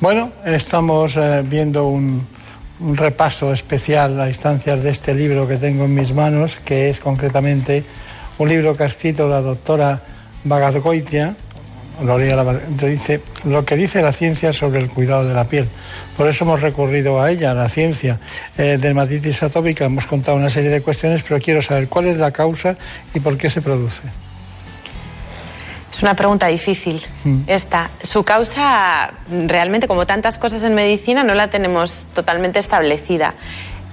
Bueno, 0.00 0.32
estamos 0.44 1.16
eh, 1.16 1.42
viendo 1.46 1.88
un, 1.88 2.26
un, 2.80 2.96
repaso 2.96 3.52
especial 3.52 4.20
a 4.20 4.28
instancias 4.28 4.82
de 4.82 4.90
este 4.90 5.14
libro 5.14 5.46
que 5.48 5.56
tengo 5.56 5.84
en 5.84 5.94
mis 5.94 6.12
manos, 6.12 6.58
que 6.64 6.90
es 6.90 7.00
concretamente 7.00 7.84
un 8.38 8.48
libro 8.48 8.76
que 8.76 8.84
ha 8.84 8.86
escrito 8.86 9.28
la 9.28 9.40
doctora 9.40 10.02
Bagadgoitia, 10.44 11.34
lo, 12.02 12.18
dice, 12.18 13.20
lo 13.44 13.64
que 13.64 13.76
dice 13.76 14.02
la 14.02 14.12
ciencia 14.12 14.52
sobre 14.52 14.80
el 14.80 14.88
cuidado 14.88 15.26
de 15.26 15.34
la 15.34 15.44
piel. 15.44 15.68
Por 16.16 16.28
eso 16.28 16.44
hemos 16.44 16.60
recurrido 16.60 17.20
a 17.20 17.30
ella, 17.30 17.52
a 17.52 17.54
la 17.54 17.68
ciencia. 17.68 18.18
Eh, 18.58 18.78
dermatitis 18.78 19.42
atópica, 19.42 19.86
hemos 19.86 20.06
contado 20.06 20.36
una 20.36 20.50
serie 20.50 20.70
de 20.70 20.82
cuestiones, 20.82 21.22
pero 21.26 21.40
quiero 21.40 21.62
saber 21.62 21.88
cuál 21.88 22.06
es 22.06 22.18
la 22.18 22.32
causa 22.32 22.76
y 23.14 23.20
por 23.20 23.38
qué 23.38 23.48
se 23.48 23.62
produce. 23.62 24.02
Es 25.96 26.02
una 26.02 26.12
pregunta 26.12 26.48
difícil 26.48 27.02
mm. 27.24 27.44
esta. 27.46 27.88
Su 28.02 28.22
causa, 28.22 29.14
realmente, 29.30 29.88
como 29.88 30.06
tantas 30.06 30.36
cosas 30.36 30.62
en 30.62 30.74
medicina, 30.74 31.24
no 31.24 31.34
la 31.34 31.48
tenemos 31.48 32.04
totalmente 32.12 32.58
establecida. 32.58 33.32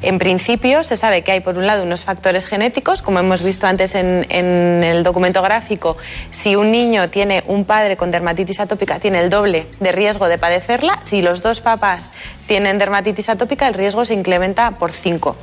En 0.02 0.20
principio, 0.20 0.84
se 0.84 0.98
sabe 0.98 1.22
que 1.22 1.32
hay, 1.32 1.40
por 1.40 1.58
un 1.58 1.66
lado, 1.66 1.84
unos 1.84 2.04
factores 2.04 2.46
genéticos, 2.46 3.02
como 3.02 3.20
hemos 3.20 3.42
visto 3.42 3.68
antes 3.68 3.96
en, 3.96 4.26
en, 4.28 4.84
el 4.84 5.04
documento 5.04 5.42
gráfico. 5.42 5.96
Si 6.30 6.58
un 6.58 6.74
niño 6.74 7.10
tiene 7.10 7.42
un 7.48 7.64
padre 7.64 7.96
con 7.96 8.12
dermatitis 8.12 8.60
atópica, 8.60 9.00
tiene 9.00 9.22
el 9.22 9.30
doble 9.30 9.66
de 9.80 9.94
riesgo 9.94 10.28
de 10.28 10.38
padecerla. 10.38 11.00
Si 11.04 11.22
los 11.22 11.42
dos 11.42 11.62
papás 11.62 12.12
tienen 12.48 12.80
dermatitis 12.80 13.30
atópica, 13.30 13.66
el 13.70 13.76
riesgo 13.76 14.04
se 14.04 14.14
incrementa 14.14 14.72
por 14.72 14.92
cinco. 14.92 15.38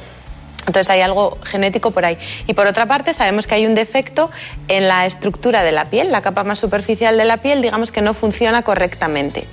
Entonces 0.66 0.90
hay 0.90 1.00
algo 1.00 1.38
genético 1.42 1.90
por 1.90 2.04
ahí. 2.04 2.18
Y 2.46 2.54
por 2.54 2.66
otra 2.66 2.86
parte, 2.86 3.14
sabemos 3.14 3.46
que 3.46 3.54
hay 3.54 3.66
un 3.66 3.74
defecto 3.74 4.30
en 4.68 4.88
la 4.88 5.06
estructura 5.06 5.62
de 5.62 5.72
la 5.72 5.86
piel, 5.86 6.10
la 6.12 6.22
capa 6.22 6.44
más 6.44 6.58
superficial 6.58 7.16
de 7.16 7.24
la 7.24 7.38
piel, 7.38 7.62
digamos 7.62 7.90
que 7.92 8.02
no 8.02 8.14
funciona 8.14 8.62
correctamente. 8.62 9.46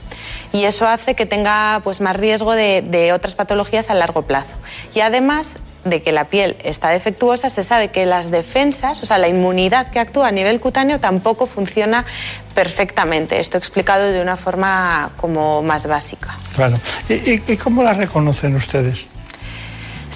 Y 0.53 0.63
eso 0.63 0.87
hace 0.87 1.15
que 1.15 1.25
tenga 1.25 1.81
pues, 1.83 2.01
más 2.01 2.15
riesgo 2.15 2.53
de, 2.53 2.81
de 2.81 3.13
otras 3.13 3.35
patologías 3.35 3.89
a 3.89 3.93
largo 3.93 4.23
plazo. 4.23 4.53
Y 4.93 5.01
además 5.01 5.59
de 5.83 6.01
que 6.01 6.11
la 6.11 6.25
piel 6.25 6.57
está 6.63 6.89
defectuosa, 6.89 7.49
se 7.49 7.63
sabe 7.63 7.89
que 7.89 8.05
las 8.05 8.31
defensas, 8.31 9.01
o 9.03 9.05
sea, 9.05 9.17
la 9.17 9.27
inmunidad 9.27 9.89
que 9.89 9.99
actúa 9.99 10.27
a 10.27 10.31
nivel 10.31 10.59
cutáneo 10.59 10.99
tampoco 10.99 11.45
funciona 11.45 12.05
perfectamente. 12.53 13.39
Esto 13.39 13.57
explicado 13.57 14.11
de 14.11 14.21
una 14.21 14.37
forma 14.37 15.11
como 15.17 15.61
más 15.63 15.87
básica. 15.87 16.37
Claro. 16.55 16.79
¿Y, 17.09 17.13
y, 17.13 17.43
y 17.47 17.57
cómo 17.57 17.83
la 17.83 17.93
reconocen 17.93 18.55
ustedes? 18.55 19.05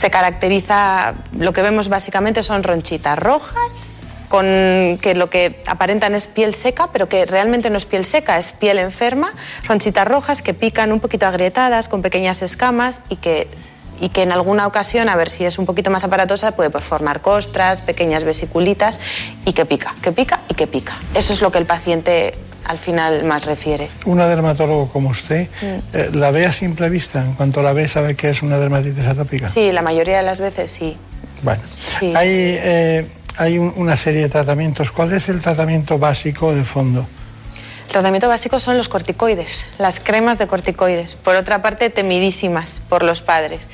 Se 0.02 0.10
caracteriza, 0.10 1.14
lo 1.38 1.54
que 1.54 1.62
vemos 1.62 1.88
básicamente 1.88 2.42
son 2.42 2.64
ronchitas 2.64 3.20
rojas, 3.20 4.02
con 4.30 4.46
que 5.00 5.14
lo 5.14 5.30
que 5.30 5.62
aparentan 5.68 6.16
es 6.16 6.26
piel 6.26 6.56
seca, 6.56 6.90
pero 6.92 7.08
que 7.08 7.28
realmente 7.28 7.70
no 7.70 7.78
es 7.78 7.86
piel 7.86 8.04
seca, 8.04 8.40
es 8.40 8.52
piel 8.52 8.80
enferma, 8.80 9.32
ronchitas 9.64 10.08
rojas 10.08 10.42
que 10.42 10.56
pican 10.56 10.92
un 10.92 11.02
poquito 11.02 11.28
agrietadas, 11.28 11.88
con 11.88 12.02
pequeñas 12.02 12.42
escamas 12.42 13.04
y 13.10 13.18
que, 13.18 13.48
y 14.02 14.10
que 14.10 14.24
en 14.24 14.32
alguna 14.32 14.68
ocasión, 14.68 15.08
a 15.08 15.16
ver 15.16 15.30
si 15.30 15.46
es 15.46 15.58
un 15.60 15.66
poquito 15.66 15.90
más 15.92 16.04
aparatosa, 16.04 16.54
puede 16.54 16.70
formar 16.82 17.22
costras, 17.22 17.82
pequeñas 17.82 18.24
vesiculitas 18.24 19.00
y 19.46 19.54
que 19.54 19.66
pica, 19.66 19.96
que 20.02 20.12
pica 20.12 20.42
y 20.50 20.56
que 20.56 20.68
pica. 20.68 20.98
Eso 21.16 21.32
es 21.32 21.42
lo 21.42 21.52
que 21.52 21.60
el 21.60 21.66
paciente 21.66 22.34
al 22.66 22.78
final 22.78 23.24
más 23.24 23.46
refiere. 23.46 23.90
Una 24.06 24.28
dermatólogo 24.28 24.90
como 24.90 25.10
usted, 25.10 25.48
mm. 25.62 25.96
eh, 25.96 26.10
¿la 26.14 26.32
ve 26.32 26.46
a 26.46 26.52
simple 26.52 26.90
vista? 26.90 27.24
En 27.24 27.34
cuanto 27.34 27.62
la 27.62 27.74
ve, 27.74 27.88
¿sabe 27.88 28.16
que 28.16 28.30
es 28.30 28.42
una 28.42 28.58
dermatitis 28.58 29.06
atópica? 29.06 29.48
Sí, 29.48 29.72
la 29.72 29.84
mayoría 29.84 30.18
de 30.18 30.24
las 30.24 30.40
veces 30.40 30.72
sí. 30.72 30.98
Bueno, 31.44 31.62
sí. 32.00 32.14
hay, 32.16 32.30
eh, 32.30 33.08
hay 33.38 33.58
un, 33.58 33.74
una 33.78 33.96
serie 33.96 34.22
de 34.22 34.30
tratamientos. 34.30 34.92
¿Cuál 34.92 35.14
es 35.14 35.30
el 35.30 35.40
tratamiento 35.40 36.00
básico 36.00 36.54
de 36.54 36.64
fondo? 36.64 37.06
El 37.92 37.96
tratamiento 37.96 38.30
básico 38.30 38.62
son 38.62 38.78
los 38.78 38.88
corticoides, 38.88 39.66
las 39.78 40.00
cremas 40.00 40.38
de 40.38 40.48
corticoides. 40.48 41.18
Por 41.18 41.36
otra 41.36 41.62
parte, 41.62 41.90
temidísimas 41.90 42.82
por 42.88 43.04
los 43.04 43.22
padres. 43.22 43.68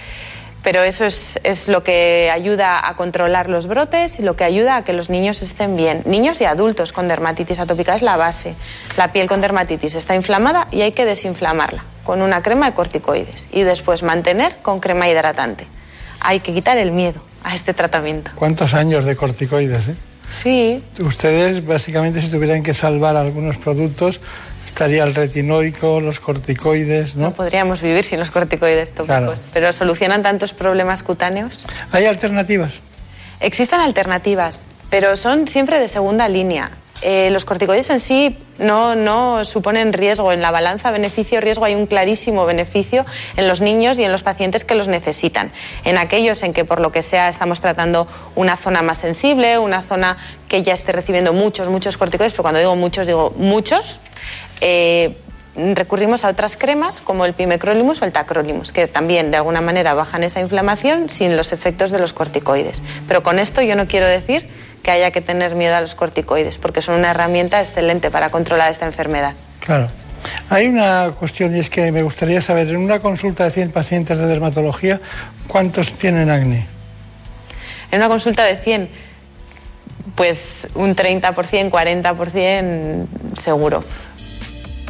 Pero 0.64 0.82
eso 0.82 1.06
es, 1.06 1.40
es, 1.44 1.68
lo 1.68 1.84
que 1.84 2.32
ayuda 2.34 2.90
a 2.90 2.96
controlar 2.96 3.48
los 3.48 3.68
brotes 3.68 4.18
y 4.18 4.24
lo 4.24 4.36
que 4.36 4.44
ayuda 4.44 4.78
a 4.78 4.84
que 4.84 4.92
los 4.92 5.12
niños 5.12 5.44
estén 5.44 5.76
bien. 5.76 6.02
Niños 6.06 6.42
y 6.42 6.46
adultos 6.46 6.94
con 6.94 7.08
dermatitis 7.08 7.60
atópica 7.60 7.94
es 7.94 8.02
la 8.02 8.18
base. 8.18 8.56
La 8.98 9.12
piel 9.12 9.28
con 9.28 9.40
dermatitis 9.40 9.94
está 9.94 10.16
inflamada 10.16 10.68
y 10.72 10.82
hay 10.82 10.94
que 10.94 11.06
desinflamarla 11.06 11.84
con 12.04 12.24
una 12.24 12.42
crema 12.42 12.66
de 12.66 12.74
corticoides 12.74 13.48
y 13.52 13.62
después 13.62 14.02
mantener 14.02 14.56
con 14.64 14.80
crema 14.80 15.08
hidratante. 15.08 15.68
Hay 16.22 16.40
que 16.40 16.56
quitar 16.56 16.80
el 16.80 16.92
miedo 16.92 17.22
a 17.44 17.54
este 17.54 17.76
tratamiento. 17.76 18.32
¿Cuántos 18.34 18.74
años 18.74 19.06
de 19.06 19.16
corticoides? 19.16 19.90
Eh? 19.90 19.96
Sí. 20.32 20.84
Ustedes, 21.00 21.66
básicamente, 21.66 22.22
si 22.22 22.30
tuvieran 22.30 22.64
que 22.64 22.74
salvar 22.74 23.16
algunos 23.16 23.58
productos, 23.58 24.20
estaría 24.66 25.04
el 25.04 25.16
retinoico, 25.16 26.00
los 26.02 26.20
corticoides, 26.20 27.16
¿no? 27.16 27.28
No 27.30 27.34
podríamos 27.34 27.82
vivir 27.82 28.04
sin 28.04 28.20
los 28.20 28.30
corticoides 28.32 28.92
tópicos, 28.92 29.08
Claro. 29.08 29.34
pero 29.54 29.74
solucionan 29.74 30.22
tantos 30.24 30.54
problemas 30.54 31.02
cutáneos. 31.04 31.66
¿Hay 31.92 32.06
alternativas? 32.06 32.74
Existen 33.40 33.80
alternativas, 33.80 34.66
pero 34.90 35.16
son 35.18 35.48
siempre 35.48 35.80
de 35.80 35.88
segunda 35.88 36.28
línea. 36.28 36.72
Eh, 37.02 37.30
los 37.32 37.46
corticoides 37.46 37.90
en 37.92 38.00
sí 38.00 38.38
no, 38.58 38.96
no 38.96 39.46
suponen 39.46 39.94
riesgo. 39.94 40.32
En 40.32 40.42
la 40.42 40.52
balanza 40.52 40.92
beneficio-riesgo 40.92 41.66
hay 41.66 41.76
un 41.76 41.86
clarísimo 41.86 42.46
beneficio 42.46 43.06
en 43.36 43.48
los 43.48 43.62
niños 43.62 44.00
y 44.00 44.04
en 44.04 44.12
los 44.12 44.24
pacientes 44.24 44.66
que 44.66 44.76
los 44.76 44.88
necesitan. 44.88 45.52
En 45.84 45.98
aquellos 45.98 46.42
en 46.44 46.54
que 46.54 46.66
por 46.66 46.80
lo 46.82 46.92
que 46.92 47.04
sea 47.04 47.30
estamos 47.30 47.60
tratando 47.60 48.08
una 48.36 48.58
zona 48.58 48.82
más 48.82 48.98
sensible, 48.98 49.60
una 49.60 49.82
zona 49.82 50.18
que 50.48 50.64
ya 50.64 50.74
esté 50.74 50.92
recibiendo 50.92 51.34
muchos, 51.34 51.70
muchos 51.70 51.98
corticoides, 51.98 52.34
pero 52.34 52.44
cuando 52.44 52.60
digo 52.60 52.76
muchos, 52.76 53.06
digo 53.06 53.34
muchos, 53.38 54.00
eh, 54.62 55.18
recurrimos 55.56 56.24
a 56.24 56.30
otras 56.30 56.58
cremas 56.58 57.02
como 57.02 57.26
el 57.26 57.34
pimecrolimus 57.34 58.02
o 58.02 58.06
el 58.06 58.12
tacrolimus, 58.12 58.72
que 58.72 58.88
también 58.88 59.32
de 59.32 59.38
alguna 59.38 59.62
manera 59.62 59.94
bajan 59.94 60.24
esa 60.24 60.40
inflamación 60.40 61.10
sin 61.10 61.36
los 61.36 61.52
efectos 61.52 61.92
de 61.92 62.00
los 62.00 62.14
corticoides. 62.14 62.82
Pero 63.08 63.24
con 63.24 63.40
esto 63.40 63.62
yo 63.62 63.76
no 63.76 63.88
quiero 63.88 64.08
decir 64.08 64.48
que 64.88 64.92
haya 64.92 65.12
que 65.12 65.20
tener 65.20 65.54
miedo 65.54 65.76
a 65.76 65.82
los 65.82 65.96
corticoides, 65.96 66.58
porque 66.58 66.82
son 66.82 66.96
una 66.96 67.12
herramienta 67.12 67.60
excelente 67.60 68.10
para 68.10 68.30
controlar 68.30 68.72
esta 68.72 68.86
enfermedad. 68.86 69.34
Claro. 69.60 69.90
Hay 70.50 70.68
una 70.68 71.12
cuestión 71.20 71.54
y 71.54 71.60
es 71.60 71.70
que 71.70 71.92
me 71.92 72.04
gustaría 72.04 72.40
saber, 72.40 72.70
en 72.70 72.78
una 72.78 73.00
consulta 73.00 73.44
de 73.44 73.52
100 73.52 73.72
pacientes 73.72 74.18
de 74.18 74.26
dermatología, 74.26 75.02
¿cuántos 75.46 75.92
tienen 75.96 76.30
acné? 76.30 76.68
En 77.92 78.00
una 78.00 78.08
consulta 78.08 78.46
de 78.46 78.56
100, 78.56 78.90
pues 80.16 80.70
un 80.74 80.96
30%, 80.96 81.70
40% 81.70 83.08
seguro. 83.36 83.84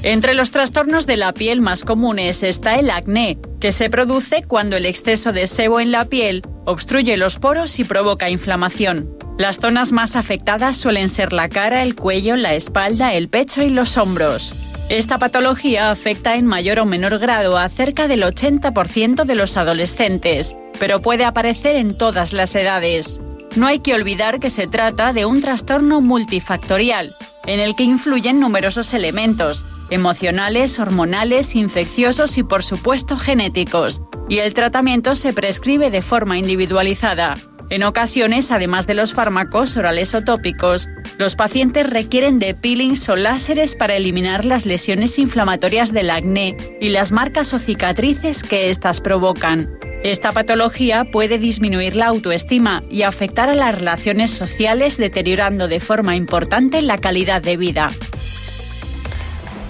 Entre 0.03 0.35
los 0.35 0.51
trastornos 0.51 1.07
de 1.07 1.17
la 1.17 1.33
piel 1.33 1.59
más 1.59 1.83
comunes 1.83 2.43
está 2.43 2.75
el 2.75 2.89
acné, 2.89 3.39
que 3.59 3.71
se 3.71 3.89
produce 3.89 4.43
cuando 4.43 4.77
el 4.77 4.85
exceso 4.85 5.33
de 5.33 5.47
sebo 5.47 5.79
en 5.79 5.91
la 5.91 6.05
piel 6.05 6.43
obstruye 6.65 7.17
los 7.17 7.37
poros 7.37 7.79
y 7.79 7.83
provoca 7.83 8.29
inflamación. 8.29 9.17
Las 9.37 9.59
zonas 9.59 9.91
más 9.91 10.15
afectadas 10.15 10.77
suelen 10.77 11.09
ser 11.09 11.33
la 11.33 11.49
cara, 11.49 11.81
el 11.81 11.95
cuello, 11.95 12.35
la 12.35 12.53
espalda, 12.53 13.13
el 13.13 13.29
pecho 13.29 13.63
y 13.63 13.69
los 13.69 13.97
hombros. 13.97 14.53
Esta 14.89 15.19
patología 15.19 15.91
afecta 15.91 16.35
en 16.35 16.45
mayor 16.45 16.79
o 16.79 16.85
menor 16.85 17.19
grado 17.19 17.57
a 17.57 17.67
cerca 17.67 18.07
del 18.07 18.23
80% 18.23 19.25
de 19.25 19.35
los 19.35 19.57
adolescentes, 19.57 20.57
pero 20.79 21.01
puede 21.01 21.25
aparecer 21.25 21.75
en 21.75 21.97
todas 21.97 22.33
las 22.33 22.55
edades. 22.55 23.19
No 23.55 23.67
hay 23.67 23.79
que 23.79 23.95
olvidar 23.95 24.39
que 24.39 24.49
se 24.49 24.67
trata 24.67 25.11
de 25.11 25.25
un 25.25 25.41
trastorno 25.41 25.99
multifactorial, 25.99 27.15
en 27.47 27.59
el 27.59 27.75
que 27.75 27.83
influyen 27.83 28.39
numerosos 28.39 28.93
elementos, 28.93 29.65
emocionales, 29.89 30.79
hormonales, 30.79 31.55
infecciosos 31.55 32.37
y 32.37 32.43
por 32.43 32.61
supuesto 32.61 33.17
genéticos, 33.17 34.01
y 34.29 34.39
el 34.39 34.53
tratamiento 34.53 35.15
se 35.15 35.33
prescribe 35.33 35.89
de 35.89 36.01
forma 36.01 36.37
individualizada. 36.37 37.35
En 37.69 37.83
ocasiones, 37.83 38.51
además 38.51 38.87
de 38.87 38.93
los 38.93 39.13
fármacos 39.13 39.75
orales 39.75 40.15
o 40.15 40.23
tópicos, 40.23 40.87
los 41.17 41.35
pacientes 41.35 41.89
requieren 41.89 42.39
de 42.39 42.53
peelings 42.53 43.09
o 43.09 43.17
láseres 43.17 43.75
para 43.75 43.95
eliminar 43.95 44.45
las 44.45 44.65
lesiones 44.65 45.19
inflamatorias 45.19 45.91
del 45.91 46.09
acné 46.09 46.55
y 46.79 46.89
las 46.89 47.11
marcas 47.11 47.53
o 47.53 47.59
cicatrices 47.59 48.43
que 48.43 48.69
éstas 48.69 49.01
provocan. 49.01 49.77
Esta 50.03 50.31
patología 50.31 51.05
puede 51.11 51.39
disminuir 51.39 51.97
la 51.97 52.05
autoestima 52.05 52.79
y 52.89 53.01
afectar 53.01 53.49
a 53.49 53.55
las 53.55 53.77
relaciones 53.77 54.31
sociales 54.31 54.95
deteriorando 54.95 55.67
de 55.67 55.81
forma 55.81 56.15
importante 56.15 56.81
la 56.81 56.97
calidad 56.97 57.41
de 57.41 57.57
vida. 57.57 57.91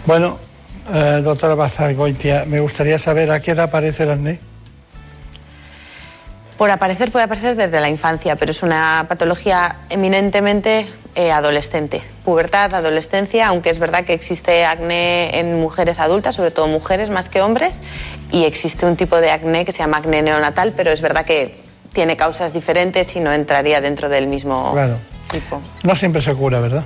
Bueno, 0.05 0.37
eh, 0.93 1.21
doctora 1.23 1.55
Bazargoitia, 1.55 2.45
me 2.45 2.59
gustaría 2.59 2.99
saber 2.99 3.31
a 3.31 3.39
qué 3.39 3.51
edad 3.51 3.65
aparece 3.65 4.03
el 4.03 4.11
acné. 4.11 4.46
Por 6.57 6.71
aparecer 6.71 7.11
puede 7.11 7.25
aparecer 7.25 7.55
desde 7.55 7.79
la 7.79 7.89
infancia, 7.89 8.35
pero 8.35 8.51
es 8.51 8.63
una 8.63 9.05
patología 9.07 9.75
eminentemente 9.89 10.87
eh, 11.13 11.31
adolescente. 11.31 12.01
Pubertad, 12.25 12.73
adolescencia, 12.73 13.47
aunque 13.47 13.69
es 13.69 13.77
verdad 13.77 14.05
que 14.05 14.13
existe 14.13 14.65
acné 14.65 15.39
en 15.39 15.59
mujeres 15.59 15.99
adultas, 15.99 16.35
sobre 16.35 16.49
todo 16.51 16.67
mujeres 16.67 17.11
más 17.11 17.29
que 17.29 17.41
hombres, 17.41 17.83
y 18.31 18.45
existe 18.45 18.85
un 18.87 18.95
tipo 18.95 19.17
de 19.21 19.29
acné 19.31 19.65
que 19.65 19.71
se 19.71 19.79
llama 19.79 19.97
acné 19.97 20.23
neonatal, 20.23 20.73
pero 20.75 20.91
es 20.91 21.01
verdad 21.01 21.25
que 21.25 21.63
tiene 21.93 22.17
causas 22.17 22.53
diferentes 22.53 23.15
y 23.15 23.19
no 23.19 23.31
entraría 23.31 23.79
dentro 23.81 24.09
del 24.09 24.27
mismo 24.27 24.71
Claro. 24.73 24.97
tipo. 25.31 25.61
No 25.83 25.95
siempre 25.95 26.21
se 26.21 26.33
cura, 26.33 26.59
¿verdad? 26.59 26.83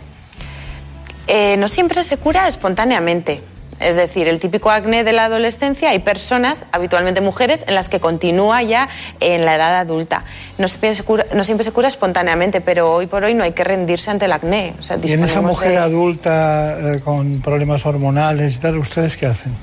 Eh, 1.28 1.56
no 1.58 1.68
siempre 1.70 2.04
se 2.04 2.18
cura 2.18 2.48
espontáneamente. 2.48 3.42
Es 3.82 3.96
decir, 3.96 4.28
el 4.28 4.40
típico 4.40 4.70
acné 4.70 5.04
de 5.04 5.12
la 5.12 5.26
adolescencia, 5.26 5.90
hay 5.90 6.00
personas, 6.00 6.66
habitualmente 6.72 7.20
mujeres, 7.22 7.66
en 7.68 7.76
las 7.76 7.90
que 7.90 8.00
continúa 8.00 8.62
ya 8.64 8.88
en 9.20 9.44
la 9.46 9.56
edad 9.56 9.76
adulta. 9.80 10.24
No 10.58 10.68
siempre 10.68 10.94
se 10.96 11.04
cura, 11.04 11.26
no 11.34 11.44
siempre 11.44 11.64
se 11.64 11.72
cura 11.72 11.88
espontáneamente, 11.88 12.62
pero 12.62 12.94
hoy 12.94 13.08
por 13.08 13.24
hoy 13.24 13.34
no 13.34 13.44
hay 13.44 13.54
que 13.54 13.64
rendirse 13.64 14.12
ante 14.12 14.26
el 14.26 14.32
acné. 14.34 14.74
O 14.80 14.82
sea, 14.82 14.98
Y 15.04 15.12
en 15.14 15.24
esa 15.24 15.42
mujer 15.42 15.72
de- 15.72 15.78
adulta 15.80 16.78
eh, 16.96 17.00
con 17.04 17.42
problemas 17.42 17.86
hormonales 17.86 18.60
tal, 18.60 18.78
¿ustedes 18.78 19.18
qué 19.18 19.26
hacen? 19.26 19.54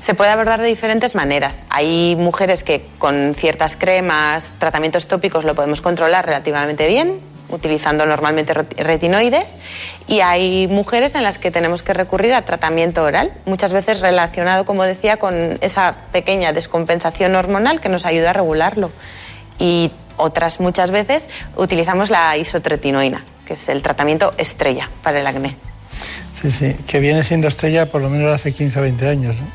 Se 0.00 0.14
puede 0.14 0.30
abordar 0.30 0.60
de 0.60 0.66
diferentes 0.66 1.14
maneras. 1.14 1.62
Hay 1.68 2.16
mujeres 2.16 2.64
que 2.64 2.84
con 2.98 3.34
ciertas 3.36 3.76
cremas, 3.76 4.52
tratamientos 4.58 5.06
tópicos 5.06 5.44
lo 5.44 5.54
podemos 5.54 5.80
controlar 5.80 6.26
relativamente 6.26 6.88
bien, 6.88 7.20
utilizando 7.52 8.06
normalmente 8.06 8.54
retinoides, 8.54 9.54
y 10.08 10.20
hay 10.20 10.66
mujeres 10.68 11.14
en 11.14 11.22
las 11.22 11.38
que 11.38 11.50
tenemos 11.50 11.82
que 11.82 11.92
recurrir 11.92 12.34
a 12.34 12.42
tratamiento 12.42 13.02
oral, 13.02 13.32
muchas 13.44 13.72
veces 13.72 14.00
relacionado, 14.00 14.64
como 14.64 14.84
decía, 14.84 15.18
con 15.18 15.58
esa 15.60 15.94
pequeña 16.12 16.52
descompensación 16.52 17.34
hormonal 17.36 17.80
que 17.80 17.88
nos 17.88 18.04
ayuda 18.04 18.30
a 18.30 18.32
regularlo. 18.32 18.90
Y 19.58 19.92
otras 20.16 20.60
muchas 20.60 20.90
veces 20.90 21.28
utilizamos 21.56 22.10
la 22.10 22.36
isotretinoína, 22.36 23.24
que 23.46 23.54
es 23.54 23.68
el 23.68 23.82
tratamiento 23.82 24.32
estrella 24.38 24.88
para 25.02 25.20
el 25.20 25.26
acné. 25.26 25.56
Sí, 26.40 26.50
sí, 26.50 26.76
que 26.86 26.98
viene 26.98 27.22
siendo 27.22 27.48
estrella 27.48 27.86
por 27.86 28.02
lo 28.02 28.10
menos 28.10 28.34
hace 28.34 28.52
15 28.52 28.78
o 28.78 28.82
20 28.82 29.08
años. 29.08 29.36
¿no? 29.36 29.46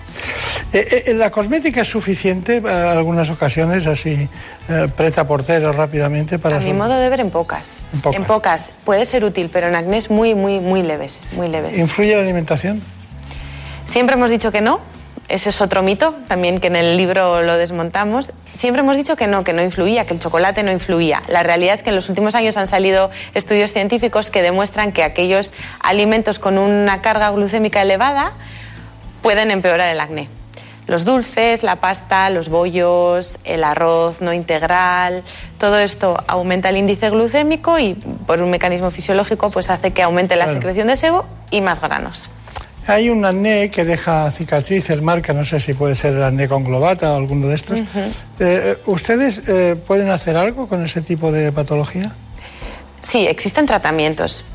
Eh, 0.73 1.03
eh, 1.07 1.13
¿La 1.13 1.31
cosmética 1.31 1.81
es 1.81 1.87
suficiente 1.87 2.61
para 2.61 2.91
algunas 2.91 3.29
ocasiones, 3.29 3.85
así, 3.85 4.27
eh, 4.69 4.87
preta 4.95 5.25
portero 5.25 5.71
rápidamente 5.71 6.39
para... 6.39 6.57
A 6.57 6.59
mi 6.59 6.73
modo 6.73 6.99
de 6.99 7.07
ver, 7.09 7.21
en 7.21 7.29
pocas. 7.29 7.81
En 8.11 8.25
pocas. 8.25 8.71
Puede 8.83 9.05
ser 9.05 9.23
útil, 9.23 9.49
pero 9.51 9.67
en 9.67 9.75
acné 9.75 9.97
es 9.97 10.09
muy, 10.09 10.35
muy, 10.35 10.59
muy 10.59 10.81
leves, 10.81 11.27
muy 11.31 11.47
leves. 11.47 11.77
¿Influye 11.77 12.15
la 12.15 12.21
alimentación? 12.21 12.81
Siempre 13.85 14.15
hemos 14.15 14.29
dicho 14.29 14.51
que 14.51 14.61
no. 14.61 14.81
Ese 15.29 15.49
es 15.49 15.59
otro 15.59 15.83
mito, 15.83 16.15
también 16.27 16.59
que 16.59 16.67
en 16.67 16.77
el 16.77 16.95
libro 16.95 17.41
lo 17.41 17.57
desmontamos. 17.57 18.31
Siempre 18.53 18.81
hemos 18.81 18.95
dicho 18.95 19.17
que 19.17 19.27
no, 19.27 19.43
que 19.43 19.51
no 19.51 19.61
influía, 19.61 20.05
que 20.05 20.13
el 20.13 20.19
chocolate 20.19 20.63
no 20.63 20.71
influía. 20.71 21.21
La 21.27 21.43
realidad 21.43 21.73
es 21.73 21.83
que 21.83 21.89
en 21.89 21.97
los 21.97 22.07
últimos 22.07 22.33
años 22.33 22.55
han 22.55 22.67
salido 22.67 23.09
estudios 23.33 23.73
científicos 23.73 24.29
que 24.29 24.41
demuestran 24.41 24.93
que 24.93 25.03
aquellos 25.03 25.51
alimentos 25.81 26.39
con 26.39 26.57
una 26.57 27.01
carga 27.01 27.29
glucémica 27.31 27.81
elevada 27.81 28.33
pueden 29.21 29.51
empeorar 29.51 29.89
el 29.89 29.99
acné. 29.99 30.29
Los 30.87 31.03
dulces, 31.03 31.63
la 31.63 31.75
pasta, 31.77 32.29
los 32.29 32.47
bollos, 32.49 33.37
el 33.43 33.63
arroz 33.65 34.21
no 34.21 34.31
integral, 34.33 35.23
todo 35.57 35.77
esto 35.79 36.17
aumenta 36.27 36.69
el 36.69 36.77
índice 36.77 37.09
glucémico 37.09 37.77
y 37.77 37.93
por 37.93 38.41
un 38.41 38.49
mecanismo 38.49 38.89
fisiológico 38.89 39.49
pues 39.51 39.69
hace 39.69 39.91
que 39.91 40.01
aumente 40.01 40.35
la 40.37 40.45
Claro. 40.45 40.59
secreción 40.59 40.87
de 40.87 40.95
sebo 40.95 41.25
y 41.51 41.59
más 41.59 41.81
granos. 41.81 42.29
Hay 42.87 43.09
un 43.09 43.25
acné 43.25 43.69
que 43.69 43.83
deja 43.83 44.31
cicatrices, 44.31 45.01
marca, 45.01 45.33
no 45.33 45.43
sé 45.43 45.59
si 45.59 45.73
puede 45.73 45.93
ser 45.93 46.13
el 46.13 46.23
acné 46.23 46.47
conglobata 46.47 47.11
o 47.11 47.17
alguno 47.17 47.47
de 47.47 47.55
estos. 47.55 47.81
Eh, 48.39 48.77
¿Ustedes 48.85 49.49
eh, 49.49 49.75
pueden 49.75 50.09
hacer 50.09 50.37
algo 50.37 50.69
con 50.69 50.85
ese 50.85 51.01
tipo 51.01 51.33
de 51.33 51.51
patología? 51.51 52.13
Sí, 53.01 53.27
existen 53.27 53.65
tratamientos. 53.65 54.45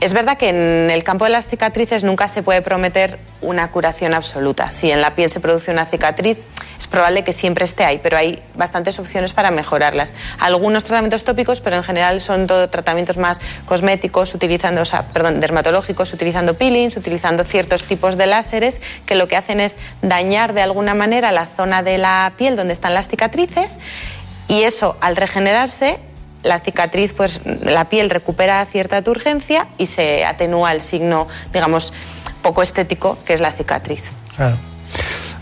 Es 0.00 0.12
verdad 0.12 0.36
que 0.36 0.50
en 0.50 0.90
el 0.90 1.02
campo 1.02 1.24
de 1.24 1.30
las 1.30 1.46
cicatrices 1.46 2.04
nunca 2.04 2.28
se 2.28 2.42
puede 2.42 2.60
prometer 2.62 3.18
una 3.40 3.70
curación 3.70 4.12
absoluta. 4.12 4.70
Si 4.70 4.90
en 4.90 5.00
la 5.00 5.14
piel 5.14 5.30
se 5.30 5.40
produce 5.40 5.70
una 5.70 5.86
cicatriz, 5.86 6.38
es 6.78 6.86
probable 6.86 7.24
que 7.24 7.32
siempre 7.32 7.64
esté 7.64 7.84
ahí, 7.84 8.00
pero 8.02 8.18
hay 8.18 8.42
bastantes 8.54 8.98
opciones 8.98 9.32
para 9.32 9.50
mejorarlas. 9.50 10.12
Algunos 10.38 10.84
tratamientos 10.84 11.24
tópicos, 11.24 11.60
pero 11.60 11.76
en 11.76 11.84
general 11.84 12.20
son 12.20 12.46
todo 12.46 12.68
tratamientos 12.68 13.16
más 13.16 13.40
cosméticos, 13.64 14.34
utilizando, 14.34 14.82
o 14.82 14.84
sea, 14.84 15.02
perdón, 15.08 15.40
dermatológicos, 15.40 16.12
utilizando 16.12 16.54
peelings, 16.54 16.96
utilizando 16.96 17.44
ciertos 17.44 17.84
tipos 17.84 18.18
de 18.18 18.26
láseres 18.26 18.80
que 19.06 19.14
lo 19.14 19.28
que 19.28 19.36
hacen 19.36 19.60
es 19.60 19.76
dañar 20.02 20.52
de 20.52 20.62
alguna 20.62 20.94
manera 20.94 21.32
la 21.32 21.46
zona 21.46 21.82
de 21.82 21.98
la 21.98 22.32
piel 22.36 22.56
donde 22.56 22.72
están 22.72 22.94
las 22.94 23.08
cicatrices 23.08 23.78
y 24.48 24.64
eso 24.64 24.96
al 25.00 25.16
regenerarse 25.16 25.98
la 26.44 26.60
cicatriz, 26.60 27.12
pues 27.12 27.40
la 27.44 27.88
piel 27.88 28.10
recupera 28.10 28.64
cierta 28.66 29.02
turgencia 29.02 29.66
y 29.78 29.86
se 29.86 30.24
atenúa 30.24 30.72
el 30.72 30.80
signo, 30.80 31.26
digamos, 31.52 31.92
poco 32.42 32.62
estético 32.62 33.18
que 33.24 33.34
es 33.34 33.40
la 33.40 33.50
cicatriz. 33.50 34.02
Claro. 34.36 34.56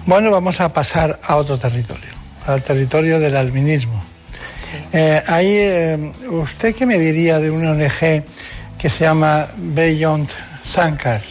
Bueno, 0.07 0.31
vamos 0.31 0.61
a 0.61 0.73
pasar 0.73 1.21
a 1.23 1.37
otro 1.37 1.59
territorio, 1.59 2.11
al 2.47 2.63
territorio 2.63 3.21
del 3.21 3.37
albinismo. 3.37 4.03
Eh, 4.93 5.23
ahí, 5.27 5.55
eh, 5.55 6.13
¿usted 6.31 6.75
qué 6.75 6.87
me 6.87 6.99
diría 6.99 7.39
de 7.39 7.51
una 7.51 7.73
ONG 7.73 8.25
que 8.79 8.91
se 8.91 9.05
llama 9.05 9.49
Beyond 9.57 10.31
Sankar? 10.63 11.23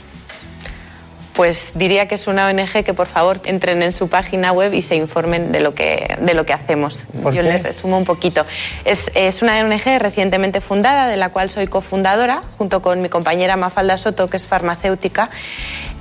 Pues 1.33 1.71
diría 1.75 2.07
que 2.07 2.15
es 2.15 2.27
una 2.27 2.47
ONG 2.47 2.83
que 2.83 2.93
por 2.93 3.07
favor 3.07 3.39
entren 3.45 3.81
en 3.81 3.93
su 3.93 4.09
página 4.09 4.51
web 4.51 4.73
y 4.73 4.81
se 4.81 4.95
informen 4.95 5.51
de 5.51 5.59
lo 5.59 5.73
que, 5.73 6.17
de 6.19 6.33
lo 6.33 6.45
que 6.45 6.53
hacemos. 6.53 7.05
Yo 7.33 7.41
les 7.41 7.63
resumo 7.63 7.97
un 7.97 8.05
poquito. 8.05 8.45
Es, 8.85 9.11
es, 9.15 9.41
una 9.41 9.59
ONG 9.59 9.99
recientemente 9.99 10.61
fundada, 10.61 11.07
de 11.07 11.17
la 11.17 11.29
cual 11.29 11.49
soy 11.49 11.67
cofundadora, 11.67 12.41
junto 12.57 12.81
con 12.81 13.01
mi 13.01 13.09
compañera 13.09 13.55
Mafalda 13.55 13.97
Soto, 13.97 14.29
que 14.29 14.37
es 14.37 14.47
farmacéutica. 14.47 15.29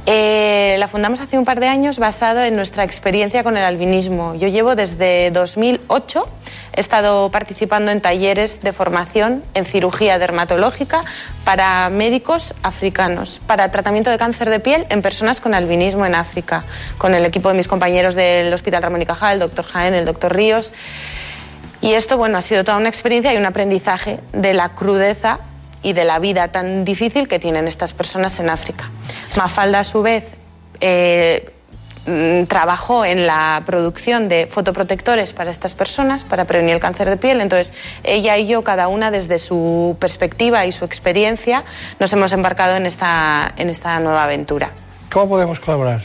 Eh, 0.06 0.76
la 0.78 0.88
fundamos 0.88 1.20
hace 1.20 1.38
un 1.38 1.44
par 1.44 1.60
de 1.60 1.68
años 1.68 1.98
basado 1.98 2.42
en 2.42 2.56
nuestra 2.56 2.84
experiencia 2.84 3.44
con 3.44 3.56
el 3.56 3.64
albinismo. 3.64 4.34
Yo 4.34 4.48
llevo 4.48 4.74
desde 4.74 5.30
2008, 5.30 6.26
he 6.72 6.80
estado 6.80 7.30
participando 7.30 7.90
en 7.90 8.00
talleres 8.00 8.62
de 8.62 8.72
formación 8.72 9.42
en 9.54 9.66
cirugía 9.66 10.18
dermatológica 10.18 11.02
para 11.44 11.88
médicos 11.90 12.54
africanos, 12.62 13.40
para 13.46 13.70
tratamiento 13.70 14.10
de 14.10 14.16
cáncer 14.16 14.48
de 14.48 14.60
piel 14.60 14.86
en 14.88 15.02
personas 15.02 15.40
con 15.40 15.54
albinismo 15.54 16.06
en 16.06 16.14
África, 16.14 16.64
con 16.96 17.14
el 17.14 17.24
equipo 17.26 17.50
de 17.50 17.56
mis 17.56 17.68
compañeros 17.68 18.14
del 18.14 18.52
Hospital 18.54 18.82
Ramón 18.82 19.02
y 19.02 19.06
Cajal, 19.06 19.34
el 19.34 19.40
doctor 19.40 19.66
Jaén, 19.66 19.94
el 19.94 20.06
doctor 20.06 20.34
Ríos. 20.34 20.72
Y 21.82 21.92
esto, 21.92 22.16
bueno, 22.16 22.38
ha 22.38 22.42
sido 22.42 22.64
toda 22.64 22.78
una 22.78 22.88
experiencia 22.88 23.32
y 23.34 23.36
un 23.36 23.46
aprendizaje 23.46 24.20
de 24.32 24.54
la 24.54 24.70
crudeza 24.70 25.40
y 25.82 25.92
de 25.92 26.04
la 26.04 26.18
vida 26.18 26.48
tan 26.48 26.84
difícil 26.84 27.28
que 27.28 27.38
tienen 27.38 27.66
estas 27.66 27.92
personas 27.92 28.38
en 28.38 28.50
África. 28.50 28.90
Mafalda, 29.36 29.80
a 29.80 29.84
su 29.84 30.02
vez, 30.02 30.24
eh, 30.80 31.52
mm, 32.06 32.44
trabajó 32.44 33.04
en 33.04 33.26
la 33.26 33.62
producción 33.66 34.28
de 34.28 34.46
fotoprotectores 34.46 35.32
para 35.32 35.50
estas 35.50 35.74
personas, 35.74 36.24
para 36.24 36.44
prevenir 36.44 36.74
el 36.74 36.80
cáncer 36.80 37.08
de 37.08 37.16
piel. 37.16 37.40
Entonces, 37.40 37.72
ella 38.02 38.36
y 38.38 38.46
yo, 38.46 38.62
cada 38.62 38.88
una 38.88 39.10
desde 39.10 39.38
su 39.38 39.96
perspectiva 40.00 40.66
y 40.66 40.72
su 40.72 40.84
experiencia, 40.84 41.64
nos 41.98 42.12
hemos 42.12 42.32
embarcado 42.32 42.76
en 42.76 42.86
esta, 42.86 43.52
en 43.56 43.70
esta 43.70 43.98
nueva 44.00 44.24
aventura. 44.24 44.70
¿Cómo 45.10 45.28
podemos 45.28 45.60
colaborar? 45.60 46.02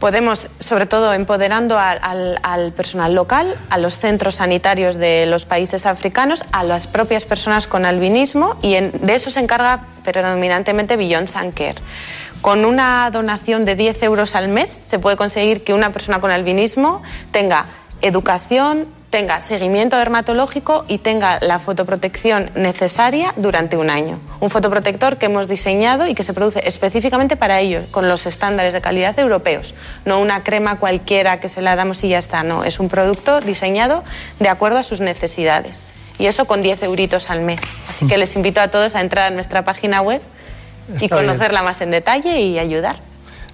podemos, 0.00 0.48
sobre 0.58 0.86
todo 0.86 1.12
empoderando 1.12 1.78
al, 1.78 2.40
al, 2.42 2.72
personal 2.72 3.14
local, 3.14 3.54
a 3.68 3.78
los 3.78 3.98
centros 3.98 4.36
sanitarios 4.36 4.96
de 4.96 5.26
los 5.26 5.44
países 5.44 5.84
africanos, 5.86 6.42
a 6.50 6.64
las 6.64 6.86
propias 6.86 7.26
personas 7.26 7.66
con 7.66 7.84
albinismo 7.84 8.56
y 8.62 8.74
en, 8.74 8.92
de 9.02 9.14
eso 9.14 9.30
se 9.30 9.40
encarga 9.40 9.84
predominantemente 10.02 10.96
Beyond 10.96 11.28
Sanker. 11.28 11.76
Con 12.40 12.64
una 12.64 13.10
donación 13.10 13.66
de 13.66 13.76
10 13.76 14.02
euros 14.02 14.34
al 14.34 14.48
mes 14.48 14.70
se 14.70 14.98
puede 14.98 15.16
conseguir 15.16 15.62
que 15.62 15.74
una 15.74 15.92
persona 15.92 16.20
con 16.20 16.30
albinismo 16.30 17.02
tenga 17.32 17.66
educación, 18.00 18.88
tenga 19.10 19.42
seguimiento 19.42 19.98
dermatológico 19.98 20.86
y 20.88 20.98
tenga 20.98 21.38
la 21.42 21.58
fotoprotección 21.58 22.50
necesaria 22.54 23.34
durante 23.36 23.76
un 23.76 23.90
año. 23.90 24.18
Un 24.40 24.48
fotoprotector 24.48 25.18
que 25.18 25.26
hemos 25.26 25.48
diseñado 25.48 26.06
y 26.06 26.14
que 26.14 26.24
se 26.24 26.32
produce 26.32 26.66
específicamente 26.66 27.36
para 27.36 27.60
ellos, 27.60 27.84
con 27.90 28.08
los 28.08 28.24
estándares 28.24 28.72
de 28.72 28.80
calidad 28.80 29.18
europeos. 29.18 29.74
No 30.06 30.18
una 30.18 30.42
crema 30.42 30.78
cualquiera 30.78 31.40
que 31.40 31.50
se 31.50 31.60
la 31.60 31.76
damos 31.76 32.02
y 32.04 32.08
ya 32.08 32.18
está, 32.18 32.42
no. 32.42 32.64
Es 32.64 32.80
un 32.80 32.88
producto 32.88 33.42
diseñado 33.42 34.02
de 34.38 34.48
acuerdo 34.48 34.78
a 34.78 34.82
sus 34.82 35.02
necesidades. 35.02 35.84
Y 36.18 36.26
eso 36.26 36.46
con 36.46 36.62
10 36.62 36.84
euritos 36.84 37.28
al 37.28 37.42
mes. 37.42 37.60
Así 37.86 38.06
que 38.06 38.16
les 38.16 38.34
invito 38.34 38.62
a 38.62 38.68
todos 38.68 38.94
a 38.94 39.02
entrar 39.02 39.30
a 39.30 39.34
nuestra 39.34 39.62
página 39.62 40.00
web 40.00 40.22
y 41.00 41.08
conocerla 41.08 41.62
más 41.62 41.80
en 41.80 41.90
detalle 41.90 42.40
y 42.40 42.58
ayudar. 42.58 42.96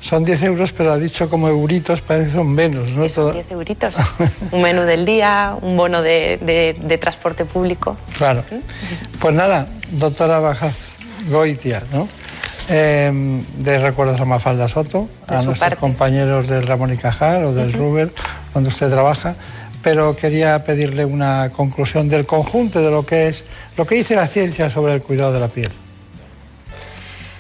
Son 0.01 0.25
10 0.25 0.43
euros, 0.45 0.73
pero 0.73 0.93
ha 0.93 0.99
dicho 0.99 1.29
como 1.29 1.49
euritos, 1.49 2.01
parece 2.01 2.27
que 2.29 2.37
son 2.37 2.55
menos, 2.55 2.91
¿no? 2.91 3.09
son 3.09 3.33
10 3.33 3.51
euritos. 3.51 3.95
un 4.53 4.63
menú 4.63 4.83
del 4.83 5.05
día, 5.05 5.57
un 5.61 5.77
bono 5.77 6.03
de, 6.03 6.39
de, 6.81 6.99
transporte 6.99 7.45
público. 7.45 7.97
Claro. 8.17 8.45
Pues 9.19 9.35
nada, 9.35 9.67
doctora 9.93 10.39
Bajaz 10.39 10.91
Goitia, 11.29 11.83
¿no? 11.93 12.09
Eh, 12.69 13.43
de 13.59 13.79
recuerdos 13.79 14.21
a 14.21 14.25
Mafalda 14.25 14.69
Soto, 14.69 15.09
a 15.29 15.43
nuestros 15.43 15.77
compañeros 15.77 16.49
del 16.49 16.67
Ramón 16.67 16.93
y 16.93 16.97
Cajal 16.97 17.45
o 17.45 17.55
del 17.55 17.73
Ruber, 17.73 18.13
donde 18.55 18.69
usted 18.69 18.91
trabaja, 18.91 19.37
pero 19.83 20.17
quería 20.17 20.65
pedirle 20.65 21.05
una 21.05 21.51
conclusión 21.51 22.09
del 22.09 22.27
conjunto 22.27 22.83
de 22.83 22.91
lo 22.91 23.07
que 23.07 23.29
es, 23.29 23.45
lo 23.77 23.87
que 23.87 23.95
dice 23.95 24.17
la 24.17 24.27
ciencia 24.27 24.69
sobre 24.69 24.95
el 24.95 25.03
cuidado 25.03 25.33
de 25.33 25.41
la 25.41 25.49
piel. 25.49 25.71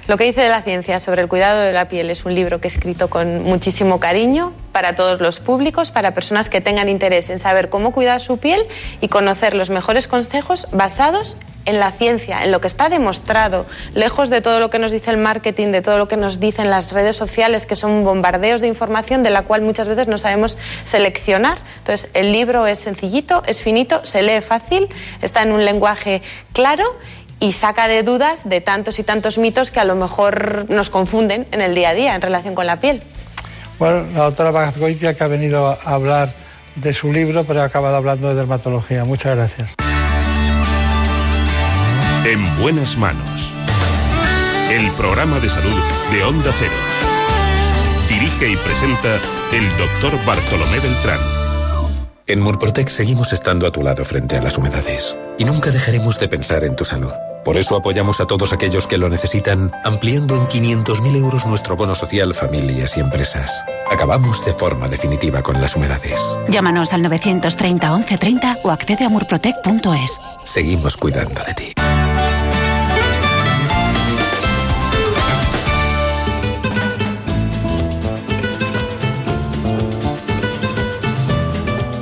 Lo 0.08 0.16
que 0.16 0.22
dice 0.22 0.40
de 0.40 0.48
la 0.48 0.62
ciencia 0.62 1.00
sobre 1.00 1.22
el 1.22 1.28
cuidado 1.28 1.60
de 1.60 1.72
la 1.72 1.88
piel 1.88 2.10
es 2.10 2.24
un 2.24 2.32
libro 2.32 2.60
que 2.60 2.68
he 2.68 2.70
escrito 2.70 3.10
con 3.10 3.42
muchísimo 3.42 3.98
cariño 3.98 4.52
para 4.70 4.94
todos 4.94 5.20
los 5.20 5.40
públicos, 5.40 5.90
para 5.90 6.14
personas 6.14 6.48
que 6.48 6.60
tengan 6.60 6.88
interés 6.88 7.28
en 7.28 7.40
saber 7.40 7.70
cómo 7.70 7.92
cuidar 7.92 8.20
su 8.20 8.38
piel 8.38 8.62
y 9.00 9.08
conocer 9.08 9.54
los 9.54 9.68
mejores 9.68 10.06
consejos 10.06 10.68
basados 10.70 11.38
en 11.64 11.80
la 11.80 11.90
ciencia, 11.90 12.44
en 12.44 12.52
lo 12.52 12.60
que 12.60 12.68
está 12.68 12.88
demostrado, 12.88 13.66
lejos 13.94 14.30
de 14.30 14.40
todo 14.40 14.60
lo 14.60 14.70
que 14.70 14.78
nos 14.78 14.92
dice 14.92 15.10
el 15.10 15.16
marketing, 15.16 15.72
de 15.72 15.82
todo 15.82 15.98
lo 15.98 16.06
que 16.06 16.16
nos 16.16 16.38
dicen 16.38 16.70
las 16.70 16.92
redes 16.92 17.16
sociales, 17.16 17.66
que 17.66 17.74
son 17.74 18.04
bombardeos 18.04 18.60
de 18.60 18.68
información 18.68 19.24
de 19.24 19.30
la 19.30 19.42
cual 19.42 19.62
muchas 19.62 19.88
veces 19.88 20.06
no 20.06 20.18
sabemos 20.18 20.56
seleccionar. 20.84 21.58
Entonces, 21.78 22.08
el 22.14 22.30
libro 22.30 22.68
es 22.68 22.78
sencillito, 22.78 23.42
es 23.46 23.60
finito, 23.60 24.06
se 24.06 24.22
lee 24.22 24.40
fácil, 24.40 24.86
está 25.20 25.42
en 25.42 25.50
un 25.50 25.64
lenguaje 25.64 26.22
claro 26.52 26.84
y 27.40 27.52
saca 27.52 27.88
de 27.88 28.02
dudas 28.02 28.48
de 28.48 28.60
tantos 28.60 28.98
y 28.98 29.02
tantos 29.02 29.38
mitos 29.38 29.70
que 29.70 29.80
a 29.80 29.84
lo 29.84 29.94
mejor 29.94 30.66
nos 30.68 30.90
confunden 30.90 31.46
en 31.52 31.60
el 31.60 31.74
día 31.74 31.90
a 31.90 31.94
día 31.94 32.14
en 32.14 32.22
relación 32.22 32.54
con 32.54 32.66
la 32.66 32.80
piel. 32.80 33.02
Bueno, 33.78 34.06
la 34.14 34.24
doctora 34.24 34.50
Bagazgoitia 34.50 35.14
que 35.14 35.24
ha 35.24 35.28
venido 35.28 35.68
a 35.68 35.74
hablar 35.84 36.32
de 36.76 36.92
su 36.92 37.12
libro, 37.12 37.44
pero 37.44 37.62
ha 37.62 37.64
acabado 37.64 37.96
hablando 37.96 38.28
de 38.28 38.34
dermatología. 38.34 39.04
Muchas 39.04 39.36
gracias. 39.36 39.70
En 42.24 42.60
buenas 42.60 42.96
manos. 42.96 43.52
El 44.70 44.90
programa 44.92 45.38
de 45.38 45.48
salud 45.48 45.80
de 46.12 46.24
Onda 46.24 46.50
Cero. 46.58 46.72
Dirige 48.08 48.50
y 48.50 48.56
presenta 48.56 49.08
el 49.52 49.68
doctor 49.76 50.12
Bartolomé 50.24 50.80
Beltrán. 50.80 51.35
En 52.28 52.40
Murprotec 52.40 52.88
seguimos 52.88 53.32
estando 53.32 53.68
a 53.68 53.70
tu 53.70 53.84
lado 53.84 54.04
frente 54.04 54.36
a 54.36 54.42
las 54.42 54.58
humedades 54.58 55.16
y 55.38 55.44
nunca 55.44 55.70
dejaremos 55.70 56.18
de 56.18 56.26
pensar 56.26 56.64
en 56.64 56.74
tu 56.74 56.84
salud. 56.84 57.12
Por 57.44 57.56
eso 57.56 57.76
apoyamos 57.76 58.20
a 58.20 58.26
todos 58.26 58.52
aquellos 58.52 58.88
que 58.88 58.98
lo 58.98 59.08
necesitan, 59.08 59.70
ampliando 59.84 60.34
en 60.34 60.42
500.000 60.48 61.16
euros 61.18 61.46
nuestro 61.46 61.76
bono 61.76 61.94
social 61.94 62.34
familias 62.34 62.96
y 62.96 63.00
empresas. 63.00 63.62
Acabamos 63.88 64.44
de 64.44 64.52
forma 64.52 64.88
definitiva 64.88 65.40
con 65.40 65.60
las 65.60 65.76
humedades. 65.76 66.36
Llámanos 66.48 66.92
al 66.92 67.02
930 67.02 67.94
1130 67.94 68.58
o 68.64 68.70
accede 68.72 69.04
a 69.04 69.08
murprotec.es. 69.08 70.18
Seguimos 70.44 70.96
cuidando 70.96 71.40
de 71.44 71.54
ti. 71.54 71.72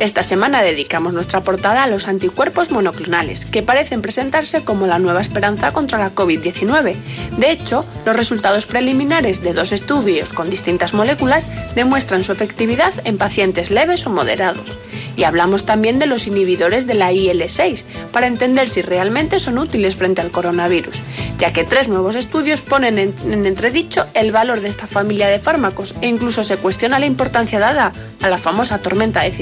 Esta 0.00 0.24
semana 0.24 0.60
dedicamos 0.60 1.12
nuestra 1.12 1.42
portada 1.42 1.84
a 1.84 1.86
los 1.86 2.08
anticuerpos 2.08 2.72
monoclonales, 2.72 3.46
que 3.46 3.62
parecen 3.62 4.02
presentarse 4.02 4.64
como 4.64 4.88
la 4.88 4.98
nueva 4.98 5.20
esperanza 5.20 5.72
contra 5.72 5.98
la 5.98 6.12
COVID-19. 6.12 6.96
De 7.38 7.50
hecho, 7.52 7.86
los 8.04 8.16
resultados 8.16 8.66
preliminares 8.66 9.40
de 9.42 9.52
dos 9.52 9.70
estudios 9.70 10.30
con 10.30 10.50
distintas 10.50 10.94
moléculas 10.94 11.46
demuestran 11.76 12.24
su 12.24 12.32
efectividad 12.32 12.92
en 13.04 13.18
pacientes 13.18 13.70
leves 13.70 14.06
o 14.06 14.10
moderados 14.10 14.76
Y 15.16 15.22
hablamos 15.22 15.64
también 15.64 16.00
de 16.00 16.06
los 16.06 16.26
inhibidores 16.26 16.88
de 16.88 16.94
la 16.94 17.12
IL-6, 17.12 17.84
para 18.12 18.26
entender 18.26 18.70
si 18.70 18.82
realmente 18.82 19.38
son 19.38 19.58
útiles 19.58 19.94
frente 19.94 20.20
al 20.20 20.32
coronavirus, 20.32 21.02
ya 21.38 21.52
que 21.52 21.62
tres 21.62 21.86
nuevos 21.86 22.16
estudios 22.16 22.62
ponen 22.62 22.98
en, 22.98 23.14
en 23.30 23.46
entredicho 23.46 24.06
el 24.14 24.32
valor 24.32 24.60
de 24.60 24.68
esta 24.68 24.88
familia 24.88 25.28
de 25.28 25.38
fármacos 25.38 25.94
e 26.00 26.08
incluso 26.08 26.42
se 26.42 26.56
cuestiona 26.56 26.98
la 26.98 27.06
importancia 27.06 27.60
dada 27.60 27.92
a 28.22 28.28
la 28.28 28.38
famosa 28.38 28.78
tormenta 28.78 29.22
de 29.22 29.32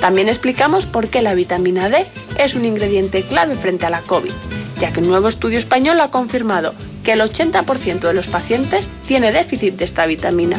También 0.00 0.28
explicamos 0.28 0.86
por 0.86 1.08
qué 1.08 1.22
la 1.22 1.34
vitamina 1.34 1.88
D 1.88 2.04
es 2.38 2.54
un 2.54 2.64
ingrediente 2.64 3.22
clave 3.22 3.54
frente 3.54 3.86
a 3.86 3.90
la 3.90 4.02
COVID, 4.02 4.32
ya 4.78 4.92
que 4.92 5.00
un 5.00 5.08
nuevo 5.08 5.28
estudio 5.28 5.58
español 5.58 6.00
ha 6.00 6.10
confirmado 6.10 6.74
que 7.02 7.12
el 7.12 7.20
80% 7.20 8.00
de 8.00 8.14
los 8.14 8.26
pacientes 8.26 8.88
tiene 9.06 9.32
déficit 9.32 9.74
de 9.74 9.84
esta 9.84 10.06
vitamina. 10.06 10.56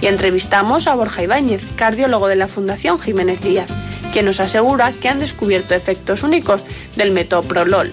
Y 0.00 0.06
entrevistamos 0.06 0.86
a 0.86 0.94
Borja 0.94 1.22
Ibáñez, 1.22 1.62
cardiólogo 1.76 2.26
de 2.28 2.36
la 2.36 2.48
Fundación 2.48 2.98
Jiménez 2.98 3.40
Díaz, 3.40 3.68
quien 4.12 4.26
nos 4.26 4.40
asegura 4.40 4.92
que 4.92 5.08
han 5.08 5.20
descubierto 5.20 5.74
efectos 5.74 6.22
únicos 6.22 6.64
del 6.96 7.12
metoprolol. 7.12 7.92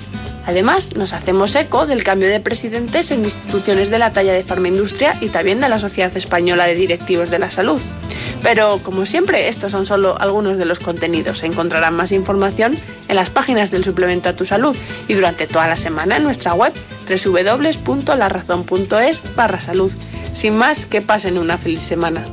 Además, 0.49 0.95
nos 0.95 1.13
hacemos 1.13 1.53
eco 1.53 1.85
del 1.85 2.03
cambio 2.03 2.27
de 2.27 2.39
presidentes 2.39 3.11
en 3.11 3.23
instituciones 3.23 3.91
de 3.91 3.99
la 3.99 4.11
talla 4.11 4.33
de 4.33 4.43
Farmaindustria 4.43 5.13
y 5.21 5.29
también 5.29 5.59
de 5.59 5.69
la 5.69 5.79
Sociedad 5.79 6.17
Española 6.17 6.65
de 6.65 6.73
Directivos 6.73 7.29
de 7.29 7.37
la 7.37 7.51
Salud. 7.51 7.79
Pero, 8.41 8.79
como 8.81 9.05
siempre, 9.05 9.47
estos 9.47 9.69
son 9.69 9.85
solo 9.85 10.19
algunos 10.19 10.57
de 10.57 10.65
los 10.65 10.79
contenidos. 10.79 11.43
Encontrarán 11.43 11.93
más 11.93 12.11
información 12.11 12.75
en 13.07 13.15
las 13.15 13.29
páginas 13.29 13.69
del 13.69 13.83
suplemento 13.83 14.27
a 14.27 14.35
tu 14.35 14.43
salud 14.43 14.75
y 15.07 15.13
durante 15.13 15.45
toda 15.45 15.67
la 15.67 15.75
semana 15.75 16.17
en 16.17 16.23
nuestra 16.23 16.55
web 16.55 16.73
www.larazón.es 17.07 19.35
barra 19.35 19.61
salud. 19.61 19.91
Sin 20.33 20.57
más, 20.57 20.87
que 20.87 21.03
pasen 21.03 21.37
una 21.37 21.59
feliz 21.59 21.83
semana. 21.83 22.23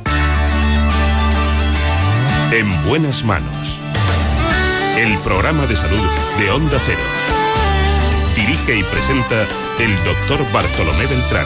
En 2.51 2.89
buenas 2.89 3.23
manos. 3.23 3.77
El 4.97 5.15
programa 5.19 5.67
de 5.67 5.75
salud 5.75 6.01
de 6.39 6.49
Onda 6.49 6.79
Cero. 6.83 7.16
Dirige 8.47 8.79
y 8.79 8.83
presenta 8.83 9.45
el 9.77 9.93
doctor 10.05 10.39
Bartolomé 10.53 11.05
Beltrán. 11.05 11.45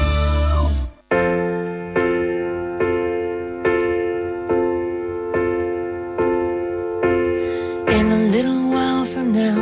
In 7.90 8.11
a 8.11 8.18
little 8.32 8.69
while 8.69 9.06
from 9.07 9.34
now, 9.34 9.57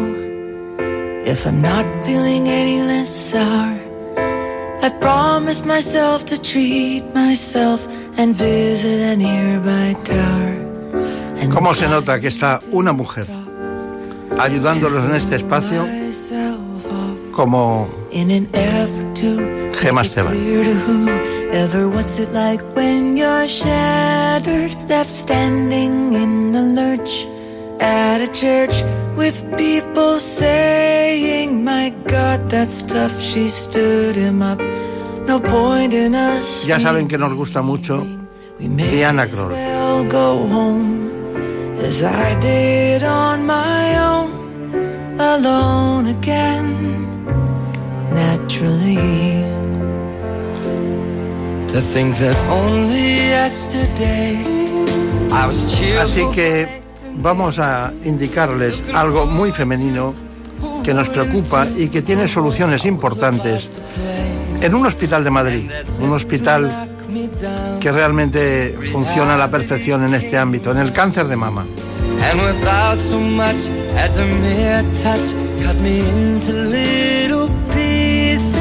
if 1.25 1.45
I'm 1.45 1.61
not 1.61 1.85
feeling 2.03 2.49
any 2.49 2.81
less 2.81 3.07
sour, 3.07 3.79
I 4.83 4.89
promise 4.99 5.63
myself 5.65 6.25
to 6.25 6.41
treat 6.41 7.05
myself 7.15 7.87
and 8.17 8.35
visit 8.35 9.13
a 9.13 9.15
nearby 9.15 9.95
tower. 10.03 11.49
¿Cómo 11.53 11.73
se 11.73 11.87
nota 11.87 12.19
que 12.19 12.27
está 12.27 12.59
una 12.71 12.91
mujer 12.91 13.27
ayudándolos 14.37 15.05
en 15.05 15.15
este 15.15 15.37
espacio 15.37 15.87
como 17.39 17.87
In 18.11 18.31
an 18.31 18.49
effort 18.53 19.15
to 19.15 19.71
Gemma 19.79 20.01
Esteban? 20.01 20.33
clear 20.33 20.63
to 20.65 20.75
whoever 20.85 21.87
what's 21.87 22.19
it 22.19 22.33
like 22.33 22.61
when 22.75 23.15
you're 23.15 23.47
shattered, 23.47 24.75
left 24.89 25.09
standing 25.09 26.13
in 26.13 26.51
the 26.51 26.61
lurch 26.79 27.25
at 27.79 28.19
a 28.19 28.27
church 28.33 28.83
with 29.15 29.37
people 29.55 30.19
saying, 30.19 31.63
My 31.63 31.93
God, 32.07 32.49
that's 32.49 32.83
tough. 32.83 33.15
She 33.21 33.47
stood 33.47 34.17
him 34.17 34.41
up. 34.41 34.59
No 35.25 35.39
point 35.39 35.93
in 35.93 36.15
us. 36.15 36.65
Ya 36.65 36.77
saben 36.77 37.07
que 37.07 37.17
nos 37.17 37.33
gusta 37.35 37.61
mucho 37.61 38.05
Diana 38.59 39.25
Kroll. 39.27 39.55
I'll 39.55 40.03
go 40.11 40.45
home 40.45 41.09
as 41.79 42.03
I 42.03 42.37
did 42.41 43.01
on 43.03 43.45
my 43.45 43.95
own, 44.11 44.29
alone 45.17 46.07
again, 46.07 46.98
naturally. 48.59 49.43
To 51.69 51.81
think 51.81 52.15
that 52.17 52.35
only 52.49 53.29
yesterday 53.29 54.37
I 55.31 55.45
was 55.45 55.75
cheerful. 55.75 56.01
Así 56.01 56.25
que 56.33 56.81
vamos 57.15 57.59
a 57.59 57.93
indicarles 58.03 58.83
algo 58.93 59.25
muy 59.25 59.51
femenino 59.51 60.13
que 60.83 60.93
nos 60.93 61.09
preocupa 61.09 61.67
y 61.77 61.89
que 61.89 62.01
tiene 62.01 62.27
soluciones 62.27 62.85
importantes 62.85 63.69
en 64.61 64.75
un 64.75 64.85
hospital 64.85 65.23
de 65.23 65.31
Madrid, 65.31 65.71
un 65.99 66.11
hospital 66.11 66.89
que 67.79 67.91
realmente 67.91 68.77
funciona 68.91 69.35
a 69.35 69.37
la 69.37 69.49
perfección 69.49 70.05
en 70.05 70.15
este 70.15 70.37
ámbito, 70.37 70.71
en 70.71 70.77
el 70.77 70.91
cáncer 70.91 71.27
de 71.27 71.35
mama. 71.35 71.65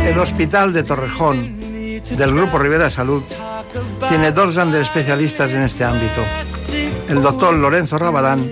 El 0.08 0.18
hospital 0.18 0.72
de 0.72 0.84
Torrejón 0.84 1.60
del 1.60 2.32
Grupo 2.32 2.58
Rivera 2.58 2.88
Salud 2.88 3.22
tiene 4.08 4.32
dos 4.32 4.54
grandes 4.54 4.80
especialistas 4.82 5.52
en 5.52 5.60
este 5.60 5.84
ámbito, 5.84 6.24
el 7.10 7.20
doctor 7.20 7.52
Lorenzo 7.52 7.98
Rabadán 7.98 8.42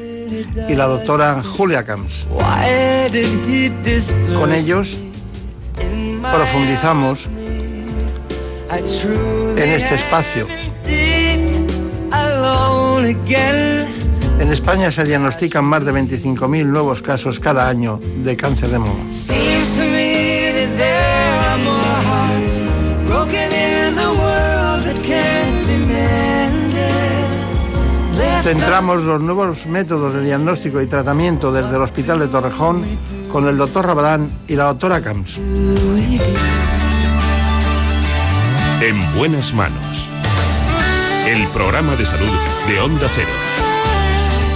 y 0.68 0.74
la 0.74 0.86
doctora 0.86 1.42
Julia 1.42 1.82
Camps. 1.82 2.26
Con 4.34 4.52
ellos 4.52 4.98
profundizamos 6.30 7.26
en 9.56 9.70
este 9.70 9.94
espacio. 9.94 10.46
En 14.38 14.52
España 14.52 14.90
se 14.90 15.04
diagnostican 15.04 15.64
más 15.64 15.86
de 15.86 15.92
25.000 15.94 16.66
nuevos 16.66 17.00
casos 17.00 17.40
cada 17.40 17.66
año 17.66 17.98
de 18.18 18.36
cáncer 18.36 18.68
de 18.68 18.78
mama. 18.78 19.85
Centramos 28.46 29.02
los 29.02 29.20
nuevos 29.20 29.66
métodos 29.66 30.14
de 30.14 30.22
diagnóstico 30.22 30.80
y 30.80 30.86
tratamiento 30.86 31.50
desde 31.50 31.74
el 31.74 31.82
Hospital 31.82 32.20
de 32.20 32.28
Torrejón 32.28 32.86
con 33.32 33.48
el 33.48 33.58
doctor 33.58 33.84
Rabadán 33.84 34.30
y 34.46 34.54
la 34.54 34.66
doctora 34.66 35.02
Camps. 35.02 35.36
En 38.80 39.14
buenas 39.18 39.52
manos. 39.52 40.06
El 41.26 41.44
programa 41.48 41.96
de 41.96 42.06
salud 42.06 42.30
de 42.68 42.78
Onda 42.78 43.08
Cero. 43.12 43.28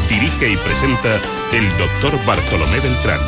Dirige 0.08 0.52
y 0.52 0.56
presenta 0.58 1.16
el 1.52 1.68
doctor 1.76 2.12
Bartolomé 2.24 2.78
Beltrán. 2.78 3.18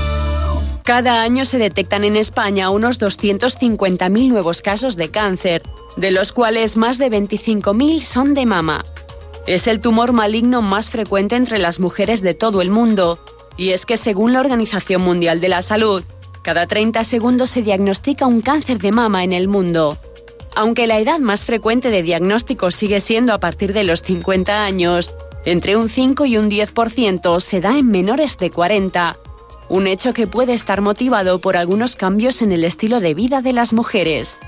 Cada 0.85 1.23
año 1.23 1.45
se 1.45 1.59
detectan 1.59 2.05
en 2.05 2.15
España 2.15 2.71
unos 2.71 3.01
250.000 3.01 4.29
nuevos 4.29 4.63
casos 4.63 4.95
de 4.95 5.09
cáncer, 5.09 5.63
de 5.97 6.13
los 6.13 6.33
cuales 6.33 6.77
más 6.77 6.99
de 6.99 7.11
25.000 7.11 8.01
son 8.01 8.35
de 8.35 8.47
mama. 8.47 8.85
Es 9.47 9.67
el 9.67 9.81
tumor 9.81 10.13
maligno 10.13 10.63
más 10.63 10.91
frecuente 10.91 11.35
entre 11.35 11.59
las 11.59 11.81
mujeres 11.81 12.23
de 12.23 12.35
todo 12.35 12.63
el 12.63 12.71
mundo, 12.71 13.19
y 13.57 13.71
es 13.71 13.87
que 13.87 13.97
según 13.97 14.33
la 14.33 14.41
Organización 14.41 15.03
Mundial 15.03 15.41
de 15.41 15.49
la 15.49 15.63
Salud, 15.63 16.05
cada 16.43 16.67
30 16.67 17.03
segundos 17.05 17.51
se 17.51 17.63
diagnostica 17.63 18.27
un 18.27 18.41
cáncer 18.41 18.79
de 18.79 18.93
mama 18.93 19.25
en 19.25 19.33
el 19.33 19.49
mundo. 19.49 19.99
Aunque 20.55 20.87
la 20.87 20.99
edad 20.99 21.19
más 21.19 21.45
frecuente 21.45 21.91
de 21.91 22.03
diagnóstico 22.03 22.71
sigue 22.71 23.01
siendo 23.01 23.33
a 23.33 23.41
partir 23.41 23.73
de 23.73 23.85
los 23.85 24.03
50 24.03 24.65
años, 24.65 25.15
entre 25.45 25.77
un 25.77 25.89
5 25.89 26.25
y 26.27 26.37
un 26.37 26.49
10% 26.49 27.41
se 27.41 27.61
da 27.61 27.77
en 27.77 27.91
menores 27.91 28.39
de 28.39 28.51
40, 28.51 29.19
un 29.69 29.87
hecho 29.87 30.13
que 30.13 30.27
puede 30.27 30.53
estar 30.53 30.83
motivado 30.83 31.41
por 31.41 31.57
algunos 31.57 31.97
cambios 31.97 32.43
en 32.43 32.53
el 32.53 32.65
estilo 32.65 33.01
de 33.01 33.15
vida 33.15 33.43
de 33.43 33.53
las 33.53 33.73
mujeres. 33.73 34.39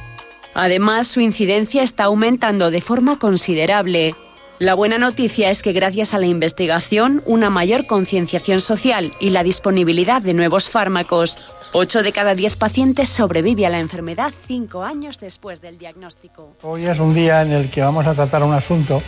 Además, 0.55 1.09
su 1.09 1.21
incidencia 1.21 1.83
está 1.83 2.05
aumentando 2.05 2.71
de 2.71 2.81
forma 2.81 3.19
considerable. 3.19 4.15
La 4.60 4.74
buena 4.74 4.98
noticia 4.98 5.51
es 5.51 5.64
que 5.64 5.72
gracias 5.72 6.14
a 6.14 6.20
la 6.20 6.26
investigación, 6.26 7.24
una 7.26 7.51
mayor 7.51 7.86
concienciación 7.86 8.60
social 8.60 9.10
y 9.18 9.31
la 9.31 9.43
disponibilidad 9.43 10.22
de 10.22 10.32
nuevos 10.32 10.70
fármacos, 10.70 11.36
8 11.72 12.05
de 12.05 12.12
cada 12.12 12.36
10 12.36 12.55
pacientes 12.55 13.09
sobrevive 13.09 13.66
a 13.66 13.70
la 13.70 13.81
enfermedad 13.81 14.32
5 14.47 14.85
años 14.85 15.18
después 15.18 15.60
del 15.60 15.76
diagnóstico. 15.76 16.52
Hoy 16.62 16.86
es 16.86 17.01
un 17.01 17.14
día 17.14 17.43
en 17.43 17.51
el 17.51 17.68
que 17.68 17.81
vamos 17.81 18.06
a 18.06 18.14
tratar 18.14 18.44
un 18.44 18.55
asunto 18.55 19.02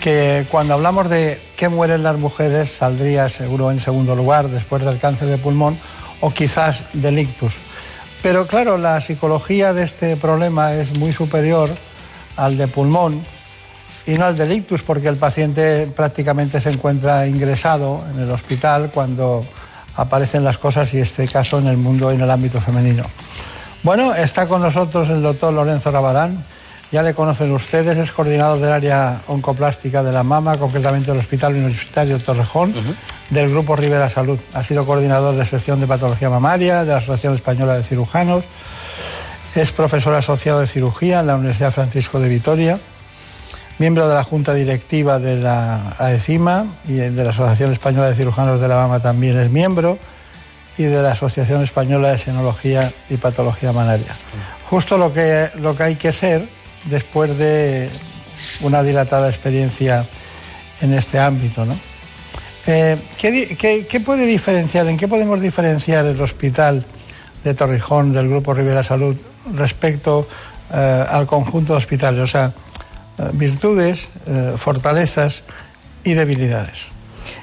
que 0.00 0.44
cuando 0.50 0.74
hablamos 0.74 1.08
de 1.08 1.40
qué 1.56 1.68
mueren 1.68 2.02
las 2.02 2.18
mujeres 2.18 2.72
saldría 2.72 3.28
seguro 3.28 3.70
en 3.70 3.78
segundo 3.78 4.16
lugar 4.16 4.48
después 4.48 4.84
del 4.84 4.98
cáncer 4.98 5.28
de 5.28 5.38
pulmón 5.38 5.78
o 6.20 6.32
quizás 6.32 6.82
del 6.94 7.20
ictus. 7.20 7.54
Pero 8.24 8.48
claro, 8.48 8.76
la 8.76 9.00
psicología 9.00 9.72
de 9.72 9.84
este 9.84 10.16
problema 10.16 10.74
es 10.74 10.98
muy 10.98 11.12
superior 11.12 11.70
al 12.36 12.58
de 12.58 12.66
pulmón 12.66 13.24
y 14.10 14.18
no 14.18 14.24
al 14.24 14.36
del 14.36 14.50
ictus 14.50 14.82
porque 14.82 15.06
el 15.06 15.16
paciente 15.16 15.86
prácticamente 15.86 16.60
se 16.60 16.70
encuentra 16.70 17.28
ingresado 17.28 18.02
en 18.12 18.20
el 18.20 18.30
hospital 18.30 18.90
cuando 18.92 19.44
aparecen 19.94 20.42
las 20.42 20.58
cosas 20.58 20.92
y 20.94 20.98
este 20.98 21.28
caso 21.28 21.60
en 21.60 21.68
el 21.68 21.76
mundo, 21.76 22.10
en 22.10 22.20
el 22.20 22.30
ámbito 22.30 22.60
femenino. 22.60 23.04
Bueno, 23.84 24.12
está 24.12 24.46
con 24.46 24.62
nosotros 24.62 25.08
el 25.10 25.22
doctor 25.22 25.54
Lorenzo 25.54 25.92
Rabadán, 25.92 26.44
ya 26.90 27.04
le 27.04 27.14
conocen 27.14 27.52
ustedes, 27.52 27.96
es 27.98 28.10
coordinador 28.10 28.58
del 28.58 28.72
área 28.72 29.20
oncoplástica 29.28 30.02
de 30.02 30.10
la 30.10 30.24
mama, 30.24 30.56
concretamente 30.56 31.12
del 31.12 31.20
Hospital 31.20 31.54
Universitario 31.54 32.18
Torrejón, 32.18 32.74
del 33.30 33.48
Grupo 33.48 33.76
Rivera 33.76 34.10
Salud. 34.10 34.40
Ha 34.54 34.64
sido 34.64 34.84
coordinador 34.84 35.36
de 35.36 35.46
sección 35.46 35.80
de 35.80 35.86
patología 35.86 36.28
mamaria 36.30 36.84
de 36.84 36.90
la 36.90 36.96
Asociación 36.98 37.34
Española 37.34 37.76
de 37.76 37.84
Cirujanos. 37.84 38.42
Es 39.54 39.70
profesor 39.70 40.14
asociado 40.14 40.58
de 40.58 40.66
cirugía 40.66 41.20
en 41.20 41.28
la 41.28 41.36
Universidad 41.36 41.70
Francisco 41.70 42.18
de 42.18 42.28
Vitoria, 42.28 42.80
miembro 43.80 44.06
de 44.06 44.14
la 44.14 44.22
Junta 44.24 44.52
Directiva 44.52 45.18
de 45.18 45.36
la 45.36 45.96
AECIMA 45.98 46.66
y 46.86 46.96
de 46.96 47.24
la 47.24 47.30
Asociación 47.30 47.72
Española 47.72 48.10
de 48.10 48.14
Cirujanos 48.14 48.60
de 48.60 48.68
la 48.68 48.76
Mama 48.76 49.00
también 49.00 49.38
es 49.40 49.50
miembro 49.50 49.98
y 50.76 50.82
de 50.82 51.02
la 51.02 51.12
Asociación 51.12 51.62
Española 51.62 52.10
de 52.10 52.18
Senología 52.18 52.92
y 53.08 53.16
Patología 53.16 53.72
Mamaria. 53.72 54.14
Justo 54.68 54.98
lo 54.98 55.14
que, 55.14 55.48
lo 55.60 55.74
que 55.74 55.82
hay 55.82 55.94
que 55.96 56.12
ser 56.12 56.46
después 56.84 57.38
de 57.38 57.88
una 58.60 58.82
dilatada 58.82 59.30
experiencia 59.30 60.04
en 60.82 60.92
este 60.92 61.18
ámbito. 61.18 61.64
¿no? 61.64 61.74
Eh, 62.66 62.98
¿qué, 63.16 64.02
puede 64.04 64.26
diferenciar, 64.26 64.88
en 64.88 64.98
qué 64.98 65.08
podemos 65.08 65.40
diferenciar 65.40 66.04
el 66.04 66.20
hospital 66.20 66.84
de 67.44 67.54
Torrijón 67.54 68.12
del 68.12 68.28
Grupo 68.28 68.52
Rivera 68.52 68.82
Salud 68.82 69.16
respecto 69.54 70.28
eh, 70.70 71.06
al 71.08 71.26
conjunto 71.26 71.72
de 71.72 71.78
hospitales? 71.78 72.36
Virtudes, 73.32 74.08
eh, 74.26 74.54
fortalezas 74.56 75.42
y 76.04 76.14
debilidades. 76.14 76.86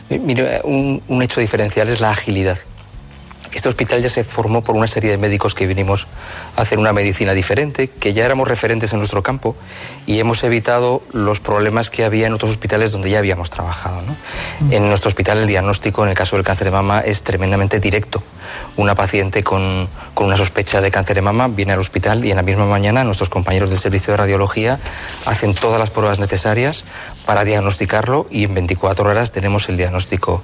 Eh, 0.09 0.19
Mire, 0.19 0.61
un, 0.63 1.01
un 1.07 1.21
hecho 1.21 1.39
diferencial 1.41 1.89
es 1.89 1.99
la 1.99 2.11
agilidad. 2.11 2.57
Este 3.53 3.69
hospital 3.69 4.01
ya 4.01 4.09
se 4.09 4.23
formó 4.23 4.61
por 4.61 4.75
una 4.75 4.87
serie 4.87 5.09
de 5.09 5.17
médicos 5.17 5.55
que 5.55 5.67
vinimos 5.67 6.07
a 6.55 6.61
hacer 6.61 6.79
una 6.79 6.93
medicina 6.93 7.33
diferente, 7.33 7.89
que 7.89 8.13
ya 8.13 8.25
éramos 8.25 8.47
referentes 8.47 8.93
en 8.93 8.99
nuestro 8.99 9.23
campo 9.23 9.55
y 10.05 10.19
hemos 10.19 10.43
evitado 10.43 11.01
los 11.11 11.39
problemas 11.39 11.89
que 11.89 12.03
había 12.03 12.27
en 12.27 12.33
otros 12.33 12.51
hospitales 12.51 12.91
donde 12.91 13.09
ya 13.09 13.19
habíamos 13.19 13.49
trabajado. 13.49 14.01
¿no? 14.01 14.15
En 14.71 14.89
nuestro 14.89 15.09
hospital 15.09 15.39
el 15.39 15.47
diagnóstico 15.47 16.03
en 16.03 16.09
el 16.09 16.15
caso 16.15 16.35
del 16.35 16.45
cáncer 16.45 16.65
de 16.65 16.71
mama 16.71 16.99
es 16.99 17.23
tremendamente 17.23 17.79
directo. 17.79 18.21
Una 18.77 18.95
paciente 18.95 19.43
con, 19.43 19.89
con 20.13 20.27
una 20.27 20.37
sospecha 20.37 20.81
de 20.81 20.91
cáncer 20.91 21.15
de 21.15 21.21
mama 21.21 21.47
viene 21.47 21.73
al 21.73 21.79
hospital 21.79 22.23
y 22.25 22.31
en 22.31 22.37
la 22.37 22.43
misma 22.43 22.65
mañana 22.65 23.03
nuestros 23.03 23.29
compañeros 23.29 23.69
del 23.69 23.79
servicio 23.79 24.13
de 24.13 24.17
radiología 24.17 24.79
hacen 25.25 25.53
todas 25.53 25.79
las 25.79 25.89
pruebas 25.89 26.19
necesarias 26.19 26.85
para 27.25 27.43
diagnosticarlo 27.43 28.27
y 28.29 28.45
en 28.45 28.53
24 28.53 29.09
horas 29.09 29.31
tenemos 29.31 29.67
el 29.69 29.77
diagnóstico 29.77 30.41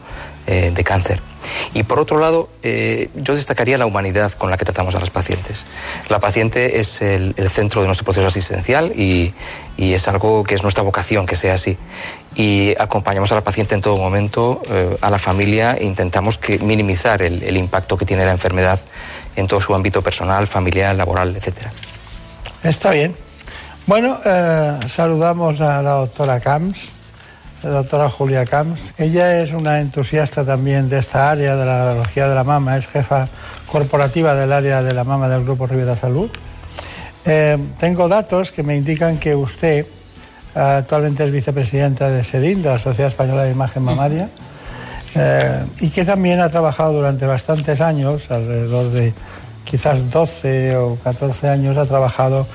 eh, 0.48 0.72
de 0.74 0.84
cáncer. 0.84 1.22
Y 1.74 1.84
por 1.84 1.99
otro 1.99 2.20
lado, 2.20 2.49
eh, 2.64 3.10
yo 3.15 3.36
destacaría 3.36 3.78
la 3.78 3.86
humanidad 3.86 4.32
con 4.34 4.49
la 4.49 4.57
que 4.57 4.65
tratamos 4.65 4.95
a 4.95 4.99
las 4.99 5.10
pacientes. 5.10 5.65
La 6.10 6.20
paciente 6.20 6.80
es 6.80 7.02
el, 7.02 7.34
el 7.38 7.49
centro 7.49 7.82
de 7.82 7.88
nuestro 7.88 8.06
proceso 8.06 8.28
asistencial 8.28 8.94
y, 8.95 9.34
y 9.78 9.94
es 9.94 10.07
algo 10.07 10.44
que 10.44 10.56
es 10.56 10.64
nuestra 10.64 10.84
vocación 10.84 11.26
que 11.26 11.36
sea 11.36 11.56
así. 11.56 11.78
Y 12.36 12.74
acompañamos 12.80 13.32
a 13.32 13.36
la 13.36 13.41
paciente 13.41 13.76
en 13.76 13.82
todo 13.82 13.98
momento, 13.98 14.61
eh, 14.70 14.98
a 15.02 15.10
la 15.10 15.20
familia, 15.20 15.74
e 15.74 15.86
intentamos 15.86 16.38
que, 16.38 16.60
minimizar 16.60 17.22
el, 17.22 17.44
el 17.44 17.57
impacto 17.57 17.98
que 17.98 18.06
tiene 18.06 18.26
la 18.26 18.32
enfermedad 18.32 18.80
en 19.36 19.48
todo 19.48 19.61
su 19.61 19.76
ámbito 19.76 20.02
personal, 20.02 20.48
familiar, 20.48 20.95
laboral, 20.95 21.36
etcétera. 21.36 21.72
Está 22.64 22.91
bien. 22.91 23.15
Bueno, 23.86 24.18
eh, 24.24 24.80
saludamos 24.88 25.60
a 25.60 25.82
la 25.82 25.91
doctora 25.91 26.40
Camps, 26.40 26.93
la 27.64 27.69
doctora 27.69 28.10
Julia 28.10 28.45
Camps. 28.45 28.94
Ella 28.98 29.41
es 29.41 29.52
una 29.52 29.80
entusiasta 29.80 30.45
también 30.45 30.90
de 30.90 30.99
esta 30.99 31.31
área 31.31 31.56
de 31.56 31.65
la 31.65 31.85
radiología 31.85 32.27
de 32.27 32.35
la 32.35 32.44
mama, 32.44 32.77
es 32.77 32.88
jefa 32.88 33.27
corporativa 33.72 34.35
del 34.35 34.52
área 34.52 34.84
de 34.84 34.94
la 34.94 35.03
mama 35.03 35.30
del 35.30 35.44
Grupo 35.44 35.65
Rivera 35.65 35.95
Salud. 35.95 36.30
Eh, 37.26 37.57
tengo 37.80 38.10
datos 38.10 38.52
que 38.52 38.64
me 38.64 38.76
indican 38.76 39.18
que 39.18 39.35
usted 39.35 39.85
actualmente 40.53 41.23
es 41.23 41.31
vicepresidenta 41.31 42.10
de 42.10 42.23
SEDIN, 42.23 42.61
de 42.61 42.69
la 42.69 42.80
Sociedad 42.80 43.10
Española 43.10 43.44
de 43.44 43.52
Imagen 43.52 43.84
Mamaria, 43.84 44.30
eh, 45.15 45.64
y 45.80 45.90
que 45.90 46.03
también 46.03 46.41
ha 46.41 46.49
trabajado 46.49 46.94
durante 46.94 47.26
bastantes 47.26 47.80
años, 47.80 48.30
alrededor 48.30 48.91
de 48.91 49.14
quizás 49.64 50.11
12 50.11 50.76
o 50.76 50.98
14 51.02 51.48
años, 51.48 51.77
ha 51.77 51.85
trabajado 51.85 52.45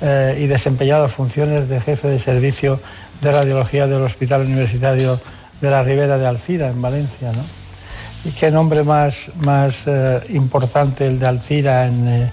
eh, 0.00 0.36
y 0.38 0.46
desempeñado 0.46 1.08
funciones 1.08 1.68
de 1.68 1.80
jefe 1.80 2.06
de 2.06 2.20
servicio 2.20 2.80
de 3.20 3.32
radiología 3.32 3.86
del 3.86 4.02
Hospital 4.02 4.42
Universitario 4.42 5.20
de 5.60 5.70
la 5.70 5.82
Ribera 5.82 6.18
de 6.18 6.26
Alcira, 6.26 6.68
en 6.68 6.80
Valencia. 6.80 7.32
¿no? 7.32 7.42
Y 8.24 8.32
qué 8.32 8.50
nombre 8.50 8.82
más, 8.84 9.30
más 9.36 9.82
eh, 9.86 10.20
importante 10.30 11.06
el 11.06 11.18
de 11.18 11.26
Alcira 11.26 11.86
en, 11.86 12.06
eh, 12.06 12.30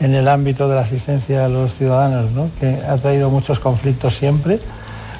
en 0.00 0.14
el 0.14 0.28
ámbito 0.28 0.68
de 0.68 0.74
la 0.74 0.82
asistencia 0.82 1.44
a 1.44 1.48
los 1.48 1.74
ciudadanos, 1.74 2.32
¿no? 2.32 2.50
que 2.60 2.78
ha 2.88 2.96
traído 2.98 3.30
muchos 3.30 3.58
conflictos 3.58 4.16
siempre 4.16 4.58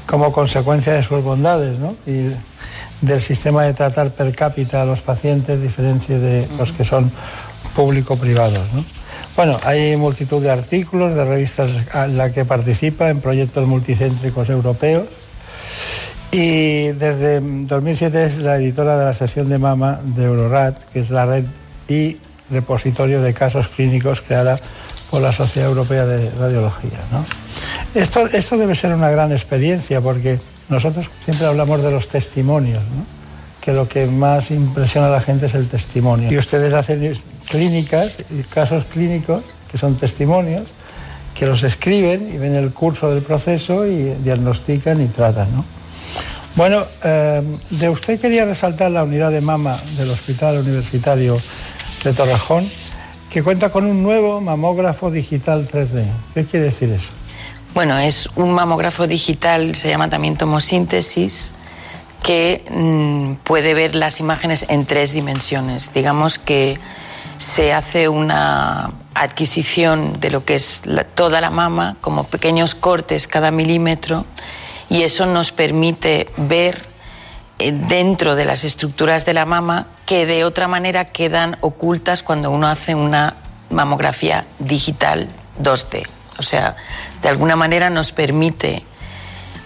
como 0.06 0.32
consecuencia 0.32 0.92
de 0.92 1.02
sus 1.02 1.22
bondades 1.22 1.78
¿no? 1.78 1.94
y 2.06 2.30
del 3.00 3.20
sistema 3.20 3.64
de 3.64 3.74
tratar 3.74 4.10
per 4.10 4.34
cápita 4.34 4.82
a 4.82 4.84
los 4.84 5.00
pacientes, 5.00 5.60
diferencia 5.60 6.18
de 6.18 6.48
los 6.56 6.72
que 6.72 6.84
son 6.84 7.10
público-privados. 7.74 8.72
¿no? 8.72 8.84
Bueno, 9.36 9.58
hay 9.64 9.96
multitud 9.96 10.42
de 10.42 10.50
artículos, 10.50 11.14
de 11.14 11.24
revistas 11.26 11.70
en 11.94 12.16
la 12.16 12.32
que 12.32 12.46
participa 12.46 13.10
en 13.10 13.20
proyectos 13.20 13.68
multicéntricos 13.68 14.48
europeos 14.48 15.06
y 16.32 16.88
desde 16.92 17.40
2007 17.40 18.24
es 18.24 18.38
la 18.38 18.56
editora 18.56 18.98
de 18.98 19.04
la 19.04 19.12
sección 19.12 19.48
de 19.48 19.58
mama 19.58 20.00
de 20.02 20.24
Eurorat, 20.24 20.82
que 20.92 21.00
es 21.00 21.10
la 21.10 21.26
red 21.26 21.44
y 21.86 22.16
repositorio 22.50 23.20
de 23.20 23.34
casos 23.34 23.68
clínicos 23.68 24.22
creada 24.22 24.58
por 25.10 25.20
la 25.20 25.32
Sociedad 25.32 25.68
Europea 25.68 26.06
de 26.06 26.30
Radiología. 26.30 26.98
Esto, 27.94 28.26
esto 28.26 28.56
debe 28.56 28.74
ser 28.74 28.92
una 28.92 29.10
gran 29.10 29.32
experiencia 29.32 30.00
porque 30.00 30.38
nosotros 30.68 31.10
siempre 31.24 31.46
hablamos 31.46 31.82
de 31.82 31.90
los 31.90 32.08
testimonios, 32.08 32.82
¿no? 32.82 33.16
que 33.60 33.72
lo 33.72 33.88
que 33.88 34.06
más 34.06 34.50
impresiona 34.50 35.08
a 35.08 35.10
la 35.10 35.20
gente 35.20 35.46
es 35.46 35.54
el 35.54 35.68
testimonio. 35.68 36.30
Y 36.30 36.38
ustedes 36.38 36.72
hacen 36.72 37.02
clínicas, 37.48 38.14
casos 38.52 38.84
clínicos, 38.84 39.42
que 39.70 39.78
son 39.78 39.96
testimonios, 39.96 40.64
que 41.34 41.46
los 41.46 41.62
escriben 41.62 42.32
y 42.34 42.38
ven 42.38 42.54
el 42.54 42.72
curso 42.72 43.10
del 43.10 43.22
proceso 43.22 43.86
y 43.86 44.14
diagnostican 44.22 45.02
y 45.02 45.06
tratan. 45.06 45.54
¿no? 45.54 45.64
Bueno, 46.54 46.86
eh, 47.04 47.42
de 47.70 47.88
usted 47.90 48.18
quería 48.18 48.46
resaltar 48.46 48.90
la 48.90 49.04
unidad 49.04 49.30
de 49.30 49.42
mama 49.42 49.76
del 49.98 50.10
Hospital 50.10 50.58
Universitario 50.58 51.36
de 52.02 52.12
Torrejón, 52.14 52.66
que 53.30 53.42
cuenta 53.42 53.68
con 53.70 53.84
un 53.84 54.02
nuevo 54.02 54.40
mamógrafo 54.40 55.10
digital 55.10 55.68
3D. 55.68 56.06
¿Qué 56.32 56.46
quiere 56.46 56.66
decir 56.66 56.90
eso? 56.90 57.08
Bueno, 57.74 57.98
es 57.98 58.30
un 58.36 58.54
mamógrafo 58.54 59.06
digital, 59.06 59.74
se 59.74 59.90
llama 59.90 60.08
también 60.08 60.38
tomosíntesis, 60.38 61.52
que 62.22 62.64
mm, 62.70 63.44
puede 63.44 63.74
ver 63.74 63.94
las 63.94 64.18
imágenes 64.18 64.64
en 64.70 64.86
tres 64.86 65.12
dimensiones. 65.12 65.92
Digamos 65.92 66.38
que 66.38 66.78
se 67.38 67.72
hace 67.72 68.08
una 68.08 68.90
adquisición 69.14 70.20
de 70.20 70.30
lo 70.30 70.44
que 70.44 70.54
es 70.54 70.82
toda 71.14 71.40
la 71.40 71.50
mama, 71.50 71.96
como 72.00 72.24
pequeños 72.24 72.74
cortes 72.74 73.26
cada 73.26 73.50
milímetro, 73.50 74.24
y 74.88 75.02
eso 75.02 75.26
nos 75.26 75.52
permite 75.52 76.28
ver 76.36 76.86
eh, 77.58 77.72
dentro 77.72 78.36
de 78.36 78.44
las 78.44 78.64
estructuras 78.64 79.24
de 79.24 79.34
la 79.34 79.46
mama 79.46 79.86
que 80.04 80.26
de 80.26 80.44
otra 80.44 80.68
manera 80.68 81.06
quedan 81.06 81.56
ocultas 81.60 82.22
cuando 82.22 82.50
uno 82.50 82.68
hace 82.68 82.94
una 82.94 83.36
mamografía 83.70 84.44
digital 84.58 85.28
2D. 85.60 86.06
O 86.38 86.42
sea, 86.42 86.76
de 87.22 87.28
alguna 87.28 87.56
manera 87.56 87.90
nos 87.90 88.12
permite 88.12 88.84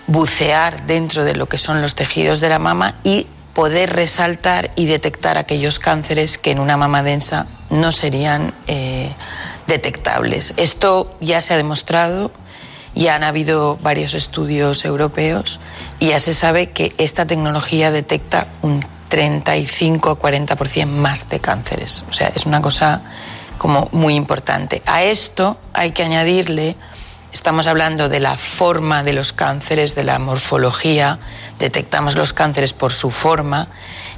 bucear 0.06 0.86
dentro 0.86 1.24
de 1.24 1.34
lo 1.34 1.46
que 1.46 1.58
son 1.58 1.82
los 1.82 1.94
tejidos 1.94 2.40
de 2.40 2.48
la 2.48 2.58
mama 2.58 2.94
y 3.04 3.26
poder 3.54 3.92
resaltar 3.92 4.70
y 4.76 4.86
detectar 4.86 5.36
aquellos 5.36 5.78
cánceres 5.78 6.38
que 6.38 6.52
en 6.52 6.60
una 6.60 6.76
mama 6.76 7.02
densa 7.02 7.46
no 7.70 7.92
serían 7.92 8.54
eh, 8.66 9.12
detectables. 9.66 10.54
Esto 10.56 11.16
ya 11.20 11.40
se 11.40 11.54
ha 11.54 11.56
demostrado, 11.56 12.30
ya 12.94 13.14
han 13.14 13.24
habido 13.24 13.78
varios 13.82 14.14
estudios 14.14 14.84
europeos 14.84 15.60
y 15.98 16.08
ya 16.08 16.20
se 16.20 16.34
sabe 16.34 16.70
que 16.70 16.92
esta 16.98 17.26
tecnología 17.26 17.90
detecta 17.90 18.46
un 18.62 18.84
35 19.08 20.10
o 20.10 20.18
40% 20.18 20.86
más 20.86 21.28
de 21.28 21.40
cánceres. 21.40 22.04
O 22.08 22.12
sea, 22.12 22.32
es 22.34 22.46
una 22.46 22.60
cosa 22.60 23.02
como 23.58 23.88
muy 23.92 24.14
importante. 24.14 24.82
A 24.86 25.02
esto 25.02 25.58
hay 25.72 25.92
que 25.92 26.02
añadirle 26.02 26.76
Estamos 27.32 27.68
hablando 27.68 28.08
de 28.08 28.18
la 28.18 28.36
forma 28.36 29.04
de 29.04 29.12
los 29.12 29.32
cánceres, 29.32 29.94
de 29.94 30.02
la 30.02 30.18
morfología, 30.18 31.20
detectamos 31.60 32.16
los 32.16 32.32
cánceres 32.32 32.72
por 32.72 32.92
su 32.92 33.12
forma 33.12 33.68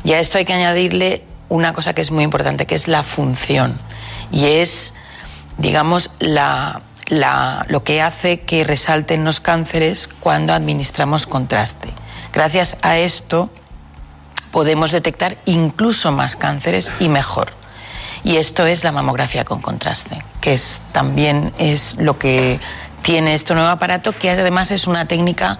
y 0.02 0.14
a 0.14 0.20
esto 0.20 0.38
hay 0.38 0.46
que 0.46 0.54
añadirle 0.54 1.22
una 1.52 1.72
cosa 1.72 1.94
que 1.94 2.00
es 2.02 2.10
muy 2.10 2.24
importante, 2.24 2.66
que 2.66 2.74
es 2.74 2.88
la 2.88 3.02
función 3.02 3.78
y 4.30 4.46
es, 4.46 4.94
digamos, 5.58 6.10
la, 6.18 6.80
la- 7.08 7.64
lo 7.68 7.84
que 7.84 8.00
hace 8.00 8.40
que 8.40 8.64
resalten 8.64 9.24
los 9.24 9.40
cánceres 9.40 10.08
cuando 10.20 10.52
administramos 10.54 11.26
contraste. 11.26 11.90
Gracias 12.32 12.78
a 12.82 12.96
esto 12.96 13.50
podemos 14.50 14.90
detectar 14.92 15.36
incluso 15.44 16.12
más 16.12 16.36
cánceres 16.36 16.90
y 17.00 17.08
mejor. 17.08 17.52
Y 18.24 18.36
esto 18.36 18.66
es 18.66 18.84
la 18.84 18.92
mamografía 18.92 19.44
con 19.44 19.60
contraste, 19.60 20.22
que 20.40 20.52
es, 20.52 20.80
también 20.92 21.52
es 21.58 21.96
lo 21.96 22.18
que 22.18 22.60
tiene 23.02 23.34
este 23.34 23.52
nuevo 23.54 23.68
aparato 23.68 24.12
que 24.16 24.30
además 24.30 24.70
es 24.70 24.86
una 24.86 25.06
técnica 25.08 25.58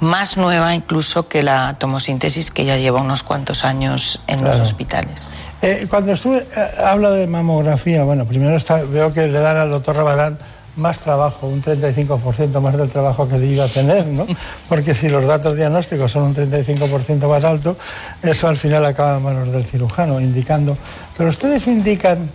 más 0.00 0.36
nueva 0.36 0.74
incluso 0.74 1.28
que 1.28 1.42
la 1.42 1.76
tomosíntesis 1.78 2.50
que 2.50 2.64
ya 2.64 2.76
lleva 2.76 3.00
unos 3.00 3.22
cuantos 3.22 3.64
años 3.64 4.20
en 4.26 4.44
los 4.44 4.60
hospitales. 4.60 5.28
Eh, 5.62 5.86
cuando 5.90 6.12
estuve, 6.12 6.38
eh, 6.38 6.66
habla 6.84 7.10
de 7.10 7.26
mamografía, 7.26 8.04
bueno, 8.04 8.24
primero 8.24 8.56
está- 8.56 8.82
veo 8.84 9.12
que 9.12 9.26
le 9.26 9.40
dan 9.40 9.56
al 9.56 9.70
doctor 9.70 9.96
Rabadán 9.96 10.38
más 10.76 11.00
trabajo, 11.00 11.48
un 11.48 11.60
35% 11.60 12.60
más 12.60 12.76
del 12.76 12.88
trabajo 12.88 13.28
que 13.28 13.36
iba 13.44 13.64
a 13.64 13.68
tener, 13.68 14.06
¿no? 14.06 14.24
Porque 14.68 14.94
si 14.94 15.08
los 15.08 15.24
datos 15.24 15.56
diagnósticos 15.56 16.12
son 16.12 16.22
un 16.22 16.34
35% 16.34 17.28
más 17.28 17.42
alto, 17.42 17.76
eso 18.22 18.46
al 18.46 18.56
final 18.56 18.84
acaba 18.86 19.16
en 19.16 19.24
manos 19.24 19.50
del 19.50 19.64
cirujano, 19.66 20.20
indicando. 20.20 20.78
Pero 21.16 21.30
ustedes 21.30 21.66
indican, 21.66 22.30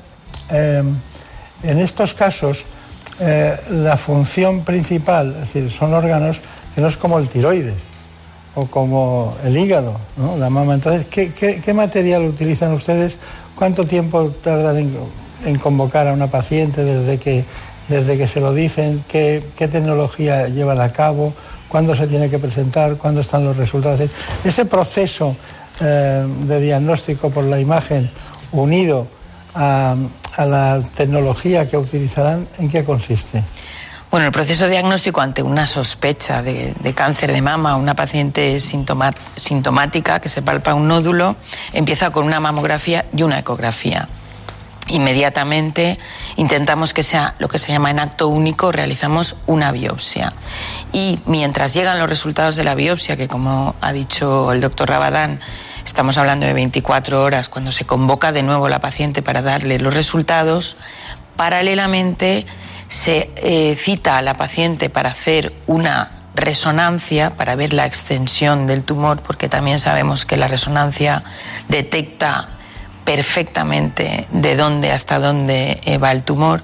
eh, 0.50 0.84
en 1.64 1.80
estos 1.80 2.14
casos, 2.14 2.66
eh, 3.22 3.56
la 3.70 3.96
función 3.96 4.66
principal, 4.66 5.30
es 5.42 5.54
decir, 5.54 5.72
son 5.72 5.94
órganos 5.94 6.42
que 6.76 6.82
no 6.82 6.88
es 6.88 6.98
como 6.98 7.20
el 7.20 7.28
tiroides 7.28 7.76
o 8.56 8.66
como 8.68 9.36
el 9.44 9.58
hígado, 9.58 9.94
¿no? 10.18 10.38
la 10.38 10.50
mama. 10.50 10.74
Entonces, 10.76 11.06
¿qué, 11.10 11.32
qué- 11.34 11.74
material 11.74 12.24
utilizan 12.26 12.72
ustedes? 12.74 13.18
¿Cuánto 13.56 13.86
tiempo 13.86 14.30
tardan 14.44 14.90
en, 15.46 15.56
convocar 15.58 16.08
a 16.08 16.14
una 16.14 16.28
paciente 16.28 16.84
desde 16.84 17.18
que, 17.18 17.46
desde 17.90 18.18
que 18.18 18.28
se 18.28 18.40
lo 18.40 18.54
dicen? 18.54 19.04
¿Qué, 19.08 19.44
tecnología 19.58 20.48
llevan 20.48 20.82
a 20.82 20.92
cabo? 20.92 21.34
¿Cuándo 21.70 21.96
se 21.96 22.06
tiene 22.08 22.30
que 22.30 22.38
presentar? 22.40 22.98
¿Cuándo 22.98 23.22
están 23.22 23.44
los 23.44 23.58
resultados? 23.58 24.02
Ese 24.44 24.66
proceso 24.66 25.36
eh, 25.82 26.26
de 26.48 26.62
diagnóstico 26.62 27.32
por 27.32 27.46
la 27.46 27.60
imagen 27.60 28.10
unido 28.52 29.08
a 29.56 29.96
la 30.38 30.82
tecnología 30.96 31.68
que 31.68 31.78
utilizarán, 31.78 32.48
¿en 32.60 32.70
qué 32.70 32.84
consiste? 32.84 33.44
Bueno, 34.14 34.28
el 34.28 34.32
proceso 34.32 34.68
diagnóstico 34.68 35.22
ante 35.22 35.42
una 35.42 35.66
sospecha 35.66 36.44
de, 36.44 36.76
de 36.80 36.94
cáncer 36.94 37.34
de 37.34 37.42
mama, 37.42 37.78
una 37.78 37.96
paciente 37.96 38.58
sintoma- 38.60 39.12
sintomática 39.38 40.20
que 40.20 40.30
se 40.30 40.44
palpa 40.44 40.76
un 40.76 40.88
nódulo, 40.88 41.36
empieza 41.74 42.12
con 42.12 42.24
una 42.28 42.40
mamografía 42.40 43.06
y 43.12 43.24
una 43.24 43.40
ecografía. 43.40 44.08
Inmediatamente 44.90 45.98
intentamos 46.36 46.94
que 46.94 47.02
sea 47.02 47.34
lo 47.40 47.48
que 47.48 47.58
se 47.58 47.72
llama 47.72 47.90
en 47.90 47.98
acto 47.98 48.28
único, 48.28 48.72
realizamos 48.72 49.36
una 49.48 49.72
biopsia. 49.72 50.34
Y 50.92 51.18
mientras 51.26 51.74
llegan 51.74 51.98
los 51.98 52.08
resultados 52.08 52.56
de 52.56 52.66
la 52.66 52.76
biopsia, 52.76 53.18
que 53.18 53.28
como 53.28 53.74
ha 53.82 53.94
dicho 53.94 54.52
el 54.52 54.62
doctor 54.62 54.90
Rabadán, 54.90 55.40
estamos 55.84 56.20
hablando 56.20 56.46
de 56.46 56.54
24 56.54 57.24
horas, 57.24 57.50
cuando 57.50 57.72
se 57.72 57.86
convoca 57.86 58.32
de 58.32 58.44
nuevo 58.44 58.70
la 58.70 58.80
paciente 58.80 59.24
para 59.24 59.42
darle 59.42 59.80
los 59.80 59.92
resultados, 59.92 60.78
paralelamente 61.36 62.46
se 62.94 63.32
eh, 63.38 63.76
cita 63.76 64.20
a 64.20 64.22
la 64.22 64.36
paciente 64.36 64.88
para 64.88 65.10
hacer 65.10 65.52
una 65.66 66.12
resonancia 66.36 67.32
para 67.32 67.56
ver 67.56 67.74
la 67.74 67.88
extensión 67.88 68.68
del 68.68 68.84
tumor, 68.84 69.22
porque 69.24 69.50
también 69.50 69.80
sabemos 69.80 70.28
que 70.28 70.38
la 70.38 70.48
resonancia 70.48 71.24
detecta 71.70 72.50
perfectamente 73.04 74.28
de 74.30 74.56
dónde 74.56 74.92
hasta 74.92 75.18
dónde 75.18 75.82
eh, 75.84 75.98
va 75.98 76.12
el 76.12 76.22
tumor 76.22 76.62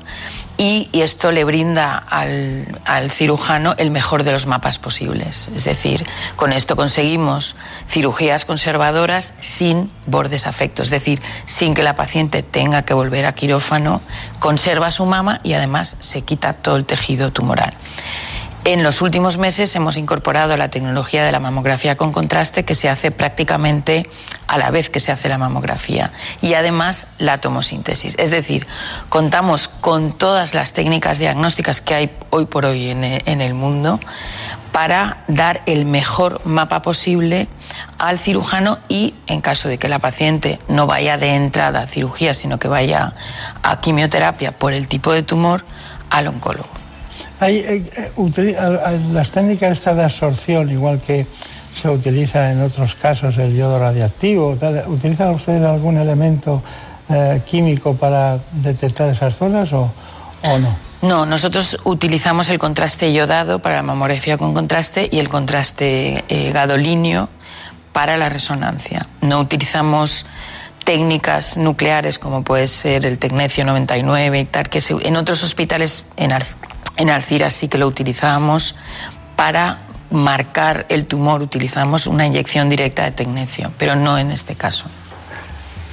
y, 0.61 0.89
esto 0.91 1.31
le 1.31 1.45
brinda 1.45 1.95
al, 1.97 2.67
al 2.83 3.11
cirujano 3.11 3.75
el 3.77 3.91
mejor 3.91 4.23
de 4.23 4.33
los 4.33 4.45
mapas 4.45 4.77
posibles. 4.77 5.49
Es 5.55 5.63
decir, 5.63 6.05
con 6.35 6.51
esto 6.51 6.75
conseguimos 6.75 7.55
cirugías 7.87 8.43
conservadoras 8.43 9.31
sin 9.39 9.89
bordes 10.05 10.45
afectos, 10.45 10.87
es 10.87 10.91
decir, 10.91 11.21
sin 11.45 11.73
que 11.73 11.81
la 11.81 11.95
paciente 11.95 12.43
tenga 12.43 12.81
que 12.81 12.93
volver 12.93 13.25
a 13.25 13.33
quirófano, 13.33 14.01
conserva 14.39 14.91
su 14.91 15.05
mama 15.05 15.39
y 15.43 15.53
además 15.53 15.95
se 16.01 16.23
quita 16.23 16.51
todo 16.51 16.75
el 16.75 16.85
tejido 16.85 17.31
tumoral. 17.31 17.73
En 18.65 18.83
los 18.83 19.01
últimos 19.01 19.37
meses 19.37 19.73
hemos 19.75 19.95
incorporado 19.95 20.57
la 20.57 20.69
tecnología 20.69 21.23
de 21.23 21.31
la 21.31 21.39
mamografía 21.39 21.95
con 21.95 22.11
contraste 22.11 22.65
que 22.65 22.75
se 22.75 22.89
hace 22.89 23.09
prácticamente 23.09 24.09
a 24.47 24.57
la 24.57 24.69
vez 24.69 24.89
que 24.89 24.99
se 24.99 25.11
hace 25.11 25.29
la 25.29 25.37
mamografía 25.37 26.11
y 26.41 26.55
además 26.55 27.07
la 27.17 27.39
tomosíntesis. 27.39 28.15
Es 28.19 28.31
decir, 28.31 28.67
contamos 29.07 29.69
con 29.69 30.11
todas 30.11 30.53
las 30.53 30.73
técnicas 30.73 31.19
diagnósticas 31.19 31.79
que 31.79 31.95
hay 31.95 32.17
hoy 32.31 32.45
por 32.45 32.65
hoy 32.65 32.89
en 32.91 33.41
el 33.41 33.53
mundo 33.53 33.99
para 34.71 35.23
dar 35.27 35.61
el 35.65 35.85
mejor 35.85 36.41
mapa 36.45 36.81
posible 36.81 37.47
al 37.97 38.19
cirujano 38.19 38.77
y 38.89 39.15
en 39.27 39.41
caso 39.41 39.69
de 39.69 39.77
que 39.77 39.87
la 39.87 39.99
paciente 39.99 40.59
no 40.67 40.85
vaya 40.85 41.17
de 41.17 41.35
entrada 41.35 41.81
a 41.81 41.87
cirugía, 41.87 42.33
sino 42.33 42.59
que 42.59 42.67
vaya 42.67 43.13
a 43.63 43.79
quimioterapia 43.79 44.51
por 44.51 44.73
el 44.73 44.87
tipo 44.87 45.13
de 45.13 45.23
tumor, 45.23 45.63
al 46.09 46.27
oncólogo. 46.27 46.88
Hay, 47.39 47.57
eh, 47.57 48.11
las 49.13 49.31
técnicas 49.31 49.71
estas 49.71 49.95
de 49.97 50.03
absorción, 50.03 50.69
igual 50.69 50.99
que 50.99 51.25
se 51.81 51.89
utiliza 51.89 52.51
en 52.51 52.61
otros 52.61 52.95
casos 52.95 53.37
el 53.37 53.55
yodo 53.55 53.79
radiactivo, 53.79 54.55
tal, 54.57 54.83
¿utilizan 54.87 55.29
ustedes 55.29 55.63
algún 55.63 55.97
elemento 55.97 56.61
eh, 57.09 57.41
químico 57.49 57.93
para 57.95 58.37
detectar 58.53 59.09
esas 59.09 59.35
zonas 59.35 59.71
o, 59.73 59.89
no? 60.43 60.75
No, 61.01 61.25
nosotros 61.25 61.77
utilizamos 61.85 62.49
el 62.49 62.59
contraste 62.59 63.09
iodado 63.11 63.59
para 63.59 63.75
la 63.75 63.83
mamografía 63.83 64.37
con 64.37 64.53
contraste 64.53 65.07
y 65.09 65.19
el 65.19 65.29
contraste 65.29 66.25
eh, 66.27 66.51
gadolíneo 66.51 67.29
para 67.93 68.17
la 68.17 68.27
resonancia. 68.27 69.07
No 69.21 69.39
utilizamos 69.39 70.25
técnicas 70.83 71.55
nucleares 71.55 72.19
como 72.19 72.43
puede 72.43 72.67
ser 72.67 73.05
el 73.05 73.17
tecnecio 73.17 73.63
99 73.63 74.39
y 74.39 74.45
tal, 74.45 74.67
que 74.69 74.81
se- 74.81 74.95
en 75.07 75.15
otros 75.15 75.41
hospitales, 75.43 76.03
en, 76.17 76.31
en 76.99 77.09
Alcira 77.09 77.49
sí 77.49 77.67
que 77.67 77.77
lo 77.77 77.87
utilizábamos 77.87 78.75
para 79.35 79.79
marcar 80.11 80.85
el 80.89 81.05
tumor, 81.05 81.41
utilizamos 81.41 82.07
una 82.07 82.25
inyección 82.25 82.69
directa 82.69 83.03
de 83.05 83.11
tecnecio, 83.11 83.71
pero 83.77 83.95
no 83.95 84.17
en 84.17 84.31
este 84.31 84.55
caso. 84.55 84.85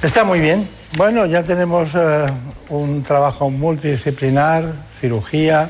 Está 0.01 0.23
muy 0.23 0.39
bien. 0.39 0.67
Bueno, 0.95 1.25
ya 1.25 1.43
tenemos 1.43 1.91
eh, 1.95 2.25
un 2.69 3.03
trabajo 3.03 3.49
multidisciplinar, 3.49 4.65
cirugía, 4.91 5.69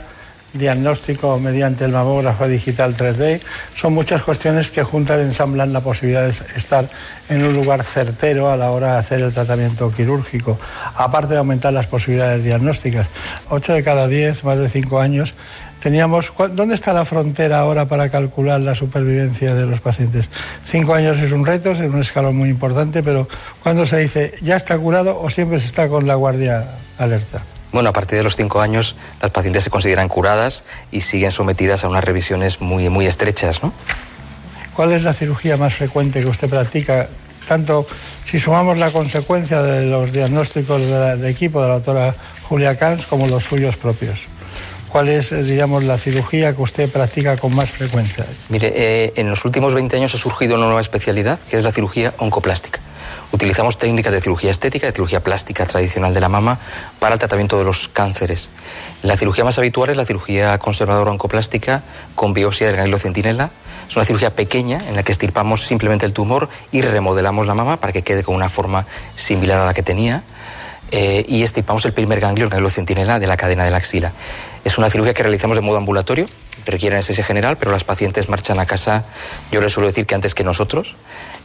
diagnóstico 0.54 1.40
mediante 1.40 1.86
el 1.86 1.92
mamógrafo 1.92 2.48
digital 2.48 2.96
3D. 2.96 3.42
Son 3.76 3.94
muchas 3.94 4.24
cuestiones 4.24 4.72
que 4.72 4.84
juntas 4.84 5.20
ensamblan 5.20 5.74
la 5.74 5.82
posibilidad 5.82 6.24
de 6.24 6.32
estar 6.56 6.90
en 7.30 7.44
un 7.44 7.54
lugar 7.54 7.84
certero 7.84 8.50
a 8.50 8.58
la 8.58 8.72
hora 8.72 8.94
de 8.94 9.00
hacer 9.00 9.22
el 9.22 9.34
tratamiento 9.34 9.92
quirúrgico, 9.94 10.58
aparte 10.96 11.34
de 11.34 11.40
aumentar 11.40 11.74
las 11.74 11.88
posibilidades 11.88 12.44
diagnósticas. 12.44 13.08
8 13.50 13.74
de 13.74 13.84
cada 13.84 14.08
10, 14.08 14.44
más 14.46 14.60
de 14.60 14.70
5 14.70 15.00
años, 15.00 15.34
teníamos... 15.82 16.32
¿cu- 16.32 16.48
¿Dónde 16.48 16.76
está 16.76 16.94
la 16.94 17.06
frontera 17.06 17.60
ahora 17.60 17.86
para 17.88 18.10
calcular 18.10 18.60
la 18.62 18.74
supervivencia 18.76 19.54
de 19.54 19.66
los 19.66 19.82
pacientes? 19.82 20.30
Cinco 20.64 20.96
años 20.96 21.18
es 21.20 21.32
un 21.34 21.46
reto, 21.46 21.72
es 21.72 21.80
un 21.80 22.00
escalón 22.00 22.36
muy 22.36 22.50
importante, 22.50 23.04
pero 23.04 23.28
cuando 23.62 23.86
se 23.86 23.98
dice 24.00 24.34
ya 24.42 24.56
está 24.56 24.78
curado 24.78 25.20
o 25.20 25.30
siempre 25.30 25.60
se 25.60 25.66
está 25.66 25.88
con 25.90 26.08
la 26.08 26.16
guardia 26.16 26.68
alerta? 26.98 27.44
Bueno, 27.72 27.90
a 27.90 27.94
partir 27.94 28.18
de 28.18 28.24
los 28.24 28.36
cinco 28.36 28.62
años 28.62 28.96
las 29.22 29.32
pacientes 29.32 29.64
se 29.64 29.70
consideran 29.70 30.08
curadas 30.08 30.64
y 30.92 31.02
siguen 31.02 31.32
sometidas 31.32 31.84
a 31.84 31.90
unas 31.90 32.04
revisiones 32.04 32.62
muy, 32.62 32.90
muy 32.90 33.06
estrechas, 33.08 33.62
¿no? 33.62 33.74
¿Cuál 34.76 34.94
es 34.94 35.04
la 35.04 35.14
cirugía 35.14 35.58
más 35.58 35.74
frecuente 35.74 36.22
que 36.22 36.28
usted 36.30 36.50
practica? 36.50 37.08
Tanto 37.48 37.88
si 38.26 38.40
sumamos 38.40 38.78
la 38.78 38.92
consecuencia 38.92 39.62
de 39.62 39.84
los 39.86 40.12
diagnósticos 40.12 40.82
de, 40.82 40.90
la- 40.92 41.16
de 41.16 41.30
equipo 41.30 41.62
de 41.62 41.68
la 41.70 41.74
doctora 41.76 42.16
Julia 42.44 42.78
Camps 42.78 43.06
como 43.06 43.28
los 43.28 43.44
suyos 43.44 43.76
propios. 43.78 44.20
¿Cuál 44.90 45.10
es, 45.10 45.32
eh, 45.32 45.44
diríamos, 45.44 45.84
la 45.84 45.98
cirugía 45.98 46.56
que 46.56 46.62
usted 46.62 46.90
practica 46.90 47.36
con 47.38 47.54
más 47.56 47.70
frecuencia? 47.70 48.26
Mire, 48.50 48.72
eh, 48.76 49.14
en 49.18 49.30
los 49.30 49.44
últimos 49.46 49.74
20 49.74 49.96
años 49.98 50.14
ha 50.16 50.18
surgido 50.18 50.56
una 50.56 50.66
nueva 50.66 50.82
especialidad 50.82 51.40
que 51.50 51.58
es 51.58 51.64
la 51.64 51.72
cirugía 51.72 52.14
oncoplástica. 52.20 52.80
Utilizamos 53.32 53.78
técnicas 53.78 54.14
de 54.14 54.22
cirugía 54.22 54.52
estética, 54.52 54.88
de 54.88 54.94
cirugía 54.94 55.22
plástica 55.22 55.66
tradicional 55.66 56.14
de 56.14 56.22
la 56.22 56.30
mama 56.30 56.60
para 57.00 57.16
el 57.16 57.20
tratamiento 57.20 57.58
de 57.58 57.66
los 57.66 57.88
cánceres. 57.88 58.50
La 59.04 59.18
cirugía 59.18 59.44
más 59.44 59.58
habitual 59.58 59.90
es 59.90 59.98
la 59.98 60.06
cirugía 60.06 60.58
conservadora 60.60 61.12
oncoplástica 61.12 61.84
con 62.16 62.34
biopsia 62.34 62.68
del 62.68 62.78
ganglio 62.78 62.98
centinela. 62.98 63.52
Es 63.90 63.96
una 63.96 64.06
cirugía 64.06 64.36
pequeña 64.36 64.80
en 64.88 64.96
la 64.96 65.04
que 65.04 65.12
estirpamos 65.12 65.66
simplemente 65.66 66.06
el 66.06 66.14
tumor 66.14 66.50
y 66.72 66.82
remodelamos 66.82 67.48
la 67.48 67.54
mama 67.54 67.80
para 67.80 67.94
que 67.94 68.02
quede 68.02 68.24
con 68.24 68.36
una 68.36 68.50
forma 68.50 68.86
similar 69.16 69.60
a 69.60 69.66
la 69.66 69.74
que 69.74 69.84
tenía. 69.84 70.24
eh, 70.92 71.26
y 71.28 71.44
estirpamos 71.44 71.86
el 71.86 71.94
primer 71.94 72.20
ganglio, 72.20 72.46
el 72.46 72.50
ganglio 72.50 72.70
centinela 72.70 73.20
de 73.20 73.28
la 73.28 73.38
cadena 73.38 73.66
de 73.66 73.72
la 73.72 73.78
axila. 73.78 74.14
Es 74.64 74.78
una 74.78 74.90
cirugía 74.90 75.14
que 75.14 75.24
realizamos 75.24 75.58
de 75.58 75.62
modo 75.62 75.78
ambulatorio, 75.78 76.28
requiere 76.66 76.96
anestesia 76.96 77.24
general, 77.24 77.58
pero 77.58 77.72
las 77.72 77.84
pacientes 77.84 78.30
marchan 78.30 78.60
a 78.60 78.66
casa, 78.66 79.06
yo 79.52 79.62
les 79.62 79.74
suelo 79.74 79.88
decir 79.88 80.06
que 80.06 80.16
antes 80.16 80.34
que 80.34 80.44
nosotros, 80.44 80.96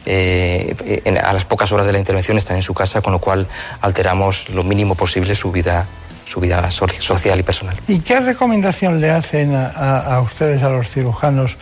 eh, 0.05 1.03
a 1.23 1.33
las 1.33 1.45
pocas 1.45 1.71
horas 1.71 1.85
de 1.85 1.93
la 1.93 1.99
intervención 1.99 2.37
están 2.37 2.55
en 2.57 2.61
su 2.63 2.73
casa, 2.73 3.01
con 3.01 3.13
lo 3.13 3.19
cual 3.19 3.47
alteramos 3.81 4.49
lo 4.49 4.63
mínimo 4.63 4.95
posible 4.95 5.35
su 5.35 5.51
vida, 5.51 5.87
su 6.25 6.39
vida 6.39 6.69
so- 6.71 6.87
social 6.99 7.39
y 7.39 7.43
personal. 7.43 7.75
¿Y 7.87 7.99
qué 7.99 8.19
recomendación 8.19 8.99
le 9.01 9.09
hacen 9.11 9.53
a, 9.55 10.19
ustedes, 10.21 10.63
a 10.63 10.69
los 10.69 10.89
cirujanos, 10.89 11.57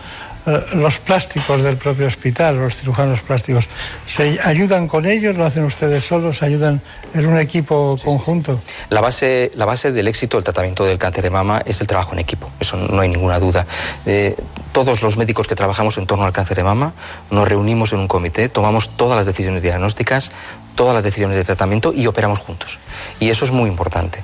los 0.74 0.98
plásticos 1.00 1.62
del 1.62 1.78
propio 1.78 2.08
hospital, 2.08 2.58
los 2.58 2.76
cirujanos 2.76 3.22
plásticos, 3.22 3.68
¿se 4.06 4.40
ayudan 4.44 4.88
con 4.88 5.06
ellos? 5.06 5.36
¿Lo 5.36 5.46
hacen 5.46 5.64
ustedes 5.64 6.04
solos? 6.04 6.42
¿Ayudan 6.44 6.82
en 7.14 7.26
un 7.28 7.38
equipo 7.38 7.98
conjunto? 8.04 8.60
La 8.90 9.02
base, 9.02 9.52
la 9.56 9.66
base 9.66 9.92
del 9.92 10.08
éxito 10.08 10.38
del 10.38 10.44
tratamiento 10.44 10.86
del 10.86 10.98
cáncer 10.98 11.24
de 11.24 11.30
mama 11.30 11.62
es 11.66 11.82
el 11.82 11.88
trabajo 11.88 12.14
en 12.14 12.20
equipo, 12.20 12.50
eso 12.60 12.78
no 12.78 13.02
hay 13.02 13.10
ninguna 13.10 13.40
duda. 13.40 13.66
Eh, 14.06 14.36
todos 14.72 15.02
los 15.02 15.18
médicos 15.18 15.48
que 15.48 15.56
trabajamos 15.56 15.98
en 15.98 16.08
torno 16.08 16.26
al 16.26 16.32
cáncer 16.32 16.58
de 16.58 16.64
mama 16.64 16.94
nos 17.30 17.48
reunimos 17.48 17.94
en 17.94 18.00
un 18.00 18.08
comité, 18.08 18.50
tomamos 18.50 18.90
todas 18.96 19.18
las 19.18 19.26
decisiones 19.26 19.62
diagnósticas, 19.62 20.32
todas 20.76 20.94
las 20.94 21.04
decisiones 21.04 21.38
de 21.38 21.44
tratamiento 21.44 21.94
y 21.94 22.08
operamos 22.08 22.40
juntos. 22.40 22.80
Y 23.20 23.30
eso 23.30 23.46
es 23.46 23.52
muy 23.52 23.70
importante. 23.70 24.24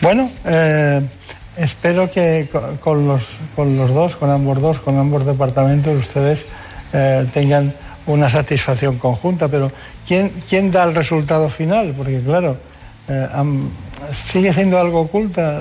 Bueno, 0.00 0.30
eh, 0.44 1.00
espero 1.56 2.10
que 2.10 2.48
co- 2.50 2.76
con 2.80 3.06
los, 3.06 3.22
con 3.54 3.76
los 3.76 3.90
dos, 3.92 4.16
con 4.16 4.30
ambos 4.30 4.60
dos, 4.60 4.78
con 4.78 4.98
ambos 4.98 5.26
departamentos, 5.26 5.98
ustedes 5.98 6.44
eh, 6.92 7.26
tengan 7.32 7.74
una 8.06 8.28
satisfacción 8.30 8.98
conjunta. 8.98 9.48
Pero 9.48 9.70
¿quién, 10.06 10.30
quién 10.48 10.70
da 10.70 10.84
el 10.84 10.94
resultado 10.94 11.48
final? 11.50 11.94
Porque 11.96 12.20
claro, 12.20 12.56
eh, 13.08 13.26
sigue 14.14 14.52
siendo 14.52 14.78
algo 14.78 15.00
oculta 15.02 15.60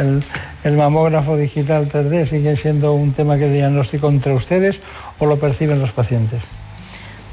el, 0.00 0.76
mamógrafo 0.76 1.36
digital 1.36 1.88
3D, 1.88 2.26
sigue 2.26 2.56
siendo 2.56 2.92
un 2.92 3.12
tema 3.12 3.38
que 3.38 3.48
diagnóstico 3.48 4.08
entre 4.08 4.32
ustedes 4.34 4.80
o 5.18 5.26
lo 5.26 5.38
perciben 5.38 5.80
los 5.80 5.90
pacientes. 5.90 6.40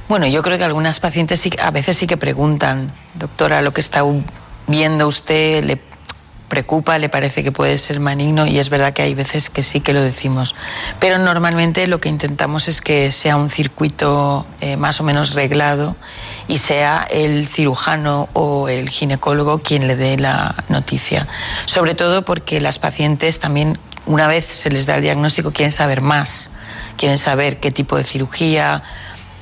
Bueno, 0.10 0.26
yo 0.28 0.42
creo 0.42 0.58
que 0.58 0.64
algunas 0.64 1.02
pacientes 1.02 1.42
sí, 1.42 1.52
a 1.62 1.70
veces 1.72 1.98
sí 1.98 2.08
que 2.08 2.16
preguntan, 2.16 2.90
doctora, 3.16 3.62
lo 3.62 3.74
que 3.74 3.82
está 3.82 4.04
viendo 4.68 5.06
usted 5.08 5.64
le 5.66 5.78
preocupa, 6.48 6.98
le 6.98 7.10
parece 7.10 7.44
que 7.44 7.52
puede 7.52 7.78
ser 7.78 8.00
maligno 8.00 8.46
y 8.48 8.60
es 8.60 8.70
verdad 8.70 8.94
que 8.94 9.02
hay 9.02 9.16
veces 9.16 9.50
que 9.50 9.64
sí 9.64 9.82
que 9.82 9.94
lo 9.94 10.02
decimos. 10.02 10.56
Pero 11.00 11.18
normalmente 11.18 11.88
lo 11.88 12.00
que 12.00 12.10
intentamos 12.10 12.68
es 12.68 12.82
que 12.82 13.12
sea 13.12 13.36
un 13.36 13.50
circuito 13.50 14.46
eh, 14.62 14.78
más 14.78 15.00
o 15.02 15.04
menos 15.04 15.34
reglado 15.34 15.96
y 16.48 16.60
sea 16.60 17.06
el 17.10 17.46
cirujano 17.48 18.30
o 18.34 18.70
el 18.70 18.90
ginecólogo 18.90 19.60
quien 19.60 19.88
le 19.88 19.96
dé 19.96 20.18
la 20.18 20.56
noticia. 20.70 21.28
Sobre 21.66 21.96
todo 21.96 22.24
porque 22.24 22.62
las 22.62 22.80
pacientes 22.80 23.40
también, 23.40 23.78
una 24.06 24.28
vez 24.28 24.46
se 24.46 24.70
les 24.70 24.86
da 24.86 24.96
el 24.96 25.02
diagnóstico, 25.02 25.52
quieren 25.52 25.72
saber 25.72 26.02
más, 26.02 26.50
quieren 26.98 27.18
saber 27.18 27.60
qué 27.60 27.72
tipo 27.72 27.98
de 27.98 28.04
cirugía, 28.04 28.84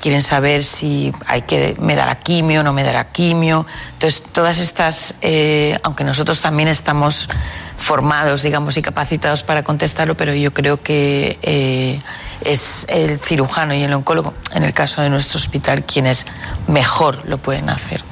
quieren 0.06 0.22
saber 0.22 0.64
si 0.64 1.12
hay 1.26 1.42
que 1.42 1.76
me 1.80 1.96
dará 1.96 2.14
quimio, 2.14 2.62
no 2.62 2.74
me 2.74 2.84
dará 2.84 3.06
quimio. 3.06 3.66
Entonces, 3.94 4.22
todas 4.22 4.60
estas, 4.60 5.16
eh, 5.24 5.76
aunque 5.82 6.04
nosotros 6.04 6.42
también 6.42 6.70
estamos 6.70 7.28
formados, 7.76 8.44
digamos, 8.44 8.78
y 8.78 8.84
capacitados 8.84 9.42
para 9.42 9.64
contestarlo, 9.64 10.14
pero 10.14 10.36
yo 10.36 10.54
creo 10.54 10.80
que 10.80 11.40
eh, 11.42 12.00
es 12.42 12.86
el 12.88 13.18
cirujano 13.20 13.74
y 13.74 13.82
el 13.82 13.94
oncólogo, 13.94 14.36
en 14.54 14.62
el 14.62 14.76
caso 14.76 15.02
de 15.02 15.10
nuestro 15.10 15.40
hospital, 15.40 15.84
quienes 15.86 16.28
mejor 16.68 17.28
lo 17.28 17.40
pueden 17.40 17.72
hacer. 17.72 18.04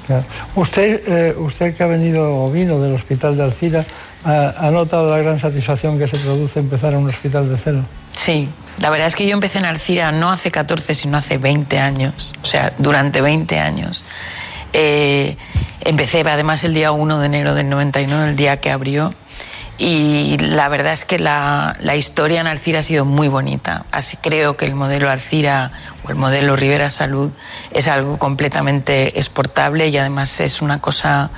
Usted, 0.55 0.99
eh, 1.07 1.35
usted 1.37 1.77
que 1.77 1.83
ha 1.83 1.87
venido 1.87 2.43
o 2.43 2.51
vino 2.51 2.81
del 2.81 2.95
hospital 2.95 3.37
de 3.37 3.43
Alcira, 3.43 3.85
¿ha, 4.25 4.67
ha 4.67 4.71
notado 4.71 5.11
la 5.11 5.21
gran 5.21 5.39
satisfacción 5.39 5.99
que 5.99 6.07
se 6.07 6.17
produce 6.17 6.59
empezar 6.59 6.93
en 6.93 7.01
un 7.01 7.09
hospital 7.09 7.47
de 7.47 7.55
cero? 7.55 7.83
Sí, 8.15 8.49
la 8.79 8.89
verdad 8.89 9.07
es 9.07 9.15
que 9.15 9.27
yo 9.27 9.33
empecé 9.33 9.59
en 9.59 9.65
Alcira 9.65 10.11
no 10.11 10.31
hace 10.31 10.51
14, 10.51 10.93
sino 10.93 11.17
hace 11.17 11.37
20 11.37 11.79
años, 11.79 12.33
o 12.41 12.45
sea, 12.45 12.73
durante 12.77 13.21
20 13.21 13.59
años. 13.59 14.03
Eh, 14.73 15.37
empecé 15.81 16.21
además 16.21 16.63
el 16.63 16.73
día 16.73 16.91
1 16.91 17.19
de 17.19 17.25
enero 17.25 17.53
del 17.53 17.69
99, 17.69 18.29
el 18.29 18.35
día 18.35 18.59
que 18.59 18.71
abrió, 18.71 19.13
y 19.77 20.37
la 20.37 20.69
verdad 20.69 20.93
es 20.93 21.03
que 21.03 21.17
la, 21.17 21.75
la 21.79 21.95
historia 21.95 22.41
en 22.41 22.47
Alcira 22.47 22.79
ha 22.79 22.83
sido 22.83 23.05
muy 23.05 23.27
bonita. 23.27 23.85
Así 23.91 24.17
creo 24.17 24.55
que 24.55 24.65
el 24.65 24.75
modelo 24.75 25.09
Alcira 25.09 25.71
o 26.05 26.09
el 26.09 26.15
modelo 26.15 26.55
Rivera 26.55 26.89
Salud 26.89 27.31
es 27.71 27.87
algo 27.87 28.19
completamente 28.19 29.17
exportable 29.17 29.87
y 29.87 29.97
además 29.97 30.39
es 30.39 30.61
una 30.61 30.79
cosa 30.79 31.31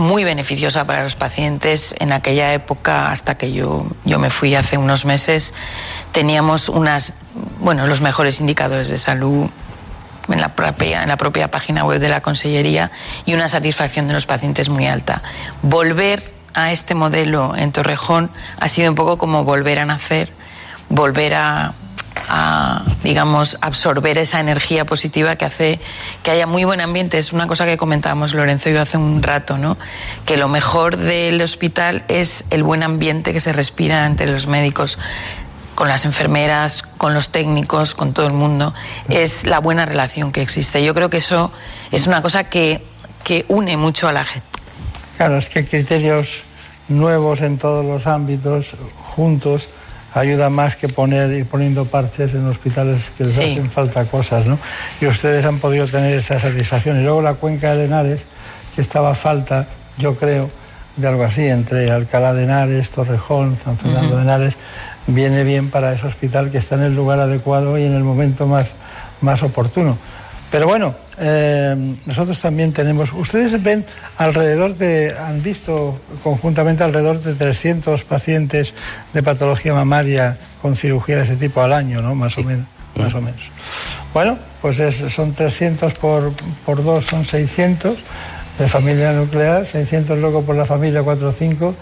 muy 0.00 0.24
beneficiosa 0.24 0.84
para 0.84 1.02
los 1.02 1.14
pacientes. 1.14 1.94
En 2.00 2.12
aquella 2.12 2.52
época, 2.52 3.10
hasta 3.10 3.36
que 3.36 3.52
yo, 3.52 3.86
yo 4.04 4.18
me 4.18 4.30
fui 4.30 4.54
hace 4.54 4.78
unos 4.78 5.04
meses, 5.04 5.54
teníamos 6.12 6.68
unas, 6.68 7.14
bueno, 7.60 7.86
los 7.86 8.00
mejores 8.00 8.40
indicadores 8.40 8.88
de 8.88 8.98
salud 8.98 9.48
en 10.28 10.40
la, 10.40 10.54
propia, 10.54 11.02
en 11.02 11.08
la 11.08 11.16
propia 11.16 11.48
página 11.50 11.84
web 11.84 12.00
de 12.00 12.08
la 12.08 12.20
Consellería 12.20 12.90
y 13.26 13.34
una 13.34 13.48
satisfacción 13.48 14.08
de 14.08 14.14
los 14.14 14.26
pacientes 14.26 14.68
muy 14.68 14.86
alta. 14.86 15.22
Volver 15.62 16.34
a 16.54 16.72
este 16.72 16.94
modelo 16.94 17.54
en 17.56 17.70
Torrejón 17.72 18.30
ha 18.58 18.68
sido 18.68 18.90
un 18.90 18.96
poco 18.96 19.18
como 19.18 19.44
volver 19.44 19.78
a 19.78 19.84
nacer, 19.84 20.32
volver 20.88 21.34
a, 21.34 21.74
a, 22.30 22.84
digamos, 23.02 23.58
absorber 23.60 24.16
esa 24.16 24.38
energía 24.38 24.86
positiva 24.86 25.34
que 25.34 25.44
hace 25.44 25.80
que 26.22 26.30
haya 26.30 26.46
muy 26.46 26.64
buen 26.64 26.80
ambiente. 26.80 27.18
Es 27.18 27.32
una 27.32 27.48
cosa 27.48 27.66
que 27.66 27.76
comentábamos 27.76 28.34
Lorenzo 28.34 28.70
y 28.70 28.74
yo 28.74 28.80
hace 28.80 28.96
un 28.96 29.22
rato, 29.22 29.58
¿no? 29.58 29.76
Que 30.24 30.36
lo 30.36 30.48
mejor 30.48 30.96
del 30.96 31.42
hospital 31.42 32.04
es 32.06 32.44
el 32.50 32.62
buen 32.62 32.84
ambiente 32.84 33.32
que 33.32 33.40
se 33.40 33.52
respira 33.52 34.06
entre 34.06 34.30
los 34.30 34.46
médicos 34.46 34.98
con 35.74 35.88
las 35.88 36.04
enfermeras, 36.04 36.82
con 36.82 37.14
los 37.14 37.30
técnicos, 37.30 37.94
con 37.94 38.12
todo 38.12 38.26
el 38.26 38.34
mundo, 38.34 38.74
es 39.08 39.44
la 39.44 39.60
buena 39.60 39.86
relación 39.86 40.30
que 40.30 40.42
existe. 40.42 40.84
Yo 40.84 40.94
creo 40.94 41.08
que 41.08 41.16
eso 41.16 41.52
es 41.90 42.06
una 42.06 42.20
cosa 42.20 42.44
que, 42.44 42.84
que 43.24 43.46
une 43.48 43.76
mucho 43.78 44.06
a 44.06 44.12
la 44.12 44.24
gente. 44.24 44.46
Claro, 45.16 45.38
es 45.38 45.48
que 45.48 45.64
criterios 45.64 46.42
nuevos 46.88 47.40
en 47.40 47.56
todos 47.56 47.84
los 47.84 48.06
ámbitos, 48.06 48.72
juntos, 49.16 49.68
ayuda 50.14 50.50
más 50.50 50.76
que 50.76 50.88
poner 50.88 51.30
ir 51.32 51.46
poniendo 51.46 51.84
parches 51.84 52.34
en 52.34 52.46
hospitales 52.46 53.02
que 53.16 53.24
les 53.24 53.34
Sí. 53.34 53.52
hacen 53.52 53.70
falta 53.70 54.04
cosas, 54.04 54.46
¿no? 54.46 54.58
Y 55.00 55.06
ustedes 55.06 55.44
han 55.44 55.58
podido 55.58 55.86
tener 55.86 56.18
esa 56.18 56.38
satisfacción. 56.40 57.00
Y 57.00 57.04
luego 57.04 57.22
la 57.22 57.34
cuenca 57.34 57.74
de 57.76 57.84
Henares, 57.84 58.20
que 58.74 58.80
estaba 58.80 59.14
falta, 59.14 59.66
yo 59.98 60.16
creo, 60.16 60.50
de 60.96 61.06
algo 61.08 61.24
así, 61.24 61.46
entre 61.46 61.90
Alcalá 61.90 62.32
de 62.34 62.44
Henares, 62.44 62.90
Torrejón, 62.90 63.56
San 63.64 63.78
Fernando 63.78 64.16
de 64.16 64.22
Henares, 64.22 64.54
viene 65.06 65.44
bien 65.44 65.70
para 65.70 65.92
ese 65.92 66.06
hospital 66.06 66.50
que 66.50 66.58
está 66.58 66.74
en 66.74 66.82
el 66.82 66.94
lugar 66.94 67.20
adecuado 67.20 67.78
y 67.78 67.84
en 67.84 67.94
el 67.94 68.02
momento 68.04 68.46
más, 68.46 68.70
más 69.20 69.42
oportuno. 69.42 69.96
Pero 70.50 70.66
bueno, 70.66 70.94
eh, 71.18 71.94
nosotros 72.06 72.40
también 72.40 72.72
tenemos, 72.72 73.12
ustedes 73.12 73.62
ven 73.62 73.84
alrededor 74.16 74.74
de, 74.74 75.14
han 75.16 75.42
visto 75.42 76.00
conjuntamente 76.24 76.82
alrededor 76.82 77.20
de 77.20 77.34
300 77.34 78.02
pacientes 78.04 78.74
de 79.12 79.22
patología 79.22 79.72
mamaria 79.74 80.38
con 80.60 80.74
cirugía 80.74 81.18
de 81.18 81.24
ese 81.24 81.36
tipo 81.36 81.62
al 81.62 81.72
año, 81.72 82.02
¿no? 82.02 82.14
Más 82.16 82.36
o 82.38 82.42
menos. 82.42 82.66
Más 82.96 83.14
o 83.14 83.20
menos. 83.20 83.40
Bueno, 84.12 84.36
pues 84.60 84.80
es- 84.80 85.12
son 85.14 85.32
300 85.34 85.92
por, 85.94 86.32
por 86.66 86.82
2, 86.82 87.04
son 87.06 87.24
600 87.24 87.96
de 88.58 88.68
familia 88.68 89.12
nuclear, 89.12 89.64
600 89.66 90.18
luego 90.18 90.42
por 90.42 90.56
la 90.56 90.66
familia 90.66 91.02
4 91.04 91.28
o 91.28 91.32
5. 91.32 91.74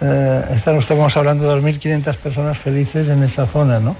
Eh, 0.00 0.42
estamos 0.54 1.16
hablando 1.16 1.44
de 1.48 1.60
2.500 1.60 2.16
personas 2.16 2.56
felices 2.56 3.08
en 3.08 3.22
esa 3.24 3.46
zona, 3.46 3.80
¿no? 3.80 3.96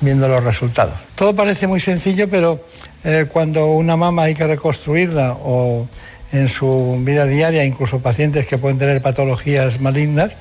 Viendo 0.00 0.26
los 0.28 0.42
resultados. 0.42 0.94
Todo 1.14 1.34
parece 1.36 1.66
muy 1.66 1.80
sencillo, 1.80 2.28
pero 2.30 2.64
eh, 3.04 3.26
cuando 3.32 3.66
una 3.66 3.96
mama 3.96 4.24
hay 4.24 4.34
que 4.34 4.46
reconstruirla 4.46 5.36
o 5.42 5.88
en 6.32 6.48
su 6.48 6.98
vida 7.00 7.26
diaria, 7.26 7.64
incluso 7.64 8.00
pacientes 8.00 8.46
que 8.46 8.58
pueden 8.58 8.78
tener 8.78 9.00
patologías 9.00 9.80
malignas, 9.80 10.32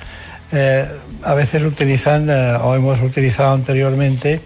eh, 0.51 0.85
a 1.23 1.33
veces 1.33 1.63
utilizan 1.63 2.29
eh, 2.29 2.57
o 2.61 2.75
hemos 2.75 3.01
utilizado 3.01 3.53
anteriormente 3.53 4.41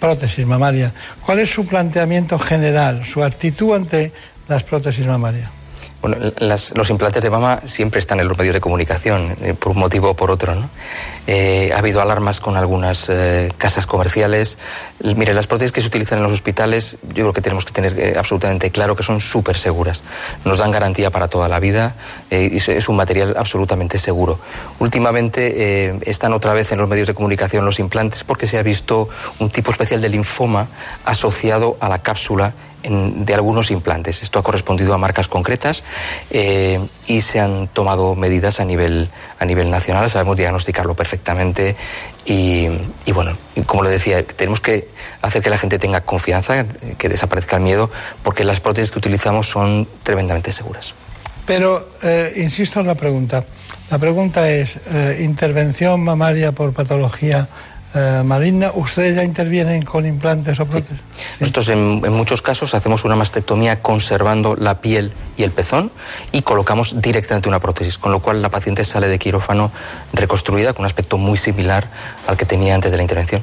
prótesis 0.00 0.46
mamaria. 0.46 0.92
¿Cuál 1.24 1.38
es 1.38 1.50
su 1.50 1.66
planteamiento 1.66 2.38
general, 2.38 3.04
su 3.04 3.22
actitud 3.22 3.74
ante 3.74 4.12
las 4.48 4.64
prótesis 4.64 5.06
mamarias? 5.06 5.61
Bueno, 6.02 6.16
las- 6.38 6.76
los 6.76 6.90
implantes 6.90 7.22
de 7.22 7.30
mama 7.30 7.60
siempre 7.64 8.00
están 8.00 8.18
en 8.18 8.26
los 8.26 8.36
medios 8.36 8.54
de 8.54 8.60
comunicación, 8.60 9.36
eh, 9.40 9.54
por 9.54 9.70
un 9.70 9.78
motivo 9.78 10.10
o 10.10 10.14
por 10.14 10.32
otro. 10.32 10.54
¿no? 10.56 10.68
Eh, 11.28 11.70
ha 11.72 11.78
habido 11.78 12.00
alarmas 12.02 12.40
con 12.40 12.56
algunas 12.56 13.08
eh, 13.08 13.52
casas 13.56 13.86
comerciales. 13.86 14.58
Mire, 15.00 15.32
las 15.32 15.46
prótesis 15.46 15.70
que 15.70 15.80
se 15.80 15.86
utilizan 15.86 16.18
en 16.18 16.24
los 16.24 16.32
hospitales, 16.32 16.98
yo 17.14 17.14
creo 17.22 17.32
que 17.32 17.40
tenemos 17.40 17.64
que 17.64 17.70
tener 17.72 17.96
eh, 18.00 18.14
absolutamente 18.18 18.72
claro 18.72 18.96
que 18.96 19.04
son 19.04 19.20
súper 19.20 19.56
seguras. 19.56 20.02
Nos 20.44 20.58
dan 20.58 20.72
garantía 20.72 21.10
para 21.10 21.28
toda 21.28 21.48
la 21.48 21.60
vida 21.60 21.94
eh, 22.32 22.50
y 22.52 22.56
es- 22.56 22.68
es 22.68 22.88
un 22.88 22.96
material 22.96 23.36
absolutamente 23.38 23.96
seguro. 23.98 24.40
Últimamente 24.80 25.52
eh, 25.90 25.98
están 26.02 26.32
otra 26.32 26.52
vez 26.52 26.72
en 26.72 26.78
los 26.78 26.88
medios 26.88 27.06
de 27.06 27.14
comunicación 27.14 27.64
los 27.64 27.78
implantes 27.78 28.24
porque 28.24 28.48
se 28.48 28.58
ha 28.58 28.62
visto 28.64 29.08
un 29.38 29.50
tipo 29.50 29.70
especial 29.70 30.00
de 30.02 30.08
linfoma 30.08 30.66
asociado 31.04 31.76
a 31.78 31.88
la 31.88 32.00
cápsula 32.02 32.54
de 32.82 33.34
algunos 33.34 33.70
implantes. 33.70 34.22
Esto 34.22 34.38
ha 34.38 34.42
correspondido 34.42 34.94
a 34.94 34.98
marcas 34.98 35.28
concretas 35.28 35.84
eh, 36.30 36.80
y 37.06 37.20
se 37.20 37.40
han 37.40 37.68
tomado 37.68 38.14
medidas 38.14 38.60
a 38.60 38.64
nivel, 38.64 39.08
a 39.38 39.44
nivel 39.44 39.70
nacional. 39.70 40.10
Sabemos 40.10 40.36
diagnosticarlo 40.36 40.94
perfectamente 40.94 41.76
y, 42.24 42.68
bueno, 43.12 43.36
como 43.66 43.82
le 43.82 43.90
decía, 43.90 44.24
tenemos 44.24 44.60
que 44.60 44.88
hacer 45.22 45.42
que 45.42 45.50
la 45.50 45.58
gente 45.58 45.78
tenga 45.78 46.02
confianza, 46.02 46.64
que 46.98 47.08
desaparezca 47.08 47.56
el 47.56 47.62
miedo, 47.62 47.90
porque 48.22 48.44
las 48.44 48.60
prótesis 48.60 48.92
que 48.92 48.98
utilizamos 48.98 49.48
son 49.48 49.88
tremendamente 50.02 50.52
seguras. 50.52 50.94
Pero 51.46 51.88
eh, 52.02 52.32
insisto 52.36 52.80
en 52.80 52.86
la 52.86 52.94
pregunta. 52.94 53.44
La 53.90 53.98
pregunta 53.98 54.48
es, 54.48 54.78
eh, 54.86 55.18
¿intervención 55.20 56.02
mamaria 56.02 56.52
por 56.52 56.72
patología 56.72 57.48
eh, 57.94 58.22
maligna, 58.24 58.70
¿ustedes 58.74 59.16
ya 59.16 59.24
intervienen 59.24 59.82
con 59.82 60.06
implantes 60.06 60.58
o 60.60 60.66
prótesis? 60.66 60.98
Nosotros 61.40 61.68
en, 61.68 62.02
en 62.04 62.12
muchos 62.12 62.40
casos 62.40 62.74
hacemos 62.74 63.04
una 63.04 63.16
mastectomía 63.16 63.82
conservando 63.82 64.56
la 64.56 64.80
piel 64.80 65.12
y 65.36 65.42
el 65.42 65.50
pezón 65.50 65.92
y 66.32 66.42
colocamos 66.42 67.00
directamente 67.02 67.48
una 67.48 67.60
prótesis, 67.60 67.98
con 67.98 68.12
lo 68.12 68.20
cual 68.20 68.40
la 68.40 68.48
paciente 68.48 68.84
sale 68.84 69.08
de 69.08 69.18
quirófano 69.18 69.70
reconstruida 70.12 70.72
con 70.72 70.82
un 70.82 70.86
aspecto 70.86 71.18
muy 71.18 71.36
similar 71.36 71.88
al 72.26 72.36
que 72.36 72.46
tenía 72.46 72.74
antes 72.74 72.90
de 72.90 72.96
la 72.96 73.02
intervención. 73.02 73.42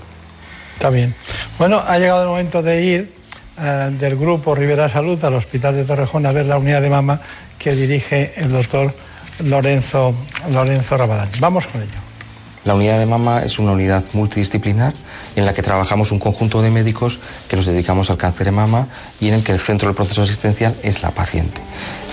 Está 0.73 0.89
bien. 0.89 1.13
Bueno, 1.57 1.81
ha 1.85 1.99
llegado 1.99 2.23
el 2.23 2.29
momento 2.29 2.63
de 2.63 2.83
ir 2.83 3.13
eh, 3.61 3.89
del 3.99 4.15
grupo 4.15 4.55
Rivera 4.55 4.87
Salud 4.87 5.23
al 5.23 5.35
Hospital 5.35 5.75
de 5.75 5.83
Torrejón 5.83 6.25
a 6.25 6.31
ver 6.31 6.45
la 6.45 6.57
unidad 6.57 6.81
de 6.81 6.89
mama 6.89 7.19
que 7.57 7.75
dirige 7.75 8.33
el 8.37 8.49
doctor 8.49 8.93
Lorenzo, 9.43 10.15
Lorenzo 10.51 10.97
Rabadán. 10.97 11.29
Vamos 11.39 11.67
con 11.67 11.81
ello. 11.81 12.08
La 12.69 12.75
unidad 12.75 12.99
de 12.99 13.07
mama 13.07 13.41
es 13.41 13.57
una 13.57 13.71
unidad 13.71 14.03
multidisciplinar 14.13 14.93
en 15.35 15.47
la 15.47 15.55
que 15.55 15.63
trabajamos 15.63 16.11
un 16.11 16.19
conjunto 16.19 16.61
de 16.61 16.69
médicos 16.69 17.17
que 17.47 17.55
nos 17.55 17.65
dedicamos 17.65 18.11
al 18.11 18.17
cáncer 18.17 18.45
de 18.45 18.51
mama 18.51 18.87
y 19.19 19.29
en 19.29 19.33
el 19.33 19.43
que 19.43 19.51
el 19.51 19.59
centro 19.59 19.87
del 19.87 19.95
proceso 19.95 20.21
asistencial 20.21 20.75
es 20.83 21.01
la 21.01 21.09
paciente. 21.09 21.61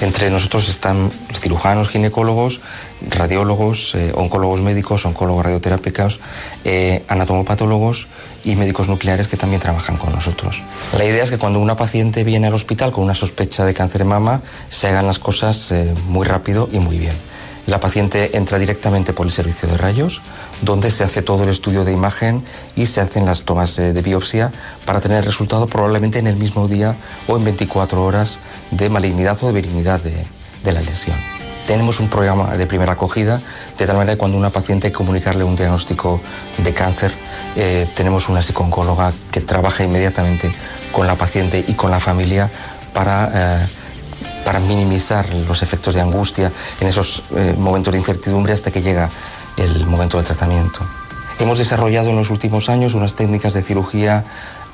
Entre 0.01 0.31
nosotros 0.31 0.71
están 0.71 1.11
cirujanos, 1.35 1.91
ginecólogos, 1.91 2.63
radiólogos, 3.07 3.95
eh, 3.97 4.13
oncólogos 4.15 4.63
médicos, 4.63 5.05
oncólogos 5.05 5.45
radioterápicos, 5.45 6.21
eh, 6.65 7.05
anatomopatólogos 7.07 8.07
y 8.43 8.55
médicos 8.55 8.89
nucleares 8.89 9.29
que 9.29 9.37
también 9.37 9.61
trabajan 9.61 9.99
con 9.99 10.15
nosotros. 10.15 10.63
La 10.97 11.05
idea 11.05 11.23
es 11.23 11.31
que 11.31 11.37
cuando 11.37 11.61
una 11.61 11.77
paciente 11.77 12.25
viene 12.25 12.47
al 12.47 12.55
hospital 12.55 12.93
con 12.93 13.05
una 13.05 13.15
sospecha 13.15 13.67
de 13.67 13.75
cáncer 13.75 13.99
de 13.99 14.05
mama, 14.07 14.41
se 14.71 14.89
hagan 14.89 15.07
las 15.07 15.19
cosas 15.19 15.71
eh, 15.73 15.93
muy 16.09 16.27
rápido 16.27 16.71
y 16.73 16.79
muy 16.79 16.99
bien. 16.99 17.36
La 17.67 17.81
paciente 17.81 18.37
entra 18.37 18.61
directamente 18.61 19.13
por 19.13 19.27
el 19.27 19.33
servicio 19.33 19.69
de 19.69 19.77
rayos, 19.77 20.23
donde 20.63 20.93
se 20.93 21.03
hace 21.03 21.21
todo 21.21 21.43
el 21.43 21.49
estudio 21.49 21.85
de 21.85 21.93
imagen 21.93 22.45
y 22.77 22.87
se 22.87 23.01
hacen 23.01 23.27
las 23.27 23.43
tomas 23.43 23.75
de 23.75 24.03
biopsia 24.03 24.53
para 24.85 25.01
tener 25.01 25.19
el 25.19 25.25
resultado 25.25 25.67
probablemente 25.67 26.21
en 26.21 26.29
el 26.29 26.37
mismo 26.37 26.69
día 26.69 26.95
o 27.27 27.37
en 27.37 27.45
24 27.45 28.05
horas 28.05 28.39
de 28.71 28.89
malignidad 28.89 29.37
o 29.43 29.49
de 29.49 29.53
benignidad 29.53 30.01
de, 30.01 30.25
de 30.63 30.73
la 30.73 30.81
lesión. 30.81 31.17
Tenemos 31.67 31.99
un 31.99 32.09
programa 32.09 32.57
de 32.57 32.67
primera 32.69 32.93
acogida, 32.93 33.41
de 33.77 33.87
tal 33.87 33.97
manera 33.97 34.15
que 34.15 34.19
cuando 34.19 34.39
una 34.39 34.51
paciente 34.51 34.93
comunicarle 34.93 35.43
un 35.43 35.57
diagnóstico 35.57 36.21
de 36.59 36.73
cáncer, 36.73 37.13
eh, 37.57 37.89
tenemos 37.97 38.29
una 38.29 38.43
psicooncóloga 38.43 39.13
que 39.33 39.41
trabaja 39.41 39.83
inmediatamente 39.83 40.53
con 40.93 41.09
la 41.09 41.17
paciente 41.17 41.65
y 41.67 41.75
con 41.75 41.91
la 41.91 41.99
familia 41.99 42.49
para... 42.93 43.65
eh, 43.65 43.67
para 44.47 44.61
minimizar 44.61 45.29
los 45.35 45.61
efectos 45.65 45.95
de 45.95 46.01
angustia 46.01 46.53
en 46.81 46.87
esos 46.87 47.25
eh, 47.35 47.53
momentos 47.59 47.91
de 47.93 47.99
incertidumbre 47.99 48.53
hasta 48.53 48.71
que 48.71 48.81
llega 48.81 49.11
el 49.57 49.85
momento 49.87 50.19
del 50.19 50.27
tratamiento. 50.27 50.79
Hemos 51.41 51.59
desarrollado 51.59 52.11
en 52.11 52.17
los 52.17 52.31
últimos 52.31 52.69
años 52.69 52.95
unas 52.95 53.15
técnicas 53.17 53.55
de 53.55 53.63
cirugía 53.63 54.23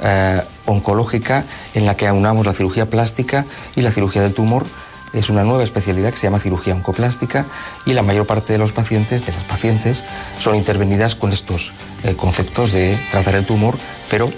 eh, 0.03 0.43
oncológica 0.67 1.45
en 1.73 1.87
la 1.87 1.97
que 1.97 2.07
aunamos 2.07 2.45
la 2.45 2.53
cirugía 2.53 2.85
plástica 2.91 3.47
y 3.75 3.81
la 3.81 3.91
cirugía 3.91 4.21
del 4.21 4.35
tumor. 4.35 4.67
Es 5.15 5.31
una 5.31 5.43
nueva 5.43 5.63
especialidad 5.63 6.11
que 6.11 6.19
se 6.19 6.27
llama 6.27 6.39
cirugía 6.39 6.75
oncoplástica 6.75 7.47
y 7.87 7.95
la 7.95 8.03
mayor 8.03 8.27
parte 8.27 8.53
de 8.53 8.59
los 8.59 8.73
pacientes, 8.73 9.25
de 9.25 9.33
las 9.33 9.45
pacientes, 9.45 10.05
son 10.39 10.55
intervenidas 10.55 11.15
con 11.15 11.33
estos 11.33 11.73
eh, 12.05 12.15
conceptos 12.15 12.73
de 12.73 13.01
tratar 13.11 13.37
el 13.37 13.47
tumor, 13.47 13.79
pero 14.11 14.31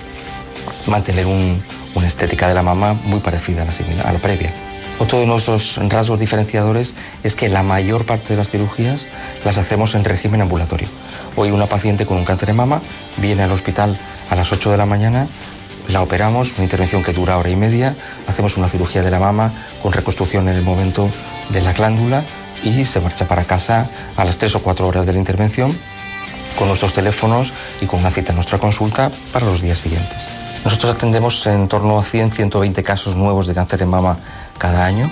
mantener 0.86 1.26
un- 1.26 1.60
una 1.96 2.06
estética 2.06 2.46
de 2.46 2.54
la 2.54 2.62
mama 2.62 2.94
muy 3.04 3.18
parecida 3.18 3.66
a 4.04 4.12
la 4.12 4.18
previa. 4.20 4.52
Otro 4.98 5.18
de 5.18 5.26
nuestros 5.26 5.80
rasgos 5.88 6.20
diferenciadores 6.20 6.94
es 7.24 7.34
que 7.34 7.48
la 7.48 7.62
mayor 7.62 8.06
parte 8.06 8.28
de 8.28 8.36
las 8.36 8.50
cirugías 8.50 9.08
las 9.44 9.58
hacemos 9.58 9.94
en 9.94 10.04
régimen 10.04 10.40
ambulatorio. 10.40 10.88
Hoy 11.36 11.50
una 11.50 11.66
paciente 11.66 12.06
con 12.06 12.16
un 12.16 12.24
cáncer 12.24 12.48
de 12.48 12.54
mama 12.54 12.80
viene 13.16 13.42
al 13.42 13.50
hospital 13.50 13.98
a 14.30 14.36
las 14.36 14.52
8 14.52 14.70
de 14.70 14.76
la 14.76 14.86
mañana, 14.86 15.26
la 15.88 16.00
operamos, 16.00 16.52
una 16.54 16.64
intervención 16.64 17.02
que 17.02 17.12
dura 17.12 17.36
hora 17.36 17.50
y 17.50 17.56
media, 17.56 17.96
hacemos 18.28 18.56
una 18.56 18.68
cirugía 18.68 19.02
de 19.02 19.10
la 19.10 19.18
mama 19.18 19.52
con 19.82 19.92
reconstrucción 19.92 20.48
en 20.48 20.56
el 20.56 20.62
momento 20.62 21.10
de 21.50 21.60
la 21.60 21.72
glándula 21.72 22.24
y 22.62 22.84
se 22.84 23.00
marcha 23.00 23.26
para 23.26 23.44
casa 23.44 23.90
a 24.16 24.24
las 24.24 24.38
3 24.38 24.54
o 24.54 24.62
4 24.62 24.86
horas 24.86 25.06
de 25.06 25.12
la 25.12 25.18
intervención 25.18 25.76
con 26.56 26.68
nuestros 26.68 26.92
teléfonos 26.92 27.52
y 27.80 27.86
con 27.86 28.00
una 28.00 28.10
cita 28.10 28.30
en 28.30 28.36
nuestra 28.36 28.58
consulta 28.58 29.10
para 29.32 29.44
los 29.44 29.60
días 29.60 29.78
siguientes. 29.78 30.24
Nosotros 30.64 30.94
atendemos 30.94 31.46
en 31.46 31.68
torno 31.68 31.98
a 31.98 32.02
100-120 32.02 32.82
casos 32.82 33.16
nuevos 33.16 33.46
de 33.46 33.54
cáncer 33.54 33.80
de 33.80 33.86
mama 33.86 34.16
cada 34.58 34.84
año. 34.84 35.10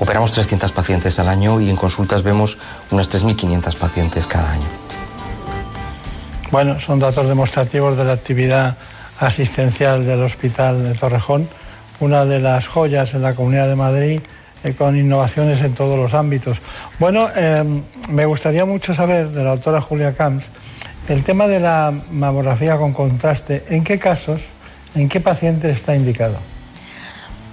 Operamos 0.00 0.32
300 0.32 0.70
pacientes 0.72 1.18
al 1.18 1.28
año 1.28 1.60
y 1.60 1.70
en 1.70 1.76
consultas 1.76 2.22
vemos 2.22 2.58
unas 2.90 3.10
3.500 3.10 3.76
pacientes 3.76 4.26
cada 4.26 4.52
año. 4.52 4.66
Bueno, 6.50 6.80
son 6.80 6.98
datos 6.98 7.28
demostrativos 7.28 7.96
de 7.96 8.04
la 8.04 8.12
actividad 8.12 8.76
asistencial 9.18 10.06
del 10.06 10.22
Hospital 10.22 10.84
de 10.84 10.94
Torrejón, 10.94 11.48
una 12.00 12.24
de 12.24 12.38
las 12.38 12.68
joyas 12.68 13.14
en 13.14 13.22
la 13.22 13.34
Comunidad 13.34 13.68
de 13.68 13.76
Madrid 13.76 14.20
eh, 14.64 14.74
con 14.74 14.96
innovaciones 14.96 15.62
en 15.62 15.74
todos 15.74 15.98
los 15.98 16.14
ámbitos. 16.14 16.58
Bueno, 16.98 17.28
eh, 17.36 17.82
me 18.08 18.24
gustaría 18.24 18.64
mucho 18.64 18.94
saber 18.94 19.28
de 19.28 19.44
la 19.44 19.50
doctora 19.50 19.80
Julia 19.80 20.14
Camps 20.14 20.44
el 21.08 21.24
tema 21.24 21.46
de 21.46 21.60
la 21.60 21.92
mamografía 22.10 22.76
con 22.76 22.92
contraste. 22.92 23.64
¿En 23.68 23.82
qué 23.82 23.98
casos, 23.98 24.40
en 24.94 25.08
qué 25.08 25.20
pacientes 25.20 25.76
está 25.76 25.96
indicado? 25.96 26.36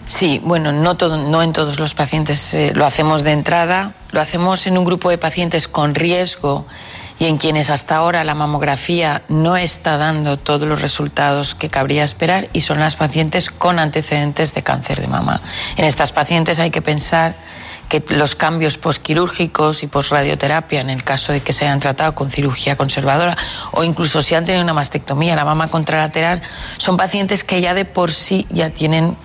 Sí, 0.07 0.39
bueno, 0.43 0.71
no, 0.71 1.41
en 1.41 1.53
todos 1.53 1.79
los 1.79 1.95
pacientes 1.95 2.53
eh, 2.53 2.71
lo 2.75 2.85
hacemos 2.85 3.23
de 3.23 3.31
entrada, 3.31 3.93
lo 4.11 4.21
hacemos 4.21 4.67
en 4.67 4.77
un 4.77 4.85
grupo 4.85 5.09
de 5.09 5.17
pacientes 5.17 5.67
con 5.67 5.95
riesgo 5.95 6.67
y 7.17 7.25
en 7.25 7.37
quienes 7.37 7.69
hasta 7.69 7.95
ahora 7.95 8.23
la 8.23 8.35
mamografía 8.35 9.23
no 9.29 9.57
está 9.57 9.97
dando 9.97 10.37
todos 10.37 10.67
los 10.67 10.81
resultados 10.81 11.55
que 11.55 11.69
cabría 11.69 12.03
esperar 12.03 12.49
y 12.53 12.61
son 12.61 12.79
las 12.79 12.95
pacientes 12.95 13.49
con 13.49 13.79
antecedentes 13.79 14.53
de 14.53 14.61
cáncer 14.61 15.01
de 15.01 15.07
mama. 15.07 15.41
En 15.75 15.85
estas 15.85 16.11
pacientes 16.11 16.59
hay 16.59 16.69
que 16.69 16.81
pensar 16.81 17.35
que 17.89 18.03
los 18.09 18.35
cambios 18.35 18.77
posquirúrgicos 18.77 19.81
y 19.83 19.87
posradioterapia, 19.87 20.81
en 20.81 20.89
el 20.89 21.03
caso 21.03 21.31
de 21.31 21.41
que 21.41 21.53
se 21.53 21.65
hayan 21.65 21.79
tratado 21.79 22.13
con 22.13 22.29
cirugía 22.29 22.75
conservadora 22.75 23.37
o 23.71 23.83
incluso 23.83 24.21
si 24.21 24.35
han 24.35 24.45
tenido 24.45 24.63
una 24.63 24.73
mastectomía, 24.73 25.35
la 25.35 25.45
mama 25.45 25.67
contralateral, 25.69 26.41
son 26.77 26.97
pacientes 26.97 27.43
que 27.43 27.61
ya 27.61 27.73
de 27.73 27.85
por 27.85 28.11
sí 28.11 28.45
ya 28.49 28.69
tienen 28.69 29.17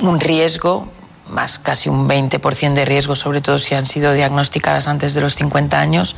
un 0.00 0.20
riesgo, 0.20 0.88
más 1.28 1.58
casi 1.58 1.88
un 1.88 2.08
20% 2.08 2.74
de 2.74 2.84
riesgo, 2.84 3.14
sobre 3.14 3.40
todo 3.40 3.58
si 3.58 3.74
han 3.74 3.86
sido 3.86 4.12
diagnosticadas 4.12 4.88
antes 4.88 5.14
de 5.14 5.20
los 5.20 5.34
50 5.34 5.78
años. 5.78 6.16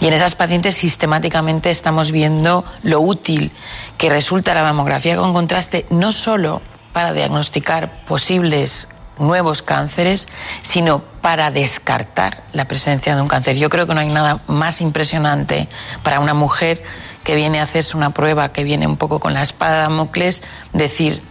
Y 0.00 0.06
en 0.06 0.14
esas 0.14 0.34
pacientes 0.34 0.76
sistemáticamente 0.76 1.70
estamos 1.70 2.10
viendo 2.10 2.64
lo 2.82 3.00
útil 3.00 3.52
que 3.98 4.08
resulta 4.08 4.54
la 4.54 4.62
mamografía 4.62 5.16
con 5.16 5.32
contraste, 5.32 5.86
no 5.90 6.12
solo 6.12 6.62
para 6.92 7.12
diagnosticar 7.12 8.04
posibles 8.04 8.88
nuevos 9.18 9.62
cánceres, 9.62 10.28
sino 10.62 11.02
para 11.20 11.50
descartar 11.50 12.42
la 12.52 12.66
presencia 12.66 13.14
de 13.16 13.22
un 13.22 13.28
cáncer. 13.28 13.56
Yo 13.56 13.68
creo 13.68 13.86
que 13.86 13.94
no 13.94 14.00
hay 14.00 14.08
nada 14.08 14.40
más 14.46 14.80
impresionante 14.80 15.68
para 16.02 16.20
una 16.20 16.34
mujer 16.34 16.82
que 17.24 17.34
viene 17.34 17.60
a 17.60 17.64
hacerse 17.64 17.96
una 17.96 18.10
prueba, 18.10 18.52
que 18.52 18.62
viene 18.62 18.86
un 18.86 18.96
poco 18.96 19.18
con 19.18 19.34
la 19.34 19.42
espada 19.42 19.74
de 19.74 19.80
Damocles, 19.82 20.42
decir, 20.72 21.22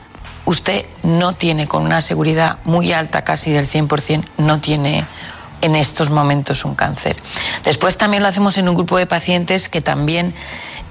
usted 0.46 0.86
no 1.04 1.34
tiene 1.34 1.68
con 1.68 1.84
una 1.84 2.02
seguridad 2.02 2.60
muy 2.64 2.92
alta, 2.94 3.24
casi 3.24 3.52
del 3.52 3.68
100%, 3.68 4.24
no 4.38 4.60
tiene 4.60 5.06
en 5.62 5.76
estos 5.76 6.10
momentos 6.10 6.66
un 6.66 6.76
cáncer. 6.76 7.16
Después 7.64 7.98
también 7.98 8.24
lo 8.24 8.30
hacemos 8.30 8.58
en 8.58 8.70
un 8.70 8.76
grupo 8.76 8.98
de 8.98 9.08
pacientes 9.08 9.68
que 9.70 9.82
también 9.82 10.34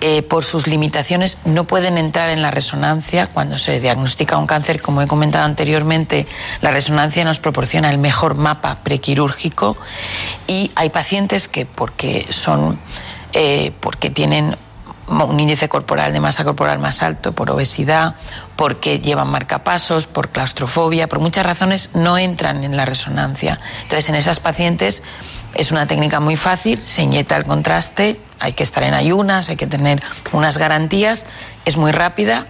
eh, 0.00 0.22
por 0.22 0.44
sus 0.44 0.66
limitaciones 0.66 1.38
no 1.44 1.64
pueden 1.64 1.96
entrar 1.96 2.30
en 2.30 2.42
la 2.42 2.50
resonancia 2.50 3.28
cuando 3.28 3.58
se 3.58 3.80
diagnostica 3.80 4.36
un 4.36 4.46
cáncer. 4.46 4.82
Como 4.82 5.00
he 5.00 5.06
comentado 5.06 5.44
anteriormente, 5.44 6.26
la 6.60 6.72
resonancia 6.72 7.24
nos 7.24 7.40
proporciona 7.40 7.88
el 7.90 7.98
mejor 7.98 8.34
mapa 8.34 8.78
prequirúrgico 8.82 9.76
y 10.46 10.72
hay 10.74 10.90
pacientes 10.90 11.48
que 11.48 11.64
porque 11.66 12.26
son 12.30 12.78
eh, 13.32 13.72
porque 13.80 14.10
tienen 14.10 14.56
un 15.08 15.38
índice 15.38 15.68
corporal 15.68 16.12
de 16.12 16.20
masa 16.20 16.44
corporal 16.44 16.78
más 16.78 17.02
alto 17.02 17.32
por 17.32 17.50
obesidad, 17.50 18.16
porque 18.56 19.00
llevan 19.00 19.28
marcapasos, 19.28 20.06
por 20.06 20.30
claustrofobia, 20.30 21.08
por 21.08 21.20
muchas 21.20 21.44
razones 21.44 21.90
no 21.94 22.18
entran 22.18 22.64
en 22.64 22.76
la 22.76 22.84
resonancia. 22.84 23.60
Entonces, 23.82 24.08
en 24.08 24.14
esas 24.14 24.40
pacientes 24.40 25.02
es 25.54 25.72
una 25.72 25.86
técnica 25.86 26.20
muy 26.20 26.36
fácil, 26.36 26.82
se 26.84 27.02
inyecta 27.02 27.36
el 27.36 27.44
contraste, 27.44 28.20
hay 28.40 28.54
que 28.54 28.62
estar 28.62 28.82
en 28.82 28.94
ayunas, 28.94 29.48
hay 29.48 29.56
que 29.56 29.66
tener 29.66 30.02
unas 30.32 30.58
garantías, 30.58 31.26
es 31.64 31.76
muy 31.76 31.92
rápida, 31.92 32.46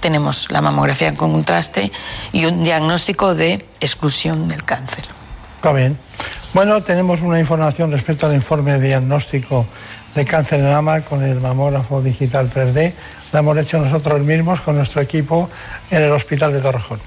tenemos 0.00 0.50
la 0.50 0.60
mamografía 0.60 1.14
con 1.14 1.32
contraste 1.32 1.92
y 2.32 2.46
un 2.46 2.64
diagnóstico 2.64 3.34
de 3.34 3.66
exclusión 3.80 4.48
del 4.48 4.64
cáncer. 4.64 5.19
Está 5.60 5.74
bien. 5.74 5.94
Bueno, 6.54 6.82
tenemos 6.82 7.20
una 7.20 7.38
información 7.38 7.92
respecto 7.92 8.24
al 8.24 8.34
informe 8.34 8.80
diagnóstico 8.80 9.66
de 10.14 10.24
cáncer 10.24 10.62
de 10.62 10.70
mama 10.70 11.02
con 11.02 11.22
el 11.22 11.38
mamógrafo 11.38 12.00
digital 12.00 12.50
3D. 12.50 12.94
Lo 13.30 13.38
hemos 13.40 13.58
hecho 13.58 13.78
nosotros 13.78 14.22
mismos 14.22 14.62
con 14.62 14.76
nuestro 14.76 15.02
equipo 15.02 15.50
en 15.90 16.04
el 16.04 16.12
Hospital 16.12 16.54
de 16.54 16.62
Torrejón. 16.62 16.98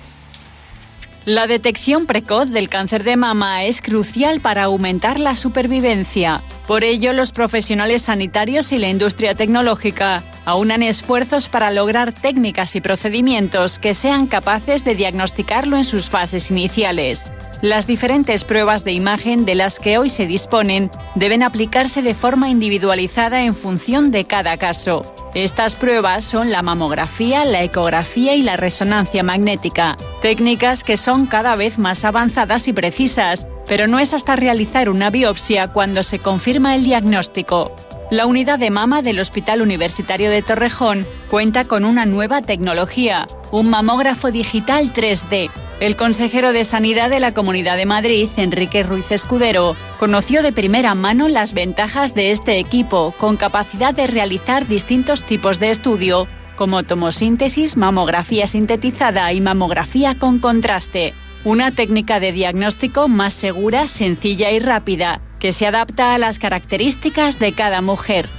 La 1.25 1.47
detección 1.47 2.05
precoz 2.05 2.51
del 2.51 2.69
cáncer 2.69 3.03
de 3.03 3.17
mama 3.17 3.63
es 3.63 3.81
crucial 3.81 4.39
para 4.39 4.65
aumentar 4.65 5.19
la 5.19 5.35
supervivencia. 5.35 6.43
Por 6.67 6.85
ello, 6.85 7.11
los 7.11 7.31
profesionales 7.31 8.03
sanitarios 8.03 8.71
y 8.71 8.77
la 8.77 8.89
industria 8.89 9.35
tecnológica 9.35 10.23
aunan 10.45 10.81
esfuerzos 10.81 11.49
para 11.49 11.71
lograr 11.71 12.13
técnicas 12.13 12.75
y 12.75 12.81
procedimientos 12.81 13.79
que 13.79 13.93
sean 13.93 14.27
capaces 14.27 14.83
de 14.83 14.95
diagnosticarlo 14.95 15.75
en 15.75 15.83
sus 15.83 16.09
fases 16.09 16.51
iniciales. 16.51 17.29
Las 17.61 17.87
diferentes 17.87 18.43
pruebas 18.43 18.83
de 18.83 18.91
imagen 18.91 19.45
de 19.45 19.55
las 19.55 19.79
que 19.79 19.97
hoy 19.97 20.09
se 20.09 20.25
disponen 20.25 20.91
deben 21.15 21.43
aplicarse 21.43 22.01
de 22.01 22.13
forma 22.13 22.49
individualizada 22.49 23.43
en 23.43 23.55
función 23.55 24.11
de 24.11 24.25
cada 24.25 24.57
caso. 24.57 25.15
Estas 25.33 25.75
pruebas 25.75 26.25
son 26.25 26.51
la 26.51 26.61
mamografía, 26.61 27.45
la 27.45 27.63
ecografía 27.63 28.35
y 28.35 28.41
la 28.41 28.57
resonancia 28.57 29.23
magnética, 29.23 29.97
técnicas 30.21 30.83
que 30.83 30.97
son 30.97 31.25
cada 31.25 31.55
vez 31.55 31.79
más 31.79 32.03
avanzadas 32.05 32.67
y 32.67 32.73
precisas, 32.73 33.47
pero 33.67 33.87
no 33.87 33.99
es 33.99 34.13
hasta 34.13 34.35
realizar 34.35 34.89
una 34.89 35.09
biopsia 35.09 35.69
cuando 35.69 36.03
se 36.03 36.19
confirma 36.19 36.75
el 36.75 36.83
diagnóstico. 36.83 37.75
La 38.11 38.25
unidad 38.27 38.59
de 38.59 38.69
mama 38.69 39.01
del 39.01 39.19
Hospital 39.19 39.61
Universitario 39.61 40.29
de 40.29 40.41
Torrejón 40.41 41.07
cuenta 41.29 41.65
con 41.65 41.85
una 41.85 42.05
nueva 42.05 42.41
tecnología, 42.41 43.27
un 43.51 43.69
mamógrafo 43.69 44.29
digital 44.29 44.93
3D. 44.93 45.49
El 45.79 45.95
consejero 45.95 46.53
de 46.53 46.63
Sanidad 46.63 47.09
de 47.09 47.19
la 47.19 47.33
Comunidad 47.33 47.75
de 47.75 47.85
Madrid, 47.85 48.29
Enrique 48.37 48.83
Ruiz 48.83 49.11
Escudero, 49.11 49.75
conoció 49.99 50.43
de 50.43 50.51
primera 50.51 50.93
mano 50.93 51.27
las 51.27 51.53
ventajas 51.53 52.13
de 52.13 52.31
este 52.31 52.59
equipo, 52.59 53.15
con 53.17 53.35
capacidad 53.35 53.93
de 53.93 54.07
realizar 54.07 54.67
distintos 54.67 55.23
tipos 55.23 55.59
de 55.59 55.71
estudio, 55.71 56.27
como 56.55 56.83
tomosíntesis, 56.83 57.77
mamografía 57.77 58.47
sintetizada 58.47 59.33
y 59.33 59.41
mamografía 59.41 60.19
con 60.19 60.39
contraste. 60.39 61.13
Una 61.45 61.71
técnica 61.71 62.21
de 62.21 62.31
diagnóstico 62.31 63.09
más 63.09 63.33
segura, 63.33 63.89
sencilla 63.89 64.51
y 64.51 64.59
rápida, 64.59 65.19
que 65.39 65.51
se 65.51 65.67
adapta 65.67 66.13
a 66.13 66.17
las 66.17 66.39
características 66.39 67.37
de 67.37 67.51
cada 67.51 67.81
mujer. 67.81 68.29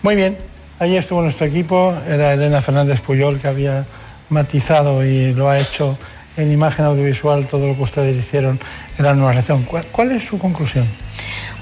Muy 0.00 0.16
bien, 0.16 0.38
ahí 0.78 0.96
estuvo 0.96 1.20
nuestro 1.20 1.44
equipo, 1.44 1.94
era 2.08 2.32
Elena 2.32 2.62
Fernández 2.62 3.00
Puyol 3.00 3.38
que 3.38 3.48
había 3.48 3.84
matizado 4.30 5.04
y 5.04 5.34
lo 5.34 5.50
ha 5.50 5.58
hecho 5.58 5.98
en 6.38 6.50
imagen 6.50 6.86
audiovisual 6.86 7.46
todo 7.46 7.66
lo 7.66 7.76
que 7.76 7.82
ustedes 7.82 8.16
hicieron 8.16 8.58
en 8.96 9.04
la 9.04 9.12
nueva 9.12 9.32
relación. 9.32 9.64
¿Cuál, 9.64 9.84
cuál 9.92 10.12
es 10.12 10.22
su 10.22 10.38
conclusión? 10.38 10.86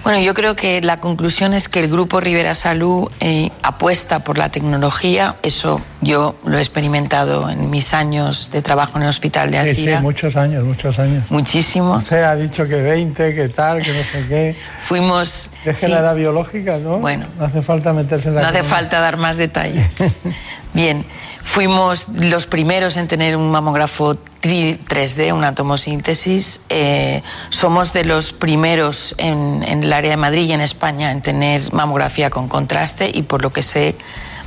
Bueno, 0.05 0.19
yo 0.19 0.35
creo 0.35 0.57
que 0.57 0.81
la 0.81 0.97
conclusión 0.97 1.55
es 1.55 1.69
que 1.69 1.79
el 1.79 1.89
Grupo 1.89 2.19
Rivera 2.19 2.57
Salud 2.57 3.09
eh, 3.21 3.51
apuesta 3.63 4.19
por 4.25 4.37
la 4.37 4.49
tecnología. 4.49 5.37
Eso 5.43 5.81
yo 6.01 6.35
lo 6.45 6.59
he 6.59 6.61
experimentado 6.61 7.49
en 7.49 7.71
mis 7.71 7.95
años 7.95 8.51
de 8.51 8.63
trabajo 8.63 8.97
en 8.99 9.05
el 9.05 9.09
Hospital 9.11 9.53
de 9.53 9.63
Sí, 9.63 9.69
Alcira. 9.71 9.99
sí, 9.99 10.03
muchos 10.03 10.35
años, 10.35 10.65
muchos 10.65 10.99
años. 10.99 11.25
Muchísimos. 11.31 12.03
Usted 12.03 12.25
ha 12.25 12.35
dicho 12.35 12.67
que 12.67 12.75
20, 12.83 13.33
que 13.33 13.49
tal, 13.51 13.81
que 13.81 13.93
no 13.93 14.03
sé 14.03 14.27
qué. 14.29 14.57
Fuimos. 14.87 15.51
Deje 15.65 15.87
sí. 15.87 15.93
la 15.93 16.01
edad 16.01 16.17
biológica, 16.17 16.79
¿no? 16.79 16.99
Bueno. 16.99 17.27
No 17.39 17.45
hace 17.45 17.63
falta 17.63 17.93
meterse 17.93 18.29
en 18.31 18.35
la 18.35 18.41
No 18.43 18.49
hace 18.49 18.59
economía. 18.59 18.77
falta 18.77 19.01
dar 19.01 19.17
más 19.19 19.37
detalles. 19.37 19.87
Bien, 20.75 21.05
fuimos 21.45 22.09
los 22.09 22.47
primeros 22.49 22.97
en 22.97 23.07
tener 23.07 23.37
un 23.37 23.49
mamógrafo 23.53 24.17
3D, 24.43 25.33
una 25.33 25.55
tomosíntesis. 25.55 26.61
Eh, 26.69 27.23
somos 27.51 27.93
de 27.93 28.05
los 28.05 28.33
primeros 28.33 29.15
en, 29.19 29.63
en 29.63 29.85
el 29.85 29.93
área 29.93 30.11
de 30.11 30.17
Madrid 30.17 30.49
y 30.49 30.53
en 30.53 30.61
España 30.61 31.11
en 31.11 31.23
tener 31.23 31.73
mamografía 31.73 32.31
con 32.31 32.49
contraste 32.49 33.11
y 33.13 33.23
por 33.23 33.43
lo 33.43 33.53
que 33.53 33.63
sé 33.63 33.97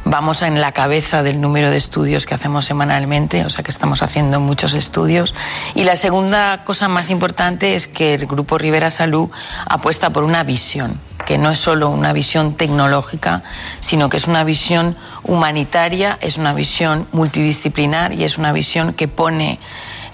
vamos 0.05 0.43
en 0.43 0.61
la 0.61 0.71
cabeza 0.71 1.23
del 1.23 1.41
número 1.41 1.71
de 1.71 1.77
estudios 1.77 2.25
que 2.25 2.35
hacemos 2.35 2.65
semanalmente, 2.65 3.43
o 3.43 3.49
sea 3.49 3.63
que 3.63 3.71
estamos 3.71 4.03
haciendo 4.03 4.39
muchos 4.39 4.73
estudios. 4.73 5.35
Y 5.73 5.83
la 5.83 5.95
segunda 5.95 6.63
cosa 6.63 6.87
más 6.87 7.09
importante 7.09 7.75
es 7.75 7.87
que 7.87 8.13
el 8.13 8.27
Grupo 8.27 8.57
Rivera 8.57 8.91
Salud 8.91 9.29
apuesta 9.65 10.11
por 10.11 10.23
una 10.23 10.43
visión, 10.43 10.99
que 11.25 11.37
no 11.37 11.51
es 11.51 11.59
solo 11.59 11.89
una 11.89 12.13
visión 12.13 12.55
tecnológica, 12.55 13.43
sino 13.79 14.09
que 14.09 14.17
es 14.17 14.27
una 14.27 14.43
visión 14.43 14.95
humanitaria, 15.23 16.17
es 16.21 16.37
una 16.37 16.53
visión 16.53 17.07
multidisciplinar 17.11 18.13
y 18.13 18.23
es 18.23 18.37
una 18.37 18.51
visión 18.51 18.93
que 18.93 19.07
pone 19.07 19.59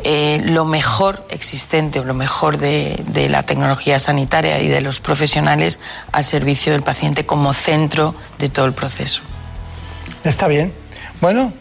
eh, 0.03 0.41
lo 0.45 0.65
mejor 0.65 1.25
existente 1.29 1.99
o 1.99 2.03
lo 2.03 2.15
mejor 2.15 2.57
de, 2.57 3.03
la 3.29 3.43
tecnología 3.43 3.99
sanitaria 3.99 4.59
y 4.59 4.67
de 4.67 4.81
los 4.81 4.99
profesionales 4.99 5.79
al 6.11 6.23
servicio 6.23 6.71
del 6.71 6.81
paciente 6.81 7.25
como 7.25 7.53
centro 7.53 8.15
de 8.39 8.49
todo 8.49 8.65
el 8.65 8.73
proceso. 8.73 9.21
Está 10.23 10.47
bien. 10.47 10.73
Bueno, 11.19 11.53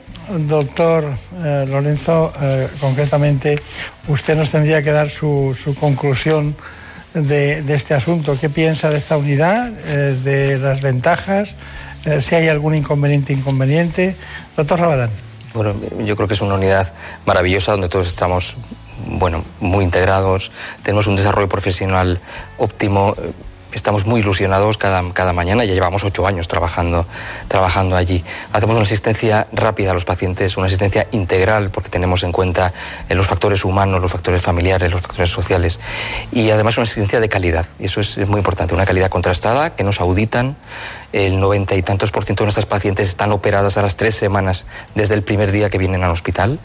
doctor 0.47 1.13
eh, 1.45 1.67
Lorenzo, 1.69 2.33
eh, 2.41 2.69
concretamente, 2.81 3.61
usted 4.09 4.37
nos 4.37 4.51
tendría 4.51 4.83
que 4.83 4.93
dar 4.93 5.11
su 5.11 5.55
conclusión 5.79 6.57
de, 7.15 7.74
este 7.74 7.95
asunto. 7.95 8.37
¿Qué 8.41 8.49
piensa 8.49 8.91
de 8.91 8.99
esta 8.99 9.16
unidad, 9.16 9.73
eh, 9.87 10.16
de 10.23 10.59
las 10.59 10.81
ventajas, 10.81 11.57
eh, 12.05 12.20
si 12.20 12.35
hay 12.35 12.49
algún 12.49 12.74
inconveniente, 12.74 13.32
inconveniente? 13.32 14.16
Doctor 14.57 14.81
Rabadán. 14.81 15.11
Bueno, 15.55 15.74
yo 16.05 16.15
creo 16.16 16.28
que 16.28 16.35
es 16.35 16.43
una 16.43 16.55
unidad 16.55 16.93
maravillosa 17.27 17.73
donde 17.73 17.89
todos 17.89 18.07
estamos, 18.07 18.57
bueno, 19.07 19.45
muy 19.59 19.85
integrados, 19.85 20.53
tenemos 20.82 21.07
un 21.09 21.16
desarrollo 21.16 21.49
profesional 21.49 22.20
óptimo, 22.57 23.16
estamos 23.73 24.07
muy 24.07 24.21
ilusionados 24.21 24.79
cada, 24.79 25.03
cada 25.13 25.33
mañana, 25.33 25.65
ya 25.65 25.75
llevamos 25.75 26.05
ocho 26.05 26.27
años 26.27 26.49
trabajando, 26.49 27.07
trabajando 27.49 27.97
allí. 27.97 28.25
Hacemos 28.53 28.77
una 28.77 28.85
asistencia 28.85 29.47
rápida 29.53 29.91
a 29.91 29.95
los 29.95 30.05
pacientes, 30.05 30.57
una 30.57 30.67
asistencia 30.67 31.07
integral 31.13 31.71
porque 31.71 31.89
tenemos 31.89 32.23
en 32.23 32.33
cuenta 32.33 32.73
eh, 33.09 33.15
los 33.15 33.27
factores 33.27 33.65
humanos, 33.65 34.01
los 34.01 34.11
factores 34.11 34.43
familiares, 34.43 34.91
los 34.91 35.03
factores 35.03 35.31
sociales 35.31 35.81
y 36.33 36.51
además 36.51 36.77
una 36.77 36.85
asistencia 36.85 37.21
de 37.21 37.29
calidad. 37.29 37.67
Y 37.79 37.87
eso 37.87 38.01
es, 38.01 38.19
es 38.19 38.29
muy 38.29 38.39
importante, 38.39 38.75
una 38.75 38.87
calidad 38.87 39.09
contrastada, 39.11 39.75
que 39.75 39.85
nos 39.85 40.01
auditan. 40.01 40.57
El 41.12 41.41
noventa 41.41 41.74
y 41.74 41.82
tantos 41.82 42.11
por 42.11 42.24
ciento 42.24 42.45
de 42.45 42.47
nuestras 42.47 42.66
pacientes 42.66 43.09
están 43.09 43.32
operadas 43.32 43.77
a 43.77 43.82
las 43.82 43.97
tres 43.97 44.15
semanas 44.15 44.66
desde 44.95 45.15
el 45.15 45.23
primer 45.23 45.51
día 45.51 45.70
que 45.70 45.78
vienen 45.78 46.05
al 46.05 46.11
hospital 46.11 46.59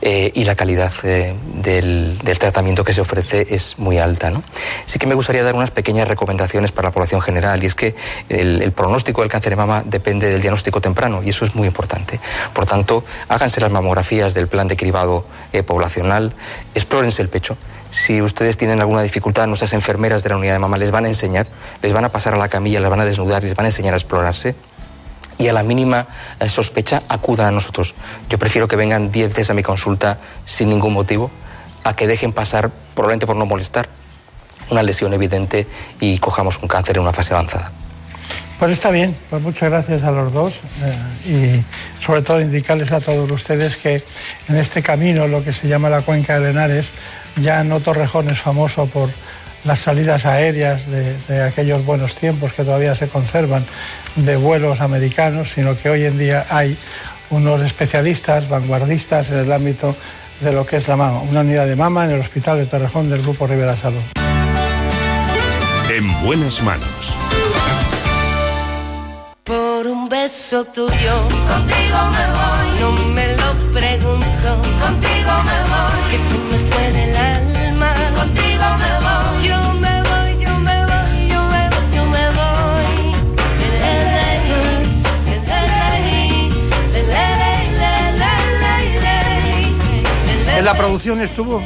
eh, 0.00 0.32
y 0.34 0.44
la 0.44 0.54
calidad 0.54 0.92
eh, 1.04 1.34
del, 1.54 2.18
tratamiento 2.38 2.84
que 2.84 2.92
se 2.92 3.00
ofrece 3.00 3.46
es 3.50 3.78
muy 3.78 3.98
alta. 3.98 4.30
¿no? 4.30 4.42
Sí 4.86 4.98
que 4.98 5.06
me 5.06 5.14
gustaría 5.14 5.42
dar 5.42 5.54
unas 5.54 5.70
pequeñas 5.70 6.08
recomendaciones 6.08 6.72
para 6.72 6.88
la 6.88 6.92
población 6.92 7.20
general 7.20 7.62
y 7.62 7.66
es 7.66 7.74
que 7.74 7.94
el, 8.28 8.62
el 8.62 8.72
pronóstico 8.72 9.20
del 9.20 9.30
cáncer 9.30 9.50
de 9.50 9.56
mama 9.56 9.82
depende 9.84 10.28
del 10.28 10.40
diagnóstico 10.40 10.80
temprano 10.80 11.22
y 11.22 11.30
eso 11.30 11.44
es 11.44 11.54
muy 11.54 11.66
importante. 11.66 12.20
Por 12.52 12.66
tanto, 12.66 13.04
háganse 13.28 13.60
las 13.60 13.70
mamografías 13.70 14.34
del 14.34 14.48
plan 14.48 14.68
de 14.68 14.76
cribado 14.76 15.24
eh, 15.52 15.62
poblacional, 15.62 16.32
explórense 16.74 17.22
el 17.22 17.28
pecho. 17.28 17.56
Si 17.92 18.22
ustedes 18.22 18.56
tienen 18.56 18.80
alguna 18.80 19.02
dificultad, 19.02 19.46
nuestras 19.46 19.74
enfermeras 19.74 20.22
de 20.22 20.30
la 20.30 20.38
unidad 20.38 20.54
de 20.54 20.58
mama 20.58 20.78
les 20.78 20.90
van 20.90 21.04
a 21.04 21.08
enseñar, 21.08 21.46
les 21.82 21.92
van 21.92 22.06
a 22.06 22.08
pasar 22.08 22.32
a 22.32 22.38
la 22.38 22.48
camilla, 22.48 22.80
les 22.80 22.88
van 22.88 23.00
a 23.00 23.04
desnudar, 23.04 23.42
les 23.42 23.54
van 23.54 23.66
a 23.66 23.68
enseñar 23.68 23.92
a 23.92 23.98
explorarse 23.98 24.54
y 25.36 25.48
a 25.48 25.52
la 25.52 25.62
mínima 25.62 26.06
eh, 26.40 26.48
sospecha 26.48 27.02
acudan 27.06 27.48
a 27.48 27.50
nosotros. 27.50 27.94
Yo 28.30 28.38
prefiero 28.38 28.66
que 28.66 28.76
vengan 28.76 29.12
10 29.12 29.28
veces 29.28 29.50
a 29.50 29.54
mi 29.54 29.62
consulta 29.62 30.18
sin 30.46 30.70
ningún 30.70 30.94
motivo 30.94 31.30
a 31.84 31.94
que 31.94 32.06
dejen 32.06 32.32
pasar, 32.32 32.70
probablemente 32.94 33.26
por 33.26 33.36
no 33.36 33.44
molestar, 33.44 33.90
una 34.70 34.82
lesión 34.82 35.12
evidente 35.12 35.66
y 36.00 36.16
cojamos 36.16 36.60
un 36.62 36.68
cáncer 36.68 36.96
en 36.96 37.02
una 37.02 37.12
fase 37.12 37.34
avanzada. 37.34 37.72
Pues 38.58 38.72
está 38.72 38.90
bien, 38.90 39.14
pues 39.28 39.42
muchas 39.42 39.68
gracias 39.68 40.02
a 40.02 40.12
los 40.12 40.32
dos 40.32 40.54
eh, 40.82 41.60
y 41.60 42.02
sobre 42.02 42.22
todo 42.22 42.40
indicarles 42.40 42.90
a 42.92 43.00
todos 43.00 43.30
ustedes 43.30 43.76
que 43.76 44.02
en 44.48 44.56
este 44.56 44.82
camino, 44.82 45.26
lo 45.26 45.44
que 45.44 45.52
se 45.52 45.68
llama 45.68 45.90
la 45.90 46.00
cuenca 46.00 46.40
de 46.40 46.50
Henares, 46.50 46.90
ya 47.36 47.64
no 47.64 47.80
Torrejón 47.80 48.30
es 48.30 48.40
famoso 48.40 48.86
por 48.86 49.10
las 49.64 49.80
salidas 49.80 50.26
aéreas 50.26 50.90
de, 50.90 51.16
de 51.28 51.42
aquellos 51.42 51.84
buenos 51.84 52.14
tiempos 52.16 52.52
que 52.52 52.64
todavía 52.64 52.94
se 52.94 53.08
conservan 53.08 53.64
de 54.16 54.36
vuelos 54.36 54.80
americanos, 54.80 55.52
sino 55.54 55.78
que 55.78 55.88
hoy 55.88 56.04
en 56.04 56.18
día 56.18 56.44
hay 56.50 56.76
unos 57.30 57.60
especialistas 57.62 58.48
vanguardistas 58.48 59.30
en 59.30 59.38
el 59.38 59.52
ámbito 59.52 59.96
de 60.40 60.52
lo 60.52 60.66
que 60.66 60.76
es 60.76 60.88
la 60.88 60.96
mama, 60.96 61.20
una 61.20 61.40
unidad 61.40 61.66
de 61.66 61.76
mama 61.76 62.04
en 62.04 62.12
el 62.12 62.20
Hospital 62.20 62.58
de 62.58 62.66
Torrejón 62.66 63.08
del 63.08 63.22
Grupo 63.22 63.46
Rivera 63.46 63.76
Salud. 63.76 64.02
En 65.88 66.06
buenas 66.24 66.62
manos. 66.62 67.14
Por 69.44 69.86
un 69.86 70.08
beso 70.08 70.64
tuyo, 70.64 71.14
contigo 71.48 71.98
me 72.12 72.26
voy. 72.32 72.80
No 72.80 72.92
me 73.14 73.36
lo 73.36 73.54
pregunto, 73.72 74.62
contigo 74.80 75.32
me 75.44 75.58
voy. 75.70 76.00
Que 76.10 76.18
fue 76.72 76.92
del 76.92 77.16
alma, 77.16 77.94
contigo 78.16 78.64
me 78.78 78.92
voy. 79.04 79.48
Yo 79.48 79.72
me 79.74 80.02
voy, 80.02 80.44
yo 80.44 80.58
me 80.58 80.84
voy, 80.84 81.28
yo 81.28 81.42
me 81.44 81.68
voy, 81.68 81.94
yo 81.94 82.04
me 82.06 82.26
voy. 82.30 82.42
En 90.56 90.64
la 90.64 90.74
producción 90.74 91.20
estuvo 91.20 91.62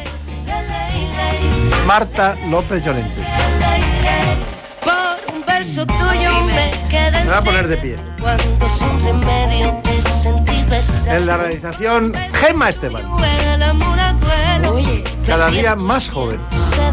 Marta 1.87 2.37
López 2.49 2.83
Llorente. 2.83 3.23
Por 4.83 5.35
un 5.35 5.45
beso 5.45 5.87
tuyo 5.87 6.45
me 6.45 6.71
quedé 6.89 7.21
Me 7.21 7.27
voy 7.27 7.35
a 7.35 7.43
poner 7.43 7.69
de 7.69 7.77
pie. 7.77 7.97
Cuando 8.21 8.69
sin 8.69 9.05
remedio 9.05 9.75
te 9.83 10.03
sentí 10.03 10.65
besar. 10.65 11.15
En 11.15 11.27
la 11.27 11.37
realización, 11.37 12.13
Gemma 12.33 12.71
Esteban. 12.71 13.05
Cada 15.27 15.51
día 15.51 15.75
más 15.75 16.09
joven. 16.09 16.41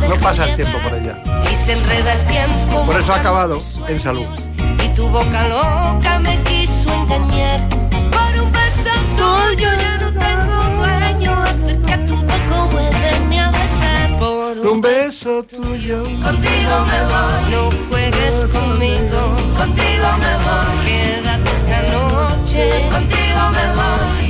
No 0.10 0.16
pasa 0.16 0.50
el 0.50 0.56
tiempo 0.56 0.80
por 0.80 0.94
ella. 0.94 1.16
Y 1.52 1.54
se 1.54 1.74
enreda 1.74 2.14
el 2.14 2.26
tiempo. 2.28 2.84
Por 2.86 3.00
eso 3.00 3.14
ha 3.14 3.18
acabado 3.18 3.60
en 3.88 4.00
salud. 4.00 4.26
Y 4.84 4.96
tu 4.96 5.08
boca 5.08 5.48
loca 5.48 6.20
me 6.20 6.42
quiso 6.44 6.92
engañar. 6.94 7.70
Por 7.70 8.42
un 8.42 8.52
beso 8.52 8.90
tuyo 9.16 9.70
ya 9.80 9.98
no 10.00 10.12
tengo 10.12 10.78
dueño. 10.78 11.44
Acércate 11.44 12.12
un 12.12 12.26
poco, 12.26 12.72
muéveme 12.72 13.40
a 13.40 13.52
besar. 13.52 14.18
Por 14.18 14.58
Un 14.68 14.82
beso 14.82 15.44
tuyo. 15.44 16.04
Contigo 16.04 16.76
me 16.90 17.02
voy, 17.12 17.52
no 17.52 17.70
juegues 17.90 18.46
conmigo. 18.52 19.20
Contigo 19.58 20.08
me 20.24 20.34
voy, 20.46 20.86
quédate 20.86 21.52
esta 21.52 21.82
noche. 21.94 22.88
Contigo 22.92 23.42
me 23.52 23.66
voy, 23.78 24.23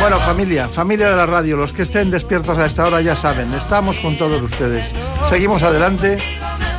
Bueno, 0.00 0.18
familia, 0.20 0.68
familia 0.68 1.10
de 1.10 1.16
la 1.16 1.26
radio, 1.26 1.56
los 1.56 1.72
que 1.72 1.82
estén 1.82 2.10
despiertos 2.10 2.58
a 2.58 2.66
esta 2.66 2.84
hora 2.84 3.00
ya 3.00 3.16
saben, 3.16 3.52
estamos 3.54 3.98
con 4.00 4.16
todos 4.16 4.42
ustedes. 4.42 4.92
Seguimos 5.28 5.62
adelante 5.62 6.18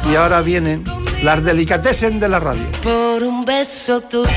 y 0.10 0.16
ahora 0.16 0.42
vienen 0.42 0.84
las 1.24 1.44
delicatessen 1.44 2.20
de 2.20 2.30
la 2.30 2.40
radio. 2.40 2.64
Por 2.84 3.24
un 3.24 3.44
beso 3.44 4.02
tuyo, 4.02 4.28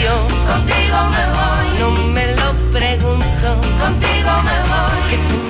contigo 0.46 0.98
me 1.10 1.24
voy, 1.36 1.78
no 1.78 1.90
me 2.12 2.26
lo 2.34 2.52
pregunto, 2.72 3.60
contigo 3.78 4.30
me 4.44 4.58
voy, 4.68 5.49